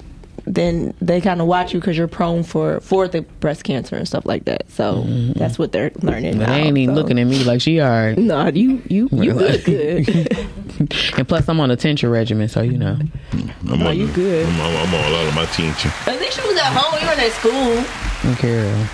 then 0.50 0.96
they 1.00 1.22
kind 1.22 1.42
of 1.42 1.48
watch 1.48 1.74
you 1.74 1.80
because 1.80 1.96
you're 1.96 2.08
prone 2.08 2.42
for 2.42 2.80
for 2.80 3.08
the 3.08 3.22
breast 3.22 3.64
cancer 3.64 3.96
and 3.96 4.08
stuff 4.08 4.26
like 4.26 4.46
that. 4.46 4.70
So 4.72 5.04
mm-hmm. 5.04 5.34
that's 5.34 5.60
what 5.60 5.72
they're 5.72 5.92
learning. 6.02 6.40
But 6.40 6.48
now, 6.48 6.54
they 6.54 6.62
ain't 6.62 6.78
even 6.78 6.96
so. 6.96 7.02
looking 7.02 7.20
at 7.20 7.26
me 7.26 7.44
like 7.44 7.62
she 7.62 7.80
alright. 7.82 8.18
No, 8.30 8.48
you 8.48 8.82
you 8.90 9.10
you 9.12 9.34
Really? 9.34 9.60
good 9.60 10.06
good. 10.06 10.38
and 11.18 11.28
plus, 11.28 11.48
I'm 11.48 11.60
on 11.60 11.72
a 11.72 11.76
tension 11.76 12.10
regimen, 12.10 12.48
so 12.48 12.62
you 12.62 12.78
know. 12.78 12.98
Mm, 13.32 13.74
I'm 13.74 13.88
on, 13.88 13.98
you 13.98 14.08
good. 14.12 14.48
I'm, 14.48 14.62
I'm, 14.62 14.88
I'm 14.88 14.96
on 14.96 15.14
all 15.14 15.28
of 15.28 15.36
my 15.36 15.46
tension. 15.48 15.92
At 16.08 16.20
least 16.20 16.38
you 16.38 16.48
was 16.48 16.58
at 16.58 16.74
home. 16.74 17.00
You 17.00 17.08
were 17.08 17.14
at 17.14 17.32
school. 17.32 18.34
Okay. 18.34 18.88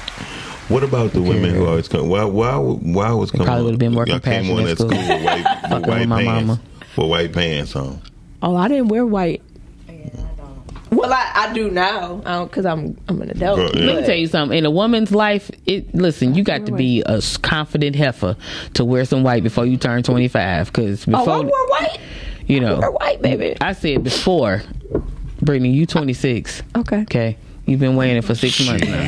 What 0.68 0.84
about 0.84 1.12
the 1.12 1.22
women 1.22 1.54
who 1.54 1.66
always 1.68 1.88
come? 1.88 2.10
Why? 2.10 2.26
Why? 2.26 2.58
Why 2.58 3.12
was 3.12 3.32
coming? 3.32 3.46
probably 3.46 3.66
would've 3.66 3.80
been 3.80 3.94
more 3.94 4.08
Y'all 4.08 4.20
came 4.20 4.50
on 4.52 4.58
compassionate 4.58 4.66
at 4.66 4.72
at 4.72 4.78
school 4.78 4.90
school. 4.90 5.16
with 5.16 5.26
white, 5.26 5.72
with 5.72 5.88
white 5.88 6.00
with 6.00 6.10
my 6.10 6.24
pants. 6.24 6.48
mama. 6.48 6.62
With 6.98 7.10
white 7.10 7.34
pants 7.34 7.76
on. 7.76 8.02
Oh, 8.42 8.56
I 8.56 8.68
didn't 8.68 8.88
wear 8.88 9.06
white. 9.06 9.42
Well, 10.96 11.12
I, 11.12 11.32
I 11.36 11.54
do 11.54 11.70
now 11.70 12.22
oh, 12.26 12.46
because 12.46 12.66
I'm 12.66 12.98
I'm 13.08 13.22
an 13.22 13.30
adult. 13.32 13.58
Well, 13.60 13.72
yeah. 13.76 13.86
Let 13.86 14.02
me 14.02 14.06
tell 14.08 14.16
you 14.16 14.28
something. 14.28 14.58
In 14.58 14.66
a 14.66 14.72
woman's 14.72 15.12
life, 15.12 15.52
it 15.66 15.94
listen. 15.94 16.36
You 16.36 16.44
got 16.44 16.66
to 16.68 16.72
be 16.72 17.02
a 17.06 17.22
confident 17.42 17.96
heifer 17.96 18.36
to 18.76 18.86
wear 18.86 19.06
some 19.06 19.24
white 19.24 19.44
before 19.44 19.66
you 19.66 19.78
turn 19.78 20.04
25. 20.04 20.68
Because 20.68 21.06
Oh, 21.08 21.14
I 21.30 21.40
wore 21.42 21.68
white. 21.70 22.00
you 22.48 22.60
know, 22.60 22.80
We're 22.80 22.92
white, 22.92 23.22
baby. 23.22 23.58
I 23.62 23.74
said 23.74 24.04
before, 24.04 24.62
Brittany, 25.42 25.72
you 25.72 25.86
26. 25.86 26.64
Okay. 26.78 27.02
Okay. 27.02 27.38
You've 27.66 27.80
been 27.80 27.96
weighing 27.96 28.18
it 28.18 28.24
for 28.24 28.36
six 28.36 28.64
months 28.66 28.86
now. 28.86 29.02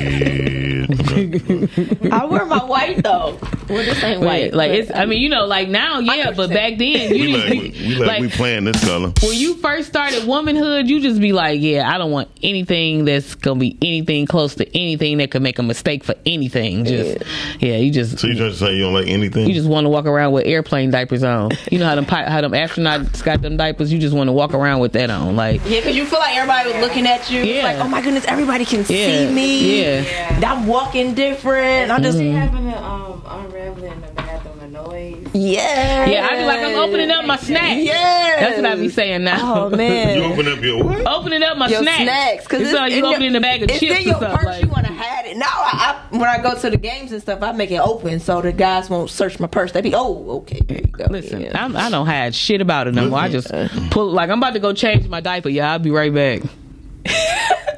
I 2.11 2.25
wear 2.25 2.45
my 2.45 2.63
white 2.63 3.03
though. 3.03 3.37
Well, 3.69 3.83
this 3.83 4.01
ain't 4.03 4.21
white. 4.21 4.53
like 4.53 4.71
but- 4.71 4.79
it's. 4.79 4.91
I 4.93 5.05
mean, 5.05 5.21
you 5.21 5.29
know, 5.29 5.45
like 5.45 5.67
now, 5.69 5.99
yeah, 5.99 6.31
but 6.31 6.49
back 6.49 6.77
then, 6.77 7.13
you 7.15 7.27
We 7.27 7.33
just 7.33 7.45
like, 7.45 7.51
be, 7.51 7.69
we, 7.71 7.87
we 7.99 8.05
like, 8.05 8.21
we 8.21 8.29
playing 8.29 8.63
this 8.65 8.83
color. 8.83 9.11
when 9.21 9.33
you 9.37 9.55
first 9.55 9.89
started 9.89 10.25
womanhood, 10.27 10.87
you 10.87 11.01
just 11.01 11.19
be 11.21 11.33
like, 11.33 11.59
yeah, 11.61 11.87
I 11.93 11.97
don't 11.97 12.11
want 12.11 12.29
anything 12.41 13.05
that's 13.05 13.35
gonna 13.35 13.59
be 13.59 13.77
anything 13.81 14.25
close 14.25 14.55
to 14.55 14.65
anything 14.77 15.17
that 15.17 15.29
could 15.31 15.41
make 15.41 15.59
a 15.59 15.63
mistake 15.63 16.03
for 16.03 16.15
anything. 16.25 16.85
Just 16.85 17.17
yeah, 17.59 17.77
you 17.77 17.91
just 17.91 18.17
So 18.19 18.27
you 18.27 18.35
trying 18.37 18.51
to 18.51 18.55
say 18.57 18.75
you 18.75 18.83
don't 18.83 18.93
like 18.93 19.07
anything? 19.07 19.47
you 19.47 19.53
just 19.53 19.67
want 19.67 19.85
to 19.85 19.89
walk 19.89 20.05
around 20.05 20.31
with 20.31 20.45
airplane 20.47 20.89
diapers 20.91 21.23
on. 21.23 21.51
You 21.71 21.79
know 21.79 21.85
how 21.85 21.95
them 21.95 22.05
how 22.05 22.41
them 22.41 22.53
astronauts 22.53 23.23
got 23.23 23.41
them 23.41 23.57
diapers. 23.57 23.91
You 23.93 23.99
just 23.99 24.15
want 24.15 24.29
to 24.29 24.33
walk 24.33 24.53
around 24.53 24.79
with 24.79 24.93
that 24.93 25.09
on, 25.11 25.35
like 25.35 25.61
Yeah, 25.65 25.81
because 25.81 25.95
you 25.95 26.05
feel 26.05 26.19
like 26.19 26.35
everybody 26.35 26.71
was 26.71 26.81
looking 26.81 27.05
at 27.05 27.29
you. 27.29 27.41
It's 27.41 27.49
Yeah. 27.49 27.63
like, 27.63 27.77
oh 27.77 27.87
my 27.89 28.01
goodness, 28.01 28.25
everybody 28.25 28.46
can 28.65 28.79
Yeah, 28.79 28.83
see 28.85 29.33
me. 29.33 29.81
yeah. 29.83 30.39
I'm 30.45 30.67
walking 30.67 31.13
different. 31.13 31.91
I'm 31.91 32.01
just, 32.03 32.17
Mhm. 32.17 32.33
having 32.33 32.67
a 32.69 32.77
um 32.81 33.21
unraveling 33.29 33.91
in 33.91 34.01
the 34.01 34.07
bathroom, 34.15 34.59
a 34.61 34.67
noise. 34.67 35.27
yeah. 35.33 36.05
yeah. 36.05 36.27
I 36.31 36.37
be 36.37 36.45
like 36.45 36.59
I'm 36.61 36.75
opening 36.75 37.11
up 37.11 37.25
my 37.25 37.37
snacks. 37.37 37.81
Yes. 37.81 38.39
That's 38.39 38.55
what 38.61 38.65
I 38.71 38.75
be 38.75 38.89
saying 38.89 39.23
now. 39.23 39.65
Oh 39.65 39.69
man. 39.75 40.17
You 40.17 40.23
open 40.25 40.47
up 40.47 40.61
your 40.63 40.83
what? 40.83 41.05
opening 41.07 41.43
up 41.43 41.57
my 41.57 41.67
Your 41.67 41.81
snacks. 41.81 42.03
snacks, 42.03 42.43
because 42.45 42.61
it's 42.61 42.73
like 42.73 42.93
you 42.93 43.05
opening 43.05 43.33
the 43.33 43.39
bag 43.41 43.63
of 43.63 43.69
it's 43.69 43.79
chips 43.79 43.99
in 43.99 44.07
your 44.07 44.15
or 44.17 44.19
something. 44.21 44.37
purse. 44.37 44.45
Like, 44.45 44.63
you 44.63 44.69
want 44.69 44.87
to 44.87 44.93
hide 44.93 45.25
it. 45.27 45.37
Now, 45.37 45.45
I, 45.49 45.95
I, 46.11 46.17
when 46.17 46.23
I 46.27 46.41
go 46.41 46.55
to 46.57 46.69
the 46.69 46.77
games 46.77 47.11
and 47.11 47.21
stuff, 47.21 47.41
I 47.43 47.51
make 47.51 47.69
it 47.71 47.79
open 47.79 48.19
so 48.19 48.41
the 48.41 48.51
guys 48.51 48.89
won't 48.89 49.09
search 49.09 49.39
my 49.39 49.47
purse. 49.47 49.71
They 49.71 49.81
be, 49.81 49.93
oh, 49.93 50.37
okay, 50.41 50.61
there 50.65 50.77
you 50.77 50.87
go. 50.87 51.05
Listen, 51.09 51.49
I'm, 51.55 51.75
I 51.75 51.89
don't 51.89 52.05
hide 52.07 52.33
shit 52.33 52.61
about 52.61 52.87
it 52.87 52.93
no 52.95 53.09
more. 53.09 53.19
I 53.19 53.29
just 53.29 53.51
pull 53.91 54.09
like 54.11 54.29
I'm 54.29 54.37
about 54.39 54.53
to 54.53 54.59
go 54.59 54.73
change 54.73 55.07
my 55.07 55.19
diaper. 55.19 55.49
Yeah, 55.49 55.71
I'll 55.73 55.79
be 55.79 55.91
right 55.91 56.13
back. 56.13 56.41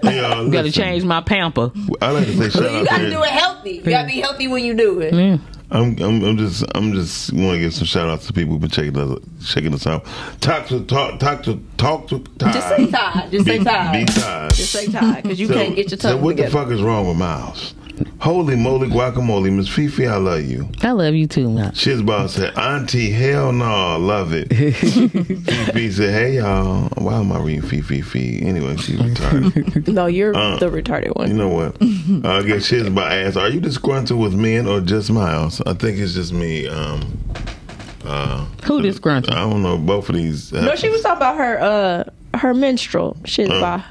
Yeah, 0.03 0.47
Got 0.51 0.63
to 0.63 0.71
change 0.71 1.03
my 1.03 1.21
pamper. 1.21 1.71
I 2.01 2.11
like 2.11 2.25
to 2.25 2.38
say 2.38 2.49
shout 2.49 2.71
You 2.71 2.77
out 2.80 2.86
gotta 2.86 3.03
to 3.05 3.09
do 3.09 3.23
it 3.23 3.30
healthy. 3.30 3.71
You 3.71 3.82
gotta 3.84 4.07
be 4.07 4.19
healthy 4.21 4.47
when 4.47 4.63
you 4.63 4.73
do 4.73 4.99
it. 5.01 5.13
I'm, 5.71 5.95
I'm, 6.01 6.23
I'm 6.23 6.38
just, 6.38 6.63
I'm 6.73 6.93
just 6.93 7.32
want 7.32 7.53
to 7.53 7.59
give 7.59 7.73
some 7.75 7.86
shout 7.86 8.09
outs 8.09 8.25
to 8.25 8.34
people 8.34 8.53
who've 8.53 8.61
been 8.61 8.71
checking 8.71 8.97
us, 8.97 9.19
checking 9.53 9.71
us 9.73 9.86
out. 9.86 10.03
Talk 10.41 10.65
to, 10.69 10.84
talk, 10.86 11.19
talk 11.19 11.43
to, 11.43 11.61
talk 11.77 12.07
to. 12.07 12.19
Ty. 12.39 12.51
Just 12.53 12.69
say 12.69 12.88
Ty. 12.89 13.27
Just 13.30 13.45
say 13.45 13.57
Be- 13.59 13.63
Ty. 13.63 13.91
Be 13.99 14.05
Ty. 14.11 14.47
Just 14.49 14.71
say 14.71 14.88
Ty, 14.88 15.21
because 15.21 15.39
you 15.39 15.45
So- 15.47 15.53
can't 15.53 15.75
get 15.75 15.91
your 15.91 15.97
tongue. 15.99 16.11
So 16.13 16.17
what 16.17 16.32
together. 16.38 16.49
the 16.49 16.57
fuck 16.57 16.69
is 16.71 16.82
wrong 16.82 17.07
with 17.07 17.17
Miles? 17.17 17.75
Holy 18.19 18.55
moly 18.55 18.87
guacamole, 18.89 19.51
Miss 19.51 19.67
Fifi, 19.69 20.05
I 20.07 20.17
love 20.17 20.43
you. 20.43 20.69
I 20.81 20.91
love 20.91 21.13
you 21.15 21.25
too, 21.27 21.49
man. 21.49 21.71
Shizball 21.71 22.29
said, 22.29 22.57
Auntie, 22.57 23.11
hell 23.11 23.51
no, 23.53 23.97
love 23.97 24.33
it. 24.33 24.49
Fifi 24.53 25.91
said, 25.91 26.13
hey 26.13 26.35
y'all. 26.37 26.89
Why 26.97 27.15
am 27.19 27.31
I 27.31 27.39
reading 27.39 27.61
Fifi 27.61 28.01
Fee? 28.01 28.41
Anyway, 28.45 28.75
she 28.77 28.93
retarded. 28.97 29.87
No, 29.93 30.05
you're 30.07 30.35
Uh, 30.35 30.57
the 30.57 30.67
retarded 30.69 31.15
one. 31.15 31.29
You 31.29 31.33
know 31.35 31.49
what? 31.49 31.75
I 31.81 32.41
guess 32.43 32.69
Shizball 32.69 33.09
asked, 33.27 33.37
are 33.37 33.49
you 33.49 33.59
disgruntled 33.61 34.19
with 34.19 34.33
men 34.35 34.67
or 34.67 34.81
just 34.81 35.09
Miles? 35.09 35.61
I 35.61 35.73
think 35.73 35.97
it's 35.97 36.13
just 36.13 36.33
me. 36.33 36.67
Um, 36.67 37.17
uh, 38.05 38.45
Who 38.65 38.81
disgruntled? 38.81 39.33
I 39.35 39.41
don't 39.49 39.61
know. 39.63 39.77
Both 39.77 40.09
of 40.09 40.15
these. 40.15 40.51
No, 40.51 40.75
she 40.75 40.89
was 40.89 41.01
talking 41.01 41.17
about 41.17 41.37
her 41.37 41.59
uh 41.61 42.03
her 42.37 42.53
menstrual. 42.53 43.17
She's 43.25 43.49
Uh. 43.49 43.81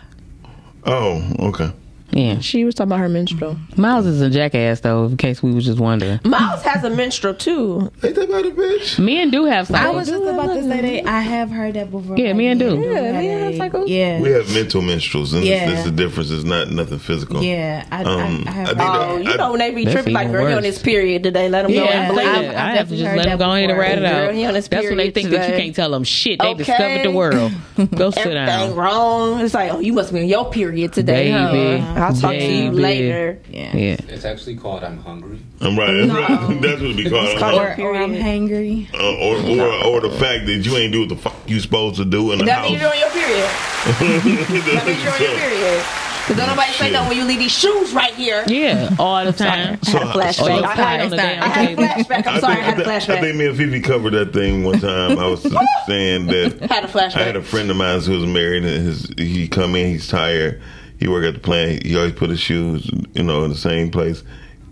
Oh, 0.85 1.23
okay. 1.41 1.71
Yeah, 2.19 2.41
She 2.41 2.65
was 2.65 2.75
talking 2.75 2.89
about 2.91 2.99
her 3.01 3.09
menstrual. 3.09 3.57
Miles 3.77 4.05
is 4.07 4.21
a 4.21 4.29
jackass 4.29 4.81
though. 4.81 5.05
In 5.07 5.17
case 5.17 5.43
we 5.43 5.53
was 5.53 5.65
just 5.65 5.79
wondering, 5.79 6.19
Miles 6.25 6.63
has 6.63 6.83
a 6.83 6.91
menstrual 6.91 7.35
too. 7.35 7.93
Ain't 8.03 8.15
that 8.17 8.29
about 8.29 8.45
a 8.47 8.51
bitch? 8.51 8.99
men 8.99 9.31
do 9.31 9.45
have 9.45 9.69
cycles. 9.69 9.95
I 9.95 9.97
was 9.97 10.09
just 10.09 10.25
about 10.25 10.53
to 10.55 10.63
say 10.65 11.03
that 11.03 11.09
I 11.09 11.21
have 11.21 11.51
heard 11.51 11.75
that 11.75 11.91
before. 11.91 12.17
Yeah, 12.19 12.33
me 12.33 12.49
and 12.49 12.59
do. 12.59 12.77
Yeah, 12.81 13.13
men 13.13 13.41
have 13.45 13.57
cycles. 13.57 13.89
Yeah. 13.89 14.21
We 14.21 14.31
have 14.31 14.53
mental 14.53 14.83
menstruals, 14.83 15.33
and 15.33 15.45
Yeah. 15.45 15.67
this, 15.67 15.77
this 15.77 15.85
the 15.85 15.91
difference. 15.93 16.31
It's 16.31 16.45
not 16.45 16.71
nothing 16.71 16.99
physical. 16.99 17.43
Yeah, 17.43 17.87
I, 17.93 18.03
Um, 18.03 18.45
I, 18.47 18.51
I 18.51 18.53
have. 18.53 18.69
I 18.69 18.75
think 18.75 18.81
Oh, 18.81 19.17
that- 19.19 19.25
you 19.25 19.31
I- 19.33 19.37
know 19.37 19.51
when 19.53 19.59
they 19.61 19.71
be 19.71 19.85
tripping 19.85 20.13
like, 20.15 20.25
even 20.25 20.33
girl, 20.33 20.47
he 20.47 20.53
on 20.55 20.57
worse. 20.63 20.65
his 20.75 20.79
period 20.81 21.23
today. 21.23 21.49
Let 21.49 21.67
him 21.67 21.71
go 21.73 21.77
Yeah, 21.85 21.91
and 21.91 22.05
I, 22.05 22.09
believe. 22.09 22.51
say. 22.51 22.57
I 22.57 22.71
have 22.77 22.89
to 22.89 22.97
just 22.97 23.17
let 23.17 23.25
them 23.27 23.39
go 23.39 23.53
ahead 23.53 23.71
and 23.71 23.79
rat 23.79 23.99
it 23.99 24.01
Girl, 24.01 24.29
out. 24.29 24.35
he 24.35 24.45
on 24.45 24.55
his 24.57 24.67
That's 24.69 24.85
when 24.89 24.97
they 24.97 25.11
period 25.11 25.15
think 25.15 25.31
that 25.31 25.51
you 25.51 25.57
can't 25.57 25.77
tell 25.77 25.91
them 25.93 26.03
shit. 26.05 26.41
They 26.41 26.49
Okay. 26.49 26.65
discovered 26.65 27.03
the 27.05 27.11
world. 27.13 27.53
Go 27.95 28.11
sit 28.13 28.27
Everything 28.27 28.71
down. 28.71 28.75
wrong. 28.75 29.41
It's 29.41 29.55
like, 29.55 29.73
oh, 29.73 29.79
you 29.81 29.93
must 29.93 30.13
be 30.13 30.21
in 30.21 30.27
your 30.29 30.51
period 30.51 30.93
today, 30.93 31.31
Baby. 31.31 31.81
huh? 31.83 32.08
I'll 32.09 32.15
talk 32.15 32.31
to 32.33 32.53
you 32.53 32.71
later. 32.71 33.39
Yeah. 33.51 33.77
Yeah. 33.77 33.97
It's 34.09 34.25
actually 34.25 34.57
called 34.57 34.83
I'm 34.85 34.99
hungry. 34.99 35.41
I'm 35.61 35.79
right. 35.79 35.93
That's, 35.93 36.11
right. 36.13 36.29
That's 36.63 36.81
what 36.81 36.91
it 36.91 36.97
be 36.97 37.11
called. 37.11 37.39
called 37.39 37.55
Uh, 37.61 37.75
Or, 37.83 37.89
or 37.93 37.97
I'm 37.97 38.13
hangry. 38.15 38.93
or, 38.95 39.61
or, 39.61 39.95
or 39.97 40.01
the 40.01 40.11
fact 40.19 40.47
that 40.47 40.55
you 40.65 40.77
ain't 40.77 40.93
do 40.93 41.01
what 41.01 41.09
the 41.11 41.17
fuck 41.17 41.35
you 41.47 41.61
supposed 41.61 41.97
to 41.97 42.05
do 42.05 42.33
in 42.33 42.39
the 42.39 42.45
That 42.47 42.63
means 42.63 42.81
you're 42.81 42.91
house. 42.91 42.95
on 42.95 43.01
your 43.01 43.11
period. 43.11 43.51
That 44.75 44.87
means 44.87 45.03
you're 45.03 45.13
on 45.13 45.21
your 45.23 45.37
period. 45.39 45.85
Because 46.29 46.37
don't 46.45 46.49
nobody 46.57 46.73
say 46.73 46.85
Shit. 46.85 46.93
nothing 46.93 47.09
when 47.09 47.17
you 47.19 47.25
leave 47.25 47.39
these 47.39 47.53
shoes 47.53 47.93
right 47.95 48.13
here. 48.15 48.45
Yeah, 48.49 48.95
all 48.99 49.25
the 49.25 49.33
time. 49.33 49.79
I 49.87 49.91
had 49.91 50.03
a 50.03 50.13
flashback. 50.13 50.63
I 50.63 50.75
had, 50.75 51.01
on 51.01 51.11
the 51.11 51.23
I 51.23 51.49
had 51.49 51.71
a 51.71 51.77
flashback. 51.77 52.27
I'm 52.27 52.41
sorry, 52.41 52.61
I 52.61 52.75
think, 52.75 52.77
had 52.77 52.79
a 52.87 52.95
I, 52.95 52.99
think, 53.01 53.11
I 53.11 53.21
think 53.23 53.37
me 53.39 53.47
and 53.47 53.57
Fifi 53.57 53.81
covered 53.81 54.11
that 54.13 54.35
thing 54.35 54.63
one 54.63 54.79
time. 54.79 55.19
I 55.19 55.27
was 55.27 55.43
saying 55.87 56.27
that 56.27 56.61
Had 56.71 56.85
a 56.85 56.89
flashback. 56.89 57.17
I 57.17 57.23
had 57.25 57.37
a 57.37 57.43
friend 57.43 57.71
of 57.71 57.79
mine 57.79 58.01
who 58.03 58.13
was 58.13 58.27
married, 58.27 58.63
and 58.65 58.87
his 58.87 59.11
he 59.17 59.49
come 59.49 59.75
in, 59.75 59.87
he's 59.93 60.07
tired. 60.07 60.61
He 60.99 61.09
work 61.09 61.25
at 61.25 61.35
the 61.35 61.41
plant. 61.41 61.85
He 61.85 61.97
always 61.97 62.13
put 62.13 62.31
his 62.31 62.41
shoes, 62.41 62.91
you 63.15 63.23
know, 63.23 63.45
in 63.45 63.51
the 63.51 63.57
same 63.57 63.91
place 63.91 64.23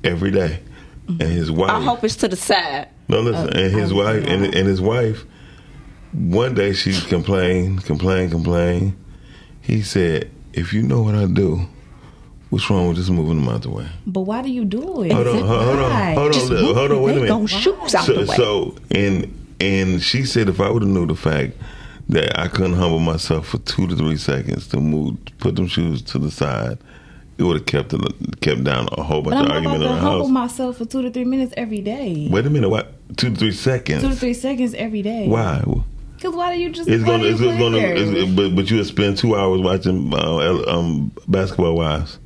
every 0.02 0.30
day. 0.30 0.60
And 1.08 1.20
mm-hmm. 1.20 1.30
his 1.30 1.52
wife, 1.52 1.70
I 1.70 1.80
hope 1.80 2.02
it's 2.02 2.16
to 2.16 2.28
the 2.28 2.36
side. 2.36 2.88
no, 3.08 3.20
listen, 3.20 3.56
and 3.56 3.72
his 3.72 3.92
oh, 3.92 3.96
wife, 3.96 4.24
and, 4.26 4.44
and 4.44 4.66
his 4.66 4.80
wife. 4.80 5.24
One 6.12 6.54
day 6.54 6.72
she 6.72 6.98
complained, 7.08 7.84
complained, 7.84 8.32
complained. 8.32 8.96
He 9.60 9.82
said, 9.82 10.30
"If 10.52 10.72
you 10.72 10.82
know 10.82 11.02
what 11.02 11.14
I 11.14 11.26
do, 11.26 11.60
what's 12.50 12.68
wrong 12.68 12.88
with 12.88 12.96
just 12.96 13.10
moving 13.10 13.44
them 13.44 13.54
out 13.54 13.62
the 13.62 13.70
way?" 13.70 13.86
But 14.04 14.22
why 14.22 14.42
do 14.42 14.50
you 14.50 14.64
do 14.64 15.02
it? 15.02 15.12
Hold 15.12 15.28
on, 15.28 15.38
hold 15.38 15.78
on, 15.78 16.14
hold 16.14 16.26
on, 16.26 16.32
Just 16.32 16.50
look, 16.50 16.76
hold 16.76 16.90
on, 16.90 17.02
wait 17.02 17.16
a 17.18 17.20
they 17.20 17.26
Don't 17.26 17.46
shoes 17.46 17.94
out 17.94 18.04
so, 18.04 18.12
the 18.12 18.26
way. 18.26 18.36
so 18.36 18.74
and 18.90 19.46
and 19.60 20.02
she 20.02 20.24
said 20.24 20.48
if 20.48 20.60
I 20.60 20.70
would 20.70 20.82
have 20.82 20.90
knew 20.90 21.06
the 21.06 21.14
fact 21.14 21.52
that 22.08 22.38
I 22.38 22.48
couldn't 22.48 22.74
humble 22.74 23.00
myself 23.00 23.48
for 23.48 23.58
two 23.58 23.86
to 23.88 23.96
three 23.96 24.16
seconds 24.16 24.68
to 24.68 24.78
move, 24.78 25.18
put 25.38 25.56
them 25.56 25.66
shoes 25.66 26.02
to 26.02 26.18
the 26.18 26.30
side, 26.30 26.78
it 27.38 27.42
would 27.42 27.56
have 27.56 27.66
kept 27.66 27.90
kept 28.40 28.64
down 28.64 28.88
a 28.92 29.02
whole 29.02 29.22
bunch 29.22 29.36
of 29.36 29.46
I'm 29.46 29.52
argument 29.52 29.82
in 29.82 29.88
to 29.88 29.96
humble 29.96 30.28
myself 30.28 30.78
for 30.78 30.84
two 30.84 31.02
to 31.02 31.10
three 31.10 31.24
minutes 31.24 31.52
every 31.56 31.80
day. 31.80 32.28
Wait 32.30 32.46
a 32.46 32.50
minute, 32.50 32.68
what? 32.68 32.92
Two 33.16 33.30
to 33.30 33.36
three 33.36 33.52
seconds? 33.52 34.02
Two 34.02 34.10
to 34.10 34.16
three 34.16 34.34
seconds 34.34 34.74
every 34.74 35.02
day. 35.02 35.28
Why? 35.28 35.62
Because 36.16 36.34
why 36.34 36.54
do 36.54 36.60
you 36.60 36.70
just? 36.70 36.88
It's 36.88 37.04
gonna, 37.04 37.24
it's 37.24 37.40
gonna, 37.40 37.76
it's, 37.78 38.30
but 38.32 38.56
but 38.56 38.70
you 38.70 38.78
would 38.78 38.86
spend 38.86 39.18
two 39.18 39.36
hours 39.36 39.60
watching 39.60 40.12
uh, 40.14 40.64
um, 40.66 41.12
Basketball 41.28 41.76
Wives. 41.76 42.18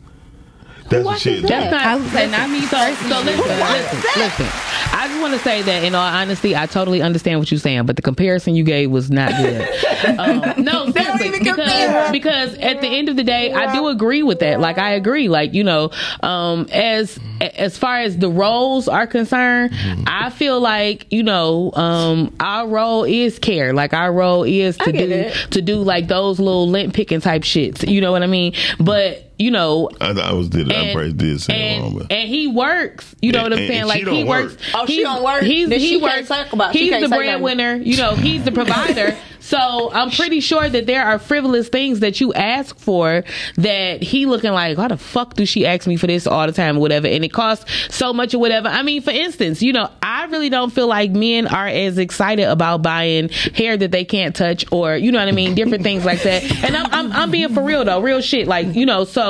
That's 0.90 1.04
the 1.04 1.18
shit. 1.18 1.42
That's 1.46 1.70
not. 1.70 1.86
I 1.86 1.96
would 1.96 2.10
say 2.10 2.26
listen, 2.26 2.30
not 2.32 2.50
me 2.50 2.60
so, 2.62 2.76
personally. 2.76 3.10
so 3.10 3.20
listen, 3.22 3.58
listen, 3.58 4.20
listen. 4.20 4.70
I 4.92 5.08
just 5.08 5.20
want 5.20 5.34
to 5.34 5.40
say 5.40 5.62
that, 5.62 5.84
in 5.84 5.94
all 5.94 6.02
honesty, 6.02 6.56
I 6.56 6.66
totally 6.66 7.00
understand 7.00 7.38
what 7.38 7.50
you're 7.50 7.60
saying, 7.60 7.86
but 7.86 7.96
the 7.96 8.02
comparison 8.02 8.54
you 8.54 8.64
gave 8.64 8.90
was 8.90 9.10
not 9.10 9.30
good. 9.30 9.68
um, 10.18 10.62
no, 10.62 10.90
seriously, 10.90 11.28
even 11.28 11.40
because 11.40 12.10
because 12.10 12.54
at 12.54 12.80
the 12.80 12.88
end 12.88 13.08
of 13.08 13.16
the 13.16 13.24
day, 13.24 13.52
I 13.52 13.72
do 13.72 13.88
agree 13.88 14.22
with 14.22 14.40
that. 14.40 14.60
Like 14.60 14.78
I 14.78 14.90
agree. 14.92 15.28
Like 15.28 15.54
you 15.54 15.64
know, 15.64 15.90
um, 16.22 16.66
as 16.72 17.18
as 17.40 17.78
far 17.78 18.00
as 18.00 18.18
the 18.18 18.28
roles 18.28 18.88
are 18.88 19.06
concerned, 19.06 19.74
I 20.06 20.30
feel 20.30 20.60
like 20.60 21.06
you 21.12 21.22
know, 21.22 21.72
um, 21.72 22.34
our 22.40 22.66
role 22.66 23.04
is 23.04 23.38
care. 23.38 23.72
Like 23.72 23.94
our 23.94 24.12
role 24.12 24.42
is 24.44 24.76
to 24.78 24.92
do 24.92 24.98
it. 24.98 25.52
to 25.52 25.62
do 25.62 25.76
like 25.76 26.08
those 26.08 26.38
little 26.38 26.68
lint 26.68 26.94
picking 26.94 27.20
type 27.20 27.42
shits. 27.42 27.88
You 27.88 28.00
know 28.00 28.12
what 28.12 28.22
I 28.22 28.26
mean? 28.26 28.54
But 28.78 29.29
you 29.40 29.50
know, 29.50 29.88
I, 30.00 30.10
I 30.10 30.32
was 30.32 30.48
did. 30.48 30.70
I 30.72 30.74
and- 30.76 30.92
probably 30.94 31.12
did 31.14 31.40
say 31.40 31.76
it 31.76 31.80
wrong, 31.80 31.90
and, 31.90 31.98
but 32.08 32.12
and 32.12 32.28
he 32.28 32.46
works. 32.46 33.14
You 33.22 33.32
know 33.32 33.40
And- 33.40 33.44
what 33.44 33.52
I'm 33.54 33.58
and- 33.58 33.68
saying? 33.68 33.80
and 33.80 33.88
like 33.88 33.98
she 33.98 34.04
don't 34.04 34.14
he 34.14 34.24
work. 34.24 34.44
works. 34.50 34.56
Oh, 34.74 34.86
she 34.86 34.92
he's- 34.96 35.04
don't 35.04 35.22
work? 35.24 35.42
He's 35.42 35.68
he 35.72 35.96
works. 35.96 36.28
talk 36.28 36.52
about- 36.52 36.72
he's 36.74 37.00
the 37.00 37.08
breadwinner. 37.08 37.74
You 37.76 37.96
know, 37.96 38.14
he's 38.14 38.44
the 38.44 38.52
provider. 38.52 39.16
so 39.40 39.90
I'm 39.92 40.10
pretty 40.10 40.40
sure 40.40 40.68
that 40.68 40.86
there 40.86 41.02
are 41.04 41.18
frivolous 41.18 41.68
things 41.68 42.00
that 42.00 42.20
you 42.20 42.32
ask 42.34 42.78
for 42.78 43.24
that 43.56 44.02
he 44.02 44.26
looking 44.26 44.52
like, 44.52 44.76
why 44.76 44.88
the 44.88 44.96
fuck 44.98 45.34
do 45.34 45.46
she 45.46 45.66
ask 45.66 45.86
me 45.86 45.96
for 45.96 46.06
this 46.06 46.26
all 46.26 46.46
the 46.46 46.52
time 46.52 46.76
or 46.76 46.80
whatever? 46.80 47.06
And 47.08 47.24
it 47.24 47.30
costs 47.32 47.64
so 47.94 48.12
much 48.12 48.34
or 48.34 48.38
whatever. 48.38 48.68
I 48.68 48.82
mean, 48.82 49.00
for 49.02 49.10
instance, 49.10 49.62
you 49.62 49.72
know, 49.72 49.88
I 50.02 50.26
really 50.26 50.50
don't 50.50 50.70
feel 50.70 50.86
like 50.86 51.10
men 51.12 51.46
are 51.46 51.66
as 51.66 51.96
excited 51.98 52.44
about 52.48 52.82
buying 52.82 53.30
hair 53.54 53.76
that 53.76 53.90
they 53.90 54.04
can't 54.04 54.36
touch 54.36 54.64
or 54.70 54.96
you 54.96 55.10
know 55.10 55.18
what 55.18 55.28
I 55.28 55.32
mean, 55.32 55.54
different 55.54 55.82
things 55.82 56.04
like 56.04 56.22
that. 56.24 56.42
And 56.64 56.76
I'm 56.76 56.86
I'm, 56.92 57.12
I'm 57.12 57.30
being 57.30 57.52
for 57.54 57.62
real 57.62 57.84
though, 57.84 58.00
real 58.02 58.20
shit. 58.20 58.46
Like 58.46 58.74
you 58.74 58.84
know, 58.84 59.04
so 59.04 59.29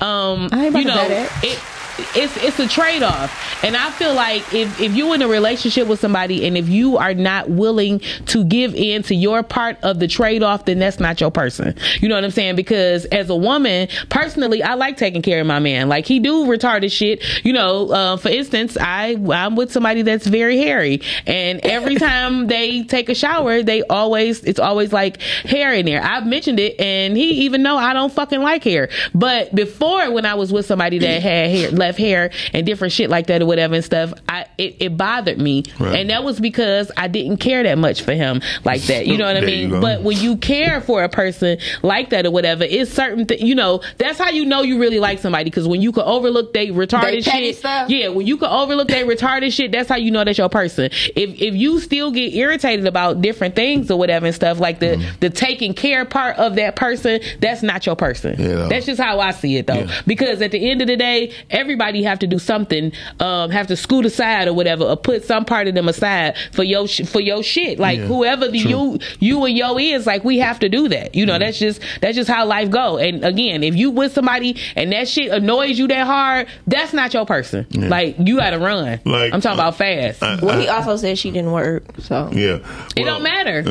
um, 0.00 0.48
I 0.52 0.66
ain't 0.66 0.74
about 0.74 0.78
you 0.78 0.84
know, 0.84 1.28
it. 1.42 1.58
It 1.98 2.24
it's 2.24 2.36
it's 2.42 2.58
a 2.58 2.68
trade 2.68 3.02
off, 3.02 3.64
and 3.64 3.76
I 3.76 3.90
feel 3.90 4.14
like 4.14 4.42
if 4.54 4.80
if 4.80 4.94
you 4.94 5.12
in 5.12 5.22
a 5.22 5.28
relationship 5.28 5.86
with 5.88 6.00
somebody 6.00 6.46
and 6.46 6.56
if 6.56 6.68
you 6.68 6.96
are 6.96 7.14
not 7.14 7.50
willing 7.50 8.00
to 8.26 8.44
give 8.44 8.74
in 8.74 9.02
to 9.04 9.14
your 9.14 9.42
part 9.42 9.78
of 9.82 10.00
the 10.00 10.08
trade 10.08 10.42
off, 10.42 10.64
then 10.64 10.78
that's 10.78 11.00
not 11.00 11.20
your 11.20 11.30
person. 11.30 11.74
You 12.00 12.08
know 12.08 12.14
what 12.14 12.24
I'm 12.24 12.30
saying? 12.30 12.56
Because 12.56 13.04
as 13.06 13.30
a 13.30 13.36
woman, 13.36 13.88
personally, 14.08 14.62
I 14.62 14.74
like 14.74 14.96
taking 14.96 15.22
care 15.22 15.40
of 15.40 15.46
my 15.46 15.58
man. 15.58 15.88
Like 15.88 16.06
he 16.06 16.18
do 16.20 16.46
retarded 16.46 16.90
shit. 16.90 17.22
You 17.44 17.52
know, 17.52 17.90
uh, 17.90 18.16
for 18.16 18.28
instance, 18.28 18.76
I 18.80 19.16
I'm 19.32 19.56
with 19.56 19.72
somebody 19.72 20.02
that's 20.02 20.26
very 20.26 20.58
hairy, 20.58 21.00
and 21.26 21.60
every 21.64 21.96
time 21.96 22.46
they 22.54 22.84
take 22.84 23.08
a 23.08 23.14
shower, 23.14 23.62
they 23.62 23.82
always 23.84 24.42
it's 24.44 24.60
always 24.60 24.92
like 24.92 25.20
hair 25.20 25.72
in 25.74 25.86
there. 25.86 26.02
I've 26.02 26.26
mentioned 26.26 26.60
it, 26.60 26.78
and 26.80 27.16
he 27.16 27.44
even 27.44 27.62
know 27.62 27.76
I 27.76 27.92
don't 27.92 28.12
fucking 28.12 28.40
like 28.40 28.64
hair. 28.64 28.88
But 29.14 29.54
before, 29.54 30.10
when 30.10 30.26
I 30.26 30.34
was 30.34 30.52
with 30.52 30.66
somebody 30.66 30.98
that 30.98 31.22
had 31.22 31.50
hair, 31.50 31.70
left 31.84 31.98
hair, 31.98 32.30
and 32.52 32.64
different 32.66 32.92
shit 32.92 33.10
like 33.10 33.26
that 33.28 33.42
or 33.42 33.46
whatever 33.46 33.74
and 33.74 33.84
stuff, 33.84 34.12
I 34.28 34.46
it, 34.58 34.76
it 34.80 34.96
bothered 34.96 35.38
me, 35.38 35.64
Right. 35.78 35.98
and 36.00 36.10
that 36.10 36.22
was 36.24 36.38
because 36.40 36.90
I 36.96 37.08
didn't 37.08 37.38
care 37.38 37.62
that 37.62 37.76
much 37.78 38.02
for 38.02 38.12
him 38.12 38.40
like 38.64 38.82
that. 38.82 39.06
You 39.06 39.18
know 39.18 39.26
what 39.26 39.36
I 39.36 39.40
mean? 39.40 39.80
But 39.80 40.02
when 40.02 40.16
you 40.18 40.36
care 40.36 40.80
for 40.80 41.02
a 41.02 41.08
person 41.08 41.58
like 41.82 42.10
that 42.10 42.24
or 42.26 42.30
whatever, 42.30 42.64
it's 42.64 42.90
certain 42.92 43.26
th- 43.26 43.40
you 43.42 43.54
know 43.54 43.82
that's 43.98 44.18
how 44.18 44.30
you 44.30 44.44
know 44.44 44.62
you 44.62 44.78
really 44.80 45.00
like 45.00 45.18
somebody 45.18 45.44
because 45.44 45.66
when 45.68 45.82
you 45.82 45.92
can 45.92 46.04
overlook 46.04 46.52
they 46.52 46.68
retarded 46.68 47.24
They 47.24 47.48
shit, 47.50 47.56
stuff? 47.56 47.90
yeah, 47.90 48.08
when 48.08 48.26
you 48.26 48.36
can 48.36 48.48
overlook 48.50 48.88
they 48.88 49.02
retarded 49.04 49.52
shit, 49.52 49.72
that's 49.72 49.88
how 49.88 49.96
you 49.96 50.10
know 50.10 50.24
that's 50.24 50.38
your 50.38 50.48
person. 50.48 50.86
If 50.92 51.40
if 51.42 51.54
you 51.54 51.80
still 51.80 52.10
get 52.10 52.32
irritated 52.34 52.86
about 52.86 53.20
different 53.20 53.54
things 53.56 53.90
or 53.90 53.98
whatever 53.98 54.26
and 54.26 54.34
stuff 54.34 54.58
like 54.60 54.78
the 54.80 54.84
Mm-hmm. 54.94 55.16
the 55.20 55.30
taking 55.30 55.74
care 55.74 56.04
part 56.04 56.36
of 56.36 56.54
that 56.54 56.76
person, 56.76 57.20
that's 57.40 57.62
not 57.62 57.84
your 57.86 57.96
person. 57.96 58.36
Yeah. 58.38 58.68
That's 58.68 58.86
just 58.86 59.00
how 59.00 59.18
I 59.18 59.32
see 59.32 59.56
it 59.56 59.66
though. 59.66 59.88
Because 60.06 60.40
at 60.42 60.52
the 60.52 60.70
end 60.70 60.80
of 60.82 60.86
the 60.86 60.96
day, 60.96 61.32
everybody 61.74 62.04
have 62.04 62.20
to 62.20 62.26
do 62.28 62.38
something, 62.38 62.92
um, 63.18 63.50
have 63.50 63.66
to 63.66 63.76
scoot 63.76 64.06
aside 64.06 64.46
or 64.46 64.52
whatever, 64.54 64.84
or 64.84 64.96
put 64.96 65.24
some 65.24 65.44
part 65.44 65.66
of 65.66 65.74
them 65.74 65.88
aside 65.88 66.36
for 66.52 66.62
your 66.62 66.86
sh- 66.86 67.02
for 67.06 67.20
your 67.20 67.42
shit. 67.42 67.78
Like 67.80 67.98
Yeah. 67.98 68.06
whoever 68.06 68.48
the 68.48 68.60
True. 68.60 68.70
you 68.70 68.98
you 69.18 69.44
and 69.44 69.56
yo 69.56 69.76
is, 69.76 70.06
like 70.06 70.22
we 70.24 70.38
have 70.38 70.60
to 70.60 70.68
do 70.68 70.88
that. 70.88 71.14
You 71.16 71.26
know, 71.26 71.36
that's 71.38 71.58
just 71.58 71.80
that's 72.00 72.14
just 72.14 72.30
how 72.30 72.46
life 72.46 72.70
go. 72.70 72.96
And 72.98 73.24
again, 73.24 73.64
if 73.64 73.74
you 73.74 73.90
with 73.90 74.12
somebody 74.12 74.56
and 74.76 74.92
that 74.92 75.08
shit 75.08 75.32
annoys 75.32 75.76
you 75.78 75.88
that 75.88 76.06
hard, 76.06 76.46
that's 76.68 76.92
not 76.92 77.12
your 77.12 77.26
person. 77.26 77.66
Yeah. 77.70 77.88
Like 77.88 78.16
you 78.20 78.36
got 78.36 78.50
to 78.50 78.58
run. 78.60 79.00
Like, 79.04 79.34
I'm 79.34 79.40
talking 79.40 79.58
about 79.58 79.76
fast. 79.76 80.20
Well, 80.20 80.58
he 80.60 80.68
also 80.68 80.96
said 80.96 81.18
she 81.18 81.30
didn't 81.32 81.50
work, 81.52 81.82
so 81.98 82.30
Yeah. 82.32 82.58
it 82.96 83.04
don't 83.04 83.22
matter. 83.24 83.64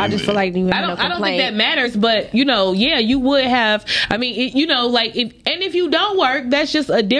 I 0.00 0.08
just 0.08 0.24
feel 0.24 0.34
like 0.34 0.56
you 0.56 0.68
I 0.72 0.80
don't. 0.80 0.98
no 0.98 1.04
I 1.04 1.08
don't 1.08 1.22
think 1.22 1.38
that 1.40 1.54
matters, 1.54 1.96
but 1.96 2.34
you 2.34 2.44
know, 2.44 2.72
yeah, 2.72 2.98
you 2.98 3.20
would 3.20 3.44
have. 3.44 3.84
I 4.10 4.16
mean, 4.16 4.34
it, 4.34 4.54
you 4.56 4.66
know, 4.66 4.88
like, 4.88 5.14
if, 5.14 5.32
and 5.46 5.62
if 5.62 5.74
you 5.74 5.90
don't 5.90 6.18
work, 6.18 6.44
that's 6.48 6.72
just 6.72 6.90
a 6.90 7.02
different. 7.02 7.19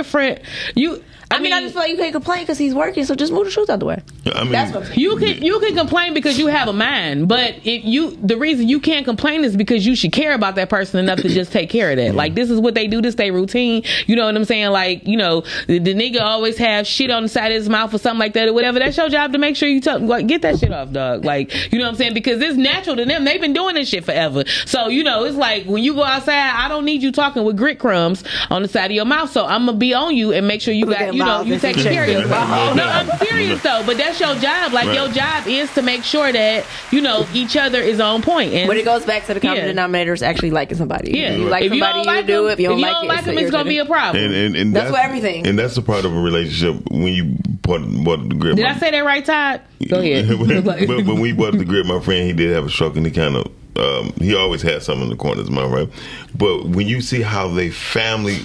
You. 0.75 1.03
I 1.31 1.39
mean, 1.39 1.53
I 1.53 1.61
just 1.61 1.75
feel 1.75 1.83
like 1.83 1.93
you 1.93 1.97
can't 1.97 2.13
complain 2.13 2.41
because 2.41 2.59
he's 2.59 2.75
working, 2.75 3.05
so 3.05 3.15
just 3.15 3.33
move 3.33 3.45
the 3.45 3.51
shoes 3.53 3.71
out 3.71 3.79
the 3.79 3.87
way. 3.87 4.03
I 4.35 4.43
mean, 4.43 4.53
That's 4.53 4.75
what 4.75 4.97
you 4.97 5.17
can 5.17 5.43
you 5.43 5.61
can 5.61 5.77
complain 5.77 6.13
because 6.13 6.39
you 6.39 6.49
have 6.49 6.67
a 6.67 6.73
mind, 6.73 7.29
but 7.29 7.55
if 7.65 7.85
you 7.85 8.17
the 8.17 8.37
reason 8.37 8.69
you 8.69 8.81
can't 8.81 9.05
complain 9.05 9.45
is 9.45 9.57
because 9.57 9.87
you 9.87 9.95
should 9.95 10.13
care 10.13 10.35
about 10.35 10.57
that 10.57 10.69
person 10.69 10.99
enough 10.99 11.21
to 11.21 11.29
just 11.29 11.53
take 11.53 11.71
care 11.71 11.91
of 11.93 11.97
that. 11.99 12.15
Like 12.17 12.35
this 12.35 12.51
is 12.51 12.59
what 12.61 12.75
they 12.75 12.89
do, 12.89 13.01
this 13.01 13.15
they 13.15 13.31
routine. 13.31 13.85
You 14.07 14.17
know 14.17 14.27
what 14.27 14.35
I'm 14.35 14.45
saying? 14.45 14.71
Like 14.71 15.07
you 15.07 15.17
know 15.17 15.43
the, 15.69 15.79
the 15.79 15.95
nigga 15.95 16.21
always 16.21 16.59
have 16.59 16.87
shit 16.87 17.11
on 17.11 17.23
the 17.23 17.29
side 17.29 17.53
of 17.53 17.57
his 17.57 17.69
mouth 17.69 17.95
or 17.95 17.99
something 17.99 18.19
like 18.19 18.33
that 18.35 18.49
or 18.49 18.53
whatever. 18.53 18.81
That's 18.81 18.97
your 18.97 19.09
job 19.09 19.33
to 19.33 19.39
make 19.39 19.55
sure 19.55 19.69
you 19.69 19.81
tell 19.81 20.01
like 20.01 20.27
get 20.27 20.43
that 20.43 20.59
shit 20.59 20.73
off, 20.73 20.91
dog. 20.91 21.25
Like 21.25 21.73
you 21.73 21.79
know 21.79 21.85
what 21.85 21.91
I'm 21.91 21.97
saying? 21.97 22.15
Because 22.15 22.43
it's 22.43 22.57
natural 22.57 22.97
to 22.97 23.05
them. 23.05 23.25
They've 23.25 23.41
been 23.41 23.53
doing 23.53 23.77
this 23.77 23.89
shit 23.89 24.05
forever. 24.05 24.43
So 24.67 24.89
you 24.89 25.05
know 25.05 25.25
it's 25.25 25.37
like 25.37 25.67
when 25.67 25.85
you 25.85 25.95
go 25.95 26.03
outside, 26.03 26.35
I 26.35 26.67
don't 26.69 26.85
need 26.85 27.03
you 27.03 27.13
talking 27.13 27.45
with 27.45 27.57
grit 27.57 27.79
crumbs 27.79 28.25
on 28.51 28.63
the 28.63 28.69
side 28.69 28.87
of 28.91 28.95
your 28.97 29.05
mouth. 29.05 29.31
So 29.31 29.47
I'm 29.47 29.67
gonna 29.67 29.79
be 29.79 29.95
on 29.95 30.17
you 30.17 30.33
and 30.33 30.49
make 30.49 30.61
sure 30.61 30.75
you 30.75 30.87
got 30.87 30.99
that 30.99 31.20
you 31.21 31.25
know 31.27 31.43
you 31.43 31.59
take 31.59 31.77
check. 31.77 31.93
care 31.93 32.05
of 32.05 32.11
your 32.11 32.27
No, 32.29 32.85
I'm 32.85 33.19
serious 33.19 33.63
though. 33.69 33.83
But 33.87 33.97
that's 33.99 34.19
your 34.21 34.35
job. 34.37 34.73
Like 34.73 34.87
Right. 34.87 34.95
your 34.97 35.09
job 35.09 35.47
is 35.47 35.73
to 35.75 35.83
make 35.83 36.03
sure 36.05 36.33
that 36.33 36.65
you 36.91 37.01
know 37.01 37.27
each 37.35 37.57
other 37.57 37.81
is 37.81 38.01
on 38.01 38.23
point. 38.23 38.53
And 38.55 38.67
But 38.67 38.77
it 38.77 38.85
goes 38.85 39.05
back 39.05 39.27
to 39.27 39.35
the 39.35 39.41
common 39.41 39.59
Yeah. 39.59 39.67
denominator 39.67 40.13
is 40.13 40.23
actually 40.23 40.51
liking 40.51 40.77
somebody. 40.79 41.13
Yeah. 41.19 41.33
If 41.33 41.39
you 41.41 41.49
like 41.49 41.65
If 41.65 41.73
you 41.75 41.81
somebody, 41.81 41.93
don't 42.05 42.05
you, 42.15 42.17
like 42.19 42.27
do 42.27 42.33
them- 42.43 42.47
it. 42.49 42.53
If 42.55 42.61
you 42.61 42.69
don't 42.69 42.79
if 42.79 42.81
you 42.81 42.87
like 42.87 42.95
don't 42.95 43.05
it, 43.05 43.09
like 43.09 43.19
it's 43.19 43.27
them, 43.27 43.39
it's 43.39 43.51
gonna 43.51 43.69
be 43.69 43.79
a 43.79 43.85
problem. 43.87 44.25
And, 44.25 44.35
and, 44.35 44.57
and 44.57 44.75
That's 44.77 44.91
what 44.91 45.05
everything. 45.05 45.47
And 45.47 45.59
that's 45.59 45.75
the 45.75 45.83
part 45.83 46.05
of 46.05 46.13
a 46.15 46.21
relationship 46.21 46.91
when 46.91 47.13
you 47.13 47.37
bought, 47.63 47.83
bought 48.05 48.29
the 48.29 48.35
grip. 48.35 48.57
Did 48.57 48.65
I 48.67 48.77
say 48.79 48.91
that 48.91 49.05
right, 49.05 49.25
Todd? 49.25 49.61
Go 49.89 50.01
ahead. 50.01 50.29
when, 50.39 50.65
when- 50.65 51.07
when 51.07 51.21
we 51.21 51.33
bought 51.33 51.53
the 51.57 51.65
grip, 51.65 51.87
my 51.87 52.01
friend 52.01 52.27
he 52.27 52.33
did 52.33 52.53
have 52.55 52.67
a 52.67 52.71
stroke, 52.71 52.97
and 52.97 53.05
he 53.07 53.13
kind 53.13 53.37
of 53.37 53.47
um, 53.77 54.13
he 54.19 54.35
always 54.35 54.63
had 54.63 54.83
something 54.83 55.05
in 55.05 55.11
the 55.11 55.17
corner 55.17 55.41
of 55.41 55.47
his 55.47 55.51
mouth, 55.51 55.71
right? 55.71 55.89
But 56.37 56.67
when 56.67 56.87
you 56.89 57.01
see 57.01 57.23
how 57.23 57.49
they 57.49 57.71
family 57.71 58.39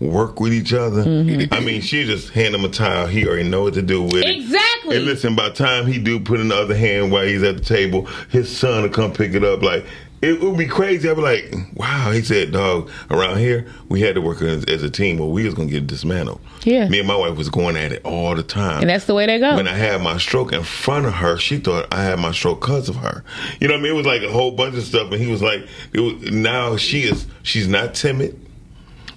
work 0.00 0.40
with 0.40 0.52
each 0.52 0.72
other, 0.72 1.04
Mm-hmm. 1.04 1.52
I 1.52 1.60
mean, 1.60 1.80
she 1.80 2.04
just 2.04 2.30
hand 2.30 2.54
him 2.54 2.64
a 2.64 2.68
towel. 2.68 3.06
He 3.06 3.26
already 3.26 3.48
know 3.48 3.62
what 3.62 3.74
to 3.74 3.82
do 3.82 4.02
with 4.02 4.14
it. 4.14 4.26
Exactly. 4.26 4.96
And 4.96 5.04
listen, 5.04 5.34
by 5.34 5.48
the 5.48 5.54
time 5.54 5.86
he 5.86 5.98
do 5.98 6.20
put 6.20 6.40
in 6.40 6.48
the 6.48 6.56
other 6.56 6.76
hand 6.76 7.10
while 7.10 7.24
he's 7.24 7.42
at 7.42 7.56
the 7.58 7.64
table, 7.64 8.06
his 8.30 8.54
son 8.54 8.82
will 8.82 8.90
come 8.90 9.12
pick 9.12 9.34
it 9.34 9.42
up. 9.44 9.62
Like 9.62 9.84
it 10.20 10.40
would 10.40 10.58
be 10.58 10.66
crazy. 10.66 11.08
I'd 11.08 11.14
be 11.14 11.22
like, 11.22 11.54
wow. 11.74 12.10
He 12.10 12.22
said, 12.22 12.52
dog, 12.52 12.90
around 13.10 13.38
here 13.38 13.66
we 13.88 14.00
had 14.00 14.14
to 14.16 14.20
work 14.20 14.42
as, 14.42 14.64
as 14.64 14.82
a 14.82 14.90
team, 14.90 15.20
or 15.20 15.30
we 15.30 15.44
was 15.44 15.54
gonna 15.54 15.70
get 15.70 15.86
dismantled. 15.86 16.40
Yeah. 16.64 16.88
Me 16.88 16.98
and 16.98 17.08
my 17.08 17.16
wife 17.16 17.36
was 17.36 17.48
going 17.48 17.76
at 17.76 17.92
it 17.92 18.04
all 18.04 18.34
the 18.34 18.42
time. 18.42 18.80
And 18.80 18.90
that's 18.90 19.06
the 19.06 19.14
way 19.14 19.26
they 19.26 19.38
go. 19.38 19.56
When 19.56 19.68
I 19.68 19.76
had 19.76 20.00
my 20.02 20.18
stroke 20.18 20.52
in 20.52 20.62
front 20.62 21.06
of 21.06 21.14
her, 21.14 21.38
she 21.38 21.58
thought 21.58 21.92
I 21.92 22.02
had 22.02 22.18
my 22.18 22.32
stroke 22.32 22.60
because 22.60 22.88
of 22.88 22.96
her. 22.96 23.24
You 23.60 23.68
know 23.68 23.74
what 23.74 23.80
I 23.80 23.82
mean? 23.82 23.92
It 23.92 23.96
was 23.96 24.06
like 24.06 24.22
a 24.22 24.30
whole 24.30 24.52
bunch 24.52 24.76
of 24.76 24.84
stuff, 24.84 25.10
and 25.12 25.20
he 25.20 25.30
was 25.30 25.42
like, 25.42 25.66
it 25.92 26.00
was, 26.00 26.14
now 26.30 26.76
she 26.76 27.02
is, 27.02 27.26
she's 27.42 27.68
not 27.68 27.94
timid. 27.94 28.44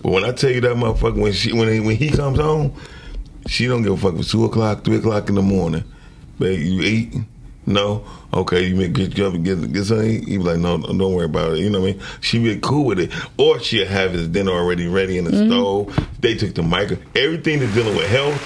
But 0.02 0.12
when 0.12 0.24
I 0.26 0.32
tell 0.32 0.50
you 0.50 0.62
that 0.62 0.76
motherfucker, 0.76 1.20
when 1.22 1.32
she, 1.34 1.54
when 1.54 1.72
he, 1.72 1.80
when 1.80 1.96
he 1.96 2.10
comes 2.10 2.40
home, 2.40 2.74
she 3.48 3.68
don't 3.68 3.84
give 3.84 3.94
a 3.94 3.98
fuck. 3.98 4.20
It's 4.20 4.32
two 4.32 4.46
o'clock, 4.46 4.84
three 4.84 4.98
o'clock 4.98 5.30
in 5.30 5.36
the 5.36 5.42
morning, 5.42 5.84
baby, 6.40 6.64
you 6.70 6.82
eat? 6.82 7.14
No. 7.68 8.04
Okay, 8.34 8.64
you 8.66 8.76
make 8.76 8.94
get 8.94 9.16
you 9.18 9.26
up 9.28 9.34
and 9.36 9.46
get 9.46 9.72
get 9.72 9.84
something. 9.86 10.24
to? 10.26 10.30
He 10.32 10.38
be 10.38 10.44
like, 10.44 10.58
no, 10.58 10.78
no, 10.78 10.88
don't 10.98 11.14
worry 11.14 11.26
about 11.26 11.54
it. 11.54 11.60
You 11.60 11.70
know 11.70 11.82
what 11.82 11.90
I 11.90 11.94
mean? 11.94 12.02
She 12.22 12.40
be 12.40 12.60
cool 12.60 12.86
with 12.86 13.00
it, 13.00 13.12
or 13.38 13.60
she'll 13.60 13.86
have 13.88 14.14
his 14.14 14.28
dinner 14.28 14.52
already 14.52 14.88
ready 14.88 15.18
in 15.20 15.26
the 15.26 15.32
Mm-hmm. 15.32 15.50
stove. 15.52 16.08
They 16.20 16.34
took 16.36 16.56
the 16.56 16.64
micro, 16.64 16.98
everything 17.16 17.60
that's 17.60 17.74
dealing 17.76 17.96
with 17.96 18.08
health. 18.10 18.40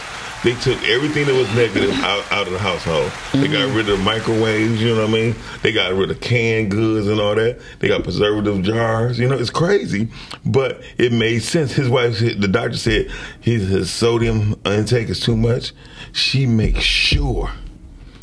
They 0.46 0.54
took 0.54 0.78
everything 0.84 1.26
that 1.26 1.34
was 1.34 1.52
negative 1.56 1.90
out, 2.04 2.32
out 2.32 2.46
of 2.46 2.54
the 2.54 2.60
household. 2.60 3.12
They 3.34 3.48
got 3.48 3.68
mm-hmm. 3.68 3.78
rid 3.78 3.90
of 3.90 4.00
microwaves, 4.02 4.80
you 4.80 4.94
know 4.94 5.02
what 5.02 5.10
I 5.10 5.12
mean? 5.12 5.36
They 5.64 5.72
got 5.72 5.92
rid 5.92 6.12
of 6.12 6.22
canned 6.22 6.70
goods 6.70 7.08
and 7.08 7.20
all 7.20 7.34
that. 7.34 7.60
They 7.80 7.88
got 7.88 8.04
preservative 8.04 8.62
jars. 8.62 9.18
You 9.18 9.28
know, 9.28 9.40
it's 9.40 9.50
crazy, 9.50 10.08
but 10.46 10.84
it 11.00 11.12
made 11.12 11.40
sense. 11.40 11.72
His 11.72 11.90
wife, 11.90 12.18
said- 12.18 12.42
the 12.42 12.48
doctor 12.48 12.78
said 12.78 13.10
his, 13.42 13.68
his 13.70 13.90
sodium 13.92 14.54
intake 14.66 15.10
is 15.10 15.20
too 15.20 15.36
much. 15.36 15.74
She 16.12 16.46
makes 16.46 16.84
sure 16.84 17.50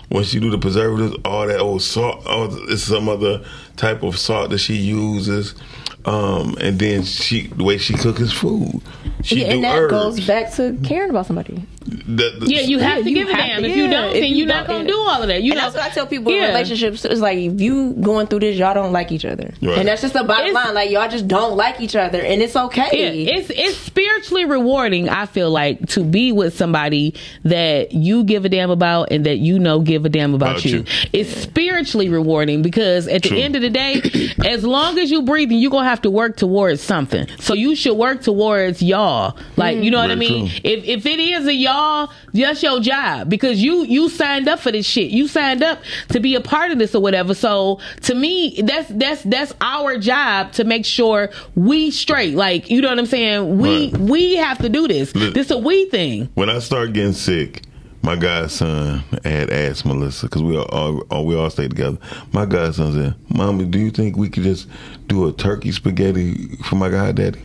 when 0.08 0.22
she 0.22 0.38
do 0.38 0.48
the 0.48 0.58
preservatives, 0.58 1.16
all 1.24 1.48
that 1.48 1.58
old 1.58 1.82
salt, 1.82 2.24
all 2.24 2.48
it's 2.70 2.84
some 2.84 3.08
other 3.08 3.44
type 3.76 4.04
of 4.04 4.16
salt 4.16 4.50
that 4.50 4.58
she 4.58 4.76
uses. 4.76 5.56
Um, 6.04 6.56
and 6.60 6.78
then 6.80 7.04
she, 7.04 7.46
the 7.46 7.62
way 7.62 7.78
she 7.78 7.94
cook 7.94 8.18
his 8.18 8.32
food, 8.32 8.80
she 9.22 9.40
yeah, 9.42 9.48
do 9.50 9.54
and 9.54 9.64
that 9.64 9.78
herbs. 9.78 9.90
goes 9.92 10.26
back 10.26 10.52
to 10.54 10.76
caring 10.82 11.10
about 11.10 11.26
somebody. 11.26 11.62
The- 11.84 12.36
the- 12.40 12.46
Yeah, 12.46 12.60
you 12.62 12.78
have 12.78 13.02
to 13.04 13.08
you 13.10 13.14
give 13.14 13.28
a 13.28 13.32
damn. 13.32 13.62
to- 13.62 13.68
if 13.68 13.76
you 13.76 13.88
don't, 13.88 14.06
if 14.08 14.14
then 14.14 14.24
you 14.30 14.36
you're 14.38 14.46
not 14.46 14.66
gonna 14.68 14.86
do 14.86 14.96
all 14.98 15.20
of 15.22 15.28
that. 15.28 15.42
You 15.42 15.52
and 15.52 15.58
know, 15.58 15.64
that's 15.70 15.76
what 15.76 15.84
I 15.84 15.88
tell 15.90 16.06
people 16.06 16.32
in 16.32 16.40
relationships. 16.40 17.04
It's 17.04 17.20
like 17.20 17.38
if 17.38 17.60
you 17.60 17.92
going 18.00 18.26
through 18.28 18.40
this, 18.40 18.56
y'all 18.56 18.72
don't 18.74 18.92
like 18.92 19.10
each 19.12 19.24
other, 19.24 19.52
Right. 19.60 19.78
and 19.78 19.88
that's 19.88 20.02
just 20.02 20.14
the 20.14 20.22
bottom 20.24 20.48
It's- 20.48 20.64
line. 20.64 20.74
Like 20.74 20.90
y'all 20.90 21.08
just 21.08 21.26
don't 21.28 21.56
like 21.56 21.80
each 21.80 21.94
other, 21.96 22.20
and 22.20 22.40
it's 22.42 22.54
okay. 22.56 22.88
Yeah, 22.92 23.34
it's 23.36 23.50
it's 23.50 23.76
spiritually 23.76 24.44
rewarding. 24.44 25.08
I 25.08 25.26
feel 25.26 25.50
like 25.50 25.86
to 25.90 26.02
be 26.04 26.30
with 26.32 26.56
somebody 26.56 27.14
that 27.44 27.92
you 27.92 28.24
give 28.24 28.44
a 28.44 28.48
damn 28.48 28.70
about 28.70 29.08
and 29.12 29.26
that 29.26 29.38
you 29.38 29.58
know 29.58 29.80
give 29.80 30.04
a 30.04 30.08
damn 30.08 30.34
about, 30.34 30.50
About 30.52 30.64
you. 30.64 30.78
you. 30.78 30.84
It's 31.12 31.30
spiritually 31.36 32.08
rewarding 32.08 32.62
because 32.62 33.06
at 33.08 33.22
True. 33.24 33.36
the 33.36 33.42
end 33.42 33.56
of 33.56 33.62
the 33.62 33.70
day, 33.70 34.00
as 34.46 34.64
long 34.64 34.98
as 34.98 35.10
you 35.10 35.22
breathing, 35.22 35.58
you're 35.58 35.70
gonna 35.70 35.88
have 35.88 35.91
to 36.00 36.10
work 36.10 36.36
towards 36.36 36.80
something. 36.80 37.26
So 37.38 37.54
you 37.54 37.76
should 37.76 37.94
work 37.98 38.22
towards 38.22 38.82
y'all. 38.82 39.36
Like 39.56 39.78
you 39.78 39.90
know 39.90 39.98
what 39.98 40.10
I 40.10 40.14
mean? 40.14 40.48
true. 40.48 40.58
If 40.64 40.84
if 40.84 41.06
it 41.06 41.20
is 41.20 41.46
a 41.46 41.52
y'all, 41.54 42.10
that's 42.32 42.62
your 42.62 42.80
job 42.80 43.28
because 43.28 43.62
you 43.62 43.84
you 43.84 44.08
signed 44.08 44.48
up 44.48 44.58
for 44.58 44.72
this 44.72 44.86
shit. 44.86 45.10
You 45.10 45.28
signed 45.28 45.62
up 45.62 45.80
to 46.08 46.18
be 46.20 46.34
a 46.34 46.40
part 46.40 46.70
of 46.70 46.78
this 46.78 46.94
or 46.94 47.02
whatever. 47.02 47.34
So 47.34 47.78
to 48.02 48.14
me, 48.14 48.62
that's 48.64 48.88
that's 48.88 49.22
that's 49.24 49.52
our 49.60 49.98
job 49.98 50.52
to 50.52 50.64
make 50.64 50.84
sure 50.86 51.30
we 51.54 51.90
straight. 51.90 52.34
Like 52.34 52.70
you 52.70 52.80
know 52.80 52.88
what 52.88 52.98
I'm 52.98 53.06
saying? 53.06 53.58
We 53.58 53.72
Right. 53.90 53.98
we 53.98 54.36
have 54.36 54.58
to 54.58 54.68
do 54.68 54.88
this. 54.88 55.14
Look. 55.14 55.34
This 55.34 55.50
a 55.50 55.58
we 55.58 55.86
thing. 55.86 56.28
When 56.34 56.48
I 56.48 56.58
start 56.58 56.92
getting 56.92 57.12
sick, 57.12 57.62
my 58.02 58.16
godson 58.16 58.98
had 59.24 59.50
asked 59.50 59.84
Melissa 59.84 60.26
because 60.26 60.42
we 60.42 60.56
all, 60.56 61.00
all 61.10 61.24
we 61.26 61.36
all 61.36 61.50
stay 61.50 61.68
together. 61.68 61.98
My 62.32 62.46
godson 62.46 62.92
said, 62.92 63.14
"Mommy, 63.28 63.64
do 63.64 63.78
you 63.78 63.90
think 63.90 64.16
we 64.16 64.28
could 64.28 64.42
just 64.42 64.68
do 65.06 65.28
a 65.28 65.32
turkey 65.32 65.72
spaghetti 65.72 66.56
for 66.64 66.76
my 66.76 66.88
goddaddy? 66.90 67.40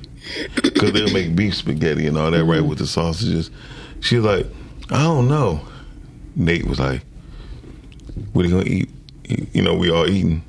Because 0.55 0.91
they'll 0.91 1.13
make 1.13 1.35
beef 1.35 1.55
spaghetti 1.55 2.05
and 2.07 2.17
all 2.17 2.31
that, 2.31 2.43
right, 2.43 2.63
with 2.65 2.79
the 2.79 2.87
sausages." 2.87 3.49
She 4.01 4.15
was 4.17 4.25
like, 4.25 4.45
"I 4.89 5.03
don't 5.03 5.27
know." 5.27 5.61
Nate 6.35 6.65
was 6.67 6.79
like, 6.79 7.01
"What 8.33 8.45
are 8.45 8.49
you 8.49 8.53
gonna 8.57 8.69
eat?" 8.69 8.89
You 9.53 9.61
know, 9.61 9.75
we 9.75 9.89
all 9.91 10.07
eating. 10.09 10.43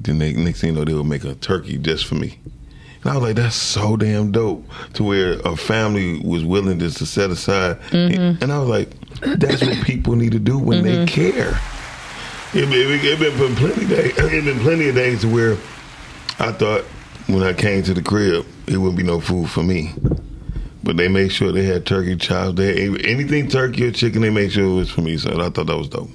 Then 0.00 0.18
they, 0.18 0.32
next 0.32 0.60
thing 0.60 0.70
you 0.70 0.76
know, 0.76 0.84
they'll 0.84 1.04
make 1.04 1.24
a 1.24 1.34
turkey 1.34 1.76
just 1.76 2.06
for 2.06 2.14
me. 2.14 2.38
And 3.02 3.10
I 3.12 3.14
was 3.14 3.22
like, 3.22 3.36
that's 3.36 3.56
so 3.56 3.96
damn 3.96 4.30
dope. 4.30 4.64
To 4.94 5.04
where 5.04 5.38
a 5.40 5.56
family 5.56 6.20
was 6.24 6.44
willing 6.44 6.78
just 6.78 6.98
to 6.98 7.06
set 7.06 7.30
aside, 7.30 7.80
Mhm. 7.90 8.40
and 8.42 8.52
I 8.52 8.58
was 8.58 8.68
like, 8.68 8.90
that's 9.20 9.62
what 9.62 9.84
people 9.84 10.16
need 10.16 10.32
to 10.32 10.38
do 10.38 10.58
when 10.58 10.82
they 10.82 10.96
mm-hmm. 10.96 11.06
care. 11.06 11.60
It, 12.52 12.68
it, 12.72 13.20
it 13.22 13.38
been 13.38 13.54
plenty 13.56 13.86
days. 13.86 14.18
It 14.18 14.44
been 14.44 14.60
plenty 14.60 14.88
of 14.88 14.94
days 14.94 15.24
where 15.24 15.52
I 16.38 16.52
thought 16.52 16.84
when 17.26 17.42
I 17.42 17.52
came 17.52 17.82
to 17.84 17.94
the 17.94 18.02
crib, 18.02 18.46
it 18.66 18.76
wouldn't 18.78 18.96
be 18.96 19.02
no 19.02 19.20
food 19.20 19.50
for 19.50 19.62
me. 19.62 19.92
But 20.82 20.96
they 20.96 21.08
made 21.08 21.30
sure 21.30 21.52
they 21.52 21.64
had 21.64 21.86
turkey 21.86 22.16
chops. 22.16 22.56
They 22.56 22.88
had 22.88 23.04
anything 23.04 23.48
turkey 23.48 23.86
or 23.86 23.92
chicken. 23.92 24.22
They 24.22 24.30
made 24.30 24.52
sure 24.52 24.64
it 24.64 24.74
was 24.74 24.90
for 24.90 25.02
me. 25.02 25.18
So 25.18 25.30
I 25.40 25.50
thought 25.50 25.66
that 25.66 25.76
was 25.76 25.88
dope. 25.88 26.10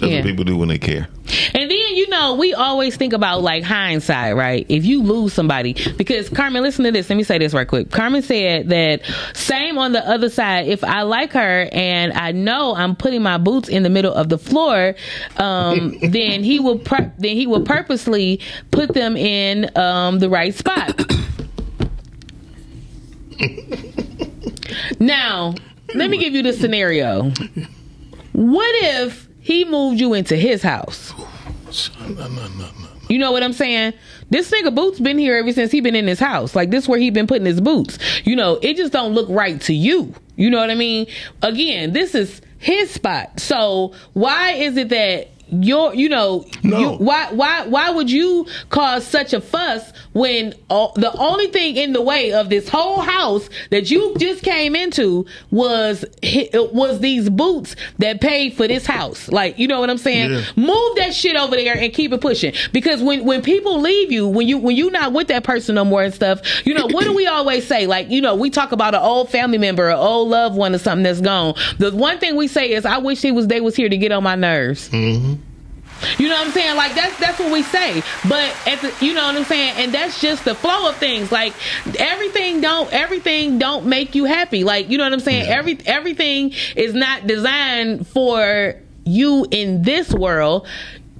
That's 0.00 0.12
Yeah. 0.12 0.18
what 0.18 0.26
people 0.26 0.44
do 0.44 0.56
when 0.56 0.68
they 0.68 0.78
care. 0.78 1.08
And 1.54 1.70
then 1.70 1.96
you 1.96 2.08
know 2.08 2.34
we 2.34 2.52
always 2.54 2.96
think 2.96 3.12
about 3.12 3.42
like 3.42 3.62
hindsight, 3.64 4.36
right? 4.36 4.66
If 4.68 4.84
you 4.84 5.02
lose 5.02 5.32
somebody, 5.32 5.74
because 5.96 6.28
Carmen, 6.28 6.62
listen 6.62 6.84
to 6.84 6.92
this. 6.92 7.08
Let 7.08 7.16
me 7.16 7.22
say 7.22 7.38
this 7.38 7.54
right 7.54 7.66
quick. 7.66 7.90
Carmen 7.90 8.22
said 8.22 8.68
that 8.68 9.00
same 9.34 9.78
on 9.78 9.92
the 9.92 10.06
other 10.06 10.28
side. 10.28 10.68
If 10.68 10.84
I 10.84 11.02
like 11.02 11.32
her 11.32 11.68
and 11.72 12.12
I 12.12 12.32
know 12.32 12.74
I'm 12.74 12.94
putting 12.94 13.22
my 13.22 13.38
boots 13.38 13.68
in 13.68 13.82
the 13.82 13.90
middle 13.90 14.12
of 14.12 14.28
the 14.28 14.38
floor, 14.38 14.94
um, 15.38 15.96
then 16.02 16.44
he 16.44 16.60
will 16.60 16.78
pur- 16.78 17.12
then 17.18 17.36
he 17.36 17.46
will 17.46 17.62
purposely 17.62 18.40
put 18.70 18.92
them 18.92 19.16
in 19.16 19.70
um, 19.78 20.18
the 20.18 20.28
right 20.28 20.54
spot. 20.54 21.00
now, 25.00 25.54
let 25.94 26.10
me 26.10 26.18
give 26.18 26.34
you 26.34 26.42
the 26.42 26.52
scenario. 26.52 27.30
What 28.32 28.74
if 28.84 29.25
he 29.46 29.64
moved 29.64 30.00
you 30.00 30.12
into 30.12 30.34
his 30.34 30.60
house? 30.60 31.14
You 33.08 33.20
know 33.20 33.30
what 33.30 33.44
I'm 33.44 33.52
saying? 33.52 33.92
This 34.28 34.50
nigga 34.50 34.74
Boots 34.74 34.98
been 34.98 35.18
here 35.18 35.36
ever 35.36 35.52
since 35.52 35.70
he 35.70 35.80
been 35.80 35.94
in 35.94 36.08
his 36.08 36.18
house. 36.18 36.56
Like 36.56 36.70
this 36.70 36.88
where 36.88 36.98
he 36.98 37.10
been 37.10 37.28
putting 37.28 37.46
his 37.46 37.60
boots. 37.60 37.96
You 38.24 38.34
know, 38.34 38.58
it 38.60 38.76
just 38.76 38.92
don't 38.92 39.14
look 39.14 39.28
right 39.28 39.60
to 39.60 39.72
you. 39.72 40.12
You 40.34 40.50
know 40.50 40.58
what 40.58 40.72
I 40.72 40.74
mean? 40.74 41.06
Again, 41.42 41.92
this 41.92 42.16
is 42.16 42.42
his 42.58 42.90
spot. 42.90 43.38
So 43.38 43.94
why 44.14 44.54
is 44.54 44.76
it 44.76 44.88
that 44.88 45.28
your 45.48 45.94
you 45.94 46.08
know 46.08 46.44
you, 46.62 46.90
why 46.92 47.32
why 47.32 47.66
why 47.66 47.90
would 47.90 48.10
you 48.10 48.46
cause 48.70 49.06
such 49.06 49.32
a 49.32 49.40
fuss 49.40 49.92
when 50.12 50.52
uh, 50.70 50.88
the 50.96 51.12
only 51.18 51.46
thing 51.48 51.76
in 51.76 51.92
the 51.92 52.02
way 52.02 52.32
of 52.32 52.48
this 52.48 52.68
whole 52.68 53.00
house 53.00 53.48
that 53.70 53.90
you 53.90 54.14
just 54.18 54.42
came 54.42 54.74
into 54.74 55.24
was 55.52 56.04
was 56.72 57.00
these 57.00 57.30
boots 57.30 57.76
that 57.98 58.20
paid 58.20 58.54
for 58.54 58.66
this 58.66 58.86
house? 58.86 59.28
Like 59.28 59.58
you 59.58 59.68
know 59.68 59.78
what 59.78 59.88
i'm 59.88 59.98
saying? 59.98 60.32
Yeah. 60.32 60.42
move 60.56 60.96
that 60.96 61.14
shit 61.14 61.36
over 61.36 61.54
there 61.54 61.76
and 61.78 61.92
keep 61.92 62.12
it 62.12 62.20
pushing. 62.20 62.52
Because 62.72 63.00
when 63.00 63.24
when 63.24 63.42
people 63.42 63.80
leave 63.80 64.10
you 64.10 64.26
when 64.26 64.48
you 64.48 64.58
when 64.58 64.74
you 64.74 64.90
not 64.90 65.12
with 65.12 65.28
that 65.28 65.44
person 65.44 65.76
no 65.76 65.84
more 65.84 66.02
and 66.02 66.12
stuff 66.14 66.40
you 66.66 66.74
know 66.74 66.86
what 66.86 67.04
do 67.04 67.14
we 67.14 67.26
always 67.26 67.66
say? 67.66 67.86
Like 67.86 68.10
you 68.10 68.20
know 68.20 68.34
we 68.34 68.50
talk 68.50 68.72
about 68.72 68.94
an 68.94 69.02
old 69.02 69.30
family 69.30 69.58
member 69.58 69.88
an 69.88 69.98
old 69.98 70.28
loved 70.28 70.56
one 70.56 70.74
or 70.74 70.78
something 70.78 71.04
that's 71.04 71.20
gone. 71.20 71.54
The 71.78 71.94
one 71.94 72.18
thing 72.18 72.34
we 72.36 72.48
say 72.48 72.72
is 72.72 72.84
i 72.84 72.98
wish 72.98 73.22
he 73.22 73.30
was 73.30 73.46
they 73.46 73.60
was 73.60 73.76
here 73.76 73.88
to 73.88 73.96
get 73.96 74.10
on 74.10 74.24
my 74.24 74.34
nerves. 74.34 74.88
Mm-hmm. 74.88 75.35
You 76.18 76.28
know 76.28 76.34
what 76.34 76.46
I'm 76.46 76.52
saying? 76.52 76.76
Like 76.76 76.94
that's 76.94 77.18
that's 77.18 77.38
what 77.38 77.52
we 77.52 77.62
say. 77.62 78.02
But 78.28 78.54
at 78.66 78.80
the, 78.80 78.94
you 79.04 79.14
know 79.14 79.26
what 79.26 79.36
I'm 79.36 79.44
saying? 79.44 79.74
And 79.76 79.92
that's 79.92 80.20
just 80.20 80.44
the 80.44 80.54
flow 80.54 80.88
of 80.88 80.96
things. 80.96 81.32
Like 81.32 81.54
everything 81.98 82.60
don't 82.60 82.92
everything 82.92 83.58
don't 83.58 83.86
make 83.86 84.14
you 84.14 84.24
happy. 84.24 84.64
Like 84.64 84.88
you 84.88 84.98
know 84.98 85.04
what 85.04 85.12
I'm 85.12 85.20
saying? 85.20 85.46
Every 85.46 85.78
everything 85.86 86.52
is 86.74 86.94
not 86.94 87.26
designed 87.26 88.06
for 88.06 88.80
you 89.04 89.46
in 89.50 89.82
this 89.82 90.12
world. 90.12 90.66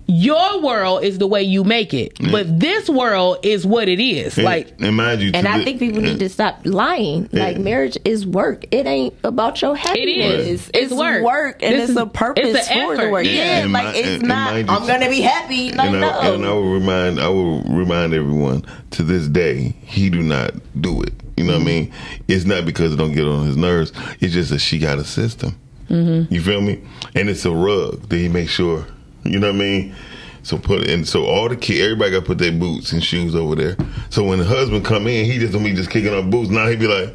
Your 0.09 0.61
world 0.63 1.03
is 1.03 1.19
the 1.19 1.27
way 1.27 1.43
you 1.43 1.65
make 1.65 1.93
it, 1.93 2.17
but 2.31 2.61
this 2.61 2.89
world 2.89 3.39
is 3.43 3.67
what 3.67 3.89
it 3.89 3.99
is. 4.01 4.39
Like, 4.39 4.75
and 4.81 4.97
mind 4.97 5.21
you, 5.21 5.33
And 5.35 5.49
I 5.49 5.59
the- 5.59 5.65
think 5.65 5.81
people 5.81 6.01
need 6.01 6.21
to 6.21 6.29
stop 6.29 6.61
lying. 6.65 7.29
Yeah. 7.33 7.43
Like 7.45 7.59
marriage 7.59 7.99
is 8.05 8.25
work. 8.25 8.67
It 8.71 8.87
ain't 8.87 9.15
about 9.25 9.61
your 9.63 9.75
happiness. 9.75 10.47
is. 10.47 10.69
It's, 10.69 10.79
It's 10.79 10.93
work. 10.95 11.25
work, 11.25 11.63
and 11.63 11.75
This 11.75 11.83
it's 11.83 11.91
is- 11.91 11.97
a 11.97 12.07
purpose 12.07 12.45
it's 12.55 12.71
an 12.71 12.87
for 12.87 12.97
the 12.97 13.03
effort. 13.03 13.11
work. 13.13 13.25
Yeah. 13.27 13.33
Yeah, 13.33 13.59
And 13.65 13.73
like 13.73 13.95
mi- 13.95 13.99
it's 13.99 14.09
and- 14.09 14.19
and 14.21 14.29
not. 14.29 14.53
mind 14.53 14.69
you- 14.69 14.75
I'm 14.77 14.87
gonna 14.87 15.11
be 15.11 15.21
happy. 15.23 15.73
Like 15.73 15.91
and, 15.91 16.01
no. 16.01 16.21
And 16.21 16.47
I 16.47 16.53
will 16.53 16.71
remind 16.71 17.21
I 17.21 17.29
will 17.29 17.63
remind 17.63 18.15
everyone 18.15 18.65
to 18.93 19.03
this 19.03 19.27
day 19.27 19.75
he 19.83 20.09
do 20.09 20.23
not 20.23 20.53
do 20.81 21.03
it. 21.03 21.15
You 21.37 21.45
know 21.45 21.55
what 21.55 21.63
I 21.63 21.65
mean? 21.65 21.93
It's 22.29 22.45
not 22.45 22.65
because 22.65 22.93
it 22.93 22.97
don't 22.97 23.13
get 23.13 23.25
on 23.27 23.45
his 23.47 23.57
nerves. 23.57 23.93
It's 24.21 24.33
just 24.33 24.51
that 24.51 24.61
she 24.61 24.79
got 24.79 24.99
a 24.99 25.05
system. 25.05 25.57
Mm-hmm. 25.91 26.33
You 26.33 26.41
feel 26.41 26.61
me? 26.61 26.81
And 27.15 27.29
it's 27.29 27.45
a 27.45 27.51
rug 27.51 28.09
that 28.09 28.17
he 28.17 28.29
makes 28.29 28.53
sure. 28.53 28.87
You 29.33 29.39
know 29.39 29.49
what 29.49 29.57
I 29.57 29.59
mean? 29.59 29.95
So 30.43 30.59
put 30.59 30.89
and 30.89 31.07
so 31.07 31.25
all 31.27 31.49
the 31.49 31.57
kids, 31.57 31.81
everybody 31.81 32.13
got 32.13 32.21
to 32.21 32.27
put 32.27 32.39
their 32.39 32.53
boots 32.53 32.93
and 32.93 33.03
shoes 33.03 33.35
over 33.35 33.57
there. 33.57 33.77
So 34.11 34.25
when 34.25 34.39
the 34.39 34.45
husband 34.45 34.85
come 34.85 35.07
in, 35.09 35.25
he 35.25 35.39
just 35.39 35.53
don't 35.53 35.65
be 35.65 35.75
just 35.75 35.91
kicking 35.91 36.15
up 36.15 36.31
boots. 36.31 36.51
Now 36.51 36.69
he 36.69 36.77
be 36.77 36.87
like, 36.87 37.15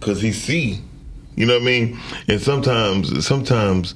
cause 0.00 0.20
he 0.20 0.32
see. 0.32 0.80
You 1.36 1.46
know 1.46 1.54
what 1.54 1.62
I 1.62 1.64
mean? 1.64 1.98
And 2.28 2.40
sometimes, 2.40 3.26
sometimes 3.26 3.94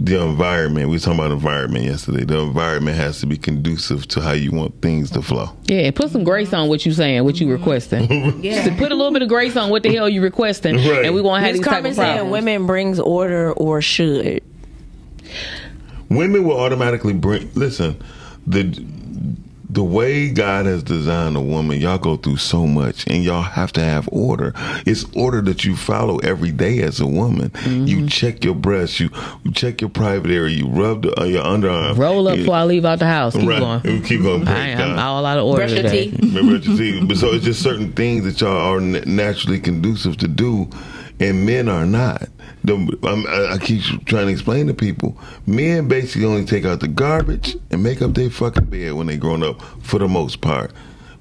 the 0.00 0.22
environment. 0.22 0.88
We 0.88 0.96
were 0.96 1.00
talking 1.00 1.18
about 1.18 1.30
environment 1.30 1.84
yesterday. 1.84 2.24
The 2.24 2.38
environment 2.38 2.96
has 2.96 3.20
to 3.20 3.26
be 3.26 3.36
conducive 3.36 4.08
to 4.08 4.20
how 4.22 4.32
you 4.32 4.50
want 4.50 4.80
things 4.80 5.10
to 5.10 5.20
flow. 5.20 5.50
yeah, 5.64 5.90
put 5.90 6.10
some 6.10 6.24
grace 6.24 6.54
on 6.54 6.68
what 6.68 6.86
you 6.86 6.92
saying, 6.92 7.22
what 7.24 7.38
you 7.38 7.46
mm-hmm. 7.46 7.62
requesting. 7.62 8.40
Yeah. 8.42 8.64
So 8.64 8.74
put 8.76 8.92
a 8.92 8.94
little 8.94 9.12
bit 9.12 9.22
of 9.22 9.28
grace 9.28 9.56
on 9.56 9.68
what 9.68 9.82
the 9.82 9.92
hell 9.94 10.08
you 10.08 10.22
requesting, 10.22 10.76
Right. 10.76 11.04
and 11.04 11.14
we 11.14 11.22
gonna 11.22 11.40
have 11.40 11.50
Miss 11.52 11.58
these 11.58 11.66
type 11.66 11.74
Carmen 11.74 11.90
of 11.90 11.96
saying 11.96 12.16
problems. 12.18 12.32
women 12.32 12.66
brings 12.66 12.98
order 12.98 13.52
or 13.52 13.82
should. 13.82 14.42
Women 16.10 16.44
will 16.44 16.58
automatically 16.60 17.12
bring. 17.14 17.50
Listen, 17.54 18.02
the 18.46 18.84
the 19.72 19.84
way 19.84 20.30
God 20.30 20.66
has 20.66 20.82
designed 20.82 21.36
a 21.36 21.40
woman, 21.40 21.80
y'all 21.80 21.96
go 21.98 22.16
through 22.16 22.38
so 22.38 22.66
much, 22.66 23.06
and 23.06 23.22
y'all 23.22 23.42
have 23.42 23.72
to 23.74 23.80
have 23.80 24.08
order. 24.10 24.52
It's 24.84 25.04
order 25.14 25.40
that 25.42 25.64
you 25.64 25.76
follow 25.76 26.18
every 26.18 26.50
day 26.50 26.80
as 26.82 26.98
a 26.98 27.06
woman. 27.06 27.50
Mm-hmm. 27.50 27.84
You 27.86 28.08
check 28.08 28.44
your 28.44 28.56
breasts, 28.56 28.98
you, 28.98 29.10
you 29.44 29.52
check 29.52 29.80
your 29.80 29.90
private 29.90 30.32
area, 30.32 30.56
you 30.56 30.68
rub 30.68 31.02
the, 31.02 31.20
uh, 31.20 31.24
your 31.24 31.44
underarm. 31.44 31.96
Roll 31.96 32.26
up 32.26 32.36
You- 32.36 32.42
before 32.42 32.56
I 32.56 32.64
leave 32.64 32.84
out 32.84 32.98
the 32.98 33.06
house. 33.06 33.34
Keep 33.36 33.48
right. 33.48 33.60
going. 33.60 34.00
We 34.00 34.00
keep 34.06 34.22
going. 34.22 34.48
I 34.48 34.70
am 34.70 34.98
all 34.98 35.24
out 35.24 35.38
of 35.38 35.44
order 35.44 35.66
Brush 35.68 35.78
your 35.80 35.88
teeth. 35.88 36.18
Remember 36.18 36.54
what 36.54 36.64
you 36.64 36.76
see. 36.76 37.04
But 37.04 37.18
so 37.18 37.28
it's 37.28 37.44
just 37.44 37.62
certain 37.62 37.92
things 37.92 38.24
that 38.24 38.40
y'all 38.40 38.74
are 38.74 38.80
naturally 38.80 39.60
conducive 39.60 40.16
to 40.16 40.26
do, 40.26 40.68
and 41.20 41.46
men 41.46 41.68
are 41.68 41.86
not. 41.86 42.28
The, 42.64 42.74
I'm, 43.04 43.26
I 43.26 43.54
I 43.54 43.58
keep 43.58 43.82
trying 44.06 44.26
to 44.26 44.32
explain 44.32 44.66
to 44.66 44.74
people, 44.74 45.16
men 45.46 45.86
basically 45.86 46.26
only 46.26 46.44
take 46.44 46.64
out 46.64 46.80
the 46.80 46.88
garbage 46.88 47.56
and 47.70 47.82
make 47.82 48.02
up 48.02 48.14
their 48.14 48.30
fucking 48.30 48.64
bed 48.64 48.94
when 48.94 49.06
they 49.06 49.16
grown 49.16 49.42
up, 49.42 49.62
for 49.82 49.98
the 49.98 50.08
most 50.08 50.40
part. 50.40 50.72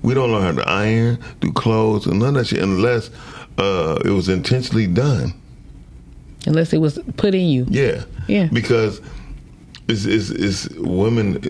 We 0.02 0.14
don't 0.14 0.32
learn 0.32 0.56
how 0.56 0.64
to 0.64 0.70
iron, 0.70 1.20
do 1.42 1.52
clothes, 1.52 2.08
and 2.08 2.20
none 2.20 2.30
of 2.30 2.36
that 2.36 2.48
shit 2.48 2.60
unless 2.60 3.10
uh, 3.58 4.00
it 4.06 4.12
was 4.12 4.30
intentionally 4.30 4.88
done. 4.88 5.34
Unless 6.46 6.72
it 6.72 6.78
was 6.78 6.98
put 7.18 7.36
in 7.36 7.48
you. 7.48 7.66
Yeah. 7.70 8.06
Yeah. 8.28 8.48
Because 8.54 9.02
it's, 9.90 10.06
it's, 10.06 10.30
it's 10.30 10.70
women, 10.78 11.44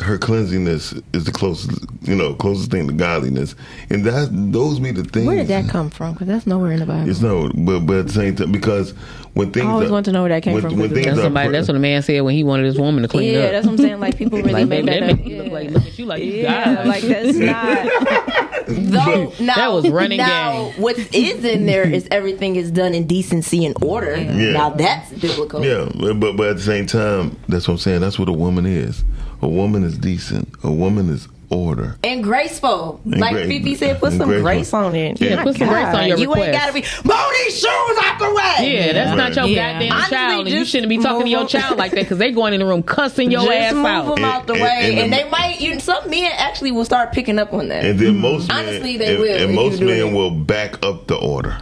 her 0.00 0.18
cleanliness 0.18 0.92
is 1.12 1.24
the 1.24 1.32
closest, 1.32 1.70
you 2.02 2.14
know, 2.14 2.34
closest 2.34 2.70
thing 2.70 2.86
to 2.86 2.92
godliness. 2.92 3.54
And 3.90 4.04
that 4.04 4.28
those 4.32 4.78
be 4.78 4.90
the 4.90 5.04
things. 5.04 5.26
Where 5.26 5.36
did 5.36 5.48
that 5.48 5.68
come 5.68 5.90
from? 5.90 6.12
Because 6.12 6.28
that's 6.28 6.46
nowhere 6.46 6.72
in 6.72 6.80
the 6.80 6.86
Bible. 6.86 7.08
It's 7.08 7.20
no, 7.20 7.50
but, 7.54 7.80
but 7.80 7.98
at 7.98 8.06
the 8.08 8.12
same 8.12 8.36
time, 8.36 8.52
because 8.52 8.94
when 9.36 9.50
things. 9.52 9.66
I 9.66 9.68
always 9.70 9.88
are- 9.88 9.92
want 9.92 10.06
to 10.06 10.12
know 10.12 10.22
where 10.22 10.30
that 10.30 10.42
came 10.42 10.54
when, 10.54 10.62
from, 10.62 10.78
When 10.78 10.88
'cause 10.88 10.94
things 10.94 11.06
That's 11.06 11.20
somebody. 11.20 11.48
pr- 11.48 11.52
That's 11.52 11.68
what 11.68 11.76
a 11.76 11.80
man 11.80 12.02
said 12.02 12.20
when 12.22 12.34
he 12.34 12.42
wanted 12.42 12.66
his 12.66 12.78
woman 12.78 13.02
to 13.02 13.08
clean 13.08 13.32
yeah, 13.32 13.38
up. 13.38 13.44
Yeah, 13.44 13.50
that's 13.52 13.66
what 13.66 13.72
I'm 13.72 13.78
saying. 13.78 14.00
Like 14.00 14.16
people 14.16 14.38
really 14.42 14.52
like, 14.52 14.68
made 14.68 14.86
that. 14.86 15.00
that 15.00 15.10
up. 15.10 15.18
make 15.18 15.26
you 15.28 15.36
look 15.36 15.46
Yeah. 15.46 15.52
like 15.52 15.70
look 15.70 15.86
at 15.86 15.98
you 15.98 16.04
like 16.06 16.22
you 16.24 16.32
Yeah, 16.32 16.74
God. 16.74 16.86
like 16.86 17.02
that's 17.02 17.36
not. 17.38 18.66
Though 18.68 19.32
now, 19.38 19.54
That 19.54 19.72
was 19.72 19.88
running 19.88 20.18
now, 20.18 20.70
game. 20.70 20.82
what 20.82 20.98
is 20.98 21.44
in 21.44 21.66
there 21.66 21.84
is 21.88 22.08
everything 22.10 22.56
is 22.56 22.70
done 22.72 22.94
in 22.94 23.06
decency 23.06 23.64
and 23.64 23.76
order. 23.82 24.16
Yeah. 24.16 24.52
Now 24.52 24.70
that's 24.70 25.12
biblical. 25.12 25.64
Yeah, 25.64 25.88
but, 25.94 26.14
but 26.18 26.36
but 26.36 26.48
at 26.48 26.56
the 26.56 26.62
same 26.62 26.86
time, 26.86 27.36
that's 27.48 27.68
what 27.68 27.74
I'm 27.74 27.78
saying. 27.78 28.00
That's 28.00 28.18
what 28.18 28.28
a 28.28 28.32
woman 28.32 28.66
is. 28.66 29.04
A 29.42 29.48
woman 29.48 29.84
is 29.84 29.96
decent. 29.98 30.48
A 30.64 30.72
woman 30.72 31.10
is 31.10 31.28
order. 31.50 31.96
And 32.02 32.22
graceful, 32.22 33.00
And 33.04 33.18
like 33.20 33.32
gra- 33.34 33.46
Fifi 33.46 33.74
said, 33.76 34.00
put 34.00 34.12
some 34.12 34.28
graceful. 34.28 34.42
grace 34.42 34.72
on 34.74 34.94
it. 34.94 35.20
Yeah, 35.20 35.36
My 35.36 35.42
put 35.44 35.56
some 35.56 35.68
grace 35.68 35.86
on 35.94 36.08
your 36.08 36.18
You 36.18 36.34
ain't 36.36 36.52
gotta 36.52 36.72
be 36.72 36.80
move 37.04 37.16
these 37.44 37.54
shoes 37.58 37.98
out 38.02 38.18
the 38.18 38.34
way. 38.34 38.72
Yeah, 38.74 38.92
that's 38.92 39.16
not 39.16 39.36
your 39.36 39.46
Yeah. 39.46 39.72
goddamn 39.74 39.92
Honestly, 39.92 40.16
child, 40.16 40.46
and 40.46 40.56
you 40.56 40.64
shouldn't 40.64 40.88
be 40.88 40.98
talking 40.98 41.24
to 41.24 41.30
your 41.30 41.46
child 41.46 41.78
like 41.78 41.92
that 41.92 42.00
because 42.00 42.18
they 42.18 42.32
going 42.32 42.52
in 42.54 42.60
the 42.60 42.66
room 42.66 42.82
cussing 42.82 43.30
your 43.30 43.42
Just 43.42 43.52
ass 43.52 43.74
move 43.74 43.86
out. 43.86 44.14
them 44.16 44.24
out 44.24 44.46
the 44.46 44.54
And- 44.54 44.62
way, 44.62 44.68
and- 44.80 44.92
and, 44.92 44.98
and- 44.98 45.12
they 45.12 45.30
might. 45.30 45.60
You, 45.60 45.78
some 45.80 46.10
men 46.10 46.32
actually 46.36 46.72
will 46.72 46.84
start 46.84 47.12
picking 47.12 47.38
up 47.38 47.52
on 47.54 47.68
that. 47.68 47.84
And 47.84 47.98
then 47.98 48.18
most 48.18 48.48
men, 48.48 48.58
Honestly, 48.58 48.96
they 48.96 49.12
and, 49.12 49.18
will 49.20 49.42
and 49.44 49.54
most 49.54 49.80
men 49.80 50.12
will 50.14 50.30
back 50.30 50.84
up 50.84 51.06
the 51.06 51.14
order. 51.16 51.58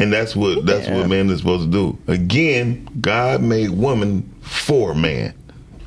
And 0.00 0.12
that's 0.12 0.36
what 0.36 0.64
that's 0.66 0.88
what 0.88 1.08
men 1.08 1.28
is 1.30 1.38
supposed 1.38 1.64
to 1.64 1.70
do. 1.70 1.98
Again, 2.12 2.88
God 3.00 3.42
made 3.42 3.70
woman 3.70 4.32
for 4.42 4.94
man, 4.94 5.34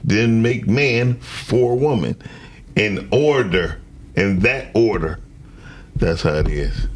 didn't 0.05 0.41
make 0.41 0.67
man 0.67 1.15
for 1.15 1.77
woman. 1.77 2.15
In 2.76 3.07
order, 3.11 3.80
in 4.15 4.39
that 4.39 4.72
order, 4.76 5.19
that's 5.95 6.22
how 6.22 6.35
it 6.35 6.48
is. 6.48 6.88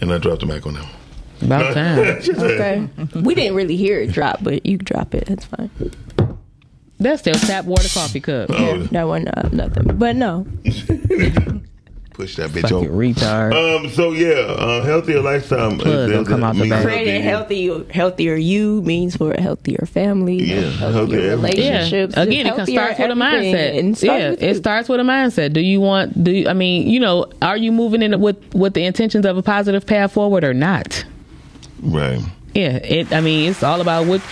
And 0.00 0.12
I 0.12 0.18
dropped 0.18 0.40
the 0.40 0.46
mic 0.46 0.66
on 0.66 0.74
that 0.74 0.82
one. 0.84 0.92
About 1.42 1.74
time. 1.74 2.90
Okay, 2.98 3.20
we 3.20 3.34
didn't 3.34 3.54
really 3.54 3.76
hear 3.76 4.00
it 4.00 4.12
drop, 4.12 4.38
but 4.42 4.64
you 4.66 4.76
drop 4.78 5.14
it. 5.14 5.26
That's 5.26 5.44
fine. 5.44 5.70
That's 6.98 7.20
still 7.22 7.34
tap 7.34 7.64
water 7.64 7.88
coffee 7.88 8.20
cup. 8.20 8.50
Oh, 8.52 8.78
That 8.84 9.08
one, 9.08 9.28
uh, 9.28 9.48
nothing. 9.52 9.96
But 9.98 10.16
no, 10.16 10.46
Push 12.14 12.36
that 12.36 12.50
bitch 12.50 12.62
Fucking 12.62 12.76
over. 12.76 12.88
retard. 12.90 13.52
Um. 13.84 13.90
So 13.90 14.12
yeah, 14.12 14.34
uh, 14.34 14.84
healthier 14.84 15.20
lifestyle. 15.20 15.76
Plug 15.76 16.10
gonna 16.10 16.24
come 16.24 16.44
out 16.44 16.54
the 16.54 16.60
means 16.60 16.70
back. 16.70 16.84
Creating 16.84 17.22
healthy, 17.22 17.84
healthier 17.92 18.36
you 18.36 18.80
means 18.82 19.16
for 19.16 19.32
a 19.32 19.40
healthier 19.40 19.84
family, 19.84 20.36
Yeah, 20.36 20.60
healthier 20.70 20.92
healthier 20.92 21.30
everything. 21.32 21.58
relationships. 21.60 22.14
Yeah. 22.16 22.22
Again, 22.22 22.46
it 22.46 22.50
just 22.50 22.56
can 22.56 22.66
start 22.68 22.98
with 23.00 23.10
a 23.10 23.14
mindset. 23.14 23.78
And 23.80 23.98
start 23.98 24.20
yeah, 24.20 24.30
with 24.30 24.42
it 24.44 24.56
starts 24.56 24.88
with 24.88 25.00
a 25.00 25.02
mindset. 25.02 25.52
Do 25.54 25.60
you 25.60 25.80
want? 25.80 26.22
Do 26.22 26.30
you, 26.30 26.48
I 26.48 26.52
mean, 26.52 26.88
you 26.88 27.00
know, 27.00 27.26
are 27.42 27.56
you 27.56 27.72
moving 27.72 28.00
in 28.00 28.18
with 28.20 28.36
with 28.54 28.74
the 28.74 28.84
intentions 28.84 29.26
of 29.26 29.36
a 29.36 29.42
positive 29.42 29.84
path 29.84 30.12
forward 30.12 30.44
or 30.44 30.54
not? 30.54 31.04
Right. 31.82 32.20
Yeah. 32.54 32.76
It. 32.76 33.12
I 33.12 33.20
mean, 33.22 33.50
it's 33.50 33.64
all 33.64 33.80
about 33.80 34.06
what. 34.06 34.22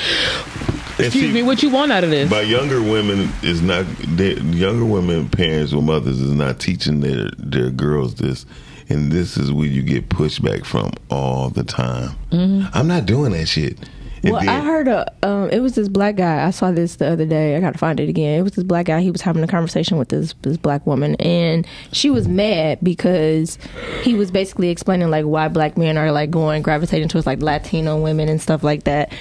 And 0.99 1.07
Excuse 1.07 1.29
see, 1.29 1.33
me. 1.33 1.43
What 1.43 1.63
you 1.63 1.71
want 1.71 1.91
out 1.93 2.05
of 2.05 2.11
this? 2.11 2.31
By 2.31 2.43
younger 2.43 2.83
women 2.83 3.31
is 3.43 3.63
not 3.63 3.87
they, 4.17 4.35
younger 4.35 4.85
women, 4.85 5.29
parents 5.29 5.73
or 5.73 5.83
mothers 5.83 6.21
is 6.21 6.33
not 6.33 6.61
teaching 6.61 7.01
their 7.01 7.31
their 7.39 7.71
girls 7.71 8.17
this, 8.17 8.45
and 8.89 9.11
this 9.11 9.37
is 9.37 9.51
where 9.51 9.67
you 9.67 9.83
get 9.83 10.09
pushback 10.09 10.65
from 10.65 10.93
all 11.11 11.49
the 11.49 11.65
time. 11.65 12.11
Mhm. 12.31 12.71
I'm 12.75 12.87
not 12.89 13.07
doing 13.07 13.33
that 13.33 13.47
shit. 13.47 13.79
And 14.25 14.35
Well, 14.35 14.49
I 14.49 14.61
heard 14.61 14.87
a. 14.87 15.13
Um, 15.25 15.51
it 15.51 15.61
was 15.61 15.75
this 15.75 15.89
black 15.89 16.15
guy. 16.15 16.47
I 16.47 16.51
saw 16.51 16.71
this 16.71 16.97
the 16.97 17.09
other 17.09 17.27
day. 17.27 17.57
I 17.57 17.61
got 17.61 17.73
to 17.73 17.79
find 17.79 17.99
it 17.99 18.09
again. 18.09 18.39
It 18.39 18.43
was 18.43 18.53
this 18.53 18.63
black 18.65 18.87
guy. 18.87 19.01
He 19.01 19.11
was 19.11 19.21
having 19.21 19.43
a 19.43 19.49
conversation 19.49 19.99
with 19.99 20.11
this 20.11 20.35
this 20.43 20.57
black 20.57 20.87
woman, 20.87 21.17
and 21.17 21.67
she 21.91 22.09
was 22.09 22.29
mad 22.29 22.79
because 22.83 23.59
he 24.03 24.15
was 24.15 24.31
basically 24.31 24.69
explaining 24.69 25.11
like 25.11 25.25
why 25.25 25.49
black 25.49 25.77
men 25.77 25.99
are 25.99 26.13
like 26.13 26.31
going 26.31 26.63
gravitating 26.63 27.09
towards 27.09 27.27
like 27.27 27.43
Latino 27.43 28.01
women 28.01 28.29
and 28.29 28.41
stuff 28.41 28.63
like 28.63 28.85
that. 28.85 29.13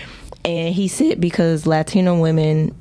And 0.44 0.74
he 0.74 0.88
said 0.88 1.22
because 1.22 1.68
Latino 1.68 2.20
women 2.20 2.76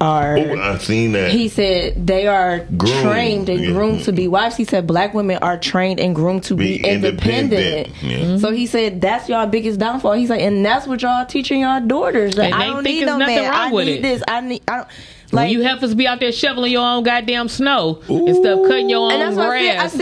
are. 0.00 0.36
Oh, 0.36 0.58
I 0.60 0.78
seen 0.78 1.12
that. 1.12 1.30
He 1.30 1.48
said 1.48 2.06
they 2.06 2.26
are 2.26 2.60
Groomed, 2.76 3.02
trained 3.02 3.48
and 3.48 3.60
yeah. 3.60 3.70
groomed 3.70 4.04
to 4.04 4.12
be 4.12 4.28
wives. 4.28 4.56
He 4.56 4.64
said 4.64 4.86
black 4.86 5.14
women 5.14 5.38
are 5.38 5.58
trained 5.58 6.00
and 6.00 6.14
groomed 6.14 6.44
to 6.44 6.54
be, 6.54 6.78
Be 6.78 6.84
independent. 6.88 7.88
independent, 7.88 8.02
yeah. 8.02 8.36
So 8.38 8.50
he 8.50 8.66
said 8.66 9.00
that's 9.00 9.28
y'all 9.28 9.46
biggest 9.46 9.80
downfall. 9.80 10.12
He's 10.12 10.30
like, 10.30 10.42
and 10.42 10.64
that's 10.64 10.86
what 10.86 11.00
y'all 11.02 11.24
teaching 11.24 11.60
y'all 11.60 11.80
daughters. 11.80 12.34
That 12.36 12.46
And 12.46 12.54
I 12.54 12.66
don't 12.66 12.84
need 12.84 13.06
no 13.06 13.18
man. 13.18 13.52
I 13.52 13.70
need 13.70 13.88
it. 13.88 14.02
this. 14.02 14.22
I 14.28 14.40
need. 14.42 14.62
I 14.68 14.76
don't. 14.78 14.88
When 15.30 15.44
Like 15.44 15.52
you 15.52 15.62
heifers 15.62 15.94
be 15.94 16.06
out 16.06 16.20
there 16.20 16.32
shoveling 16.32 16.72
your 16.72 16.82
own 16.86 17.02
goddamn 17.02 17.48
snow 17.48 18.00
and 18.08 18.34
stuff, 18.36 18.60
cutting 18.68 18.88
your 18.88 19.10
And 19.10 19.22
own 19.22 19.34
that's 19.34 19.36
what 19.36 19.48
I 19.48 19.60
said. 19.60 19.76
I 19.76 19.76
grass, 19.76 19.92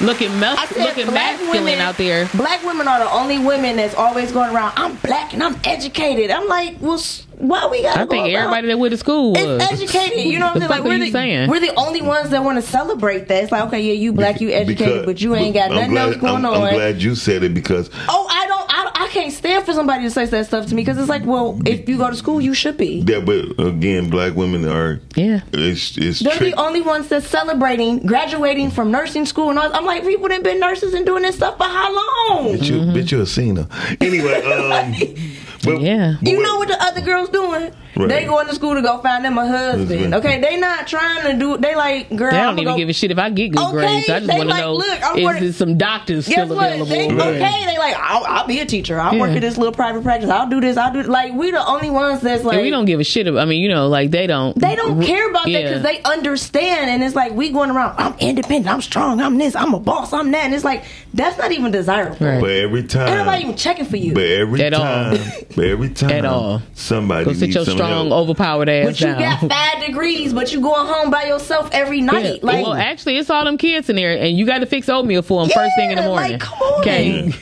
said- 0.00 0.06
looking 0.06 0.40
mas- 0.40 0.58
I 0.58 0.66
said 0.66 0.84
looking 0.84 1.06
black 1.06 1.38
masculine 1.40 1.64
women- 1.64 1.80
out 1.80 1.96
there. 1.96 2.28
Black 2.34 2.64
women 2.64 2.86
are 2.88 2.98
the 2.98 3.10
only 3.10 3.38
women 3.38 3.76
that's 3.76 3.94
always 3.94 4.32
going 4.32 4.54
around. 4.54 4.72
I'm 4.76 4.94
black 4.96 5.32
and 5.32 5.42
I'm 5.42 5.56
educated. 5.64 6.30
I'm 6.30 6.46
like, 6.48 6.76
well, 6.80 6.94
s- 6.94 7.22
why 7.38 7.66
we 7.66 7.82
got? 7.82 7.96
I 7.98 8.06
think 8.06 8.32
everybody 8.34 8.68
that 8.68 8.78
went 8.78 8.92
to 8.92 8.96
school 8.96 9.32
was 9.32 9.62
It's 9.62 9.72
educated. 9.92 10.24
You 10.24 10.38
know 10.38 10.46
what 10.46 10.54
I'm 10.56 10.60
saying? 10.60 10.70
Like 10.70 10.84
we're 10.84 10.98
the, 10.98 11.10
saying? 11.10 11.50
we're 11.50 11.60
the 11.60 11.74
only 11.74 12.00
ones 12.00 12.30
that 12.30 12.42
want 12.42 12.56
to 12.56 12.62
celebrate 12.62 13.28
that. 13.28 13.42
It's 13.44 13.52
like, 13.52 13.64
okay, 13.66 13.80
yeah, 13.80 13.92
you 13.92 14.12
black, 14.12 14.40
you 14.40 14.50
educated, 14.50 14.78
because- 14.78 15.06
but 15.06 15.20
you 15.20 15.34
ain't 15.34 15.54
got 15.54 15.70
nothing 15.70 15.90
glad, 15.90 16.08
else 16.08 16.16
going 16.16 16.44
I'm, 16.44 16.46
on. 16.46 16.62
I'm 16.68 16.74
glad 16.74 17.02
you 17.02 17.14
said 17.14 17.42
it 17.42 17.52
because 17.54 17.90
Oh, 18.08 18.26
I 18.30 18.46
don't. 18.46 18.75
I, 19.06 19.08
I 19.08 19.12
can't 19.12 19.32
stand 19.32 19.64
for 19.64 19.72
somebody 19.72 20.04
to 20.04 20.10
say 20.10 20.26
that 20.26 20.46
stuff 20.46 20.66
to 20.66 20.74
me 20.74 20.82
because 20.82 20.98
it's 20.98 21.08
like, 21.08 21.24
well, 21.24 21.58
if 21.64 21.88
you 21.88 21.96
go 21.96 22.10
to 22.10 22.16
school, 22.16 22.40
you 22.40 22.54
should 22.54 22.76
be. 22.76 23.04
yeah, 23.06 23.20
but 23.20 23.58
again, 23.58 24.10
black 24.10 24.34
women 24.34 24.66
are 24.66 25.00
yeah. 25.14 25.40
It's 25.52 25.96
it's 25.96 26.20
They're 26.20 26.34
trick- 26.36 26.54
the 26.54 26.60
only 26.60 26.82
ones 26.82 27.08
that's 27.08 27.26
celebrating 27.26 28.00
graduating 28.06 28.70
from 28.70 28.90
nursing 28.90 29.26
school 29.26 29.50
and 29.50 29.58
all. 29.58 29.74
I'm 29.74 29.84
like, 29.84 30.02
people 30.04 30.28
that 30.28 30.42
been 30.42 30.60
nurses 30.60 30.94
and 30.94 31.06
doing 31.06 31.22
this 31.22 31.36
stuff 31.36 31.56
for 31.56 31.64
how 31.64 31.94
long? 31.94 32.54
Bitch, 32.54 32.68
you, 32.68 32.76
bitch, 32.80 33.10
you 33.12 33.20
a 33.20 33.24
CNA. 33.24 33.66
Anyway, 34.00 34.42
um, 34.42 34.92
but, 35.64 35.80
yeah, 35.80 36.16
but 36.20 36.28
You 36.28 36.42
know 36.42 36.56
what 36.56 36.68
the 36.68 36.82
other 36.82 37.00
girls 37.00 37.28
doing? 37.28 37.72
Right. 37.96 38.08
They 38.08 38.24
going 38.26 38.46
to 38.46 38.54
school 38.54 38.74
to 38.74 38.82
go 38.82 38.98
find 38.98 39.24
them 39.24 39.38
a 39.38 39.46
husband. 39.46 39.88
Husband. 39.90 40.14
Okay, 40.14 40.40
they 40.40 40.56
not 40.58 40.86
trying 40.86 41.32
to 41.32 41.38
do. 41.38 41.56
They 41.56 41.74
like, 41.74 42.08
girl, 42.10 42.30
They 42.30 42.36
don't 42.36 42.48
I'ma 42.48 42.60
even 42.60 42.64
go- 42.74 42.76
give 42.76 42.88
a 42.88 42.92
shit 42.92 43.10
if 43.10 43.18
I 43.18 43.30
get 43.30 43.52
good 43.52 43.60
Okay, 43.62 43.72
grades. 43.72 44.08
I 44.10 44.18
just 44.20 44.26
they 44.30 44.36
want 44.38 44.48
to 44.50 44.54
like, 44.54 44.60
know 44.64 44.74
look, 44.74 45.02
I'm 45.02 45.16
is 45.18 45.24
working- 45.24 45.42
there 45.44 45.52
some 45.52 45.78
doctors 45.78 46.28
Guess 46.28 46.44
still 46.46 46.56
what? 46.56 46.66
available? 46.72 46.86
They, 46.86 47.10
okay, 47.10 47.64
they 47.66 47.78
like, 47.78 47.96
I'll, 47.98 48.24
I'll 48.24 48.46
be 48.46 48.60
a 48.60 48.66
teacher. 48.66 48.98
I'll 49.00 49.18
work 49.18 49.30
Yeah. 49.30 49.36
at 49.36 49.40
this 49.42 49.56
little 49.56 49.72
private 49.72 50.02
practice. 50.02 50.28
I'll 50.30 50.48
do 50.48 50.60
this. 50.60 50.76
I'll 50.76 50.92
do 50.92 51.02
like 51.04 51.32
we 51.32 51.50
the 51.50 51.66
only 51.66 51.88
ones 51.90 52.20
that's 52.20 52.44
like 52.44 52.56
and 52.56 52.64
we 52.64 52.70
don't 52.70 52.84
give 52.84 53.00
a 53.00 53.04
shit. 53.04 53.26
About, 53.26 53.40
I 53.40 53.44
mean, 53.46 53.62
you 53.62 53.68
know, 53.68 53.88
like 53.88 54.10
they 54.10 54.26
don't. 54.26 54.58
They 54.58 54.76
don't 54.76 55.02
care 55.02 55.30
about 55.30 55.44
that 55.46 55.62
because 55.62 55.82
they 55.82 56.02
understand, 56.02 56.90
and 56.90 57.02
it's 57.02 57.14
like 57.14 57.32
we 57.32 57.50
going 57.50 57.70
around. 57.70 57.94
I'm 57.98 58.14
independent. 58.18 58.68
I'm 58.72 58.82
strong. 58.82 59.20
I'm 59.20 59.38
this. 59.38 59.56
I'm 59.56 59.72
a 59.74 59.80
boss. 59.80 60.12
I'm 60.12 60.30
that. 60.32 60.44
And 60.44 60.54
it's 60.54 60.64
like 60.64 60.84
that's 61.14 61.38
not 61.38 61.50
even 61.52 61.70
desirable. 61.72 62.16
But 62.18 62.50
every 62.50 62.82
time, 62.84 63.08
Ain't 63.08 63.18
nobody 63.18 63.42
even 63.44 63.56
checking 63.56 63.84
for 63.86 63.96
you. 63.96 64.12
but 64.12 64.24
every 64.24 64.62
At 64.62 64.74
all. 64.74 64.82
time, 64.82 65.18
but 65.54 65.64
every 65.64 65.90
time, 65.94 66.10
At 66.10 66.24
all. 66.24 66.62
somebody 66.74 67.26
needs 67.32 67.54
your 67.54 67.64
some 67.88 68.06
strong, 68.08 68.12
overpowered 68.12 68.68
ass 68.68 68.86
But 68.86 69.00
you 69.00 69.06
down. 69.06 69.18
got 69.18 69.50
five 69.50 69.86
degrees, 69.86 70.32
but 70.32 70.52
you 70.52 70.60
going 70.60 70.86
home 70.86 71.10
by 71.10 71.24
yourself 71.24 71.68
every 71.72 72.00
night. 72.00 72.24
Yeah. 72.24 72.38
Like, 72.42 72.64
well, 72.64 72.74
actually, 72.74 73.16
it's 73.18 73.30
all 73.30 73.44
them 73.44 73.58
kids 73.58 73.88
in 73.88 73.96
there, 73.96 74.16
and 74.16 74.36
you 74.36 74.46
got 74.46 74.58
to 74.58 74.66
fix 74.66 74.88
oatmeal 74.88 75.22
for 75.22 75.42
them 75.42 75.50
first 75.54 75.74
thing 75.76 75.90
in 75.90 75.96
the 75.96 76.02
morning. 76.02 76.32
like, 76.32 76.40
come 76.40 76.58
on. 76.60 76.80
Okay. 76.80 77.32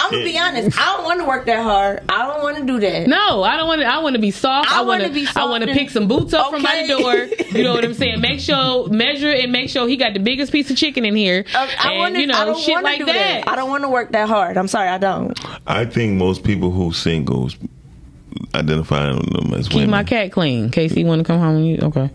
I'm 0.00 0.10
gonna 0.12 0.24
be 0.24 0.38
honest. 0.38 0.78
I 0.80 0.96
don't 0.96 1.04
want 1.04 1.20
to 1.20 1.24
work 1.26 1.46
that 1.46 1.62
hard. 1.62 2.02
I 2.08 2.26
don't 2.26 2.42
want 2.42 2.56
to 2.58 2.64
do 2.64 2.78
that. 2.80 3.06
No, 3.08 3.42
I 3.42 3.56
don't 3.56 3.66
want 3.66 3.80
to. 3.80 3.86
I 3.86 3.98
want 3.98 4.14
to 4.14 4.20
be 4.20 4.30
soft. 4.30 4.70
I 4.70 4.76
I 4.78 4.82
want 4.82 5.02
wanna 5.02 5.12
be 5.14 5.26
to. 5.26 5.32
I 5.40 5.44
want 5.44 5.64
to 5.64 5.70
and- 5.70 5.78
pick 5.78 5.90
some 5.90 6.06
boots 6.08 6.32
up 6.34 6.50
from 6.50 6.62
my 6.62 6.86
door. 6.86 7.14
You 7.52 7.62
know 7.64 7.72
what 7.74 7.84
I'm 7.84 7.94
saying? 7.94 8.20
Make 8.20 8.40
sure 8.40 8.88
measure 8.88 9.30
and 9.32 9.50
make 9.50 9.70
sure 9.70 9.88
he 9.88 9.96
got 9.96 10.14
the 10.14 10.20
biggest 10.20 10.52
piece 10.52 10.70
of 10.70 10.76
chicken 10.76 11.04
in 11.04 11.16
here. 11.16 11.44
Uh, 11.54 11.66
I 11.80 11.90
and 11.92 11.98
wanna, 11.98 12.18
you 12.20 12.26
know 12.26 12.34
I 12.38 12.44
don't 12.44 12.58
shit 12.58 12.74
wanna 12.74 12.84
like 12.84 12.98
do 12.98 13.06
that. 13.06 13.48
I 13.48 13.56
don't 13.56 13.68
want 13.70 13.82
to 13.84 13.88
work 13.88 14.12
that 14.12 14.28
hard. 14.28 14.56
I'm 14.56 14.68
sorry, 14.68 14.88
I 14.88 14.98
don't. 14.98 15.38
I 15.66 15.84
think 15.84 16.16
most 16.16 16.44
people 16.44 16.70
who 16.70 16.92
singles 16.92 17.56
identify 18.54 19.12
them 19.12 19.52
as 19.54 19.68
Keep 19.68 19.74
women. 19.76 19.90
my 19.90 20.04
cat 20.04 20.32
clean. 20.32 20.70
Casey 20.70 21.04
want 21.04 21.20
to 21.20 21.24
come 21.24 21.38
home. 21.38 21.56
With 21.56 21.80
you 21.82 21.86
okay? 21.88 22.10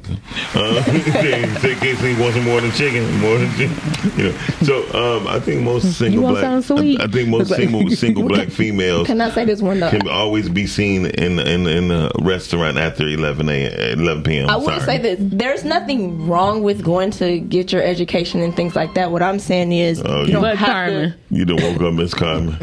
Uh, 0.55 0.83
say, 0.83 1.45
say 1.59 1.75
Casey 1.75 2.19
wants 2.21 2.37
more 2.43 2.59
than 2.61 2.71
chicken, 2.71 3.03
more 3.19 3.37
than 3.37 3.49
chicken. 3.55 3.77
You 4.17 4.29
know. 4.29 4.37
So 4.63 5.17
um, 5.17 5.27
I 5.27 5.39
think 5.39 5.61
most 5.63 5.93
single 5.97 6.23
want 6.23 6.35
black, 6.39 6.43
something 6.63 6.77
sweet? 6.77 6.99
I, 7.01 7.05
I 7.05 7.07
think 7.07 7.29
most 7.29 7.49
like- 7.49 7.59
single 7.59 7.89
single 7.91 8.27
black 8.27 8.49
females 8.49 9.07
Can 9.07 9.21
I 9.21 9.29
say 9.31 9.45
this 9.45 9.61
one 9.61 9.79
though? 9.79 9.89
can 9.89 10.07
always 10.09 10.49
be 10.49 10.67
seen 10.67 11.05
in 11.05 11.39
in 11.39 11.65
in 11.67 11.89
a 11.91 12.11
restaurant 12.19 12.77
after 12.77 13.07
eleven 13.07 13.49
a 13.49 13.91
11 13.93 14.23
p.m. 14.23 14.49
I 14.49 14.57
will 14.57 14.65
Sorry. 14.65 14.81
say 14.81 14.97
this: 14.99 15.17
there's 15.21 15.63
nothing 15.63 16.27
wrong 16.27 16.61
with 16.63 16.83
going 16.83 17.11
to 17.11 17.39
get 17.39 17.71
your 17.71 17.81
education 17.81 18.41
and 18.41 18.55
things 18.55 18.75
like 18.75 18.93
that. 18.95 19.11
What 19.11 19.23
I'm 19.23 19.39
saying 19.39 19.71
is, 19.71 20.01
Oh, 20.05 20.21
you 20.21 20.27
you- 20.27 20.31
don't 20.33 20.41
But 20.41 20.57
have 20.57 20.67
Carmen. 20.67 21.13
You 21.29 21.45
done 21.45 21.61
woke 21.61 21.81
up, 21.81 21.93
Miss 21.93 22.13
Carmen. 22.13 22.57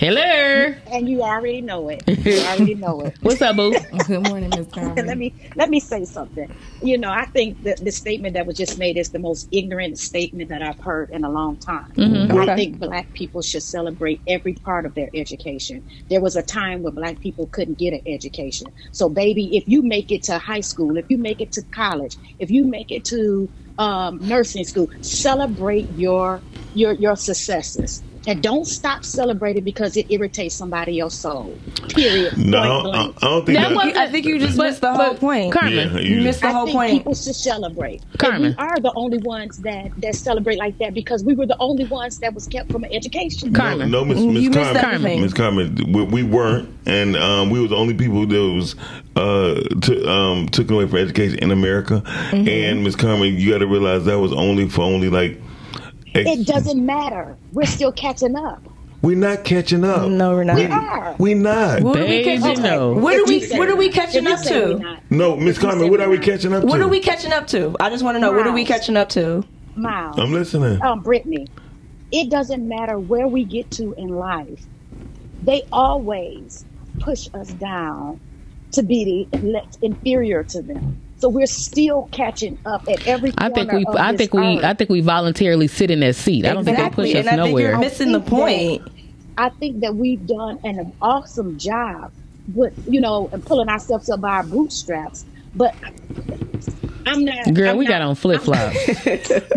Hello. 0.00 0.74
And 0.86 1.10
you 1.10 1.22
already 1.22 1.60
know 1.60 1.90
it. 1.90 2.04
You 2.24 2.40
already 2.40 2.74
know 2.74 3.02
it. 3.02 3.18
What's 3.22 3.42
up, 3.42 3.56
boo? 3.56 3.76
Good 4.06 4.22
morning, 4.22 4.54
Miss 4.54 4.68
Carmen. 4.68 5.06
let 5.06 5.18
me 5.18 5.36
let 5.56 5.68
me 5.68 5.78
say 5.78 6.06
something. 6.06 6.48
You 6.80 6.96
know, 6.96 7.10
I 7.10 7.26
think 7.26 7.58
that 7.64 7.84
the 7.84 7.92
statement 7.92 8.32
that 8.32 8.46
was 8.46 8.56
just 8.56 8.78
made 8.78 8.96
is 8.96 9.10
the 9.10 9.18
most 9.18 9.46
ignorant 9.52 9.98
statement 9.98 10.48
that 10.48 10.62
I've 10.62 10.80
heard 10.80 11.10
in 11.12 11.22
a 11.24 11.30
long 11.30 11.58
time. 11.58 11.84
Mhm. 11.98 12.32
I 12.34 12.56
think 12.56 12.78
black 12.78 13.12
people 13.12 13.42
should 13.42 13.62
celebrate 13.62 14.22
every 14.26 14.54
part 14.54 14.86
of 14.86 14.94
their 14.94 15.10
education. 15.12 15.84
There 16.08 16.22
was 16.22 16.34
a 16.34 16.42
time 16.42 16.82
when 16.82 16.94
black 16.94 17.20
people 17.20 17.48
couldn't 17.48 17.78
get 17.78 17.92
an 17.92 18.00
education. 18.06 18.68
So, 18.92 19.10
baby, 19.10 19.54
if 19.58 19.64
you 19.68 19.82
make 19.82 20.10
it 20.10 20.22
to 20.24 20.38
high 20.38 20.62
school, 20.62 20.96
if 20.96 21.06
you 21.10 21.18
make 21.18 21.42
it 21.42 21.52
to 21.52 21.62
college, 21.72 22.16
if 22.38 22.50
you 22.50 22.64
make 22.64 22.90
it 22.90 23.04
to 23.06 23.50
um, 23.78 24.18
nursing 24.22 24.64
school, 24.64 24.88
celebrate 25.02 25.88
your 25.90 26.42
your 26.72 26.94
your 26.94 27.16
successes. 27.16 28.02
And 28.26 28.42
don't 28.42 28.66
stop 28.66 29.02
celebrating 29.02 29.64
because 29.64 29.96
it 29.96 30.10
irritates 30.10 30.54
somebody 30.54 31.00
else's 31.00 31.20
soul. 31.20 31.56
Period. 31.88 32.36
No, 32.36 32.58
I. 32.60 32.66
I 32.66 33.12
don't 33.22 33.46
think 33.46 33.58
That 33.58 33.70
that. 33.70 33.96
I 33.96 34.08
think 34.10 34.26
you 34.26 34.38
just 34.38 34.58
missed 34.58 34.82
the 34.82 34.92
whole 34.92 35.14
point. 35.14 35.54
Carmen. 35.54 35.94
Yeah, 35.94 36.00
You 36.00 36.16
you- 36.16 36.22
missed 36.22 36.42
the 36.42 36.48
I 36.48 36.52
whole 36.52 36.66
think 36.66 36.76
point. 36.76 36.92
people 36.98 37.14
should 37.14 37.34
celebrate. 37.34 38.02
And 38.02 38.18
Carmen. 38.18 38.42
we 38.50 38.56
are 38.58 38.78
the 38.78 38.92
only 38.94 39.18
ones 39.18 39.56
that 39.60 39.90
that 40.02 40.14
celebrate 40.14 40.58
like 40.58 40.76
that 40.78 40.92
because 40.92 41.24
we 41.24 41.34
were 41.34 41.46
the 41.46 41.56
only 41.60 41.86
ones 41.86 42.18
that 42.18 42.34
was 42.34 42.46
kept 42.46 42.70
from 42.70 42.84
an 42.84 42.92
education. 42.92 43.52
No, 43.52 43.76
no, 43.76 44.04
Miss 44.04 44.18
Miss 44.18 44.42
You 44.42 44.50
missed 44.50 44.60
Carmen, 44.80 44.84
everything. 44.94 45.20
Miss 45.22 45.32
Carmen, 45.32 45.74
we, 45.90 46.02
we 46.02 46.22
weren't, 46.22 46.68
and 46.84 47.16
um, 47.16 47.48
we 47.48 47.58
were 47.60 47.68
the 47.68 47.76
only 47.76 47.94
people 47.94 48.26
that 48.26 48.36
was 48.54 48.76
uh, 49.16 49.62
t- 49.80 50.04
um, 50.06 50.46
taken 50.50 50.74
away 50.74 50.86
from 50.86 50.98
education 50.98 51.38
in 51.38 51.50
America. 51.52 52.02
Mm-hmm. 52.04 52.48
And 52.48 52.84
Miss 52.84 52.96
Carmen, 52.96 53.38
you 53.38 53.50
got 53.50 53.58
to 53.58 53.66
realize 53.66 54.04
that 54.04 54.18
was 54.18 54.32
only 54.34 54.68
for 54.68 54.82
only 54.82 55.08
like. 55.08 55.40
Ex- 56.14 56.40
It 56.40 56.46
doesn't 56.46 56.84
matter. 56.84 57.36
We're 57.52 57.66
still 57.66 57.92
catching 57.92 58.36
up. 58.36 58.62
we're 59.02 59.16
not 59.16 59.44
catching 59.44 59.84
up. 59.84 60.08
No, 60.10 60.32
we're 60.34 60.44
not. 60.44 60.56
We 60.56 60.66
are. 60.66 61.16
We 61.18 61.34
not. 61.34 61.82
What 61.82 61.96
are 61.98 62.02
we 62.02 62.06
Baby, 62.22 62.40
catching? 62.40 62.62
no. 62.62 62.92
What 62.92 63.14
are 63.16 63.24
we? 63.24 63.48
What 63.56 63.68
are 63.68 63.76
we 63.76 63.88
catching 63.90 64.26
up 64.26 64.40
to? 64.42 64.98
No, 65.10 65.36
Miss 65.36 65.58
Carmen, 65.58 65.90
what 65.90 66.00
are 66.00 66.08
we 66.10 66.18
catching 66.18 66.52
up 66.52 66.62
to? 66.62 66.66
What 66.66 66.80
are 66.80 66.88
we 66.88 67.00
catching 67.00 67.32
up 67.32 67.46
to? 67.48 67.74
I 67.80 67.88
just 67.90 68.04
want 68.04 68.16
to 68.16 68.20
know. 68.20 68.32
What 68.32 68.46
are 68.46 68.52
we 68.52 68.64
catching 68.64 68.96
up 68.96 69.08
to? 69.10 69.44
Miles. 69.76 70.18
I'm 70.18 70.32
listening. 70.32 70.82
Um, 70.82 71.00
Brittany, 71.00 71.46
it 72.12 72.28
doesn't 72.28 72.66
matter 72.66 72.98
where 72.98 73.26
we 73.28 73.44
get 73.44 73.70
to 73.72 73.94
in 73.94 74.08
life. 74.08 74.66
They 75.42 75.62
always 75.72 76.64
push 76.98 77.28
us 77.32 77.52
down 77.54 78.20
to 78.72 78.82
be 78.82 79.26
the 79.32 79.62
inferior 79.80 80.42
to 80.44 80.60
them. 80.62 81.00
So 81.20 81.28
we're 81.28 81.46
still 81.46 82.08
catching 82.12 82.58
up 82.64 82.88
at 82.88 83.06
every. 83.06 83.32
I 83.36 83.50
think 83.50 83.70
we. 83.72 83.84
of 83.84 83.94
I 83.94 84.12
this 84.12 84.18
think 84.20 84.32
we. 84.32 84.58
earth. 84.58 84.64
I 84.64 84.72
think 84.72 84.88
we 84.88 85.02
voluntarily 85.02 85.68
sit 85.68 85.90
in 85.90 86.00
that 86.00 86.16
seat. 86.16 86.46
I 86.46 86.54
don't 86.54 86.64
think 86.64 86.78
they 86.78 86.88
push 86.90 87.10
us 87.10 87.16
and 87.16 87.28
I 87.28 87.32
think 87.32 87.48
nowhere. 87.50 87.70
you're 87.72 87.78
missing 87.78 88.12
the 88.12 88.20
think 88.20 88.30
that- 88.30 88.30
point. 88.30 88.82
I 89.36 89.48
think 89.50 89.80
that 89.80 89.94
we've 89.94 90.26
done 90.26 90.58
an 90.64 90.92
awesome 91.00 91.58
job 91.58 92.10
with, 92.54 92.74
you 92.88 93.00
know, 93.00 93.28
and 93.32 93.44
pulling 93.44 93.68
ourselves 93.68 94.10
up 94.10 94.20
by 94.20 94.30
our 94.36 94.42
bootstraps. 94.42 95.24
But 95.54 95.74
I'm 97.10 97.24
not. 97.24 97.54
Girl, 97.54 97.70
I'm 97.70 97.76
we 97.78 97.84
not- 97.84 97.90
got 97.90 98.02
on 98.02 98.14
flip 98.14 98.42
flops. 98.42 98.76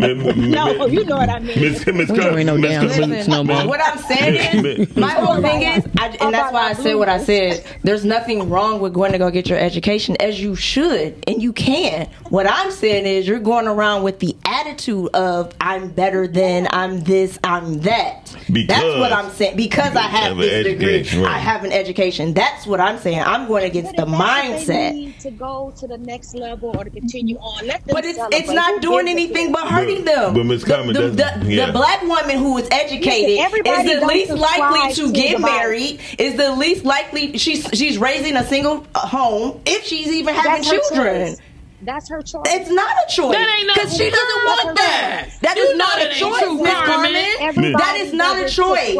No, 0.00 0.86
you 0.86 1.04
know 1.04 1.16
what 1.16 1.28
I 1.28 1.38
mean. 1.38 1.60
Miss 1.60 1.86
Miss 1.86 2.10
We 2.10 2.20
ain't 2.20 2.46
no 2.46 2.56
Miss 2.58 2.70
damn 2.70 2.88
Carmen- 2.88 3.10
boots 3.10 3.28
no 3.28 3.44
more. 3.44 3.66
What 3.66 3.80
I'm 3.82 3.98
saying 3.98 4.64
is, 4.64 4.96
my 4.96 5.10
whole 5.12 5.40
thing 5.40 5.62
is, 5.62 5.86
I, 5.98 6.08
and 6.20 6.34
that's 6.34 6.52
why 6.52 6.68
I 6.70 6.72
said 6.74 6.94
what 6.94 7.08
I 7.08 7.18
said. 7.22 7.64
There's 7.82 8.04
nothing 8.04 8.48
wrong 8.50 8.80
with 8.80 8.92
going 8.92 9.12
to 9.12 9.18
go 9.18 9.30
get 9.30 9.48
your 9.48 9.58
education, 9.58 10.16
as 10.20 10.40
you 10.40 10.54
should, 10.56 11.22
and 11.26 11.42
you 11.42 11.52
can. 11.52 12.08
What 12.28 12.46
I'm 12.50 12.70
saying 12.70 13.06
is, 13.06 13.26
you're 13.26 13.38
going 13.40 13.66
around 13.68 14.02
with 14.02 14.18
the 14.20 14.36
attitude 14.44 15.08
of 15.14 15.52
I'm 15.60 15.90
better 15.90 16.26
than, 16.26 16.68
I'm 16.70 17.02
this, 17.04 17.38
I'm 17.44 17.80
that. 17.80 18.34
that's 18.48 18.98
what 18.98 19.12
I'm 19.12 19.30
saying. 19.30 19.56
Because 19.56 19.94
I 19.96 20.02
have 20.02 20.32
of 20.32 20.38
an 20.38 20.44
this 20.44 20.64
degree, 20.64 20.94
education, 20.96 21.22
right. 21.22 21.32
I 21.34 21.38
have 21.38 21.64
an 21.64 21.72
education. 21.72 22.34
That's 22.34 22.66
what 22.66 22.80
I'm 22.80 22.98
saying. 22.98 23.20
I'm 23.20 23.46
going 23.48 23.64
against 23.64 23.92
the 23.96 24.04
But 24.04 24.12
if 24.12 24.18
that's 24.18 24.58
what 24.60 24.66
They 24.66 24.74
mindset. 24.74 24.94
need 24.94 25.20
to 25.20 25.30
go 25.30 25.72
to 25.78 25.86
the 25.86 25.98
next 25.98 26.34
level 26.34 26.76
or 26.76 26.84
to 26.84 26.90
continue 26.90 27.36
on. 27.44 27.66
Let 27.66 27.84
them 27.86 27.94
But 27.94 28.04
it's 28.04 28.16
celebrate. 28.18 28.38
it's 28.40 28.50
not 28.50 28.74
Who 28.74 28.80
doing 28.80 29.08
anything 29.08 29.52
but 29.52 29.68
hurting 29.68 30.04
them. 30.04 30.34
But 30.34 30.46
Miss 30.46 30.64
Carmen, 30.64 30.94
the, 30.94 31.02
the, 31.10 31.40
the, 31.42 31.52
yeah. 31.52 31.66
the 31.66 31.72
black 31.72 32.02
woman 32.02 32.38
who 32.38 32.56
is 32.58 32.68
educated 32.70 33.38
Listen, 33.38 33.88
is 33.88 34.00
the 34.00 34.06
least 34.06 34.30
likely 34.32 34.94
to 34.94 35.02
to 35.06 35.12
get 35.12 35.36
the 35.36 35.42
Bible. 35.42 35.54
married. 35.56 36.00
Is 36.18 36.36
the 36.36 36.52
least 36.52 36.84
likely 36.84 37.36
she's 37.38 37.66
she's 37.74 37.98
raising 37.98 38.36
a 38.36 38.44
single 38.44 38.86
uh, 38.94 39.00
home 39.06 39.60
if 39.66 39.84
she's 39.84 40.08
even 40.08 40.34
having 40.34 40.62
That's 40.62 40.70
her 40.70 40.78
children. 40.94 41.36
Choice. 41.84 41.94
That's 41.94 42.08
her 42.08 42.22
choice. 42.22 42.42
It's 42.46 42.70
not 42.70 42.90
a 42.90 43.12
choice. 43.12 43.32
That 43.32 43.56
ain't 43.58 43.74
because 43.74 43.96
she 43.96 44.10
doesn't 44.10 44.44
want 44.44 44.76
that. 44.78 45.28
That 45.42 45.56
You 45.56 45.76
not 45.76 46.00
a 46.00 46.08
choice, 46.14 46.62
Miss 46.62 46.72
Carmen. 46.72 47.24
Carmen. 47.38 47.72
That 47.72 47.96
is 47.98 48.12
not 48.12 48.38
a 48.38 48.48
choice. 48.48 48.96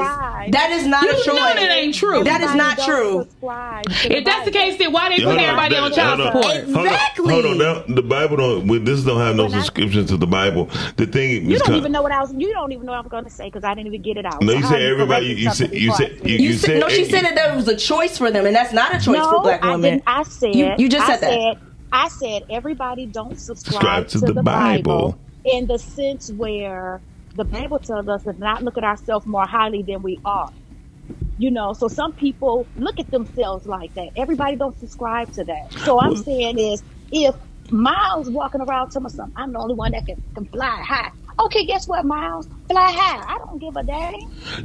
That 0.53 0.71
is 0.73 0.87
not 0.87 1.05
a 1.05 1.09
choice. 1.09 1.27
You 1.27 1.33
know 1.35 1.47
choice. 1.47 1.55
that 1.55 1.71
ain't 1.71 1.95
true. 1.95 2.25
That 2.25 2.41
is 2.41 2.55
not 2.55 2.79
true. 2.79 3.23
subscribe 3.23 3.85
to 3.85 4.09
the 4.09 4.17
If 4.19 4.25
that's 4.25 4.45
the 4.45 4.51
case, 4.51 4.79
then 4.79 4.93
why 4.93 5.09
they 5.09 5.23
Hold 5.23 5.37
put 5.37 5.43
everybody 5.45 5.77
on 5.77 5.93
child 5.93 6.21
support? 6.21 6.57
Exactly. 6.57 7.33
hold 7.33 7.47
on. 7.47 7.59
Now, 7.59 7.85
the 7.89 8.03
Bible 8.03 8.37
don't. 8.37 8.85
This 8.85 9.05
don't 9.05 9.21
have 9.21 9.37
no 9.37 9.49
subscription 9.49 10.07
to 10.07 10.17
the 10.17 10.27
Bible. 10.27 10.67
The 10.97 11.07
thing, 11.07 11.51
You 11.51 11.59
don't 11.59 11.75
even 11.75 11.93
know 11.93 12.03
what 12.03 12.13
I 12.13 12.21
was. 12.21 12.33
You 12.37 12.53
don't 12.53 12.73
even 12.73 12.87
know 12.87 12.93
what 12.93 12.99
I 12.99 13.03
was 13.03 13.11
going 13.11 13.25
to 13.25 13.31
say 13.31 13.47
because 13.47 13.65
I 13.65 13.75
didn't 13.75 13.89
even 13.89 14.03
get 14.03 14.17
it 14.17 14.27
out. 14.27 14.43
No, 14.43 14.53
you 14.53 14.61
how 14.61 14.71
said 14.71 14.83
everybody. 14.83 15.27
You 15.27 15.51
said 15.51 15.73
you 15.73 15.93
said 15.93 16.11
you, 16.11 16.35
it? 16.35 16.41
You, 16.41 16.49
you 16.49 16.53
said, 16.55 16.67
said 16.67 16.81
no, 16.81 16.89
she 16.89 17.05
said 17.05 17.23
that 17.23 17.35
there 17.35 17.55
was 17.55 17.69
a 17.69 17.77
choice 17.77 18.19
for 18.19 18.31
them, 18.31 18.47
and 18.47 18.55
that's 18.55 18.73
not 18.73 18.95
a 18.95 19.01
choice 19.01 19.25
for 19.25 19.41
black 19.41 19.63
women. 19.63 19.83
didn't. 19.83 20.03
I 20.07 20.23
said. 20.25 20.55
You- 20.55 20.75
you 20.79 20.89
just 20.89 21.07
said 21.07 21.21
that. 21.21 21.57
I 21.95 22.09
said 22.11 22.43
everybody 22.51 23.07
don't 23.07 23.39
Subscribe 23.39 23.39
subscribe 23.39 24.09
to 24.09 24.21
to, 24.21 24.33
the 24.33 24.35
the, 24.35 24.45
Bible. 24.45 24.83
Bible. 24.85 25.21
in 25.45 25.67
the 25.69 25.79
sense 25.79 26.31
where 26.35 27.03
the 27.35 27.47
Bible 27.47 27.81
tells 27.81 28.09
us 28.09 28.25
to 28.25 28.35
not 28.39 28.63
look 28.65 28.79
at 28.79 28.85
ourselves 28.85 29.27
more 29.27 29.47
highly 29.47 29.85
than 29.87 30.03
we 30.03 30.21
are. 30.25 30.51
You 31.39 31.51
know, 31.51 31.75
so 31.75 31.89
some 31.89 32.15
people 32.15 32.71
look 32.77 33.01
at 33.01 33.11
themselves 33.11 33.67
like 33.67 33.93
that. 33.97 34.11
Everybody 34.17 34.57
don't 34.57 34.79
subscribe 34.79 35.33
to 35.33 35.45
that. 35.45 35.65
So 35.79 36.01
I'm 36.01 36.17
saying 36.17 36.59
is 36.59 36.83
if 37.13 37.35
Miles 37.71 38.31
walking 38.31 38.63
around 38.63 38.91
telling 38.91 39.05
me 39.05 39.11
something, 39.11 39.33
I'm 39.37 39.53
the 39.53 39.61
only 39.61 39.75
one 39.75 39.93
that 39.93 40.07
can, 40.07 40.17
can 40.35 40.47
fly 40.47 40.83
high. 40.87 41.11
Okay, 41.41 41.65
guess 41.67 41.89
what, 41.89 42.05
Miles? 42.05 42.49
Fly 42.69 42.93
high. 42.93 43.35
I 43.35 43.39
don't 43.39 43.59
give 43.59 43.77
a 43.77 43.83
damn. 43.83 44.15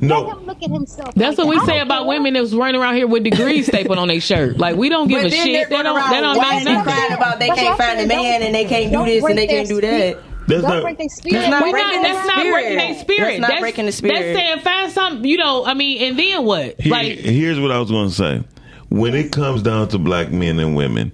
No. 0.01 0.21
Let 0.21 0.37
him 0.37 0.45
look 0.45 0.61
at 0.63 0.69
himself. 0.69 1.13
That's 1.15 1.37
like 1.37 1.47
what 1.47 1.49
we 1.49 1.55
that. 1.57 1.63
I 1.63 1.65
say 1.65 1.79
about 1.79 2.01
care. 2.01 2.07
women 2.09 2.33
that's 2.35 2.53
running 2.53 2.79
around 2.79 2.95
here 2.95 3.07
with 3.07 3.23
degrees 3.23 3.65
stapled 3.67 3.97
on 3.97 4.07
their 4.07 4.21
shirt. 4.21 4.57
Like 4.57 4.75
we 4.75 4.87
don't 4.89 5.07
give 5.07 5.23
But 5.23 5.31
a 5.33 5.35
shit. 5.35 5.45
they're 5.45 5.65
They 5.69 5.75
running 5.75 5.93
don't. 5.95 6.09
They 6.11 6.21
don't 6.21 6.37
whining 6.37 6.63
know 6.65 6.71
and 6.71 6.85
nothing. 6.85 6.93
crying 6.93 7.13
about 7.13 7.39
they 7.39 7.47
That's 7.47 7.59
can't 7.59 7.77
find 7.77 7.99
a 8.01 8.07
man 8.07 8.43
and 8.43 8.53
they 8.55 8.65
can't 8.65 8.91
do 8.91 9.05
this 9.05 9.23
and 9.25 9.37
they 9.37 9.47
can't 9.47 9.67
do 9.67 9.81
that. 9.81 10.17
That's 10.47 10.61
Don't 10.63 10.71
not. 10.71 10.83
break 10.83 10.97
their 10.97 11.09
spirit. 11.09 11.41
That's 11.41 11.49
not 11.51 11.61
breaking 11.61 11.79
not, 11.79 12.01
that's 12.03 12.27
not 12.27 12.39
spirit. 12.39 12.53
breaking 12.53 12.77
their 12.77 12.99
spirit. 12.99 13.41
That's 13.41 13.51
not 13.51 13.59
breaking 13.59 13.85
the 13.85 13.91
spirit. 13.91 14.13
That's 14.33 14.39
saying 14.39 14.59
find 14.61 14.91
something. 14.91 15.25
You 15.25 15.37
know, 15.37 15.65
I 15.65 15.73
mean, 15.75 16.01
and 16.03 16.17
then 16.19 16.43
what? 16.45 16.79
Here- 16.81 16.91
like 16.91 17.17
here's 17.19 17.59
what 17.59 17.71
I 17.71 17.79
was 17.79 17.89
going 17.91 18.09
to 18.09 18.15
say. 18.15 18.43
When 18.89 19.13
it 19.13 19.31
comes 19.31 19.61
down 19.61 19.89
to 19.89 19.99
black 19.99 20.31
men 20.31 20.57
and 20.59 20.75
women, 20.75 21.11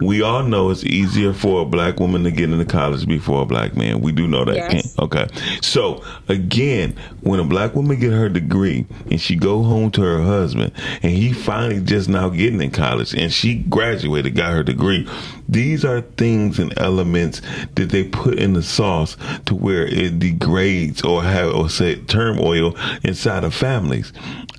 we 0.00 0.22
all 0.22 0.42
know 0.42 0.70
it's 0.70 0.84
easier 0.84 1.32
for 1.32 1.62
a 1.62 1.64
black 1.64 2.00
woman 2.00 2.24
to 2.24 2.30
get 2.30 2.50
into 2.50 2.64
college 2.64 3.06
before 3.06 3.42
a 3.42 3.46
black 3.46 3.76
man. 3.76 4.00
We 4.00 4.12
do 4.12 4.26
know 4.26 4.44
that. 4.44 4.56
Yes. 4.56 4.98
Okay. 4.98 5.26
So 5.60 6.02
again, 6.28 6.96
when 7.20 7.40
a 7.40 7.44
black 7.44 7.74
woman 7.74 7.98
get 7.98 8.12
her 8.12 8.28
degree 8.28 8.86
and 9.10 9.20
she 9.20 9.36
go 9.36 9.62
home 9.62 9.90
to 9.92 10.02
her 10.02 10.22
husband 10.22 10.72
and 11.02 11.12
he 11.12 11.32
finally 11.32 11.80
just 11.80 12.08
now 12.08 12.28
getting 12.28 12.60
in 12.60 12.70
college 12.70 13.14
and 13.14 13.32
she 13.32 13.56
graduated, 13.56 14.34
got 14.34 14.52
her 14.52 14.62
degree, 14.62 15.08
these 15.50 15.84
are 15.84 16.00
things 16.02 16.58
and 16.58 16.72
elements 16.78 17.42
that 17.74 17.90
they 17.90 18.04
put 18.04 18.38
in 18.38 18.52
the 18.52 18.62
sauce 18.62 19.16
to 19.46 19.54
where 19.54 19.86
it 19.86 20.18
degrades 20.18 21.02
or 21.02 21.22
have 21.22 21.54
or 21.54 21.68
say 21.68 21.96
turmoil 21.96 22.76
inside 23.02 23.44
of 23.44 23.54
families. 23.54 24.12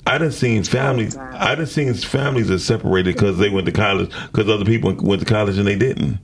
I 0.06 0.18
done 0.18 0.32
seen 0.32 0.64
families. 0.64 1.16
I 1.18 1.56
done 1.56 1.66
seen 1.68 1.94
families 1.94 2.48
that 2.50 2.60
separated 2.60 3.16
because 3.16 3.38
they 3.38 3.50
went 3.50 3.66
to 3.68 3.72
college 3.72 4.12
because 4.32 4.50
other 4.50 4.66
people 4.66 4.94
went 5.02 5.22
to 5.22 5.26
college 5.26 5.58
and 5.58 5.66
they 5.68 5.78
didn't. 5.78 6.20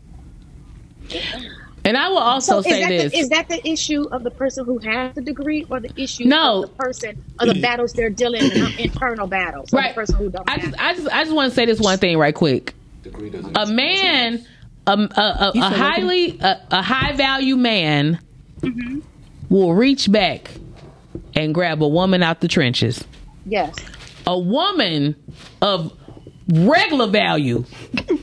and 1.85 1.95
I 1.97 2.09
will 2.09 2.17
also 2.17 2.53
So 2.53 2.59
is 2.59 2.65
say 2.65 2.81
that, 2.81 2.89
this. 2.89 3.11
the, 3.13 3.17
is 3.19 3.29
that 3.29 3.47
the 3.47 3.65
issue 3.65 4.03
of 4.11 4.23
the 4.23 4.31
person 4.31 4.65
who 4.65 4.79
has 4.79 5.13
the 5.15 5.21
degree, 5.21 5.65
or 5.69 5.79
the 5.79 5.91
issue 5.95 6.25
No. 6.25 6.63
of 6.63 6.69
the 6.71 6.75
person 6.75 7.15
of 7.39 7.47
the 7.47 7.61
battles 7.61 7.93
they're 7.93 8.09
dealing 8.09 8.43
in, 8.51 8.67
internal 8.79 9.27
battles, 9.27 9.71
Right. 9.71 9.89
the 9.95 10.01
person 10.01 10.15
who 10.17 10.29
don't 10.29 10.49
I 10.49 10.53
have? 10.53 10.61
just, 10.61 10.75
I 10.81 10.93
just, 10.95 11.07
I 11.09 11.23
just 11.23 11.35
want 11.35 11.51
to 11.51 11.55
say 11.55 11.65
this 11.65 11.79
one 11.79 11.97
thing 11.99 12.17
right 12.17 12.35
quick. 12.35 12.73
Degree 13.03 13.29
doesn't 13.29 13.55
A 13.57 13.65
man, 13.67 14.45
a, 14.87 14.91
a, 14.91 15.21
a, 15.21 15.51
a 15.55 15.61
highly, 15.69 16.39
a, 16.39 16.61
a 16.71 16.81
high 16.81 17.13
value 17.15 17.55
man 17.57 18.19
Mm-hmm. 18.61 19.01
will 19.49 19.75
reach 19.75 20.11
back 20.11 20.49
and 21.35 21.53
grab 21.53 21.83
a 21.83 21.87
woman 21.87 22.23
out 22.23 22.41
the 22.41 22.47
trenches. 22.47 23.03
yes. 23.45 23.75
A 24.25 24.37
woman 24.37 25.15
of 25.61 25.93
regular 26.51 27.05
value, 27.07 27.63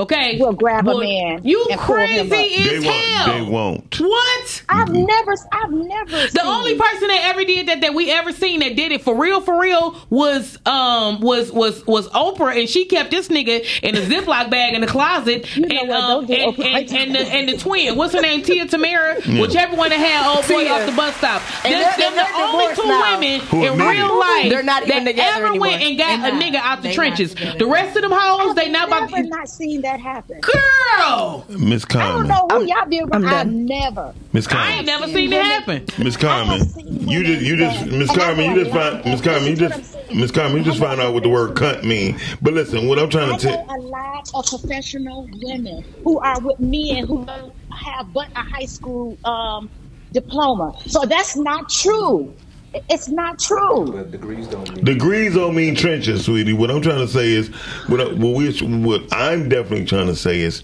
okay, 0.00 0.38
We'll 0.40 0.52
grab 0.52 0.88
a 0.88 0.98
man 0.98 1.40
You 1.44 1.66
and 1.70 1.80
pull 1.80 1.96
him 1.96 2.28
crazy 2.28 2.54
up. 2.56 2.64
They 2.64 2.76
as 2.76 2.84
won't. 2.84 3.26
They 3.26 3.42
won't. 3.42 4.00
What? 4.00 4.62
I've 4.68 4.88
never, 4.92 5.34
I've 5.52 5.70
never. 5.72 6.10
The 6.28 6.42
only 6.44 6.76
person 6.78 7.08
that 7.08 7.20
ever 7.30 7.44
did 7.44 7.68
that 7.68 7.80
that 7.82 7.94
we 7.94 8.10
ever 8.10 8.32
seen 8.32 8.60
that 8.60 8.76
did 8.76 8.92
it 8.92 9.02
for 9.02 9.14
real, 9.14 9.40
for 9.40 9.60
real 9.60 9.96
was 10.10 10.58
um 10.66 11.20
was 11.20 11.52
was 11.52 11.86
was 11.86 12.08
Oprah, 12.10 12.58
and 12.58 12.68
she 12.68 12.84
kept 12.86 13.10
this 13.10 13.28
nigga 13.28 13.64
in 13.82 13.96
a 13.96 14.00
Ziploc 14.00 14.50
bag 14.50 14.74
in 14.74 14.80
the 14.80 14.86
closet, 14.86 15.54
You 15.56 15.66
know 15.66 15.76
and 15.80 15.88
what, 15.88 16.00
um 16.00 16.26
don't 16.26 16.26
do 16.26 16.34
and, 16.34 16.56
Oprah 16.56 16.64
and, 16.64 16.72
like 16.74 16.92
and 16.92 17.14
the 17.14 17.20
and 17.20 17.48
the 17.48 17.56
twin, 17.58 17.96
what's 17.96 18.14
her 18.14 18.20
name, 18.20 18.42
Tia 18.42 18.66
Tamera, 18.66 19.40
whichever 19.40 19.76
one 19.76 19.90
that 19.90 19.98
had 19.98 20.26
old 20.36 20.46
boy 20.48 20.64
Tia. 20.64 20.72
off 20.72 20.86
the 20.86 20.96
bus 20.96 21.14
stop. 21.16 21.42
And 21.64 21.74
That's 21.74 21.96
they're- 21.96 22.10
them 22.10 22.16
the 22.16 22.22
they're 22.24 22.46
only 22.46 22.74
two 22.74 22.86
now. 22.88 23.12
women 23.14 23.40
Who 23.40 23.64
in 23.64 23.72
admitted. 23.72 23.90
real 23.98 24.18
life 24.18 24.50
They're 24.50 24.62
not 24.62 24.82
even 24.86 25.04
that 25.04 25.10
together 25.12 25.46
ever 25.46 25.58
went 25.60 25.82
and 25.82 25.98
got 25.98 26.20
They're 26.22 26.30
a 26.30 26.32
not. 26.32 26.42
nigga 26.42 26.56
out 26.56 26.76
the 26.82 26.82
They 26.82 26.88
not 26.88 26.94
trenches. 26.94 27.34
The 27.34 27.66
rest 27.66 27.96
of 27.96 28.02
them 28.02 28.12
hoes, 28.14 28.54
they 28.54 28.68
not 28.70 28.88
about 28.88 29.10
never 29.10 29.22
to. 29.24 29.28
not 29.28 29.48
seen 29.48 29.80
that 29.82 29.89
happen. 29.98 30.40
Girl, 30.40 31.46
Miss 31.48 31.84
I 31.90 32.12
don't 32.12 32.28
know 32.28 32.46
who 32.50 32.64
y'all 32.66 32.86
be 32.86 33.00
I'm 33.00 33.10
around. 33.10 33.24
I've 33.26 33.46
never. 33.48 34.14
Miss 34.32 34.46
I 34.46 34.50
Carmen. 34.50 34.72
ain't 34.74 34.86
never 34.86 35.06
seen 35.08 35.32
it 35.32 35.42
happen. 35.42 35.86
Miss 35.98 36.16
Carmen, 36.16 36.60
you 37.08 37.24
just 37.24 37.42
you 37.42 37.56
just 37.56 37.86
Miss 37.86 38.10
Carmen, 38.14 38.50
you 38.50 38.64
just 38.64 38.70
find 38.76 39.04
Miss 39.04 39.20
Carmen, 39.20 39.46
you 39.46 39.56
just 39.56 39.96
Miss 40.14 40.30
Carmen, 40.30 40.58
you 40.58 40.64
just 40.64 40.78
found 40.78 41.00
out 41.00 41.14
what 41.14 41.22
the 41.22 41.28
word 41.28 41.56
cunt 41.56 41.82
mean. 41.84 42.18
But 42.42 42.54
listen, 42.54 42.86
what 42.86 42.98
I'm 42.98 43.08
trying 43.10 43.32
I 43.32 43.36
to 43.38 43.46
know 43.46 43.56
tell 43.56 43.76
a 43.76 43.80
lot 43.80 44.30
of 44.34 44.46
professional 44.46 45.28
women 45.42 45.84
who 46.04 46.18
are 46.20 46.40
with 46.40 46.60
men 46.60 47.06
who 47.06 47.24
don't 47.24 47.54
have 47.72 48.12
but 48.12 48.28
a 48.36 48.40
high 48.42 48.66
school 48.66 49.18
um, 49.24 49.70
diploma. 50.12 50.72
So 50.86 51.04
that's 51.06 51.36
not 51.36 51.68
true. 51.70 52.34
It's 52.72 53.08
not 53.08 53.38
true. 53.38 53.92
But 53.92 54.10
degrees 54.10 54.46
don't 54.46 54.74
mean 54.74 54.84
degrees 54.84 55.34
don't 55.34 55.54
mean 55.54 55.74
trenches, 55.74 56.24
sweetie. 56.24 56.52
What 56.52 56.70
I'm 56.70 56.82
trying 56.82 57.04
to 57.04 57.08
say 57.08 57.30
is 57.30 57.48
what 57.88 58.00
I, 58.00 58.04
what 58.04 58.36
we 58.36 58.50
what 58.60 59.02
I'm 59.12 59.48
definitely 59.48 59.86
trying 59.86 60.06
to 60.06 60.16
say 60.16 60.40
is 60.40 60.62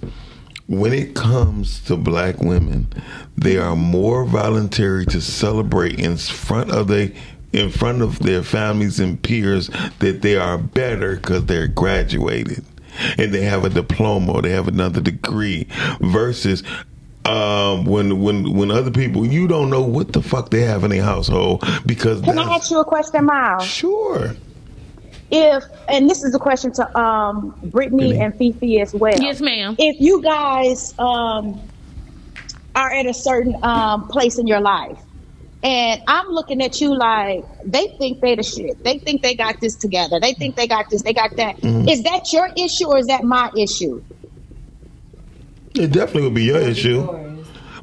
when 0.69 0.93
it 0.93 1.15
comes 1.15 1.81
to 1.85 1.97
black 1.97 2.41
women, 2.41 2.89
they 3.37 3.57
are 3.57 3.77
more 3.77 4.25
voluntary 4.25 5.07
to 5.07 5.21
celebrate 5.21 5.99
in 5.99 6.17
front 6.17 6.71
of 6.71 6.89
they 6.89 7.15
in 7.53 7.71
front 7.71 8.03
of 8.03 8.19
their 8.19 8.43
families 8.43 9.01
and 9.01 9.23
peers 9.23 9.69
that 10.01 10.21
they 10.23 10.37
are 10.37 10.59
better 10.59 11.17
because 11.17 11.47
they're 11.47 11.69
graduated 11.69 12.65
and 13.19 13.33
they 13.33 13.43
have 13.43 13.65
a 13.65 13.71
diploma 13.71 14.33
or 14.33 14.43
they 14.43 14.51
have 14.51 14.69
another 14.69 15.01
degree 15.01 15.67
versus 16.01 16.63
um, 17.29 17.85
when 17.85 18.21
when 18.21 18.53
when 18.55 18.71
other 18.71 18.91
people 18.91 19.27
you 19.27 19.47
don't 19.49 19.71
know 19.71 19.83
what 19.83 20.13
the 20.13 20.23
fuck 20.23 20.51
they 20.51 20.63
have 20.63 20.85
in 20.85 20.91
their 20.91 21.03
household 21.03 21.65
because 21.87 22.21
Can 22.23 22.39
I 22.39 22.43
ask 22.55 22.71
you 22.71 22.81
a 22.81 22.85
question, 22.85 23.25
Miles? 23.25 23.65
sure 23.71 24.37
If 25.31 25.65
and 25.89 26.09
this 26.09 26.23
is 26.23 26.35
a 26.35 26.39
question 26.39 26.73
to 26.75 26.99
um, 26.99 27.57
Brittany 27.65 28.19
and 28.19 28.33
Fifi 28.37 28.81
as 28.81 28.95
well. 28.95 29.21
Yes, 29.21 29.41
ma'am. 29.41 29.75
If 29.79 29.97
you 30.01 30.23
guys 30.23 30.95
um, 30.99 31.69
are 32.75 32.93
at 32.93 33.07
a 33.07 33.15
certain 33.15 33.55
um, 33.63 34.07
place 34.09 34.39
in 34.39 34.47
your 34.47 34.61
life, 34.61 34.99
and 35.63 36.01
I'm 36.07 36.27
looking 36.29 36.63
at 36.63 36.81
you 36.81 36.97
like 36.97 37.45
they 37.65 37.89
think 37.99 38.21
they 38.23 38.37
the 38.37 38.43
shit. 38.45 38.83
They 38.85 38.99
think 38.99 39.23
they 39.23 39.35
got 39.35 39.57
this 39.61 39.75
together. 39.77 40.21
They 40.21 40.35
think 40.35 40.55
they 40.57 40.69
got 40.69 40.87
this. 40.91 41.03
They 41.03 41.13
got 41.13 41.31
that. 41.37 41.57
Is 41.65 42.01
Mhm. 42.01 42.05
that 42.05 42.33
your 42.33 42.49
issue 42.57 42.87
or 42.89 42.99
is 42.99 43.07
that 43.07 43.25
my 43.25 43.51
issue? 43.57 44.01
It 45.79 45.93
definitely 45.93 46.23
would 46.23 46.35
be 46.35 46.45
your 46.45 46.59
issue. 46.59 47.07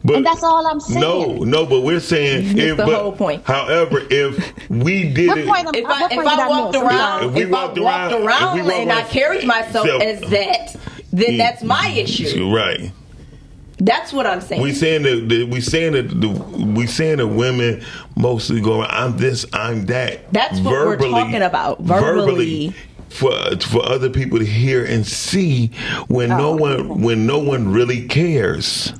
But 0.05 0.17
And 0.17 0.25
that's 0.25 0.43
all 0.43 0.67
I'm 0.67 0.81
saying. 0.81 0.99
no, 0.99 1.35
no, 1.45 1.65
but 1.65 1.81
we're 1.81 2.01
saying 2.01 2.57
if, 2.57 2.75
the 2.75 2.83
but, 2.85 2.93
whole 3.01 3.13
point. 3.13 3.45
However, 3.45 4.01
if 4.09 4.69
we 4.69 5.13
did 5.13 5.29
What 5.29 5.37
it, 5.37 5.47
point 5.47 5.67
am- 5.67 5.75
If 5.75 5.85
I 5.85 6.01
what 6.01 6.11
if 6.11 6.15
point 6.17 6.29
did 6.29 6.39
I 6.39 6.47
walked 6.49 6.73
miss? 6.73 6.81
around, 6.83 7.23
If 7.23 7.29
if, 7.29 7.35
we 7.35 7.43
I 7.43 7.47
walked 7.49 7.79
walked 7.79 7.79
around- 7.79 8.11
if 8.13 8.27
around 8.27 8.55
we 8.55 8.61
walked 8.63 8.75
and 8.75 8.91
I 8.91 9.03
carried 9.03 9.45
myself 9.47 9.87
So- 9.87 9.97
as 9.99 10.19
that, 10.29 10.75
then 11.13 11.35
Yeah. 11.35 11.37
that's 11.51 11.63
my 11.63 11.85
mm, 11.87 11.97
issue. 12.03 12.27
Mm, 12.37 12.53
right? 12.53 12.91
That's 13.79 14.11
what 14.11 14.25
I'm 14.27 14.41
saying. 14.41 14.61
We 14.61 14.73
saying 14.73 15.03
that, 15.03 15.29
that 15.29 15.47
we 15.49 15.61
saying 15.61 15.93
that 15.93 16.19
the, 16.21 16.29
we 16.29 16.85
saying 16.85 17.17
that 17.17 17.27
women 17.27 17.81
mostly 18.17 18.59
go. 18.61 18.81
I'm 18.83 19.17
this. 19.17 19.45
I'm 19.53 19.85
that. 19.87 20.31
That's 20.33 20.59
what 20.59 20.73
we're 20.85 20.97
talking 20.97 21.41
about. 21.41 21.79
Verbally. 21.81 22.73
For 23.13 23.31
for 23.61 23.85
other 23.85 24.09
people 24.09 24.39
to 24.39 24.45
hear 24.45 24.83
and 24.83 25.05
see 25.05 25.67
when 26.07 26.31
Oh. 26.31 26.37
no 26.37 26.51
one 26.55 27.01
when 27.01 27.25
no 27.25 27.39
one 27.39 27.71
really 27.71 28.07
cares. 28.07 28.93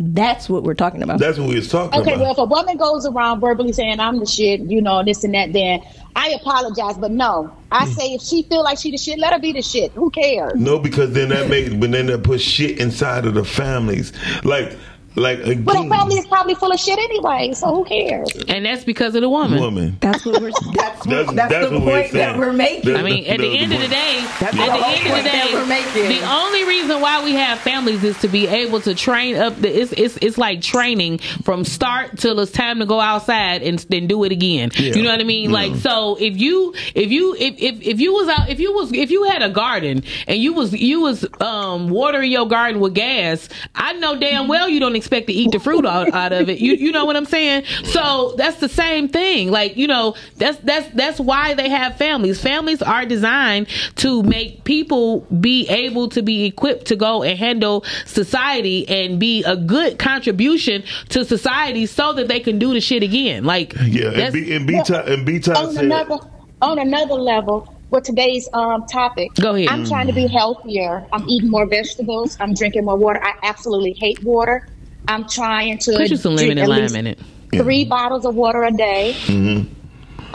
That's 0.00 0.48
what 0.48 0.62
we're 0.62 0.74
talking 0.74 1.02
about. 1.02 1.18
That's 1.18 1.38
what 1.40 1.48
we 1.48 1.56
was 1.56 1.68
talking 1.68 2.00
Okay, 2.00 2.16
well, 2.16 2.30
if 2.30 2.38
a 2.38 2.44
woman 2.44 2.76
goes 2.76 3.04
around 3.04 3.40
verbally 3.40 3.72
saying 3.72 3.98
I'm 3.98 4.20
the 4.20 4.26
shit, 4.26 4.60
you 4.60 4.80
know, 4.80 5.02
this 5.02 5.24
and 5.24 5.34
that, 5.34 5.52
then 5.52 5.80
I 6.14 6.28
apologize. 6.40 6.96
But 6.96 7.10
no, 7.10 7.50
I 7.72 7.84
Mm. 7.84 7.94
say 7.94 8.04
if 8.14 8.22
she 8.22 8.44
feel 8.44 8.62
like 8.62 8.78
she 8.78 8.92
the 8.92 8.96
shit, 8.96 9.18
let 9.18 9.32
her 9.32 9.40
be 9.40 9.52
the 9.52 9.60
shit. 9.62 9.90
Who 9.96 10.08
cares? 10.10 10.52
No, 10.54 10.78
because 10.78 11.14
then 11.14 11.30
that 11.30 11.48
makes, 11.48 11.70
but 11.74 11.90
then 11.90 12.06
that 12.06 12.22
puts 12.22 12.44
shit 12.44 12.78
inside 12.78 13.26
of 13.26 13.34
the 13.34 13.44
families. 13.44 14.12
Like, 14.44 14.76
like 15.16 15.38
But 15.64 15.76
again, 15.76 15.90
her 15.90 15.96
family 15.96 16.16
is 16.16 16.26
probably 16.26 16.54
full 16.54 16.72
of 16.72 16.78
shit 16.78 16.98
anyway, 16.98 17.52
so 17.54 17.74
who 17.74 17.84
cares? 17.84 18.30
And 18.48 18.64
that's 18.64 18.84
because 18.84 19.14
of 19.14 19.22
the 19.22 19.28
woman. 19.28 19.60
woman. 19.60 19.96
That's 20.00 20.24
what 20.24 20.40
we're. 20.40 20.50
That's 20.74 21.06
That's, 21.06 21.32
that's, 21.32 21.32
that's 21.32 21.68
the 21.68 21.74
what 21.78 21.86
we're 21.86 22.00
point 22.02 22.12
that 22.12 22.38
we're 22.38 22.52
making. 22.52 22.96
I 22.96 23.02
mean, 23.02 23.26
at 23.26 23.38
the 23.38 23.58
end 23.58 23.72
of 23.72 23.80
the 23.80 23.88
day, 23.88 24.18
at 24.40 24.50
the 24.52 24.56
the 24.56 24.62
whole 24.62 24.84
end 24.84 24.98
of 24.98 25.04
the 25.04 25.10
point 25.10 25.24
that 25.24 25.48
day, 25.48 25.54
we're 25.54 25.66
making. 25.66 26.20
the 26.20 26.30
only 26.30 26.64
reason 26.64 27.00
why 27.00 27.24
we 27.24 27.32
have 27.34 27.58
families 27.60 28.02
is 28.04 28.18
to 28.20 28.28
be 28.28 28.46
able 28.46 28.80
to 28.82 28.94
train 28.94 29.36
up. 29.36 29.56
The, 29.56 29.68
it's 29.68 29.92
it's 29.92 30.18
it's 30.20 30.38
like 30.38 30.60
training 30.60 31.18
from 31.18 31.64
start 31.64 32.18
till 32.18 32.38
it's 32.40 32.52
time 32.52 32.78
to 32.80 32.86
go 32.86 33.00
outside 33.00 33.62
and 33.62 33.78
then 33.90 34.06
do 34.06 34.24
it 34.24 34.32
again. 34.32 34.70
Yeah. 34.74 34.94
You 34.94 35.02
know 35.04 35.10
what 35.10 35.20
I 35.20 35.24
mean? 35.24 35.50
Like 35.50 35.76
so, 35.76 36.16
if 36.20 36.36
you 36.36 36.74
if 36.94 37.10
you 37.10 37.34
if, 37.38 37.54
if 37.58 37.80
if 37.82 38.00
you 38.00 38.12
was 38.12 38.28
out 38.28 38.48
if 38.48 38.60
you 38.60 38.72
was 38.72 38.92
if 38.92 39.10
you 39.10 39.24
had 39.24 39.42
a 39.42 39.50
garden 39.50 40.02
and 40.26 40.38
you 40.40 40.52
was 40.52 40.72
you 40.72 41.00
was 41.00 41.26
um 41.40 41.88
watering 41.88 42.30
your 42.32 42.46
garden 42.48 42.80
with 42.80 42.94
gas, 42.94 43.48
I 43.74 43.92
know 43.94 44.18
damn 44.18 44.48
well 44.48 44.68
you 44.68 44.80
don't 44.80 44.96
expect 44.98 45.26
to 45.28 45.32
eat 45.32 45.52
the 45.52 45.58
fruit 45.58 45.86
out, 45.86 46.12
out 46.12 46.32
of 46.32 46.48
it. 46.48 46.58
You 46.58 46.74
you 46.74 46.92
know 46.92 47.04
what 47.04 47.16
I'm 47.16 47.24
saying? 47.24 47.64
So 47.84 48.34
that's 48.36 48.58
the 48.58 48.68
same 48.68 49.08
thing. 49.08 49.50
Like 49.50 49.76
you 49.76 49.86
know 49.86 50.14
that's 50.36 50.58
that's 50.58 50.88
that's 50.94 51.20
why 51.20 51.54
they 51.54 51.68
have 51.68 51.96
families. 51.96 52.40
Families 52.42 52.82
are 52.82 53.06
designed 53.06 53.68
to 53.96 54.22
make 54.22 54.64
people 54.64 55.20
be 55.40 55.68
able 55.68 56.08
to 56.10 56.22
be 56.22 56.44
equipped 56.44 56.86
to 56.86 56.96
go 56.96 57.22
and 57.22 57.38
handle 57.38 57.84
society 58.04 58.88
and 58.88 59.18
be 59.18 59.44
a 59.44 59.56
good 59.56 59.98
contribution 59.98 60.82
to 61.08 61.24
society 61.24 61.86
so 61.86 62.12
that 62.12 62.28
they 62.28 62.40
can 62.40 62.58
do 62.58 62.72
the 62.74 62.80
shit 62.80 63.02
again. 63.02 63.44
Like 63.44 63.74
Yeah, 63.74 64.10
and 64.10 64.34
B 64.34 64.54
and 64.54 64.66
B 64.66 64.82
Todd 64.84 65.08
and 65.08 65.24
B 65.24 65.38
Todd 65.40 65.56
on 65.56 65.72
said, 65.74 65.84
another 65.84 66.18
on 66.60 66.78
another 66.78 67.14
level 67.14 67.74
with 67.90 68.04
today's 68.04 68.48
um 68.52 68.86
topic. 68.86 69.34
Go 69.34 69.54
ahead. 69.54 69.68
I'm 69.68 69.84
trying 69.84 70.06
to 70.06 70.12
be 70.12 70.26
healthier. 70.26 71.06
I'm 71.12 71.28
eating 71.28 71.50
more 71.50 71.66
vegetables. 71.66 72.36
I'm 72.40 72.54
drinking 72.54 72.84
more 72.84 72.96
water. 72.96 73.22
I 73.22 73.34
absolutely 73.42 73.94
hate 73.94 74.22
water. 74.22 74.66
I'm 75.08 75.26
trying 75.28 75.78
to 75.78 75.92
Put 75.96 76.10
you 76.10 76.16
some 76.16 76.36
lemon 76.36 76.52
and 76.52 76.60
at 76.60 76.68
lime 76.68 76.82
least 76.82 76.94
in 76.96 77.06
it. 77.06 77.18
Three 77.52 77.84
bottles 77.84 78.24
of 78.26 78.34
water 78.34 78.62
a 78.64 78.70
day. 78.70 79.14
mm-hmm. 79.24 79.74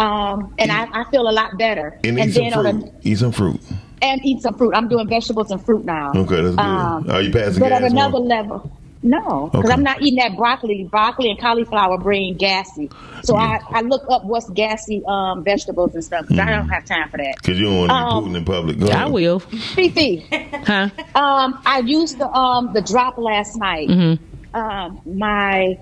Um, 0.01 0.53
and 0.57 0.71
I, 0.71 0.87
I 0.91 1.03
feel 1.11 1.29
a 1.29 1.31
lot 1.31 1.57
better. 1.57 1.99
and 2.03 2.17
eat 2.19 2.33
some 2.33 2.45
on 2.65 2.81
fruit. 2.81 2.93
Eat 3.03 3.17
some 3.19 3.31
fruit. 3.31 3.61
and 4.01 4.25
eat 4.25 4.41
some 4.41 4.55
fruit. 4.57 4.73
I'm 4.73 4.87
doing 4.87 5.07
vegetables 5.07 5.51
and 5.51 5.63
fruit 5.63 5.85
now. 5.85 6.11
Okay, 6.15 6.41
that's 6.41 6.55
good. 6.55 6.59
Um, 6.59 7.09
Are 7.11 7.21
you 7.21 7.31
passing 7.31 7.59
but 7.59 7.69
gas? 7.69 7.83
at 7.83 7.91
another 7.91 8.17
on? 8.17 8.27
level, 8.27 8.71
no, 9.03 9.49
because 9.51 9.65
Okay. 9.65 9.73
I'm 9.73 9.83
not 9.83 10.01
eating 10.01 10.15
that 10.17 10.35
broccoli. 10.35 10.85
Broccoli 10.89 11.29
and 11.29 11.37
cauliflower 11.39 11.99
bring 11.99 12.33
gassy. 12.35 12.89
So 13.23 13.35
I, 13.37 13.59
I 13.69 13.81
look 13.81 14.01
up 14.09 14.25
what's 14.25 14.49
gassy 14.49 15.03
um, 15.07 15.43
vegetables 15.43 15.93
and 15.93 16.03
stuff. 16.03 16.27
'cause 16.27 16.39
I 16.39 16.45
don't 16.49 16.69
have 16.69 16.85
time 16.85 17.07
for 17.09 17.17
that. 17.17 17.35
Because 17.35 17.59
you 17.59 17.65
don't 17.65 17.77
want 17.77 17.91
to 17.91 17.95
Um, 17.95 18.23
be 18.23 18.29
Putin 18.31 18.37
in 18.37 18.45
public. 18.45 18.79
Go 18.79 18.87
I 18.87 18.89
ahead. 18.89 19.11
will. 19.11 19.39
Fifi, 19.39 20.25
Huh? 20.65 20.89
um, 21.13 21.59
I 21.67 21.83
used 21.85 22.17
the 22.17 22.27
um 22.29 22.73
the 22.73 22.81
drop 22.81 23.19
last 23.19 23.57
night. 23.57 23.89
Mm-hmm. 23.89 24.25
Um, 24.53 25.01
my 25.05 25.75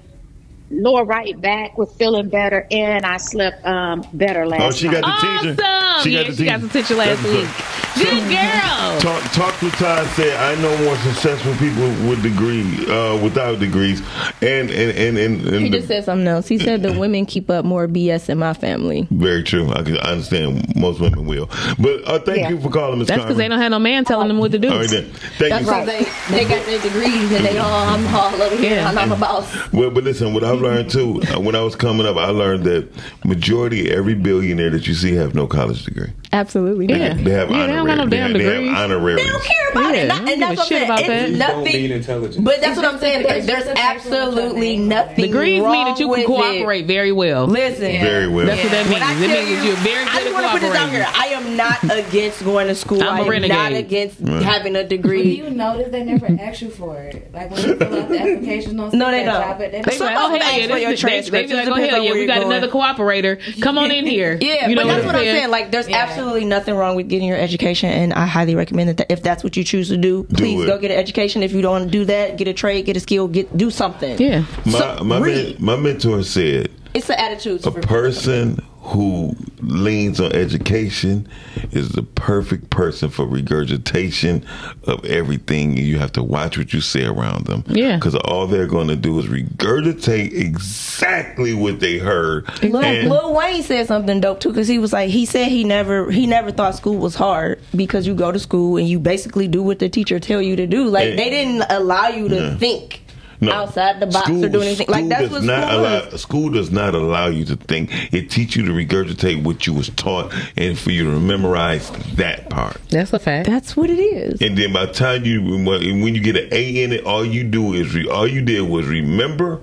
lower 0.71 1.03
right 1.05 1.39
back 1.39 1.77
was 1.77 1.91
feeling 1.95 2.29
better, 2.29 2.67
and 2.71 3.05
I 3.05 3.17
slept 3.17 3.65
um 3.65 4.05
better 4.13 4.45
last 4.47 4.61
Oh, 4.61 4.71
she 4.71 4.87
night. 4.87 5.01
got 5.01 5.21
the 5.21 5.27
teacher. 5.53 5.61
Awesome. 5.63 6.11
yeah, 6.11 6.23
she 6.31 6.45
got 6.45 6.61
the 6.61 6.69
teacher 6.69 6.95
last 6.95 7.21
That's 7.21 7.35
week. 7.35 7.49
Good 7.93 8.29
girl. 8.31 8.99
Talk, 9.01 9.21
talk 9.33 9.59
to 9.59 9.69
Todd 9.71 10.07
said, 10.15 10.33
I 10.37 10.59
know 10.61 10.75
more 10.85 10.95
successful 10.97 11.53
people 11.55 11.83
with 12.09 12.23
degree, 12.23 12.63
uh, 12.87 13.21
without 13.21 13.59
degrees. 13.59 13.99
And, 14.41 14.69
and, 14.71 14.97
and, 14.97 15.17
and, 15.17 15.41
and 15.45 15.61
He 15.61 15.69
the- 15.69 15.77
just 15.79 15.89
said 15.89 16.05
something 16.05 16.25
else. 16.25 16.47
He 16.47 16.57
said 16.57 16.83
the 16.83 16.97
women 16.97 17.25
keep 17.25 17.49
up 17.49 17.65
more 17.65 17.87
BS 17.89 18.29
in 18.29 18.37
my 18.39 18.53
family. 18.53 19.07
very 19.11 19.43
true. 19.43 19.69
I, 19.73 19.83
can, 19.83 19.97
I 19.97 20.11
understand 20.13 20.73
most 20.77 21.01
women 21.01 21.25
will. 21.25 21.47
But 21.79 22.07
uh, 22.07 22.19
thank 22.19 22.39
Yeah. 22.39 22.49
you 22.51 22.61
for 22.61 22.69
calling, 22.69 22.99
Miss 22.99 23.09
That's 23.09 23.23
because 23.23 23.35
they 23.37 23.49
don't 23.49 23.59
have 23.59 23.71
no 23.71 23.79
man 23.79 24.05
telling 24.05 24.29
them 24.29 24.37
what 24.37 24.51
to 24.53 24.59
do. 24.59 24.69
All 24.71 24.77
right, 24.79 24.89
then. 24.89 25.11
Thank 25.37 25.49
That's 25.51 25.65
you. 25.65 25.71
why 25.71 25.83
they, 25.85 26.03
they 26.29 26.45
got 26.45 26.65
their 26.65 26.79
degrees 26.81 27.29
and 27.33 27.45
they 27.45 27.57
all 27.57 27.69
I'm 27.87 28.15
all 28.15 28.41
over 28.41 28.55
here 28.55 28.79
and 28.79 28.97
I'm 28.97 29.11
a 29.11 29.17
boss. 29.17 29.53
Well, 29.73 29.89
but 29.91 30.05
listen, 30.05 30.33
what 30.33 30.45
I've 30.45 30.60
learned 30.61 30.89
too, 30.89 31.21
uh, 31.33 31.39
when 31.39 31.55
I 31.55 31.61
was 31.61 31.75
coming 31.75 32.05
up, 32.05 32.17
I 32.17 32.27
learned 32.27 32.63
that 32.65 32.87
majority 33.25 33.91
every 33.91 34.15
billionaire 34.15 34.69
that 34.71 34.87
you 34.87 34.93
see 34.93 35.13
have 35.15 35.35
no 35.35 35.47
college 35.47 35.85
degree. 35.85 36.13
Absolutely. 36.33 36.87
They, 36.87 36.93
Yeah. 36.97 37.13
they 37.13 37.31
have 37.31 37.51
Yeah, 37.51 37.67
they 37.67 37.73
don't 37.73 37.85
got 37.87 37.97
no 37.97 38.03
honorary- 38.03 38.09
they 38.09 38.15
damn 38.17 38.21
have- 38.31 38.33
they 38.37 38.43
have 38.45 38.89
degrees. 38.89 39.17
They 39.17 39.27
don't 39.27 39.43
care 39.43 39.69
about 39.71 39.83
Yeah, 39.83 39.89
it. 39.89 40.01
they 40.01 40.07
Not, 40.07 40.17
don't 40.17 40.29
and 40.29 40.41
that's 40.41 40.51
what 40.51 40.59
I'm 40.61 40.67
saying. 40.67 40.83
about 40.85 40.99
It's 40.99 41.07
that. 41.09 41.17
Don't 41.51 41.63
mean 41.63 41.73
nothing. 41.73 41.91
intelligent. 41.91 42.45
But 42.45 42.61
that's 42.61 42.77
what 42.77 42.85
I'm 42.85 42.99
saying. 42.99 43.23
There's, 43.23 43.45
there's 43.45 43.67
absolutely 43.77 44.77
nothing. 44.77 45.25
Degrees 45.25 45.61
wrong 45.61 45.71
mean 45.73 45.85
that 45.87 45.99
you 45.99 46.05
can 46.07 46.11
with 46.11 46.25
cooperate 46.25 46.85
very 46.85 47.11
well. 47.11 47.43
It. 47.45 47.49
Listen. 47.51 47.91
Very 48.01 48.27
well. 48.29 48.45
That's 48.45 48.63
what 48.63 48.71
that 48.71 48.87
means. 48.87 48.93
When 48.93 49.03
I 49.03 49.11
It 49.11 49.27
tell 49.27 49.27
means 49.45 49.49
that 49.49 49.63
you- 49.63 49.67
you're 49.67 49.75
very 49.77 50.05
I 50.05 50.19
just 50.21 50.33
want 50.33 50.45
to 50.45 50.51
put 50.51 50.61
this 50.61 50.75
out 50.75 50.89
here. 50.89 51.07
I 51.13 51.25
am 51.27 51.55
not 51.57 51.83
against 52.07 52.43
going 52.45 52.67
to 52.67 52.75
school. 52.75 53.01
I'm 53.03 53.07
a 53.07 53.11
I 53.11 53.19
am 53.23 53.29
renegade. 53.29 53.57
not 53.57 53.73
against 53.73 54.19
having 54.19 54.75
a 54.75 54.79
But 54.81 54.89
do 54.89 54.97
degree. 54.97 55.35
you 55.35 55.49
notice 55.49 55.91
they 55.91 56.03
never 56.03 56.27
ask 56.39 56.61
you 56.61 56.69
for 56.69 56.97
it? 56.97 57.29
Like 57.33 57.51
when 57.51 57.59
you 57.61 57.75
fill 57.75 57.99
out 57.99 58.09
the 58.09 58.19
application 58.19 58.79
on 58.79 58.97
No, 58.97 59.11
they 59.11 59.23
don't. 59.23 59.33
job, 59.33 59.57
oh, 59.59 59.63
it, 59.63 59.71
They 59.71 59.81
be 59.81 59.91
Some 59.91 60.07
like, 60.07 60.15
of 60.15 60.21
oh, 60.23 60.33
them 60.33 60.41
ask 60.41 60.51
for 60.53 60.57
your 60.59 60.67
this, 60.67 60.77
they, 60.79 60.85
they 60.85 60.95
transcripts. 60.95 61.51
be 61.51 61.57
like, 61.57 61.67
oh, 61.67 61.73
hell 61.75 62.03
yeah, 62.03 62.13
we 62.13 62.25
got 62.25 62.41
another 62.41 62.67
cooperator. 62.69 63.61
Come 63.61 63.77
on 63.77 63.91
in 63.91 64.05
here. 64.15 64.37
Yeah, 64.39 64.73
but 64.73 64.87
that's 64.87 65.05
what 65.05 65.15
I'm 65.15 65.21
saying? 65.21 65.35
saying. 65.35 65.49
Like, 65.49 65.71
there's 65.71 65.87
Yeah. 65.89 66.05
Absolutely 66.21 66.45
nothing 66.47 66.75
wrong 66.75 66.95
with 66.95 67.09
getting 67.09 67.27
your 67.27 67.37
education, 67.37 67.89
and 67.89 68.13
I 68.13 68.25
highly 68.25 68.55
recommend 68.55 68.97
that 68.97 69.11
if 69.11 69.21
that's 69.23 69.43
what 69.43 69.57
you 69.57 69.63
choose 69.63 69.89
to 69.89 69.97
do, 69.97 70.23
please 70.23 70.63
it. 70.63 70.67
go 70.67 70.77
get 70.77 70.91
an 70.91 70.97
education. 70.97 71.43
If 71.43 71.51
you 71.51 71.61
don't 71.61 71.71
want 71.71 71.85
to 71.85 71.91
do 71.91 72.05
that, 72.05 72.37
get 72.37 72.47
a 72.47 72.53
trade, 72.53 72.85
get 72.85 72.97
a 72.97 72.99
skill, 72.99 73.27
get 73.27 73.55
do 73.57 73.69
something. 73.69 74.19
Yeah. 74.19 74.45
My, 74.65 74.71
So, 74.71 75.03
my, 75.03 75.19
men, 75.19 75.55
my 75.59 75.75
mentor 75.75 76.23
said, 76.23 76.69
It's 76.93 77.07
the 77.07 77.19
attitude. 77.19 77.65
a 77.65 77.71
person 77.71 78.59
who 78.83 79.35
leans 79.59 80.19
on 80.19 80.33
education 80.33 81.27
is 81.71 81.89
the 81.89 82.01
perfect 82.01 82.69
person 82.71 83.09
for 83.09 83.25
regurgitation 83.27 84.43
of 84.85 85.05
everything. 85.05 85.77
You 85.77 85.99
have 85.99 86.11
to 86.13 86.23
watch 86.23 86.57
what 86.57 86.73
you 86.73 86.81
say 86.81 87.05
around 87.05 87.45
them. 87.45 87.63
Yeah. 87.67 87.97
Because 87.97 88.15
all 88.15 88.47
they're 88.47 88.65
going 88.67 88.87
to 88.87 88.95
do 88.95 89.19
is 89.19 89.27
regurgitate 89.27 90.33
exactly 90.33 91.53
what 91.53 91.79
they 91.79 91.99
heard. 91.99 92.47
Lil, 92.63 92.77
And- 92.83 93.07
Lil 93.09 93.35
Wayne 93.35 93.61
said 93.63 93.85
something 93.87 94.19
dope 94.19 94.39
too 94.39 94.49
because 94.49 94.67
he 94.67 94.79
was 94.79 94.91
like 94.91 95.09
he 95.09 95.25
said 95.25 95.47
he 95.49 95.63
never 95.63 96.09
he 96.11 96.25
never 96.25 96.51
thought 96.51 96.75
school 96.75 96.97
was 96.97 97.13
hard 97.15 97.61
because 97.75 98.07
you 98.07 98.15
go 98.15 98.31
to 98.31 98.39
school 98.39 98.77
and 98.77 98.87
you 98.87 98.99
basically 98.99 99.47
do 99.47 99.61
what 99.61 99.77
the 99.79 99.89
teacher 99.89 100.19
tell 100.19 100.41
you 100.41 100.55
to 100.55 100.65
do. 100.67 100.85
Like 100.85 101.09
And- 101.09 101.19
they 101.19 101.29
didn't 101.29 101.63
allow 101.69 102.07
you 102.07 102.27
to 102.29 102.35
Yeah. 102.35 102.55
think 102.57 103.03
No. 103.41 103.51
outside 103.53 103.99
the 103.99 104.05
box 104.05 104.27
School- 104.27 104.45
or 104.45 104.49
do 104.49 104.61
anything. 104.61 104.85
Like 104.87 104.99
school 104.99 105.09
that's 105.09 105.21
does 105.23 105.31
what 105.31 105.43
not 105.43 105.67
school 105.67 105.79
allow, 105.79 105.97
is. 105.99 106.21
School 106.21 106.49
does 106.51 106.71
not 106.71 106.93
allow 106.93 107.27
you 107.27 107.43
to 107.45 107.55
think. 107.55 107.89
It 108.13 108.29
teach 108.29 108.55
you 108.55 108.63
to 108.65 108.71
regurgitate 108.71 109.43
what 109.43 109.65
you 109.65 109.73
was 109.73 109.89
taught, 109.89 110.31
and 110.57 110.77
for 110.77 110.91
you 110.91 111.05
to 111.05 111.19
memorize 111.19 111.89
that 112.15 112.49
part. 112.51 112.77
That's 112.91 113.11
a 113.13 113.19
fact. 113.19 113.47
That's 113.49 113.75
what 113.75 113.89
it 113.89 113.99
is. 113.99 114.41
And 114.41 114.55
then 114.57 114.71
by 114.73 114.85
the 114.85 114.93
time 114.93 115.25
you 115.25 115.41
when 115.41 116.13
you 116.13 116.21
get 116.21 116.37
an 116.37 116.49
A 116.51 116.83
in 116.83 116.93
it, 116.93 117.03
all 117.05 117.25
you 117.25 117.43
do 117.43 117.73
is 117.73 117.93
re, 117.95 118.07
all 118.07 118.27
you 118.27 118.41
did 118.43 118.61
was 118.61 118.85
remember 118.87 119.59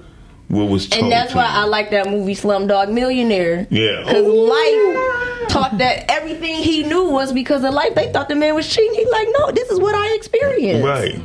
what 0.48 0.64
was 0.64 0.88
told. 0.88 1.04
And 1.04 1.12
that's 1.12 1.32
why 1.34 1.44
you. 1.44 1.60
I 1.60 1.64
like 1.66 1.90
that 1.90 2.08
movie 2.10 2.34
Slumdog 2.34 2.90
Millionaire. 2.90 3.66
Yeah. 3.70 4.02
Because 4.04 4.26
Oh. 4.26 5.38
life 5.42 5.48
taught 5.50 5.78
that 5.78 6.10
everything 6.10 6.56
he 6.56 6.82
knew 6.82 7.10
was 7.10 7.32
because 7.32 7.62
of 7.64 7.74
life. 7.74 7.94
They 7.94 8.10
thought 8.12 8.28
the 8.28 8.34
man 8.34 8.54
was 8.56 8.66
cheating. 8.66 8.94
He's 8.94 9.08
like, 9.10 9.28
no, 9.38 9.52
this 9.52 9.68
is 9.70 9.78
what 9.78 9.94
I 9.94 10.14
experienced. 10.16 10.84
Right. 10.84 11.20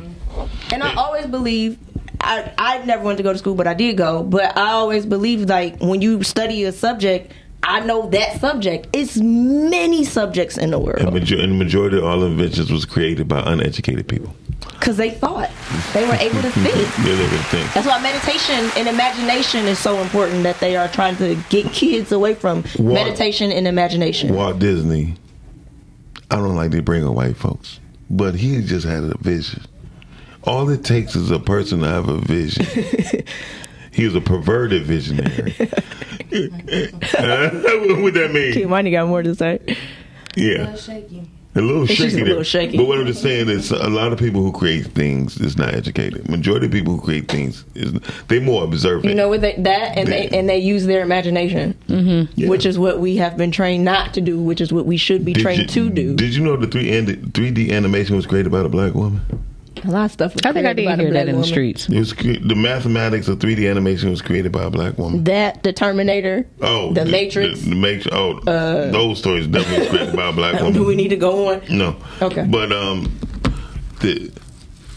And 0.72 0.82
I 0.84 0.94
always 0.94 1.26
believe. 1.26 1.78
I, 2.24 2.52
I 2.58 2.84
never 2.84 3.02
went 3.04 3.18
to 3.18 3.22
go 3.22 3.32
to 3.32 3.38
school, 3.38 3.54
but 3.54 3.66
I 3.66 3.74
did 3.74 3.96
go. 3.96 4.22
But 4.22 4.56
I 4.56 4.70
always 4.70 5.06
believe 5.06 5.42
like 5.48 5.80
when 5.80 6.00
you 6.02 6.22
study 6.22 6.64
a 6.64 6.72
subject, 6.72 7.32
I 7.62 7.80
know 7.80 8.08
that 8.10 8.40
subject. 8.40 8.88
It's 8.92 9.16
many 9.16 10.04
subjects 10.04 10.58
in 10.58 10.70
the 10.70 10.76
And, 10.78 10.86
world 10.86 11.14
major- 11.14 11.40
and 11.40 11.52
the 11.52 11.56
majority 11.64 11.98
of 11.98 12.04
all 12.04 12.22
inventions 12.24 12.70
was 12.70 12.84
created 12.84 13.26
by 13.28 13.40
uneducated 13.40 14.06
people. 14.06 14.34
because 14.78 14.96
they 14.98 15.10
thought 15.10 15.50
they 15.94 16.06
were 16.06 16.14
able 16.14 16.42
to 16.42 16.50
think. 16.64 16.76
Yeah, 16.76 17.14
they 17.14 17.28
could 17.28 17.46
think. 17.46 17.72
That's 17.72 17.86
why 17.86 18.00
meditation 18.02 18.70
and 18.76 18.86
imagination 18.88 19.66
is 19.66 19.78
so 19.78 19.98
important 20.00 20.42
that 20.42 20.58
they 20.60 20.76
are 20.76 20.88
trying 20.88 21.16
to 21.16 21.36
get 21.48 21.72
kids 21.72 22.12
away 22.12 22.34
from 22.34 22.64
Why? 22.76 22.92
meditation 22.94 23.50
and 23.50 23.66
imagination. 23.66 24.34
Walt 24.34 24.58
Disney, 24.58 25.14
I 26.30 26.36
don't 26.36 26.56
like 26.56 26.70
to 26.72 26.82
bring 26.82 27.06
up 27.06 27.14
white 27.14 27.36
folks, 27.36 27.80
but 28.10 28.34
he 28.34 28.60
just 28.62 28.84
had 28.86 29.04
a 29.04 29.16
vision. 29.18 29.62
All 30.46 30.68
it 30.70 30.84
takes 30.84 31.16
is 31.16 31.30
a 31.30 31.38
person 31.38 31.80
to 31.80 31.88
have 31.88 32.08
a 32.08 32.18
vision. 32.18 32.66
he 33.92 34.04
was 34.04 34.14
a 34.14 34.20
perverted 34.20 34.82
visionary. 34.84 35.52
what 35.58 35.72
would 38.02 38.14
that 38.14 38.30
mean? 38.32 38.54
Kimani 38.54 38.90
got 38.90 39.08
more 39.08 39.22
to 39.22 39.34
say. 39.34 39.60
Yeah. 40.36 40.64
Little 40.64 40.76
shaky. 40.76 41.30
A 41.56 41.60
little 41.60 41.86
She's 41.86 41.98
shaky 41.98 42.20
a 42.20 42.24
little 42.24 42.42
shaky. 42.42 42.76
But 42.76 42.88
what 42.88 42.98
I'm 42.98 43.06
just 43.06 43.22
saying 43.22 43.48
is 43.48 43.70
a 43.70 43.88
lot 43.88 44.12
of 44.12 44.18
people 44.18 44.42
who 44.42 44.50
create 44.50 44.86
things 44.86 45.40
is 45.40 45.56
not 45.56 45.72
educated. 45.72 46.28
Majority 46.28 46.66
of 46.66 46.72
people 46.72 46.96
who 46.96 47.00
create 47.00 47.28
things 47.28 47.64
is 47.76 47.92
they 48.26 48.40
more 48.40 48.64
observant. 48.64 49.04
You 49.04 49.14
know 49.14 49.28
what 49.28 49.40
they, 49.40 49.54
that 49.58 49.96
and 49.96 50.08
they 50.08 50.28
and 50.30 50.48
they 50.48 50.58
use 50.58 50.84
their 50.86 51.02
imagination, 51.02 51.78
mm-hmm. 51.88 52.48
which 52.48 52.66
is 52.66 52.76
what 52.76 52.98
we 52.98 53.16
have 53.18 53.36
been 53.36 53.52
trained 53.52 53.84
not 53.84 54.14
to 54.14 54.20
do, 54.20 54.36
which 54.40 54.60
is 54.60 54.72
what 54.72 54.84
we 54.84 54.96
should 54.96 55.24
be 55.24 55.32
Did 55.32 55.42
trained 55.42 55.60
you- 55.76 55.88
to 55.88 55.90
do. 55.90 56.16
Did 56.16 56.34
you 56.34 56.42
know 56.42 56.56
the 56.56 56.66
three 56.66 56.90
three 57.30 57.52
D 57.52 57.72
animation 57.72 58.16
was 58.16 58.26
created 58.26 58.50
by 58.50 58.60
a 58.60 58.68
black 58.68 58.94
woman? 58.94 59.20
A 59.86 59.90
lot 59.90 60.04
of 60.06 60.12
stuff. 60.12 60.32
Was 60.34 60.40
I 60.44 60.52
think 60.52 60.66
I 60.66 60.72
created 60.72 60.76
did 60.76 60.84
by 60.86 60.96
the 60.96 61.02
hear 61.02 61.10
black 61.12 61.26
that 61.26 61.34
in 61.34 61.40
the 61.40 61.46
streets. 61.46 61.88
It 61.88 61.98
was 61.98 62.12
cre- 62.12 62.40
the 62.40 62.54
mathematics 62.54 63.28
of 63.28 63.38
three 63.40 63.54
D 63.54 63.68
animation 63.68 64.10
was 64.10 64.22
created 64.22 64.50
by 64.52 64.64
a 64.64 64.70
black 64.70 64.96
woman. 64.98 65.24
That 65.24 65.62
the 65.62 65.72
Terminator. 65.72 66.46
Oh, 66.62 66.92
the, 66.92 67.04
Matrix. 67.04 67.60
The, 67.60 67.70
the 67.70 67.76
Matrix. 67.76 68.08
Oh, 68.16 68.38
Uh, 68.46 68.90
those 68.90 69.18
stories 69.18 69.46
definitely 69.46 69.80
was 69.80 69.88
created 69.90 70.16
by 70.16 70.28
a 70.28 70.32
black 70.32 70.54
woman. 70.60 70.72
do 70.72 70.84
we 70.84 70.96
need 70.96 71.08
to 71.08 71.16
go 71.16 71.52
on? 71.52 71.62
No. 71.68 71.96
Okay. 72.22 72.46
But 72.48 72.72
um, 72.72 73.18
the 74.00 74.32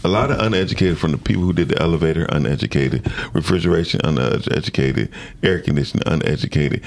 a 0.04 0.08
lot 0.08 0.30
of 0.30 0.38
uneducated 0.38 0.96
from 0.96 1.10
the 1.10 1.18
people 1.18 1.42
who 1.42 1.52
did 1.52 1.68
the 1.68 1.82
elevator, 1.82 2.24
uneducated, 2.30 3.12
refrigeration, 3.34 4.00
uneducated, 4.04 5.10
air 5.42 5.58
conditioning, 5.60 6.04
uneducated, 6.06 6.82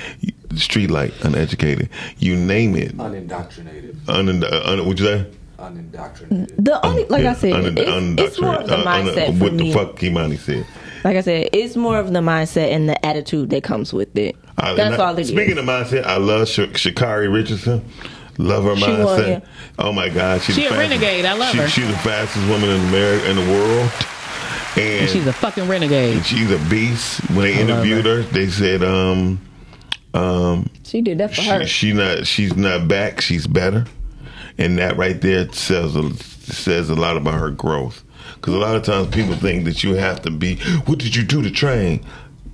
street 0.55 0.89
light, 0.89 1.13
uneducated. 1.21 1.89
You 2.19 2.37
name 2.37 2.75
it. 2.77 2.93
Unindoctrinated. 2.97 3.97
Un, 4.07 4.43
un, 4.43 4.87
would 4.87 4.97
you 4.99 5.05
say? 5.05 5.25
Unindoctrinated. 5.61 6.65
The 6.65 6.85
only, 6.85 7.05
like 7.05 7.25
I 7.25 7.33
said, 7.33 7.53
Un- 7.53 7.77
it's, 8.17 8.21
it's 8.33 8.41
more 8.41 8.55
of 8.55 8.67
the 8.67 8.79
un- 8.79 8.87
un- 8.87 9.05
mindset 9.05 9.37
for 9.37 9.45
uh, 9.45 9.45
what 9.45 9.53
me. 9.53 9.71
the 9.71 9.77
fuck 9.77 9.95
Kimani 9.97 10.37
said. 10.37 10.65
Like 11.03 11.17
I 11.17 11.21
said, 11.21 11.49
it's 11.53 11.75
more 11.75 11.97
of 11.99 12.11
the 12.13 12.19
mindset 12.19 12.71
and 12.71 12.87
the 12.89 13.05
attitude 13.05 13.49
that 13.51 13.63
comes 13.63 13.93
with 13.93 14.15
it. 14.17 14.35
I- 14.57 14.73
That's 14.73 14.93
and 14.93 15.01
I- 15.01 15.05
all 15.07 15.13
it 15.17 15.21
is. 15.21 15.29
Speaking 15.29 15.57
of 15.57 15.65
mindset, 15.65 16.03
I 16.05 16.17
love 16.17 16.47
Sh- 16.47 16.59
Sha'Carri 16.59 17.31
Richardson. 17.31 17.83
Love 18.37 18.63
her 18.63 18.75
She 18.75 18.83
won, 18.89 18.99
mindset. 19.01 19.27
yeah. 19.27 19.39
Oh 19.77 19.91
my 19.91 20.09
God, 20.09 20.41
she's 20.41 20.55
She 20.55 20.61
the 20.61 20.67
a 20.67 20.71
fastest- 20.71 20.89
renegade. 21.01 21.25
I 21.25 21.33
love 21.33 21.51
she- 21.51 21.57
her. 21.59 21.67
She's 21.67 21.87
the 21.87 21.97
fastest 21.97 22.47
woman 22.47 22.69
in 22.69 22.81
America 22.87 23.29
in 23.29 23.35
the 23.35 23.51
world, 23.51 23.91
and, 24.77 25.01
And 25.01 25.09
she's 25.09 25.27
a 25.27 25.33
fucking 25.33 25.67
renegade. 25.67 26.25
she's 26.25 26.49
a 26.49 26.57
beast. 26.69 27.19
When 27.31 27.41
they 27.45 27.55
I 27.55 27.61
interviewed 27.61 28.05
her. 28.05 28.21
they 28.23 28.47
said, 28.47 28.83
um, 28.83 29.39
um, 30.13 30.69
She 30.83 31.01
did 31.01 31.17
that 31.19 31.35
for 31.35 31.41
her. 31.41 31.65
she, 31.65 31.87
she 31.89 31.93
not 31.93 32.25
she's 32.25 32.55
not 32.55 32.87
back. 32.87 33.21
She's 33.21 33.47
better, 33.47 33.85
and 34.57 34.77
that 34.77 34.97
right 34.97 35.19
there 35.21 35.51
says 35.51 35.95
a, 35.95 36.13
says 36.15 36.89
a 36.89 36.95
lot 36.95 37.17
about 37.17 37.39
her 37.39 37.49
growth. 37.51 38.03
Because 38.35 38.53
a 38.53 38.57
lot 38.57 38.75
of 38.75 38.83
times 38.83 39.07
people 39.13 39.35
think 39.35 39.65
that 39.65 39.83
you 39.83 39.93
have 39.95 40.21
to 40.23 40.31
be. 40.31 40.55
What 40.85 40.99
did 40.99 41.15
you 41.15 41.23
do 41.23 41.41
to 41.41 41.51
train? 41.51 42.03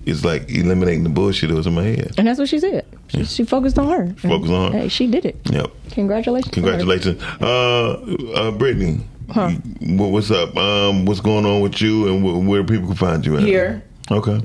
It's 0.05 0.23
like 0.23 0.49
eliminating 0.49 1.03
the 1.03 1.09
bullshit 1.09 1.49
that 1.49 1.55
was 1.55 1.67
in 1.67 1.73
my 1.75 1.83
head. 1.83 2.13
And 2.17 2.27
that's 2.27 2.39
what 2.39 2.47
she 2.49 2.59
said. 2.59 2.85
She, 3.09 3.25
she 3.25 3.43
focused 3.43 3.77
on 3.77 3.87
her. 3.89 4.13
Focus 4.15 4.49
on 4.49 4.71
her. 4.71 4.79
Hey, 4.79 4.87
she 4.87 5.07
did 5.07 5.25
it. 5.25 5.35
Yep. 5.51 5.69
Congratulations. 5.91 6.53
to. 6.53 6.61
Congratulations, 6.61 7.21
uh, 7.41 7.91
uh, 8.35 8.51
Brittany. 8.51 9.01
Huh. 9.29 9.49
wh- 9.49 10.11
What's 10.11 10.31
up? 10.31 10.55
Um, 10.55 11.05
what's 11.05 11.19
going 11.19 11.45
on 11.45 11.59
with 11.59 11.81
you, 11.81 12.07
and 12.07 12.23
wh- 12.23 12.47
where 12.47 12.63
people 12.63 12.87
can 12.87 12.95
find 12.95 13.25
you 13.25 13.35
at? 13.35 13.43
Here. 13.43 13.83
Okay. 14.09 14.41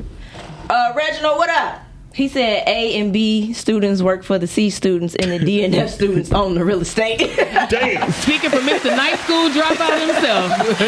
Uh, 0.69 0.93
Reginald, 0.97 1.39
what 1.39 1.51
up? 1.51 1.81
He 2.15 2.29
said 2.29 2.69
A 2.69 3.01
and 3.01 3.13
B 3.13 3.53
students 3.55 4.03
work 4.03 4.23
for 4.23 4.39
the 4.39 4.47
C 4.47 4.69
students 4.71 5.15
and 5.15 5.31
the 5.31 5.39
D 5.39 5.65
and 5.65 5.75
F 5.75 5.89
students 5.91 6.31
own 6.33 6.55
the 6.55 6.65
real 6.65 6.81
estate. 6.83 7.19
Damn. 7.71 8.11
Speaking 8.13 8.51
for 8.51 8.59
Mr. 8.59 8.95
Night 8.95 9.19
School 9.21 9.49
dropout 9.49 9.99
himself. 10.07 10.79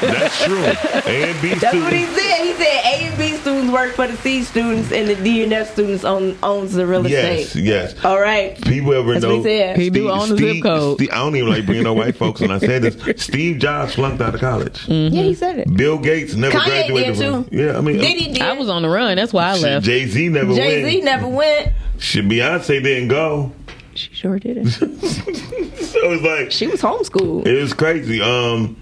That's 0.00 0.44
true. 0.44 0.64
A 1.12 1.30
and 1.30 1.42
B 1.42 1.54
That's 1.54 1.74
what 1.76 1.92
he 1.92 2.04
said. 2.06 2.44
He 2.44 2.52
said 2.54 2.80
A 2.84 3.06
and 3.08 3.18
B 3.18 3.36
students 3.36 3.72
work 3.72 3.94
for 3.94 4.06
the 4.08 4.16
C 4.16 4.42
students 4.42 4.90
and 4.90 5.08
the 5.08 5.14
D 5.16 5.44
and 5.44 5.52
F 5.52 5.72
students 5.72 6.04
own 6.04 6.36
owns 6.42 6.72
the 6.72 6.86
real 6.86 7.06
Yes, 7.06 7.46
estate. 7.46 7.62
yes. 7.64 8.04
All 8.04 8.18
right. 8.20 8.60
People 8.62 8.94
ever 8.94 9.12
That's 9.14 9.24
what 9.24 9.30
know? 9.30 9.36
he 9.38 9.42
said. 9.44 9.76
He 9.78 9.90
do 9.90 10.10
own 10.10 10.28
the 10.30 10.36
zip 10.36 10.62
code. 10.62 10.96
Steve- 10.98 11.10
I 11.12 11.16
don't 11.16 11.36
even 11.36 11.50
like 11.50 11.66
bringing 11.66 11.86
up 11.86 11.96
white 11.96 12.16
folks, 12.16 12.40
and 12.40 12.52
I 12.52 12.58
said 12.58 12.82
this. 12.82 13.22
Steve 13.22 13.58
Jobs 13.58 13.94
flunked 13.94 14.20
out 14.20 14.34
of 14.34 14.40
college. 14.40 14.86
Mm-hmm. 14.86 15.14
Yeah, 15.14 15.22
he 15.22 15.34
said 15.34 15.58
it. 15.60 15.76
Bill 15.76 15.98
Gates 15.98 16.34
never 16.34 16.58
Kanye 16.58 16.66
graduated. 16.88 17.14
did 17.16 17.24
from- 17.32 17.44
too. 17.44 17.56
Yeah, 17.56 17.78
I 17.78 17.80
mean, 17.80 17.98
Diddy 17.98 18.32
did. 18.32 18.42
I 18.42 18.52
was 18.54 18.68
on 18.68 18.82
the 18.82 18.88
run. 18.88 19.16
That's 19.16 19.32
why 19.32 19.44
I 19.50 19.56
left. 19.56 19.84
Jay 19.86 20.06
Z 20.06 20.28
never 20.30 20.54
Jay 20.54 20.63
Z 20.70 20.82
went. 20.84 21.04
never 21.04 21.28
went. 21.28 21.72
Shit, 21.98 22.24
Beyonce 22.26 22.82
didn't 22.82 23.08
go. 23.08 23.52
She 23.94 24.12
sure 24.14 24.38
didn't. 24.38 24.66
So 25.94 26.10
it's 26.10 26.22
like 26.24 26.50
she 26.50 26.66
was 26.66 26.82
homeschooled. 26.82 27.46
It 27.46 27.60
was 27.60 27.72
crazy. 27.72 28.20
Um, 28.20 28.76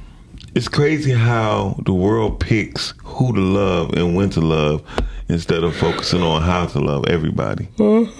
it's 0.54 0.66
crazy 0.68 1.12
how 1.12 1.78
the 1.84 1.92
world 1.92 2.40
picks 2.40 2.94
who 3.04 3.34
to 3.34 3.40
love 3.40 3.92
and 3.92 4.16
when 4.16 4.30
to 4.30 4.40
love 4.40 4.82
instead 5.28 5.62
of 5.62 5.76
focusing 5.76 6.22
on 6.22 6.40
how 6.42 6.66
to 6.66 6.78
love 6.78 7.06
everybody. 7.08 7.68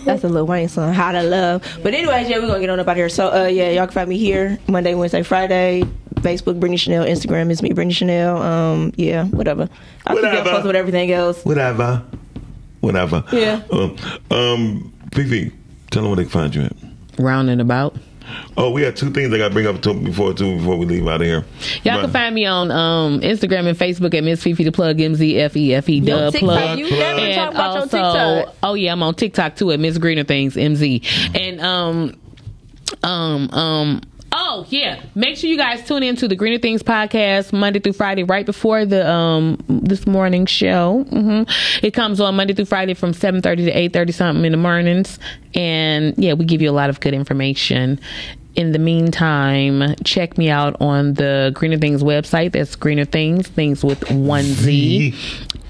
That's 0.05 0.24
a 0.24 0.28
Lil 0.28 0.47
Wayne 0.47 0.68
song, 0.68 0.93
How 0.93 1.12
to 1.12 1.22
Love. 1.22 1.62
But 1.82 1.94
anyways, 1.94 2.28
yeah, 2.28 2.39
we're 2.39 2.48
gonna 2.48 2.60
get 2.60 2.70
on 2.70 2.80
up 2.80 2.89
out 2.89 2.97
here. 2.97 3.09
So 3.09 3.32
uh 3.32 3.47
yeah, 3.47 3.70
y'all 3.70 3.86
can 3.86 3.94
find 3.94 4.09
me 4.10 4.18
here 4.18 4.59
Monday, 4.68 4.94
Wednesday, 4.94 5.22
Friday. 5.22 5.84
Facebook, 6.16 6.60
Brittany 6.60 6.76
Chanel. 6.76 7.05
Instagram 7.05 7.51
is 7.51 7.62
me, 7.62 7.72
Brittany 7.72 7.93
Chanel. 7.94 8.40
Um, 8.40 8.93
yeah, 8.97 9.24
whatever. 9.26 9.68
I'll 10.06 10.14
keep 10.16 10.24
y'all 10.24 10.43
posted 10.44 10.66
with 10.66 10.76
everything 10.76 11.10
else. 11.10 11.44
Whatever. 11.44 12.05
Whatever. 12.82 13.24
Yeah. 13.32 13.62
Um, 13.72 13.96
um 14.30 14.92
Fifi, 15.12 15.50
tell 15.90 16.02
them 16.02 16.10
where 16.10 16.16
they 16.16 16.24
can 16.24 16.30
find 16.30 16.54
you 16.54 16.62
at. 16.62 16.76
Round 17.18 17.48
and 17.50 17.60
about. 17.60 17.96
Oh, 18.56 18.70
we 18.70 18.82
have 18.82 18.94
two 18.94 19.10
things 19.10 19.32
I 19.34 19.38
got 19.38 19.48
to 19.48 19.54
bring 19.54 19.66
up 19.66 19.82
to 19.82 19.92
before 19.94 20.32
too 20.32 20.56
before 20.56 20.76
we 20.76 20.86
leave 20.86 21.06
out 21.09 21.20
of 21.20 21.26
here. 21.26 21.44
Y'all 21.84 21.96
Right. 21.96 22.02
can 22.02 22.10
find 22.12 22.34
me 22.34 22.46
on 22.46 22.70
um, 22.70 23.20
Instagram 23.20 23.66
and 23.66 23.76
Facebook 23.76 24.14
at 24.14 24.24
Miss 24.24 24.42
Fifi 24.42 24.64
the 24.64 24.72
Plug 24.72 25.00
M 25.00 25.14
Z 25.14 25.38
F 25.40 25.56
E 25.56 25.74
F 25.74 25.88
E 25.88 25.98
Yo, 25.98 26.30
Dub 26.30 26.34
Plug. 26.34 26.78
you 26.78 26.88
never 26.90 27.20
And 27.20 27.34
talk 27.34 27.50
about 27.54 27.92
your 27.92 28.02
also, 28.04 28.52
oh 28.62 28.74
yeah, 28.74 28.92
I'm 28.92 29.02
on 29.02 29.14
TikTok 29.16 29.56
too 29.56 29.70
at 29.72 29.80
Miss 29.80 29.98
Greener 29.98 30.24
Things 30.24 30.56
M 30.56 30.76
Z. 30.76 31.02
And 31.34 31.60
um, 31.60 32.16
um, 33.02 33.50
um. 33.50 34.00
Oh 34.34 34.64
yeah! 34.70 35.02
Make 35.14 35.36
sure 35.36 35.50
you 35.50 35.59
guys 35.59 35.86
tune 35.86 36.02
in 36.02 36.16
to 36.16 36.26
the 36.26 36.34
Greener 36.36 36.59
Things 36.59 36.82
podcast 36.82 37.52
Monday 37.52 37.80
through 37.80 37.92
Friday, 37.92 38.22
right 38.22 38.46
before 38.46 38.86
the 38.86 39.06
um 39.10 39.59
this 39.68 40.06
morning 40.06 40.46
show. 40.46 41.04
hmm 41.04 41.42
It 41.82 41.92
comes 41.92 42.18
on 42.18 42.34
Monday 42.36 42.54
through 42.54 42.64
Friday 42.64 42.94
from 42.94 43.12
seven 43.12 43.42
thirty 43.42 43.66
to 43.66 43.70
eight 43.70 43.92
thirty 43.92 44.12
something 44.12 44.44
in 44.44 44.52
the 44.52 44.59
mornings, 44.59 45.18
and 45.54 46.14
yeah, 46.16 46.32
we 46.32 46.46
give 46.46 46.62
you 46.62 46.70
a 46.70 46.72
lot 46.72 46.88
of 46.88 47.00
good 47.00 47.12
information. 47.14 48.00
In 48.54 48.72
the 48.72 48.78
meantime, 48.78 49.94
check 50.04 50.36
me 50.36 50.50
out 50.50 50.76
on 50.80 51.14
the 51.14 51.52
Greener 51.54 51.78
Things 51.78 52.02
website. 52.02 52.52
That's 52.52 52.74
Greener 52.76 53.06
Things, 53.06 53.48
things 53.48 53.82
with 53.82 54.10
one 54.10 54.44
Z. 54.44 55.14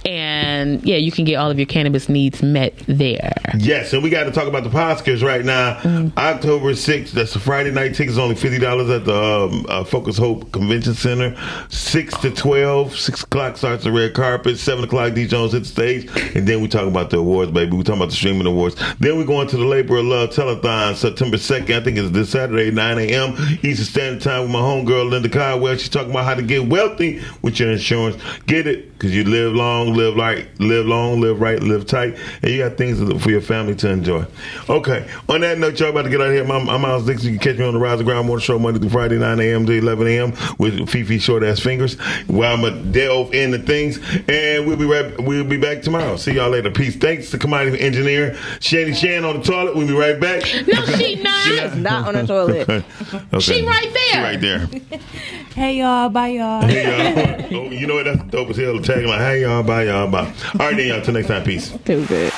And 0.05 0.83
yeah, 0.85 0.97
you 0.97 1.12
can 1.12 1.24
get 1.24 1.37
all 1.37 1.51
of 1.51 1.59
your 1.59 1.66
cannabis 1.66 2.09
needs 2.09 2.43
met 2.43 2.77
there. 2.87 3.33
Yes, 3.57 3.93
and 3.93 4.03
we 4.03 4.11
got 4.11 4.24
to 4.24 4.33
talk 4.33 4.49
about 4.49 4.65
the 4.65 4.70
Oscars 4.70 5.23
right 5.23 5.45
now. 5.45 5.79
October 6.16 6.73
6th, 6.73 7.11
that's 7.11 7.37
a 7.37 7.41
Friday 7.41 7.70
night. 7.70 7.95
Tickets 7.95 8.19
only 8.19 8.35
$50 8.35 8.97
at 8.97 9.05
the 9.05 9.15
um, 9.15 9.66
uh, 9.69 9.85
Focus 9.85 10.19
Hope 10.19 10.51
Convention 10.53 10.95
Center. 10.95 11.37
6 11.69 12.19
to 12.19 12.31
12, 12.31 12.97
6 12.97 13.23
o'clock 13.23 13.57
starts 13.57 13.85
the 13.85 13.93
red 13.93 14.15
carpet. 14.15 14.59
7 14.59 14.85
o'clock, 14.85 15.15
D. 15.15 15.27
Jones 15.27 15.53
hit 15.53 15.61
the 15.61 15.65
stage. 15.66 16.35
And 16.35 16.47
then 16.47 16.61
we 16.62 16.69
talk 16.69 16.87
about 16.87 17.11
the 17.11 17.19
awards, 17.19 17.53
baby. 17.53 17.77
We 17.77 17.85
talk 17.85 17.97
about 17.97 18.11
the 18.11 18.16
streaming 18.16 18.47
awards. 18.47 18.77
Then 18.99 19.19
we 19.19 19.24
go 19.24 19.41
into 19.41 19.57
the 19.57 19.65
Labor 19.65 19.99
of 19.99 20.07
Love 20.07 20.31
Telethon 20.31 20.97
September 20.97 21.37
2nd. 21.37 21.81
I 21.81 21.85
think 21.85 21.99
it's 21.99 22.11
this 22.11 22.31
Saturday, 22.31 22.70
9 22.70 22.99
a.m. 22.99 23.35
Eastern 23.62 23.85
Standard 23.85 24.23
Time 24.23 24.43
with 24.43 24.51
my 24.51 24.59
homegirl, 24.59 25.11
Linda 25.11 25.29
Caldwell. 25.29 25.77
She's 25.77 25.89
talking 25.89 26.11
about 26.11 26.24
how 26.24 26.35
to 26.35 26.43
get 26.43 26.66
wealthy 26.69 27.23
with 27.43 27.61
your 27.61 27.70
insurance. 27.70 28.16
Get 28.47 28.66
it, 28.66 28.93
because 28.93 29.15
you 29.15 29.24
live 29.24 29.55
long, 29.55 29.91
live 29.94 30.16
right, 30.16 30.48
live 30.60 30.86
long, 30.86 31.20
live 31.20 31.40
right, 31.40 31.62
live 31.62 31.86
tight, 31.86 32.16
and 32.43 32.51
you 32.51 32.59
got 32.59 32.77
things 32.77 32.98
for 33.23 33.31
your 33.31 33.40
family 33.40 33.74
to 33.77 33.89
enjoy. 33.90 34.24
Okay, 34.69 35.09
on 35.28 35.40
that 35.43 35.59
note, 35.59 35.78
y'all 35.81 35.90
about 35.90 36.02
to 36.02 36.10
get 36.10 36.20
out 36.20 36.28
of 36.28 36.32
here. 36.32 36.44
I'm, 36.44 36.69
I'm 36.69 36.81
Miles 36.81 37.06
Dixon. 37.06 37.32
You 37.32 37.39
can 37.39 37.52
catch 37.52 37.59
me 37.59 37.66
on 37.66 37.74
the 37.74 37.81
Rise 37.81 38.01
and 38.01 38.06
Grind 38.06 38.27
Morning 38.27 38.43
Show 38.43 38.59
Monday 38.59 38.81
through 38.81 38.90
Friday, 38.90 39.19
9 39.19 39.40
a.m. 39.40 39.66
to 39.66 39.73
11 39.73 40.06
a.m. 40.06 40.32
with 40.59 40.89
Fifi 40.89 41.19
Short 41.19 41.43
Ass 41.43 41.60
Fingers, 41.60 41.98
where 42.27 42.51
I'm 42.51 42.60
going 42.60 42.74
to 42.74 42.90
delve 42.90 43.35
into 43.35 43.59
things, 43.59 43.98
and 44.28 44.66
we'll 44.66 44.77
be 44.77 44.85
right, 44.85 45.20
we'll 45.20 45.44
be 45.44 45.56
back 45.56 45.82
tomorrow. 45.82 46.16
See 46.16 46.35
y'all 46.35 46.51
later. 46.51 46.70
Peace. 46.70 46.97
Thanks 46.97 47.31
to 47.31 47.39
commodity 47.39 47.81
engineer 47.81 48.36
Shady 48.60 48.94
Shan 48.94 49.24
on 49.24 49.39
the 49.39 49.44
toilet. 49.44 49.77
We'll 49.77 49.86
be 49.86 49.94
right 49.94 50.19
back. 50.19 50.43
No, 50.73 50.86
she 50.86 51.16
not. 51.16 51.44
She's 51.44 51.74
not 51.74 52.09
on 52.09 52.14
the 52.14 52.27
toilet. 52.27 52.69
Okay. 52.69 52.85
okay. 53.10 53.40
She 53.40 53.66
right 53.66 53.93
there. 53.93 54.12
She 54.12 54.19
right 54.19 54.40
there. 54.40 55.01
Hey 55.55 55.77
y'all, 55.81 56.09
bye 56.09 56.28
y'all. 56.28 56.62
Hey 56.62 57.51
y'all. 57.51 57.66
Oh, 57.66 57.70
you 57.70 57.86
know 57.86 57.97
what? 57.97 58.05
That's 58.06 58.23
dope 58.31 58.48
as 58.48 58.56
hell. 58.56 58.78
Tagging 58.81 59.06
like, 59.06 59.20
hey 59.20 59.43
y'all, 59.43 59.62
bye 59.62 59.82
Hi, 59.83 59.89
y'all. 59.89 60.07
Bye. 60.07 60.33
All 60.61 60.67
right, 60.69 60.77
then, 60.77 60.87
y'all. 60.87 61.01
Till 61.03 61.15
next 61.15 61.27
time. 61.27 61.43
Peace. 61.43 61.73
Stupid. 61.73 62.33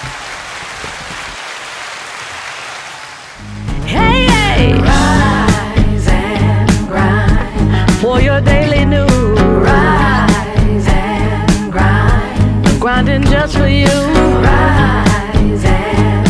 Hey, 3.85 4.25
hey. 4.25 4.73
Rise 4.81 6.09
and 6.09 6.89
grind 6.89 7.91
for 8.01 8.19
your 8.23 8.41
daily 8.41 8.87
news. 8.87 9.11
Rise 9.11 10.87
and 10.89 11.71
grind. 11.71 12.81
Grinding 12.81 13.25
just 13.25 13.59
for 13.59 13.69
you. 13.69 13.89
Rise 13.89 15.65
and 15.67 16.27